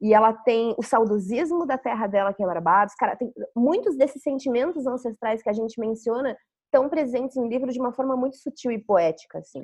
E 0.00 0.12
ela 0.12 0.32
tem 0.32 0.74
o 0.78 0.82
saudosismo 0.82 1.66
da 1.66 1.78
terra 1.78 2.06
dela, 2.06 2.32
que 2.32 2.42
é 2.42 2.46
Barbados. 2.46 2.94
Cara, 2.94 3.16
tem 3.16 3.32
muitos 3.54 3.96
desses 3.96 4.22
sentimentos 4.22 4.86
ancestrais 4.86 5.42
que 5.42 5.48
a 5.48 5.52
gente 5.52 5.78
menciona 5.78 6.36
estão 6.66 6.88
presentes 6.88 7.36
no 7.36 7.46
livro 7.46 7.70
de 7.70 7.78
uma 7.78 7.92
forma 7.92 8.16
muito 8.16 8.36
sutil 8.36 8.72
e 8.72 8.78
poética, 8.78 9.38
assim. 9.38 9.62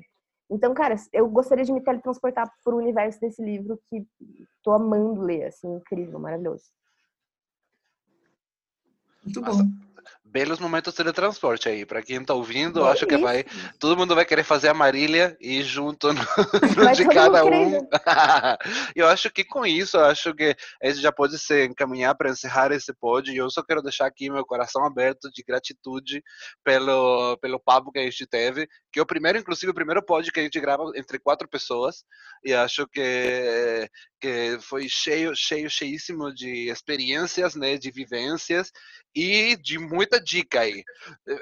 Então, 0.51 0.73
cara, 0.75 0.95
eu 1.13 1.29
gostaria 1.29 1.65
de 1.65 1.73
me 1.73 1.81
teletransportar 1.81 2.51
para 2.65 2.75
o 2.75 2.79
universo 2.79 3.21
desse 3.21 3.43
livro 3.43 3.79
que 3.89 4.07
tô 4.63 4.73
amando 4.73 5.21
ler, 5.21 5.47
assim, 5.47 5.75
incrível, 5.75 6.19
maravilhoso. 6.19 6.65
Muito 9.25 9.41
bom 9.43 9.59
belos 10.31 10.61
momentos 10.61 10.93
de 10.93 10.97
teletransporte 10.98 11.69
aí. 11.69 11.85
Para 11.85 12.02
quem 12.02 12.20
está 12.20 12.35
ouvindo, 12.35 12.85
acho 12.85 13.07
que 13.07 13.16
vai. 13.16 13.44
Todo 13.78 13.97
mundo 13.97 14.15
vai 14.15 14.24
querer 14.24 14.44
fazer 14.44 14.69
a 14.69 14.74
Marília 14.74 15.36
e 15.40 15.62
junto 15.62 16.12
no, 16.12 16.20
no 16.77 16.93
de 16.93 17.09
cada 17.09 17.44
um. 17.44 17.89
eu 18.94 19.09
acho 19.09 19.31
que 19.31 19.44
com 19.44 19.66
isso, 19.66 19.98
acho 19.98 20.32
que 20.35 20.57
esse 20.82 21.01
já 21.01 21.11
pode 21.11 21.39
se 21.39 21.66
encaminhar 21.66 22.15
para 22.15 22.31
encerrar 22.31 22.70
esse 22.73 22.93
pod. 22.94 23.31
E 23.31 23.36
eu 23.36 23.51
só 23.51 23.62
quero 23.62 23.82
deixar 23.82 24.07
aqui 24.07 24.31
meu 24.31 24.44
coração 24.44 24.85
aberto 24.85 25.31
de 25.32 25.43
gratitude 25.43 26.23
pelo, 26.65 27.36
pelo 27.39 27.61
papo 27.61 27.90
que 27.90 27.98
a 27.98 28.05
gente 28.05 28.27
teve. 28.27 28.69
Que 28.93 29.01
é 29.01 29.02
o 29.02 29.07
primeiro, 29.07 29.39
inclusive, 29.39 29.70
o 29.70 29.74
primeiro 29.74 30.05
pod 30.05 30.31
que 30.31 30.40
a 30.40 30.43
gente 30.43 30.61
grava 30.61 30.85
entre 30.94 31.19
quatro 31.19 31.48
pessoas. 31.48 32.05
E 32.44 32.55
acho 32.55 32.86
que, 32.86 33.89
que 34.20 34.59
foi 34.61 34.89
cheio, 34.89 35.35
cheio, 35.35 35.69
cheíssimo 35.69 36.32
de 36.32 36.70
experiências, 36.70 37.55
né, 37.55 37.77
de 37.77 37.90
vivências 37.90 38.70
e 39.15 39.57
de 39.57 39.78
muita 39.78 40.20
dica 40.21 40.61
aí. 40.61 40.85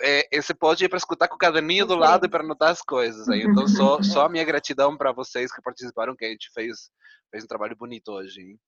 É, 0.03 0.41
você 0.41 0.55
pode 0.55 0.85
ir 0.85 0.89
para 0.89 0.99
escutar 0.99 1.29
com 1.29 1.35
o 1.35 1.39
caderninho 1.39 1.87
do 1.87 1.97
lado 1.97 2.27
e 2.27 2.29
para 2.29 2.43
anotar 2.43 2.71
as 2.71 2.83
coisas 2.83 3.29
aí. 3.29 3.43
Então, 3.43 3.67
só, 3.67 3.99
só 4.03 4.27
a 4.27 4.29
minha 4.29 4.45
gratidão 4.45 4.97
para 4.97 5.13
vocês 5.13 5.53
que 5.53 5.63
participaram, 5.63 6.17
que 6.17 6.25
a 6.25 6.29
gente 6.29 6.51
fez, 6.53 6.91
fez 7.31 7.45
um 7.45 7.49
trabalho 7.49 7.77
bonito 7.77 8.13
hoje. 8.13 8.41
Hein? 8.41 8.59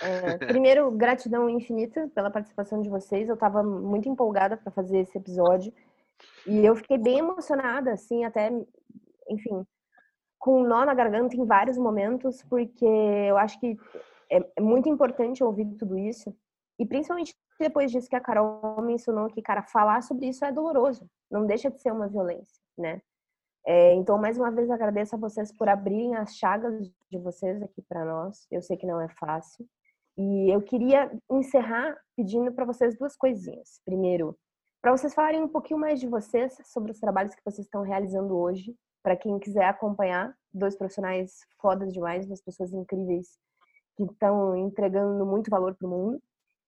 É, 0.00 0.38
primeiro, 0.46 0.90
gratidão 0.90 1.48
infinita 1.48 2.10
pela 2.14 2.30
participação 2.30 2.80
de 2.80 2.88
vocês. 2.88 3.28
Eu 3.28 3.34
estava 3.34 3.62
muito 3.62 4.08
empolgada 4.08 4.56
para 4.56 4.72
fazer 4.72 4.98
esse 4.98 5.16
episódio 5.16 5.72
e 6.46 6.64
eu 6.64 6.76
fiquei 6.76 6.98
bem 6.98 7.18
emocionada, 7.18 7.92
assim, 7.92 8.24
até, 8.24 8.50
enfim, 9.28 9.64
com 10.38 10.62
um 10.62 10.66
nó 10.66 10.84
na 10.84 10.94
garganta 10.94 11.36
em 11.36 11.44
vários 11.44 11.76
momentos, 11.76 12.42
porque 12.48 12.84
eu 12.84 13.36
acho 13.36 13.58
que 13.60 13.76
é, 14.30 14.38
é 14.56 14.60
muito 14.60 14.88
importante 14.88 15.42
ouvir 15.42 15.66
tudo 15.78 15.98
isso 15.98 16.34
e 16.80 16.86
principalmente 16.86 17.36
depois 17.60 17.92
disso 17.92 18.08
que 18.08 18.16
a 18.16 18.20
Carol 18.20 18.80
mencionou 18.80 19.28
que, 19.28 19.42
cara, 19.42 19.62
falar 19.62 20.02
sobre 20.02 20.28
isso 20.28 20.42
é 20.46 20.50
doloroso, 20.50 21.06
não 21.30 21.44
deixa 21.46 21.70
de 21.70 21.78
ser 21.78 21.92
uma 21.92 22.08
violência, 22.08 22.58
né? 22.76 23.02
É, 23.66 23.94
então, 23.94 24.16
mais 24.16 24.38
uma 24.38 24.50
vez, 24.50 24.70
agradeço 24.70 25.14
a 25.14 25.18
vocês 25.18 25.52
por 25.52 25.68
abrirem 25.68 26.16
as 26.16 26.34
chagas 26.36 26.90
de 27.10 27.18
vocês 27.18 27.62
aqui 27.62 27.82
para 27.82 28.06
nós. 28.06 28.46
Eu 28.50 28.62
sei 28.62 28.78
que 28.78 28.86
não 28.86 28.98
é 28.98 29.08
fácil. 29.10 29.68
E 30.16 30.50
eu 30.50 30.62
queria 30.62 31.12
encerrar 31.30 31.94
pedindo 32.16 32.50
para 32.52 32.64
vocês 32.64 32.96
duas 32.98 33.14
coisinhas. 33.14 33.82
Primeiro, 33.84 34.34
para 34.80 34.96
vocês 34.96 35.12
falarem 35.12 35.42
um 35.42 35.48
pouquinho 35.48 35.78
mais 35.78 36.00
de 36.00 36.08
vocês, 36.08 36.56
sobre 36.64 36.92
os 36.92 36.98
trabalhos 36.98 37.34
que 37.34 37.44
vocês 37.44 37.66
estão 37.66 37.82
realizando 37.82 38.34
hoje, 38.34 38.74
para 39.02 39.14
quem 39.14 39.38
quiser 39.38 39.66
acompanhar, 39.66 40.34
dois 40.52 40.74
profissionais 40.74 41.40
fodas 41.60 41.92
demais, 41.92 42.26
duas 42.26 42.40
pessoas 42.40 42.72
incríveis 42.72 43.38
que 43.96 44.04
estão 44.04 44.56
entregando 44.56 45.26
muito 45.26 45.50
valor 45.50 45.74
para 45.74 45.86
o 45.86 45.90
mundo. 45.90 46.22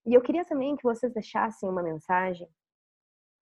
E 0.05 0.15
eu 0.15 0.21
queria 0.21 0.45
também 0.45 0.77
que 0.77 0.83
vocês 0.83 1.13
deixassem 1.13 1.69
uma 1.69 1.83
mensagem 1.83 2.49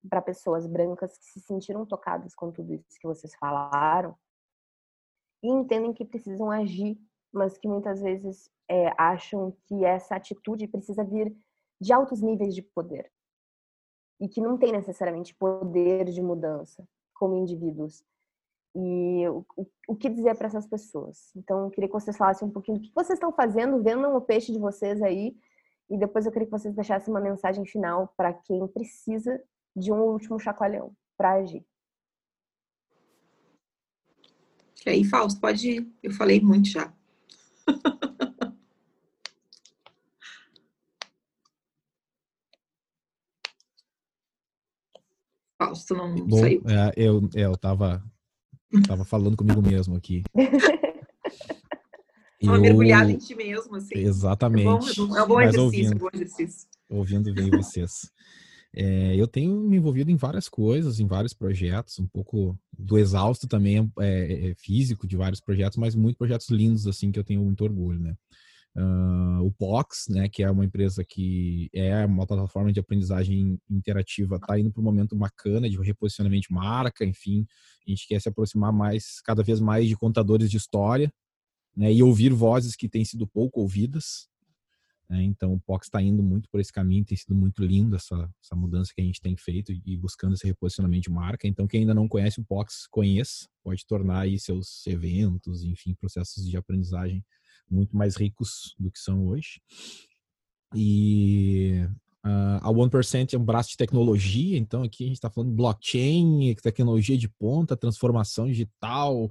para 0.09 0.23
pessoas 0.23 0.67
brancas 0.67 1.17
que 1.19 1.25
se 1.25 1.41
sentiram 1.41 1.85
tocadas 1.87 2.35
com 2.35 2.51
tudo 2.51 2.75
isso 2.75 2.99
que 3.01 3.07
vocês 3.07 3.35
falaram 3.37 4.17
e 5.43 5.49
entendem 5.49 5.93
que 5.93 6.05
precisam 6.05 6.51
agir 6.51 6.99
mas 7.33 7.57
que 7.57 7.69
muitas 7.69 8.01
vezes 8.01 8.51
é, 8.69 8.93
acham 8.99 9.57
que 9.67 9.85
essa 9.85 10.17
atitude 10.17 10.67
precisa 10.67 11.05
vir 11.05 11.35
de 11.81 11.93
altos 11.93 12.21
níveis 12.21 12.55
de 12.55 12.63
poder 12.63 13.11
e 14.21 14.29
que 14.29 14.41
não 14.41 14.59
tem 14.59 14.73
necessariamente 14.73 15.35
poder 15.35 16.07
de 16.07 16.21
mudança 16.21 16.87
como 17.15 17.37
indivíduos. 17.37 18.03
E 18.75 19.27
o, 19.29 19.45
o 19.89 19.97
que 19.97 20.09
dizer 20.09 20.37
para 20.37 20.47
essas 20.47 20.67
pessoas? 20.67 21.33
Então, 21.35 21.65
eu 21.65 21.71
queria 21.71 21.89
que 21.89 21.95
vocês 21.95 22.17
falassem 22.17 22.47
um 22.47 22.51
pouquinho 22.51 22.79
do 22.79 22.83
que 22.83 22.95
vocês 22.95 23.17
estão 23.17 23.33
fazendo, 23.33 23.83
vendo 23.83 24.07
o 24.09 24.21
peixe 24.21 24.53
de 24.53 24.59
vocês 24.59 25.03
aí, 25.03 25.37
e 25.91 25.99
depois 25.99 26.25
eu 26.25 26.31
queria 26.31 26.47
que 26.47 26.53
vocês 26.53 26.73
deixassem 26.75 27.13
uma 27.13 27.21
mensagem 27.21 27.67
final 27.67 28.15
para 28.17 28.33
quem 28.33 28.67
precisa 28.69 29.43
de 29.75 29.93
um 29.93 30.01
último 30.01 30.39
chacoalhão 30.39 30.93
para 31.17 31.33
agir. 31.33 31.67
E 34.87 34.91
aí, 34.91 35.05
Fausto, 35.05 35.41
pode 35.41 35.69
ir. 35.69 35.93
Eu 36.03 36.13
falei 36.13 36.41
muito 36.41 36.69
já. 36.69 36.95
Fausto 45.59 45.95
não 45.95 46.15
Bom, 46.15 46.39
saiu. 46.39 46.63
É, 46.67 46.93
eu, 46.97 47.29
é, 47.35 47.45
eu 47.45 47.55
tava, 47.57 48.03
tava 48.87 49.05
falando 49.05 49.37
comigo 49.37 49.61
mesmo 49.61 49.97
aqui. 49.97 50.23
Uma 52.43 52.57
eu... 52.57 52.61
mergulhada 52.61 53.11
em 53.11 53.19
ti 53.19 53.35
mesmo, 53.35 53.77
assim. 53.77 53.99
Exatamente. 53.99 54.67
É 54.67 55.03
um 55.03 55.07
bom, 55.07 55.17
é 55.17 55.23
um 55.23 55.29
bom 55.29 55.41
exercício, 55.41 55.63
ouvindo, 55.63 55.95
um 55.95 55.99
bom 55.99 56.11
exercício. 56.13 56.69
Ouvindo 56.89 57.35
bem 57.35 57.51
vocês. 57.51 58.11
É, 58.73 59.17
eu 59.17 59.27
tenho 59.27 59.61
me 59.61 59.77
envolvido 59.77 60.11
em 60.11 60.17
várias 60.17 60.49
coisas, 60.49 61.01
em 61.01 61.07
vários 61.07 61.35
projetos, 61.35 61.99
um 61.99 62.07
pouco 62.07 62.57
do 62.79 62.99
exausto 62.99 63.49
também 63.49 63.91
é, 63.99 64.51
é, 64.51 64.55
físico 64.55 65.07
de 65.07 65.17
vários 65.17 65.41
projetos, 65.41 65.77
mas 65.77 65.95
muitos 65.95 66.19
projetos 66.19 66.49
lindos 66.51 66.87
assim 66.87 67.11
que 67.11 67.19
eu 67.19 67.25
tenho 67.25 67.43
muito 67.43 67.65
orgulho, 67.65 67.99
né? 67.99 68.15
Uh, 68.77 69.45
o 69.45 69.51
Pox, 69.51 70.07
né, 70.09 70.29
que 70.29 70.45
é 70.45 70.51
uma 70.51 70.65
empresa 70.65 71.05
que 71.05 71.69
é 71.75 72.07
uma 72.07 72.25
plataforma 72.25 72.73
de 72.73 72.79
aprendizagem 72.79 73.59
interativa, 73.69 74.37
está 74.37 74.57
indo 74.61 74.71
para 74.71 74.81
um 74.81 74.85
momento 74.85 75.17
bacana 75.17 75.69
de 75.69 75.77
reposicionamento 75.81 76.47
de 76.49 76.55
marca, 76.55 77.05
enfim, 77.05 77.45
a 77.85 77.91
gente 77.91 78.07
quer 78.07 78.21
se 78.21 78.29
aproximar 78.29 78.73
mais, 78.73 79.21
cada 79.23 79.43
vez 79.43 79.59
mais 79.59 79.89
de 79.89 79.97
contadores 79.97 80.49
de 80.49 80.57
história, 80.57 81.13
né, 81.77 81.93
e 81.93 82.03
ouvir 82.03 82.33
vozes 82.33 82.77
que 82.77 82.89
têm 82.89 83.05
sido 83.05 83.27
pouco 83.27 83.61
ouvidas, 83.61 84.29
né? 85.11 85.25
Então, 85.25 85.55
o 85.55 85.61
POX 85.61 85.89
está 85.89 86.01
indo 86.01 86.23
muito 86.23 86.49
por 86.49 86.61
esse 86.61 86.73
caminho, 86.73 87.05
tem 87.05 87.19
sido 87.19 87.35
muito 87.35 87.65
lindo 87.65 87.97
essa, 87.97 88.33
essa 88.41 88.55
mudança 88.55 88.93
que 88.95 89.01
a 89.01 89.05
gente 89.05 89.21
tem 89.21 89.37
feito 89.37 89.73
e 89.73 89.97
buscando 89.97 90.35
esse 90.35 90.47
reposicionamento 90.47 91.03
de 91.03 91.11
marca. 91.11 91.49
Então, 91.49 91.67
quem 91.67 91.81
ainda 91.81 91.93
não 91.93 92.07
conhece 92.07 92.41
o 92.41 92.45
POX, 92.45 92.87
conheça, 92.87 93.49
pode 93.61 93.85
tornar 93.85 94.21
aí 94.21 94.39
seus 94.39 94.87
eventos, 94.87 95.65
enfim, 95.65 95.95
processos 95.95 96.49
de 96.49 96.57
aprendizagem 96.57 97.25
muito 97.69 97.97
mais 97.97 98.17
ricos 98.17 98.77
do 98.79 98.89
que 98.89 99.01
são 99.01 99.27
hoje. 99.27 99.61
E 100.77 101.89
Uh, 102.23 102.61
a 102.61 102.71
1% 102.71 103.33
é 103.33 103.39
um 103.39 103.45
braço 103.45 103.71
de 103.71 103.79
tecnologia, 103.79 104.59
então 104.59 104.83
aqui 104.83 105.05
a 105.05 105.07
gente 105.07 105.17
está 105.17 105.31
falando 105.31 105.53
blockchain, 105.53 106.55
tecnologia 106.63 107.17
de 107.17 107.27
ponta, 107.27 107.75
transformação 107.75 108.47
digital, 108.47 109.31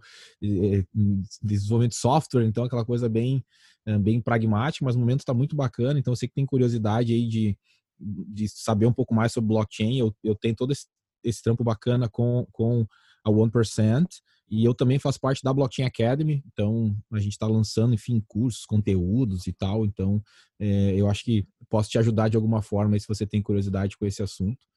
desenvolvimento 1.43 1.91
de 1.91 1.97
software, 1.97 2.45
então 2.45 2.63
aquela 2.63 2.83
coisa 2.83 3.07
bem, 3.07 3.45
eh, 3.85 3.99
bem 3.99 4.19
pragmática, 4.19 4.83
mas 4.83 4.95
o 4.95 4.99
momento 4.99 5.19
está 5.19 5.35
muito 5.35 5.55
bacana, 5.55 5.99
então 5.99 6.15
você 6.15 6.27
que 6.27 6.33
tem 6.33 6.47
curiosidade 6.47 7.13
aí 7.13 7.27
de, 7.27 7.55
de 7.99 8.49
saber 8.49 8.87
um 8.87 8.93
pouco 8.93 9.13
mais 9.13 9.33
sobre 9.33 9.49
blockchain, 9.49 9.99
eu, 9.99 10.15
eu 10.23 10.33
tenho 10.33 10.55
todo 10.55 10.71
esse, 10.71 10.87
esse 11.23 11.43
trampo 11.43 11.63
bacana 11.63 12.09
com, 12.09 12.47
com 12.51 12.87
a 13.23 13.29
1%, 13.29 14.07
e 14.49 14.65
eu 14.65 14.73
também 14.73 14.97
faço 14.97 15.19
parte 15.19 15.43
da 15.43 15.53
Blockchain 15.53 15.85
Academy, 15.85 16.43
então 16.51 16.95
a 17.11 17.19
gente 17.19 17.33
está 17.33 17.45
lançando, 17.45 17.93
enfim, 17.93 18.23
cursos, 18.27 18.65
conteúdos 18.65 19.45
e 19.45 19.53
tal. 19.53 19.85
Então 19.85 20.21
é, 20.59 20.95
eu 20.95 21.07
acho 21.07 21.23
que 21.23 21.45
posso 21.69 21.89
te 21.89 21.99
ajudar 21.99 22.29
de 22.29 22.35
alguma 22.35 22.61
forma 22.61 22.97
se 22.99 23.07
você 23.07 23.27
tem 23.27 23.41
curiosidade 23.41 23.97
com 23.97 24.05
esse 24.05 24.23
assunto. 24.23 24.67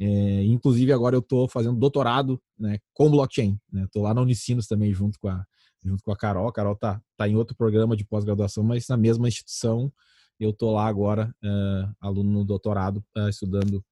É, 0.00 0.44
inclusive 0.44 0.92
agora 0.92 1.14
eu 1.14 1.20
estou 1.20 1.46
fazendo 1.48 1.78
doutorado 1.78 2.40
né, 2.58 2.78
com 2.92 3.10
blockchain. 3.10 3.58
Estou 3.84 4.02
né? 4.02 4.08
lá 4.08 4.14
na 4.14 4.22
Unicinos 4.22 4.66
também 4.66 4.92
junto 4.92 5.18
com 5.20 5.28
a, 5.28 5.44
junto 5.84 6.02
com 6.02 6.10
a 6.10 6.16
Carol. 6.16 6.48
A 6.48 6.52
Carol 6.52 6.72
está 6.72 7.00
tá 7.16 7.28
em 7.28 7.36
outro 7.36 7.56
programa 7.56 7.96
de 7.96 8.04
pós-graduação, 8.04 8.64
mas 8.64 8.88
na 8.88 8.96
mesma 8.96 9.28
instituição. 9.28 9.92
Eu 10.38 10.50
estou 10.50 10.72
lá 10.72 10.86
agora, 10.86 11.34
uh, 11.44 11.94
aluno 12.00 12.30
no 12.30 12.44
doutorado, 12.46 13.04
uh, 13.14 13.28
estudando 13.28 13.84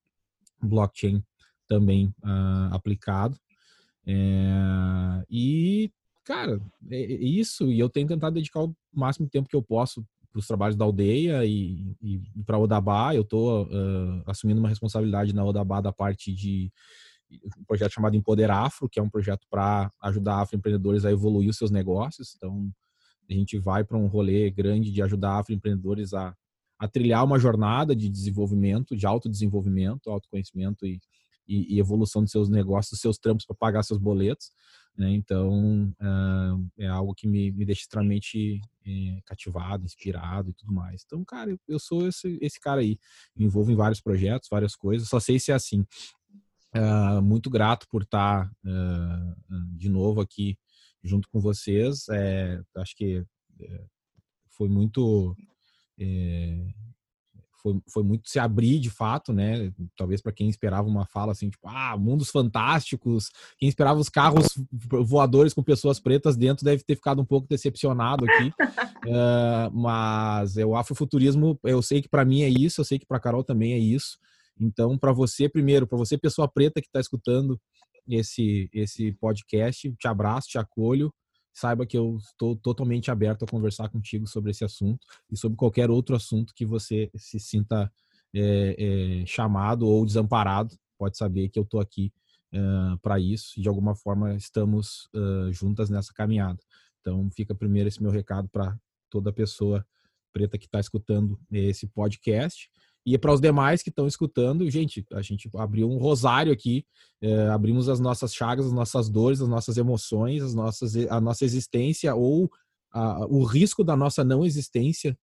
blockchain 0.62 1.22
também 1.68 2.06
uh, 2.24 2.72
aplicado. 2.74 3.38
É, 4.08 5.24
e, 5.28 5.90
cara, 6.24 6.60
é, 6.90 6.96
é 6.96 7.22
isso. 7.22 7.70
E 7.70 7.78
eu 7.78 7.90
tenho 7.90 8.08
tentado 8.08 8.34
dedicar 8.34 8.64
o 8.64 8.74
máximo 8.92 9.28
tempo 9.28 9.48
que 9.48 9.56
eu 9.56 9.62
posso 9.62 10.02
para 10.32 10.40
os 10.40 10.46
trabalhos 10.46 10.76
da 10.76 10.84
aldeia 10.84 11.44
e, 11.44 11.94
e 12.02 12.20
para 12.46 12.56
a 12.56 12.60
Odabá. 12.60 13.14
Eu 13.14 13.22
estou 13.22 13.64
uh, 13.64 14.22
assumindo 14.26 14.60
uma 14.60 14.68
responsabilidade 14.68 15.34
na 15.34 15.44
Odabá 15.44 15.80
da 15.80 15.92
parte 15.92 16.32
de 16.32 16.72
um 17.58 17.64
projeto 17.64 17.92
chamado 17.92 18.16
Empoder 18.16 18.50
Afro, 18.50 18.88
que 18.88 18.98
é 18.98 19.02
um 19.02 19.10
projeto 19.10 19.46
para 19.50 19.92
ajudar 20.02 20.40
afroempreendedores 20.40 21.04
a 21.04 21.12
evoluir 21.12 21.50
os 21.50 21.58
seus 21.58 21.70
negócios. 21.70 22.34
Então, 22.36 22.70
a 23.28 23.34
gente 23.34 23.58
vai 23.58 23.84
para 23.84 23.98
um 23.98 24.06
rolê 24.06 24.50
grande 24.50 24.90
de 24.90 25.02
ajudar 25.02 25.38
afroempreendedores 25.38 26.14
a, 26.14 26.34
a 26.78 26.88
trilhar 26.88 27.22
uma 27.24 27.38
jornada 27.38 27.94
de 27.94 28.08
desenvolvimento, 28.08 28.96
de 28.96 29.06
autodesenvolvimento, 29.06 30.10
autoconhecimento 30.10 30.86
e 30.86 30.98
e, 31.48 31.74
e 31.74 31.80
evolução 31.80 32.22
dos 32.22 32.30
seus 32.30 32.48
negócios, 32.48 33.00
seus 33.00 33.18
trampos 33.18 33.46
para 33.46 33.56
pagar 33.56 33.82
seus 33.82 33.98
boletos. 33.98 34.52
Né? 34.96 35.10
Então, 35.12 35.94
uh, 36.00 36.68
é 36.76 36.86
algo 36.86 37.14
que 37.14 37.26
me, 37.26 37.52
me 37.52 37.64
deixa 37.64 37.82
extremamente 37.82 38.60
é, 38.84 39.20
cativado, 39.24 39.84
inspirado 39.84 40.50
e 40.50 40.52
tudo 40.52 40.72
mais. 40.72 41.02
Então, 41.06 41.24
cara, 41.24 41.50
eu, 41.50 41.58
eu 41.68 41.78
sou 41.78 42.08
esse, 42.08 42.36
esse 42.42 42.60
cara 42.60 42.80
aí. 42.80 42.98
Me 43.34 43.44
envolvo 43.44 43.70
em 43.70 43.76
vários 43.76 44.00
projetos, 44.00 44.48
várias 44.50 44.74
coisas. 44.74 45.08
Só 45.08 45.20
sei 45.20 45.38
se 45.38 45.52
é 45.52 45.54
assim. 45.54 45.86
Uh, 46.76 47.22
muito 47.22 47.48
grato 47.48 47.86
por 47.88 48.02
estar 48.02 48.46
tá, 48.46 48.54
uh, 48.66 49.76
de 49.76 49.88
novo 49.88 50.20
aqui 50.20 50.58
junto 51.02 51.28
com 51.28 51.40
vocês. 51.40 52.08
É, 52.10 52.60
acho 52.76 52.96
que 52.96 53.24
é, 53.60 53.84
foi 54.50 54.68
muito 54.68 55.34
é, 55.98 56.74
foi, 57.60 57.80
foi 57.88 58.02
muito 58.02 58.28
se 58.28 58.38
abrir 58.38 58.78
de 58.78 58.90
fato, 58.90 59.32
né? 59.32 59.72
Talvez 59.96 60.20
para 60.22 60.32
quem 60.32 60.48
esperava 60.48 60.88
uma 60.88 61.06
fala 61.06 61.32
assim, 61.32 61.50
tipo, 61.50 61.68
ah, 61.68 61.96
mundos 61.96 62.30
fantásticos, 62.30 63.30
quem 63.58 63.68
esperava 63.68 63.98
os 63.98 64.08
carros 64.08 64.46
voadores 65.04 65.52
com 65.52 65.62
pessoas 65.62 65.98
pretas 66.00 66.36
dentro 66.36 66.64
deve 66.64 66.82
ter 66.82 66.96
ficado 66.96 67.20
um 67.20 67.24
pouco 67.24 67.48
decepcionado 67.48 68.24
aqui. 68.24 68.48
uh, 68.48 69.70
mas 69.74 70.56
é, 70.56 70.64
o 70.64 70.76
afrofuturismo, 70.76 71.58
eu 71.64 71.82
sei 71.82 72.00
que 72.00 72.08
para 72.08 72.24
mim 72.24 72.42
é 72.42 72.48
isso, 72.48 72.80
eu 72.80 72.84
sei 72.84 72.98
que 72.98 73.06
para 73.06 73.20
Carol 73.20 73.44
também 73.44 73.72
é 73.72 73.78
isso. 73.78 74.18
Então, 74.60 74.98
para 74.98 75.12
você, 75.12 75.48
primeiro, 75.48 75.86
para 75.86 75.98
você, 75.98 76.18
pessoa 76.18 76.48
preta 76.48 76.80
que 76.80 76.88
está 76.88 77.00
escutando 77.00 77.60
esse, 78.08 78.68
esse 78.72 79.12
podcast, 79.12 79.94
te 79.98 80.08
abraço, 80.08 80.48
te 80.48 80.58
acolho 80.58 81.12
saiba 81.52 81.86
que 81.86 81.96
eu 81.96 82.18
estou 82.18 82.56
totalmente 82.56 83.10
aberto 83.10 83.44
a 83.44 83.48
conversar 83.48 83.88
contigo 83.88 84.26
sobre 84.26 84.50
esse 84.50 84.64
assunto 84.64 85.06
e 85.30 85.36
sobre 85.36 85.56
qualquer 85.56 85.90
outro 85.90 86.14
assunto 86.14 86.54
que 86.54 86.64
você 86.64 87.10
se 87.14 87.38
sinta 87.40 87.90
é, 88.34 89.22
é, 89.22 89.26
chamado 89.26 89.86
ou 89.86 90.04
desamparado. 90.04 90.76
Pode 90.98 91.16
saber 91.16 91.48
que 91.48 91.58
eu 91.58 91.64
estou 91.64 91.80
aqui 91.80 92.12
para 93.02 93.20
isso 93.20 93.58
e 93.58 93.62
de 93.62 93.68
alguma 93.68 93.94
forma 93.94 94.34
estamos 94.34 95.08
juntas 95.52 95.90
nessa 95.90 96.14
caminhada. 96.14 96.58
Então, 97.00 97.30
fica 97.30 97.54
primeiro 97.54 97.88
esse 97.88 98.02
meu 98.02 98.10
recado 98.10 98.48
para 98.48 98.76
toda 99.10 99.32
pessoa 99.32 99.86
preta 100.32 100.58
que 100.58 100.66
está 100.66 100.80
escutando 100.80 101.38
esse 101.50 101.86
podcast. 101.86 102.70
E 103.10 103.16
para 103.16 103.32
os 103.32 103.40
demais 103.40 103.82
que 103.82 103.88
estão 103.88 104.06
escutando, 104.06 104.68
gente, 104.68 105.02
a 105.14 105.22
gente 105.22 105.48
abriu 105.56 105.90
um 105.90 105.96
rosário 105.96 106.52
aqui, 106.52 106.84
é, 107.22 107.48
abrimos 107.48 107.88
as 107.88 107.98
nossas 107.98 108.34
chagas, 108.34 108.66
as 108.66 108.72
nossas 108.72 109.08
dores, 109.08 109.40
as 109.40 109.48
nossas 109.48 109.78
emoções, 109.78 110.42
as 110.42 110.52
nossas, 110.52 110.94
a 110.94 111.18
nossa 111.18 111.42
existência 111.42 112.14
ou 112.14 112.50
a, 112.92 113.24
o 113.26 113.44
risco 113.44 113.82
da 113.82 113.96
nossa 113.96 114.22
não 114.22 114.44
existência 114.44 115.18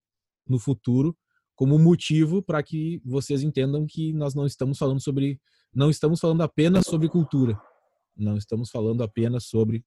no 0.48 0.58
futuro 0.58 1.16
como 1.54 1.78
motivo 1.78 2.42
para 2.42 2.64
que 2.64 3.00
vocês 3.06 3.44
entendam 3.44 3.86
que 3.86 4.12
nós 4.14 4.34
não 4.34 4.48
estamos 4.48 4.80
falando 4.80 5.00
sobre, 5.00 5.40
não 5.72 5.92
estamos 5.92 6.20
falando 6.20 6.42
apenas 6.42 6.88
sobre 6.88 7.08
cultura, 7.08 7.56
não 8.18 8.36
estamos 8.36 8.72
falando 8.72 9.04
apenas 9.04 9.46
sobre 9.46 9.86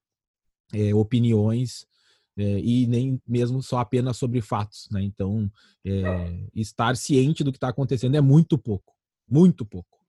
é, 0.73 0.95
opiniões 0.95 1.85
é, 2.39 2.59
e 2.59 2.87
nem 2.87 3.21
mesmo 3.27 3.61
só 3.61 3.79
apenas 3.79 4.15
sobre 4.15 4.39
fatos. 4.41 4.87
Né? 4.91 5.03
Então, 5.03 5.51
é, 5.85 6.45
estar 6.55 6.95
ciente 6.95 7.43
do 7.43 7.51
que 7.51 7.57
está 7.57 7.67
acontecendo 7.67 8.15
é 8.15 8.21
muito 8.21 8.57
pouco, 8.57 8.93
muito 9.29 9.65
pouco. 9.65 9.99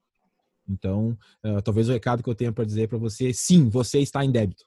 Então, 0.68 1.18
uh, 1.44 1.60
talvez 1.62 1.88
o 1.88 1.92
recado 1.92 2.22
que 2.22 2.30
eu 2.30 2.34
tenha 2.34 2.52
para 2.52 2.64
dizer 2.64 2.88
para 2.88 2.98
você, 2.98 3.32
sim, 3.32 3.68
você 3.68 3.98
está 3.98 4.24
em 4.24 4.30
débito. 4.30 4.64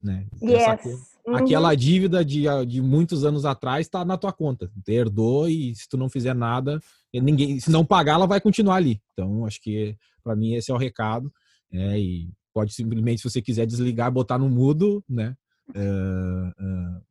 Né? 0.00 0.28
Yes. 0.40 0.84
Uhum. 1.26 1.34
Aquela 1.34 1.74
dívida 1.74 2.24
de, 2.24 2.44
de 2.68 2.80
muitos 2.80 3.24
anos 3.24 3.44
atrás 3.44 3.86
está 3.86 4.04
na 4.04 4.16
tua 4.16 4.32
conta. 4.32 4.70
Herdou 4.86 5.48
e 5.48 5.74
se 5.74 5.88
tu 5.88 5.96
não 5.96 6.08
fizer 6.08 6.34
nada, 6.34 6.80
ninguém, 7.12 7.58
se 7.58 7.70
não 7.70 7.84
pagar, 7.84 8.14
ela 8.14 8.26
vai 8.26 8.40
continuar 8.40 8.76
ali. 8.76 9.02
Então, 9.12 9.44
acho 9.44 9.60
que 9.60 9.96
para 10.22 10.36
mim 10.36 10.54
esse 10.54 10.70
é 10.70 10.74
o 10.74 10.78
recado. 10.78 11.32
É, 11.72 11.98
e 11.98 12.30
pode 12.52 12.72
simplesmente, 12.72 13.20
se 13.20 13.28
você 13.28 13.42
quiser 13.42 13.66
desligar, 13.66 14.12
botar 14.12 14.38
no 14.38 14.48
mudo, 14.48 15.02
né? 15.08 15.34
Uh, 15.70 17.02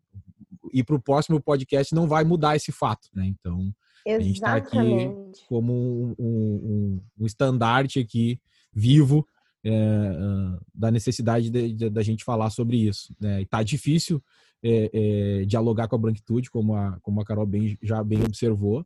ir 0.73 0.83
para 0.83 0.95
o 0.95 1.01
próximo 1.01 1.41
podcast 1.41 1.93
não 1.93 2.07
vai 2.07 2.23
mudar 2.23 2.55
esse 2.55 2.71
fato, 2.71 3.09
né? 3.13 3.25
Então, 3.25 3.73
Exatamente. 4.05 4.15
a 4.15 4.19
gente 4.19 4.35
está 4.35 4.55
aqui 4.55 5.45
como 5.47 5.73
um, 5.73 6.15
um, 6.19 7.01
um, 7.19 7.25
estandarte 7.25 7.99
aqui 7.99 8.39
vivo 8.73 9.25
é, 9.63 9.71
uh, 9.71 10.59
da 10.73 10.91
necessidade 10.91 11.49
da 11.89 12.01
gente 12.01 12.23
falar 12.23 12.49
sobre 12.49 12.77
isso. 12.77 13.15
Né? 13.19 13.41
E 13.41 13.45
tá 13.45 13.63
difícil 13.63 14.21
é, 14.61 14.89
é, 14.93 15.45
dialogar 15.45 15.87
com 15.87 15.95
a 15.95 15.99
branquitude, 15.99 16.49
como 16.49 16.75
a, 16.75 16.99
como 17.01 17.21
a 17.21 17.25
Carol 17.25 17.45
bem, 17.45 17.77
já 17.81 18.03
bem 18.03 18.23
observou, 18.23 18.85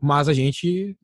mas 0.00 0.28
a 0.28 0.32
gente 0.32 0.96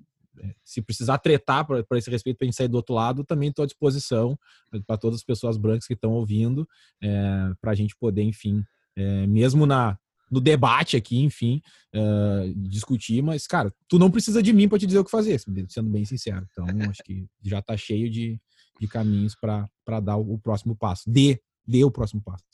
se 0.64 0.80
precisar 0.80 1.18
tretar 1.18 1.66
para 1.66 1.98
esse 1.98 2.10
respeito, 2.10 2.38
para 2.38 2.46
a 2.46 2.48
gente 2.48 2.56
sair 2.56 2.68
do 2.68 2.76
outro 2.76 2.94
lado, 2.94 3.24
também 3.24 3.48
estou 3.48 3.62
à 3.62 3.66
disposição 3.66 4.38
para 4.86 4.96
todas 4.96 5.18
as 5.18 5.24
pessoas 5.24 5.56
brancas 5.56 5.86
que 5.86 5.94
estão 5.94 6.12
ouvindo, 6.12 6.68
é, 7.02 7.52
para 7.60 7.72
a 7.72 7.74
gente 7.74 7.96
poder, 7.96 8.22
enfim, 8.22 8.64
é, 8.96 9.26
mesmo 9.26 9.66
na 9.66 9.98
no 10.30 10.40
debate 10.40 10.96
aqui, 10.96 11.18
enfim, 11.18 11.60
uh, 11.92 12.54
discutir, 12.54 13.20
mas, 13.20 13.48
cara, 13.48 13.74
tu 13.88 13.98
não 13.98 14.10
precisa 14.10 14.40
de 14.40 14.52
mim 14.52 14.68
para 14.68 14.78
te 14.78 14.86
dizer 14.86 15.00
o 15.00 15.04
que 15.04 15.10
fazer, 15.10 15.40
sendo 15.40 15.90
bem 15.90 16.04
sincero. 16.04 16.46
Então, 16.52 16.64
acho 16.88 17.02
que 17.02 17.26
já 17.42 17.58
está 17.58 17.76
cheio 17.76 18.08
de, 18.08 18.40
de 18.78 18.86
caminhos 18.86 19.34
para 19.34 20.00
dar 20.00 20.16
o, 20.16 20.34
o, 20.34 20.38
próximo 20.38 20.76
passo. 20.76 21.10
Dê, 21.10 21.42
dê 21.66 21.82
o 21.84 21.90
próximo 21.90 22.22
passo. 22.22 22.44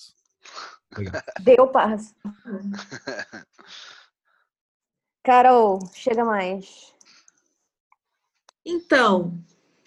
Obrigado. 0.91 1.23
Dê 1.45 1.61
o 1.61 1.69
passo. 1.69 2.15
Carol, 5.23 5.81
chega 5.93 6.25
mais. 6.25 6.95
Então, 8.67 9.39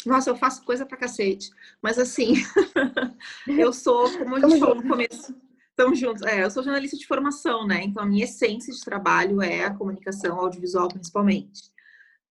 nossa, 0.06 0.30
eu 0.30 0.36
faço 0.38 0.64
coisa 0.64 0.86
pra 0.86 0.98
cacete. 0.98 1.52
Mas 1.82 2.00
assim, 2.00 2.34
eu 3.46 3.74
sou, 3.74 4.10
como 4.18 4.38
a 4.38 4.40
gente 4.40 4.60
falou 4.60 4.76
no 4.76 4.88
começo, 4.88 5.36
estamos 5.70 6.00
juntos. 6.00 6.24
É, 6.24 6.44
eu 6.46 6.50
sou 6.50 6.64
jornalista 6.64 6.98
de 6.98 7.06
formação, 7.06 7.68
né? 7.68 7.84
Então 7.84 8.02
a 8.02 8.06
minha 8.06 8.24
essência 8.24 8.74
de 8.74 8.82
trabalho 8.82 9.42
é 9.42 9.66
a 9.66 9.74
comunicação 9.74 10.40
audiovisual, 10.40 10.88
principalmente. 10.88 11.62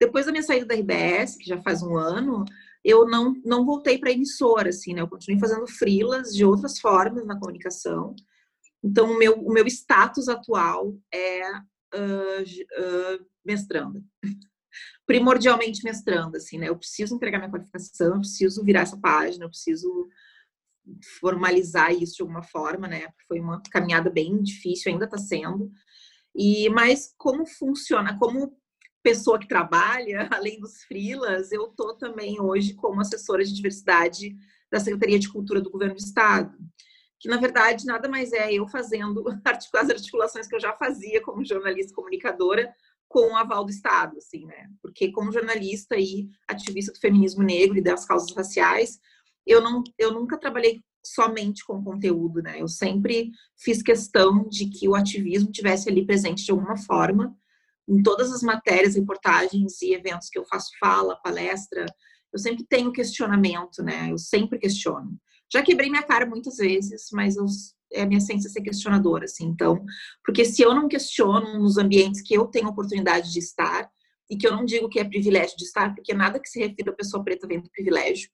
Depois 0.00 0.24
da 0.24 0.32
minha 0.32 0.42
saída 0.42 0.64
da 0.64 0.74
RBS, 0.74 1.36
que 1.36 1.44
já 1.44 1.60
faz 1.60 1.82
um 1.82 1.96
ano, 1.96 2.46
eu 2.82 3.06
não, 3.06 3.34
não 3.44 3.66
voltei 3.66 3.98
para 3.98 4.12
emissora, 4.12 4.70
assim, 4.70 4.94
né? 4.94 5.02
Eu 5.02 5.08
continuei 5.08 5.38
fazendo 5.38 5.66
frilas 5.66 6.34
de 6.34 6.46
outras 6.46 6.78
formas 6.78 7.26
na 7.26 7.38
comunicação. 7.38 8.14
Então, 8.82 9.10
o 9.10 9.18
meu, 9.18 9.34
o 9.34 9.52
meu 9.52 9.66
status 9.66 10.28
atual 10.28 10.96
é 11.12 11.50
uh, 11.50 12.42
uh, 12.42 13.26
mestranda 13.44 14.02
primordialmente 15.08 15.82
mestrando, 15.82 16.36
assim, 16.36 16.58
né? 16.58 16.68
Eu 16.68 16.76
preciso 16.76 17.14
entregar 17.14 17.38
minha 17.38 17.50
qualificação, 17.50 18.08
eu 18.08 18.20
preciso 18.20 18.62
virar 18.62 18.82
essa 18.82 18.98
página, 18.98 19.46
eu 19.46 19.48
preciso 19.48 20.06
formalizar 21.18 21.90
isso 21.92 22.16
de 22.16 22.22
alguma 22.22 22.42
forma, 22.42 22.86
né? 22.86 23.08
Foi 23.26 23.40
uma 23.40 23.62
caminhada 23.70 24.10
bem 24.10 24.42
difícil, 24.42 24.92
ainda 24.92 25.06
está 25.06 25.16
sendo. 25.16 25.72
E 26.36 26.68
mas 26.68 27.14
como 27.16 27.46
funciona? 27.46 28.18
Como 28.18 28.54
pessoa 29.02 29.38
que 29.38 29.48
trabalha, 29.48 30.28
além 30.30 30.60
dos 30.60 30.82
frilas, 30.82 31.52
eu 31.52 31.68
tô 31.68 31.94
também 31.94 32.38
hoje 32.38 32.74
como 32.74 33.00
assessora 33.00 33.42
de 33.42 33.54
diversidade 33.54 34.36
da 34.70 34.78
Secretaria 34.78 35.18
de 35.18 35.32
Cultura 35.32 35.62
do 35.62 35.70
Governo 35.70 35.94
do 35.94 36.00
Estado, 36.00 36.54
que 37.18 37.30
na 37.30 37.38
verdade 37.38 37.86
nada 37.86 38.10
mais 38.10 38.34
é 38.34 38.52
eu 38.52 38.68
fazendo 38.68 39.24
as 39.74 39.90
articulações 39.90 40.46
que 40.46 40.54
eu 40.54 40.60
já 40.60 40.74
fazia 40.74 41.22
como 41.22 41.42
jornalista 41.42 41.94
comunicadora 41.94 42.70
com 43.08 43.32
o 43.32 43.36
aval 43.36 43.64
do 43.64 43.70
Estado, 43.70 44.16
assim, 44.18 44.44
né? 44.44 44.68
Porque 44.82 45.10
como 45.10 45.32
jornalista 45.32 45.96
e 45.96 46.28
ativista 46.46 46.92
do 46.92 47.00
feminismo 47.00 47.42
negro 47.42 47.78
e 47.78 47.82
das 47.82 48.04
causas 48.04 48.34
raciais, 48.36 49.00
eu 49.46 49.62
não, 49.62 49.82
eu 49.98 50.12
nunca 50.12 50.38
trabalhei 50.38 50.82
somente 51.04 51.64
com 51.64 51.82
conteúdo, 51.82 52.42
né? 52.42 52.60
Eu 52.60 52.68
sempre 52.68 53.30
fiz 53.56 53.82
questão 53.82 54.46
de 54.48 54.68
que 54.68 54.88
o 54.88 54.94
ativismo 54.94 55.50
tivesse 55.50 55.88
ali 55.88 56.04
presente 56.04 56.44
de 56.44 56.50
alguma 56.50 56.76
forma 56.76 57.34
em 57.88 58.02
todas 58.02 58.30
as 58.30 58.42
matérias, 58.42 58.94
reportagens 58.94 59.80
e 59.80 59.94
eventos 59.94 60.28
que 60.28 60.38
eu 60.38 60.44
faço 60.44 60.70
fala, 60.78 61.16
palestra. 61.16 61.86
Eu 62.30 62.38
sempre 62.38 62.66
tenho 62.68 62.92
questionamento, 62.92 63.82
né? 63.82 64.12
Eu 64.12 64.18
sempre 64.18 64.58
questiono. 64.58 65.18
Já 65.50 65.62
quebrei 65.62 65.88
minha 65.88 66.02
cara 66.02 66.26
muitas 66.26 66.58
vezes, 66.58 67.08
mas 67.10 67.36
eu 67.36 67.46
é 67.92 68.02
a 68.02 68.06
minha 68.06 68.18
essência 68.18 68.50
ser 68.50 68.62
questionadora, 68.62 69.24
assim. 69.24 69.46
Então, 69.46 69.84
porque 70.24 70.44
se 70.44 70.62
eu 70.62 70.74
não 70.74 70.88
questiono 70.88 71.58
nos 71.58 71.78
ambientes 71.78 72.22
que 72.22 72.34
eu 72.34 72.46
tenho 72.46 72.68
oportunidade 72.68 73.32
de 73.32 73.38
estar, 73.38 73.90
e 74.30 74.36
que 74.36 74.46
eu 74.46 74.52
não 74.52 74.64
digo 74.64 74.88
que 74.88 75.00
é 75.00 75.04
privilégio 75.04 75.56
de 75.56 75.64
estar, 75.64 75.94
porque 75.94 76.12
nada 76.12 76.38
que 76.38 76.48
se 76.48 76.58
refira 76.58 76.90
a 76.90 76.96
pessoa 76.96 77.24
preta 77.24 77.46
vem 77.46 77.60
do 77.60 77.70
privilégio. 77.70 78.30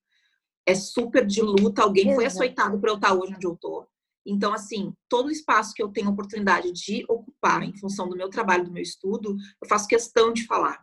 É 0.66 0.74
super 0.74 1.24
de 1.24 1.40
luta, 1.40 1.82
alguém 1.82 2.04
Exato. 2.04 2.16
foi 2.16 2.26
açoitado 2.26 2.80
para 2.80 2.90
eu 2.90 2.96
estar 2.96 3.14
hoje 3.14 3.34
onde 3.34 3.46
eu 3.46 3.56
tô. 3.56 3.86
Então, 4.26 4.54
assim, 4.54 4.94
todo 5.08 5.30
espaço 5.30 5.74
que 5.74 5.82
eu 5.82 5.88
tenho 5.88 6.10
oportunidade 6.10 6.72
de 6.72 7.04
ocupar 7.08 7.62
em 7.62 7.76
função 7.76 8.08
do 8.08 8.16
meu 8.16 8.30
trabalho, 8.30 8.64
do 8.64 8.72
meu 8.72 8.82
estudo, 8.82 9.36
eu 9.62 9.68
faço 9.68 9.86
questão 9.86 10.32
de 10.32 10.46
falar. 10.46 10.82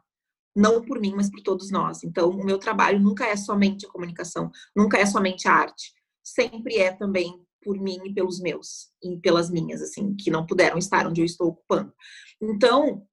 Não 0.55 0.81
por 0.83 0.99
mim, 0.99 1.13
mas 1.15 1.29
por 1.29 1.41
todos 1.41 1.71
nós. 1.71 2.03
Então, 2.03 2.29
o 2.29 2.45
meu 2.45 2.59
trabalho 2.59 2.99
nunca 2.99 3.25
é 3.25 3.35
somente 3.35 3.85
a 3.85 3.89
comunicação, 3.89 4.51
nunca 4.75 4.97
é 4.97 5.05
somente 5.05 5.47
a 5.47 5.53
arte. 5.53 5.93
Sempre 6.23 6.77
é 6.77 6.91
também 6.91 7.43
por 7.61 7.79
mim 7.79 7.99
e 8.05 8.13
pelos 8.13 8.39
meus, 8.39 8.89
e 9.03 9.17
pelas 9.17 9.49
minhas, 9.49 9.81
assim, 9.81 10.15
que 10.15 10.31
não 10.31 10.45
puderam 10.45 10.77
estar 10.77 11.07
onde 11.07 11.21
eu 11.21 11.25
estou 11.25 11.49
ocupando. 11.49 11.93
Então, 12.41 13.05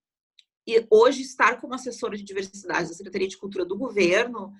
hoje 0.91 1.23
estar 1.23 1.61
como 1.61 1.75
assessora 1.75 2.17
de 2.17 2.25
diversidade 2.25 2.89
da 2.89 2.95
Secretaria 2.95 3.29
de 3.29 3.39
Cultura 3.39 3.65
do 3.65 3.77
governo 3.77 4.53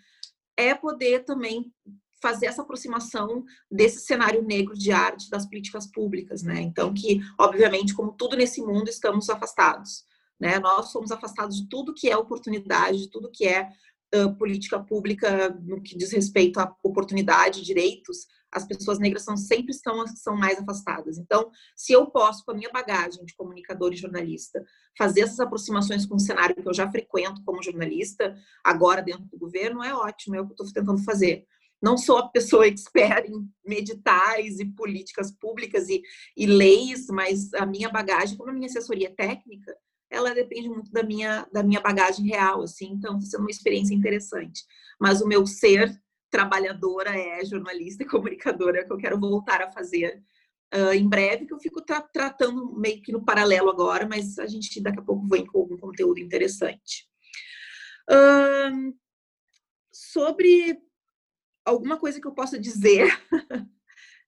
é 0.57 0.75
poder 0.75 1.25
também 1.25 1.73
fazer 2.21 2.47
essa 2.47 2.63
aproximação 2.63 3.45
desse 3.71 4.01
cenário 4.01 4.43
negro 4.43 4.75
de 4.75 4.91
arte 4.91 5.31
das 5.31 5.47
políticas 5.47 5.87
públicas, 5.87 6.43
né? 6.43 6.61
Então, 6.61 6.93
que, 6.93 7.21
obviamente, 7.39 7.95
como 7.95 8.13
tudo 8.13 8.37
nesse 8.37 8.61
mundo, 8.61 8.89
estamos 8.89 9.31
afastados, 9.31 10.05
né? 10.41 10.59
Nós 10.59 10.91
somos 10.91 11.13
afastados 11.13 11.57
de 11.57 11.69
tudo 11.69 11.95
que 11.95 12.11
é 12.11 12.17
oportunidade, 12.17 12.99
de 12.99 13.11
tudo 13.11 13.31
que 13.31 13.47
é 13.47 13.69
uh, 14.15 14.35
política 14.37 14.81
pública 14.81 15.51
no 15.63 15.81
que 15.81 15.97
diz 15.97 16.13
respeito 16.13 16.59
à 16.59 16.75
oportunidade, 16.83 17.63
direitos, 17.63 18.27
as 18.53 18.67
pessoas 18.67 18.99
negras 18.99 19.25
são 19.25 19.37
sempre 19.37 19.71
estão 19.73 20.07
são 20.09 20.37
mais 20.37 20.59
afastadas. 20.59 21.19
Então, 21.19 21.51
se 21.77 21.93
eu 21.93 22.07
posso 22.07 22.45
com 22.45 22.53
a 22.53 22.55
minha 22.55 22.71
bagagem 22.71 23.25
de 23.25 23.35
comunicador 23.35 23.93
e 23.93 23.97
jornalista 23.97 24.65
fazer 24.97 25.23
essas 25.23 25.41
aproximações 25.41 26.07
com 26.07 26.17
o 26.17 26.21
cenário 26.21 26.57
que 26.57 26.69
eu 26.69 26.75
já 26.75 26.91
frequento 26.91 27.43
como 27.45 27.63
jornalista, 27.63 28.37
agora 28.65 29.03
dentro 29.03 29.27
do 29.27 29.39
governo, 29.39 29.83
é 29.83 29.95
ótimo, 29.95 30.37
é 30.37 30.41
o 30.41 30.47
que 30.47 30.53
eu 30.53 30.65
estou 30.65 30.73
tentando 30.73 31.03
fazer. 31.05 31.47
Não 31.81 31.97
sou 31.97 32.19
a 32.19 32.29
pessoa 32.29 32.67
expert 32.69 33.27
em 33.29 33.49
meditais 33.65 34.59
e 34.59 34.65
políticas 34.65 35.31
públicas 35.31 35.89
e, 35.89 36.03
e 36.37 36.47
leis, 36.47 37.07
mas 37.09 37.53
a 37.55 37.67
minha 37.67 37.89
bagagem, 37.89 38.37
como 38.37 38.51
a 38.51 38.55
minha 38.55 38.67
assessoria 38.67 39.15
técnica, 39.15 39.77
ela 40.11 40.33
depende 40.35 40.69
muito 40.69 40.91
da 40.91 41.03
minha, 41.03 41.47
da 41.53 41.63
minha 41.63 41.81
bagagem 41.81 42.27
real, 42.27 42.63
assim, 42.63 42.93
então 42.93 43.19
está 43.19 43.33
sendo 43.33 43.43
uma 43.43 43.51
experiência 43.51 43.95
interessante. 43.95 44.65
Mas 44.99 45.21
o 45.21 45.29
meu 45.29 45.47
ser 45.47 45.95
trabalhadora 46.31 47.11
é 47.11 47.45
jornalista 47.45 48.03
e 48.03 48.07
comunicadora 48.07 48.85
que 48.85 48.93
eu 48.93 48.99
quero 48.99 49.19
voltar 49.19 49.63
a 49.63 49.71
fazer 49.71 50.23
uh, 50.75 50.93
em 50.93 51.09
breve, 51.09 51.47
que 51.47 51.55
eu 51.55 51.59
fico 51.59 51.83
tra 51.83 52.01
tratando 52.01 52.79
meio 52.79 53.03
que 53.03 53.13
no 53.13 53.25
paralelo 53.25 53.71
agora, 53.71 54.07
mas 54.07 54.39
a 54.39 54.47
gente 54.47 54.81
daqui 54.81 54.99
a 54.99 55.03
pouco 55.03 55.27
vem 55.27 55.47
com 55.47 55.59
algum 55.59 55.77
conteúdo 55.77 56.21
interessante. 56.21 57.09
Uh, 58.11 58.95
sobre 59.93 60.81
alguma 61.65 61.99
coisa 61.99 62.21
que 62.21 62.27
eu 62.27 62.33
possa 62.33 62.59
dizer, 62.59 63.07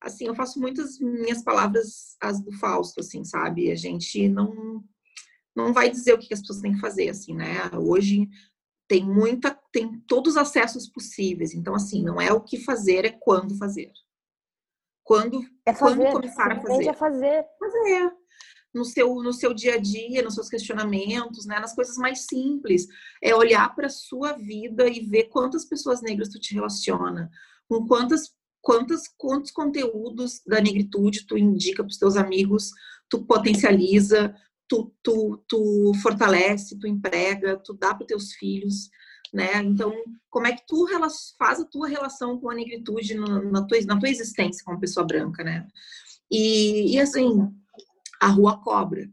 assim, 0.00 0.26
eu 0.26 0.34
faço 0.34 0.60
muitas 0.60 0.98
minhas 0.98 1.42
palavras 1.42 2.16
as 2.20 2.40
do 2.40 2.52
Fausto, 2.52 3.00
assim, 3.00 3.24
sabe? 3.24 3.70
A 3.70 3.76
gente 3.76 4.28
não 4.28 4.84
não 5.54 5.72
vai 5.72 5.90
dizer 5.90 6.14
o 6.14 6.18
que 6.18 6.32
as 6.32 6.40
pessoas 6.40 6.60
têm 6.60 6.74
que 6.74 6.80
fazer, 6.80 7.08
assim, 7.08 7.34
né? 7.34 7.70
Hoje 7.74 8.28
tem 8.88 9.04
muita, 9.04 9.58
tem 9.72 10.00
todos 10.00 10.32
os 10.32 10.36
acessos 10.36 10.88
possíveis. 10.88 11.54
Então, 11.54 11.74
assim, 11.74 12.02
não 12.02 12.20
é 12.20 12.32
o 12.32 12.40
que 12.40 12.58
fazer, 12.58 13.04
é 13.04 13.10
quando 13.10 13.56
fazer. 13.56 13.92
Quando, 15.04 15.40
é 15.66 15.74
fazer, 15.74 15.96
quando 15.96 16.12
começar 16.12 16.52
a 16.52 16.60
fazer. 16.60 16.88
É 16.88 16.92
fazer. 16.92 17.44
Fazer. 17.58 18.12
No 18.72 18.84
seu, 18.84 19.14
no 19.16 19.32
seu 19.32 19.52
dia 19.52 19.74
a 19.74 19.78
dia, 19.78 20.22
nos 20.22 20.34
seus 20.34 20.48
questionamentos, 20.48 21.44
né? 21.44 21.58
nas 21.58 21.74
coisas 21.74 21.96
mais 21.96 22.26
simples. 22.26 22.86
É 23.22 23.34
olhar 23.34 23.74
para 23.74 23.86
a 23.86 23.90
sua 23.90 24.32
vida 24.32 24.88
e 24.88 25.00
ver 25.00 25.24
quantas 25.24 25.64
pessoas 25.64 26.00
negras 26.00 26.28
tu 26.28 26.38
te 26.38 26.54
relaciona, 26.54 27.28
com 27.68 27.86
quantas, 27.86 28.32
quantas, 28.60 29.08
quantos 29.18 29.50
conteúdos 29.50 30.40
da 30.46 30.60
negritude 30.60 31.26
tu 31.26 31.36
indica 31.36 31.82
para 31.82 31.90
os 31.90 31.98
teus 31.98 32.16
amigos, 32.16 32.70
tu 33.08 33.24
potencializa, 33.26 34.32
tu, 34.68 34.94
tu, 35.02 35.42
tu 35.48 35.92
fortalece, 36.00 36.78
tu 36.78 36.86
emprega, 36.86 37.56
tu 37.56 37.74
dá 37.74 37.92
para 37.92 38.06
teus 38.06 38.32
filhos, 38.34 38.88
né? 39.32 39.62
Então, 39.62 39.92
como 40.28 40.46
é 40.46 40.52
que 40.52 40.66
tu 40.66 40.86
faz 41.38 41.60
a 41.60 41.64
tua 41.64 41.88
relação 41.88 42.38
com 42.38 42.50
a 42.50 42.54
negritude 42.54 43.14
na 43.14 43.64
tua, 43.64 43.80
na 43.82 43.98
tua 43.98 44.08
existência 44.08 44.64
como 44.64 44.80
pessoa 44.80 45.06
branca, 45.06 45.44
né? 45.44 45.66
E, 46.30 46.94
e 46.94 47.00
assim, 47.00 47.48
a 48.20 48.28
rua 48.28 48.60
cobra. 48.62 49.10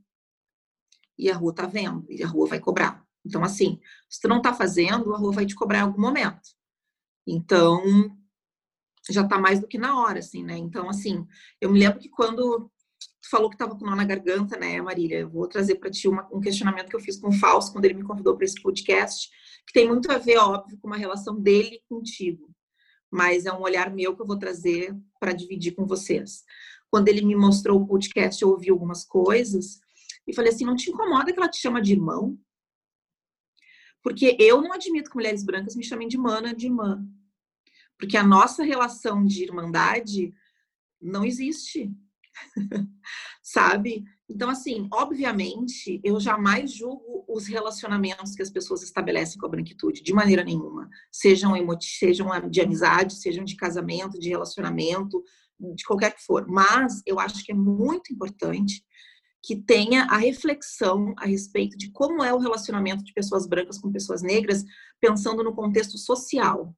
E 1.18 1.32
a 1.32 1.36
rua 1.36 1.54
tá 1.54 1.66
vendo, 1.66 2.06
e 2.10 2.24
a 2.24 2.28
rua 2.28 2.48
vai 2.48 2.60
cobrar. 2.60 3.04
Então, 3.26 3.44
assim, 3.44 3.80
se 4.08 4.22
tu 4.22 4.28
não 4.28 4.42
tá 4.42 4.54
fazendo, 4.54 5.14
a 5.14 5.18
rua 5.18 5.32
vai 5.32 5.46
te 5.46 5.56
cobrar 5.56 5.80
em 5.80 5.82
algum 5.82 6.00
momento. 6.00 6.50
Então, 7.26 7.82
já 9.10 9.28
tá 9.28 9.40
mais 9.40 9.60
do 9.60 9.68
que 9.68 9.78
na 9.78 10.00
hora, 10.00 10.20
assim, 10.20 10.44
né? 10.44 10.58
Então, 10.58 10.90
assim, 10.90 11.26
eu 11.60 11.72
me 11.72 11.80
lembro 11.80 12.00
que 12.00 12.10
quando 12.10 12.70
tu 13.22 13.30
falou 13.30 13.50
que 13.50 13.56
estava 13.56 13.76
com 13.76 13.86
nó 13.86 13.96
na 13.96 14.06
garganta, 14.06 14.58
né, 14.58 14.82
Marília? 14.82 15.20
Eu 15.20 15.30
vou 15.30 15.48
trazer 15.48 15.76
para 15.76 15.90
ti 15.90 16.08
uma, 16.08 16.28
um 16.32 16.40
questionamento 16.40 16.90
que 16.90 16.96
eu 16.96 17.00
fiz 17.00 17.18
com 17.18 17.30
o 17.30 17.34
Fausto 17.34 17.74
quando 17.74 17.86
ele 17.86 17.96
me 17.96 18.04
convidou 18.04 18.36
para 18.36 18.46
esse 18.46 18.62
podcast, 18.62 19.30
que 19.68 19.74
tem 19.74 19.88
muito 19.88 20.10
a 20.10 20.18
ver, 20.18 20.38
óbvio, 20.38 20.78
com 20.80 20.88
uma 20.88 20.98
relação 20.98 21.40
dele 21.40 21.84
contigo. 21.90 22.50
Mas 23.12 23.46
é 23.46 23.52
um 23.52 23.62
olhar 23.62 23.94
meu 23.94 24.16
que 24.16 24.22
eu 24.22 24.26
vou 24.26 24.40
trazer 24.40 24.98
para 25.20 25.34
dividir 25.34 25.76
com 25.76 25.86
vocês. 25.86 26.44
Quando 26.90 27.10
ele 27.10 27.22
me 27.22 27.36
mostrou 27.36 27.82
o 27.82 27.86
podcast, 27.86 28.42
eu 28.42 28.50
ouvi 28.50 28.70
algumas 28.70 29.04
coisas 29.04 29.82
e 30.26 30.34
falei 30.34 30.52
assim: 30.52 30.66
não 30.66 30.76
te 30.76 30.90
incomoda 30.90 31.34
que 31.34 31.38
ela 31.38 31.50
te 31.50 31.58
chama 31.58 31.82
de 31.82 31.92
irmão? 31.92 32.40
Porque 34.02 34.38
eu 34.40 34.62
não 34.62 34.72
admito 34.72 35.10
que 35.10 35.16
mulheres 35.18 35.44
brancas 35.44 35.76
me 35.76 35.84
chamem 35.84 36.08
de 36.08 36.18
mana, 36.18 36.56
de 36.56 36.68
irmã. 36.68 37.06
Porque 37.98 38.16
a 38.16 38.24
nossa 38.24 38.64
relação 38.64 39.26
de 39.26 39.44
irmandade 39.44 40.34
não 41.02 41.26
existe. 41.26 41.92
Sabe? 43.42 44.04
Então, 44.30 44.50
assim, 44.50 44.88
obviamente, 44.92 46.02
eu 46.04 46.20
jamais 46.20 46.74
julgo 46.74 47.24
os 47.28 47.48
relacionamentos 47.48 48.36
que 48.36 48.42
as 48.42 48.50
pessoas 48.50 48.84
estabelecem 48.84 49.38
com 49.38 49.46
a 49.46 49.50
branquitude, 49.50 50.04
de 50.04 50.14
maneira 50.14 50.44
nenhuma. 50.44 50.90
Sejam, 51.12 51.54
sejam 51.80 52.28
de 52.50 52.62
amizade, 52.62 53.16
sejam 53.16 53.46
de 53.46 53.56
casamento, 53.56 54.20
de 54.20 54.30
relacionamento, 54.30 55.24
de 55.76 55.84
qualquer 55.86 56.14
que 56.14 56.24
for. 56.24 56.46
Mas 56.48 57.02
eu 57.06 57.20
acho 57.20 57.44
que 57.44 57.52
é 57.52 57.56
muito 57.56 58.14
importante 58.14 58.84
que 59.44 59.56
tenha 59.56 60.04
a 60.06 60.18
reflexão 60.18 61.14
a 61.18 61.26
respeito 61.26 61.78
de 61.78 61.90
como 61.92 62.24
é 62.24 62.34
o 62.34 62.40
relacionamento 62.40 63.04
de 63.04 63.14
pessoas 63.14 63.48
brancas 63.48 63.78
com 63.78 63.92
pessoas 63.92 64.22
negras, 64.22 64.64
pensando 65.00 65.44
no 65.44 65.56
contexto 65.56 65.98
social. 65.98 66.76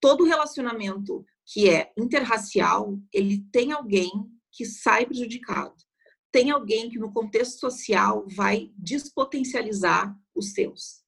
Todo 0.00 0.24
relacionamento 0.24 1.24
que 1.44 1.68
é 1.68 1.92
interracial, 1.98 2.98
ele 3.12 3.44
tem 3.50 3.72
alguém 3.72 4.08
que 4.54 4.64
sai 4.64 5.04
prejudicado. 5.04 5.74
Tem 6.32 6.50
alguém 6.50 6.88
que 6.88 6.98
no 6.98 7.12
contexto 7.12 7.60
social 7.60 8.26
vai 8.28 8.70
despotencializar 8.76 10.16
os 10.34 10.52
seus. 10.52 11.02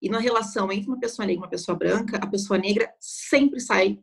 E 0.00 0.08
na 0.08 0.20
relação 0.20 0.70
entre 0.70 0.88
uma 0.88 1.00
pessoa 1.00 1.26
negra 1.26 1.40
e 1.40 1.44
uma 1.44 1.50
pessoa 1.50 1.76
branca, 1.76 2.18
a 2.18 2.26
pessoa 2.26 2.58
negra 2.58 2.92
sempre 3.00 3.60
sai 3.60 3.98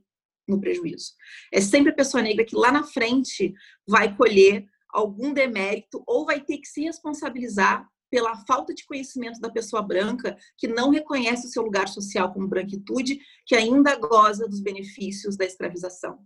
no 0.47 0.59
prejuízo. 0.59 1.13
É 1.51 1.61
sempre 1.61 1.91
a 1.91 1.95
pessoa 1.95 2.21
negra 2.21 2.45
que 2.45 2.55
lá 2.55 2.71
na 2.71 2.83
frente 2.83 3.53
vai 3.87 4.15
colher 4.15 4.65
algum 4.89 5.33
demérito 5.33 6.03
ou 6.05 6.25
vai 6.25 6.41
ter 6.41 6.57
que 6.57 6.67
se 6.67 6.81
responsabilizar 6.81 7.87
pela 8.09 8.35
falta 8.45 8.73
de 8.73 8.85
conhecimento 8.85 9.39
da 9.41 9.49
pessoa 9.49 9.81
branca 9.81 10.37
que 10.57 10.67
não 10.67 10.89
reconhece 10.89 11.47
o 11.47 11.49
seu 11.49 11.63
lugar 11.63 11.87
social 11.87 12.31
como 12.31 12.47
branquitude, 12.47 13.19
que 13.45 13.55
ainda 13.55 13.95
goza 13.97 14.47
dos 14.47 14.61
benefícios 14.61 15.35
da 15.35 15.45
escravização. 15.45 16.19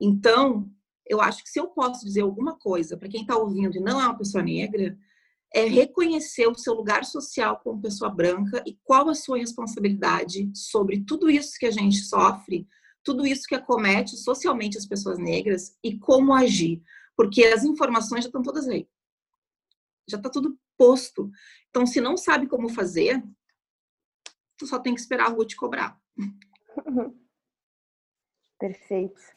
Então, 0.00 0.70
eu 1.06 1.20
acho 1.20 1.42
que 1.42 1.50
se 1.50 1.60
eu 1.60 1.68
posso 1.68 2.04
dizer 2.04 2.22
alguma 2.22 2.56
coisa 2.58 2.96
para 2.96 3.08
quem 3.08 3.22
está 3.22 3.36
ouvindo 3.36 3.76
e 3.76 3.80
não 3.80 4.00
é 4.00 4.04
uma 4.04 4.18
pessoa 4.18 4.42
negra, 4.42 4.96
é 5.52 5.66
reconhecer 5.66 6.46
o 6.46 6.54
seu 6.54 6.74
lugar 6.74 7.04
social 7.04 7.60
como 7.62 7.80
pessoa 7.80 8.10
branca 8.10 8.62
e 8.66 8.76
qual 8.82 9.08
a 9.08 9.14
sua 9.14 9.38
responsabilidade 9.38 10.50
sobre 10.54 11.04
tudo 11.04 11.30
isso 11.30 11.58
que 11.58 11.66
a 11.66 11.70
gente 11.70 11.98
sofre, 11.98 12.66
tudo 13.04 13.26
isso 13.26 13.46
que 13.46 13.54
acomete 13.54 14.16
socialmente 14.16 14.78
as 14.78 14.86
pessoas 14.86 15.18
negras 15.18 15.76
e 15.82 15.98
como 15.98 16.34
agir 16.34 16.82
porque 17.16 17.44
as 17.44 17.64
informações 17.64 18.24
já 18.24 18.28
estão 18.28 18.42
todas 18.42 18.68
aí. 18.68 18.88
Já 20.08 20.16
está 20.16 20.28
tudo 20.28 20.58
posto. 20.76 21.30
Então, 21.70 21.86
se 21.86 22.00
não 22.00 22.16
sabe 22.16 22.46
como 22.46 22.68
fazer, 22.68 23.22
tu 24.56 24.66
só 24.66 24.78
tem 24.78 24.94
que 24.94 25.00
esperar 25.00 25.26
a 25.26 25.30
rua 25.30 25.46
te 25.46 25.56
cobrar. 25.56 26.00
Perfeito. 28.58 29.33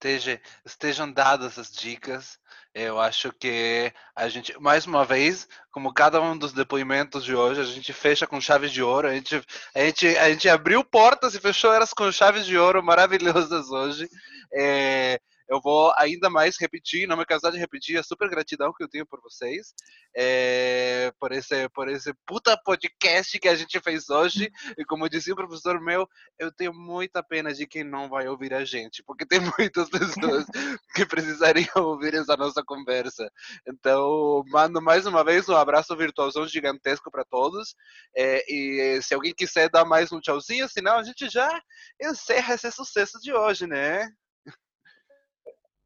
Esteja, 0.00 0.40
estejam 0.64 1.12
dadas 1.12 1.58
as 1.58 1.70
dicas. 1.70 2.38
Eu 2.74 2.98
acho 2.98 3.30
que 3.34 3.92
a 4.16 4.30
gente, 4.30 4.58
mais 4.58 4.86
uma 4.86 5.04
vez, 5.04 5.46
como 5.70 5.92
cada 5.92 6.18
um 6.22 6.38
dos 6.38 6.54
depoimentos 6.54 7.22
de 7.22 7.34
hoje, 7.34 7.60
a 7.60 7.64
gente 7.64 7.92
fecha 7.92 8.26
com 8.26 8.40
chaves 8.40 8.72
de 8.72 8.82
ouro. 8.82 9.08
A 9.08 9.12
gente, 9.12 9.44
a 9.74 9.80
gente, 9.80 10.06
a 10.16 10.30
gente 10.30 10.48
abriu 10.48 10.82
portas 10.82 11.34
e 11.34 11.40
fechou 11.40 11.70
elas 11.70 11.92
com 11.92 12.10
chaves 12.10 12.46
de 12.46 12.56
ouro 12.56 12.82
maravilhosas 12.82 13.68
hoje. 13.68 14.08
É, 14.54 15.20
eu 15.50 15.60
vou 15.60 15.92
ainda 15.98 16.30
mais 16.30 16.56
repetir, 16.56 17.08
não 17.08 17.16
me 17.16 17.26
cansar 17.26 17.50
de 17.50 17.58
repetir 17.58 17.98
a 17.98 18.04
super 18.04 18.30
gratidão 18.30 18.72
que 18.72 18.84
eu 18.84 18.88
tenho 18.88 19.04
por 19.04 19.20
vocês, 19.20 19.74
é, 20.16 21.12
por, 21.18 21.32
esse, 21.32 21.68
por 21.70 21.88
esse 21.88 22.14
puta 22.24 22.56
podcast 22.64 23.36
que 23.40 23.48
a 23.48 23.56
gente 23.56 23.80
fez 23.80 24.08
hoje. 24.08 24.48
E 24.78 24.84
como 24.84 25.08
dizia 25.08 25.34
o 25.34 25.36
professor 25.36 25.80
meu, 25.80 26.08
eu 26.38 26.52
tenho 26.52 26.72
muita 26.72 27.22
pena 27.22 27.52
de 27.52 27.66
quem 27.66 27.82
não 27.82 28.08
vai 28.08 28.28
ouvir 28.28 28.54
a 28.54 28.64
gente, 28.64 29.02
porque 29.02 29.26
tem 29.26 29.40
muitas 29.58 29.90
pessoas 29.90 30.46
que 30.94 31.04
precisariam 31.04 31.68
ouvir 31.76 32.14
essa 32.14 32.36
nossa 32.36 32.62
conversa. 32.62 33.28
Então, 33.66 34.44
mando 34.46 34.80
mais 34.80 35.04
uma 35.04 35.24
vez 35.24 35.48
um 35.48 35.56
abraço 35.56 35.96
virtuosão 35.96 36.46
gigantesco 36.46 37.10
para 37.10 37.24
todos. 37.24 37.74
É, 38.16 38.44
e 38.48 39.02
se 39.02 39.12
alguém 39.12 39.34
quiser 39.34 39.68
dar 39.68 39.84
mais 39.84 40.12
um 40.12 40.20
tchauzinho, 40.20 40.68
senão 40.68 40.98
a 40.98 41.02
gente 41.02 41.28
já 41.28 41.60
encerra 42.00 42.54
esse 42.54 42.70
sucesso 42.70 43.18
de 43.20 43.32
hoje, 43.32 43.66
né? 43.66 44.08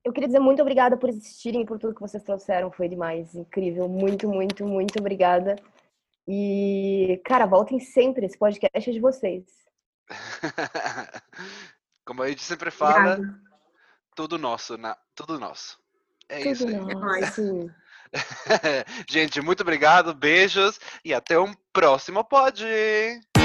Eu 0.04 0.12
queria 0.12 0.28
dizer 0.28 0.38
muito 0.38 0.60
obrigada 0.60 0.98
por 0.98 1.08
existirem 1.08 1.62
e 1.62 1.66
por 1.66 1.78
tudo 1.78 1.94
que 1.94 2.00
vocês 2.00 2.22
trouxeram. 2.22 2.70
Foi 2.70 2.88
demais, 2.88 3.34
incrível. 3.34 3.88
Muito, 3.88 4.28
muito, 4.28 4.66
muito 4.66 4.98
obrigada. 4.98 5.56
E, 6.28 7.20
cara, 7.24 7.46
voltem 7.46 7.80
sempre. 7.80 8.26
Esse 8.26 8.36
podcast 8.36 8.90
é 8.90 8.92
de 8.92 9.00
vocês. 9.00 9.44
Como 12.04 12.22
a 12.22 12.28
gente 12.28 12.42
sempre 12.42 12.70
fala, 12.70 13.14
Obrigada. 13.14 13.40
tudo 14.14 14.38
nosso, 14.38 14.76
na, 14.76 14.94
tudo 15.14 15.40
nosso. 15.40 15.78
É 16.28 16.38
tudo 16.40 16.50
isso 16.50 16.68
aí. 16.68 16.76
Nosso. 16.76 17.70
gente, 19.08 19.40
muito 19.40 19.62
obrigado, 19.62 20.12
beijos 20.12 20.78
e 21.02 21.14
até 21.14 21.38
um 21.38 21.54
próximo 21.72 22.22
pod. 22.22 22.62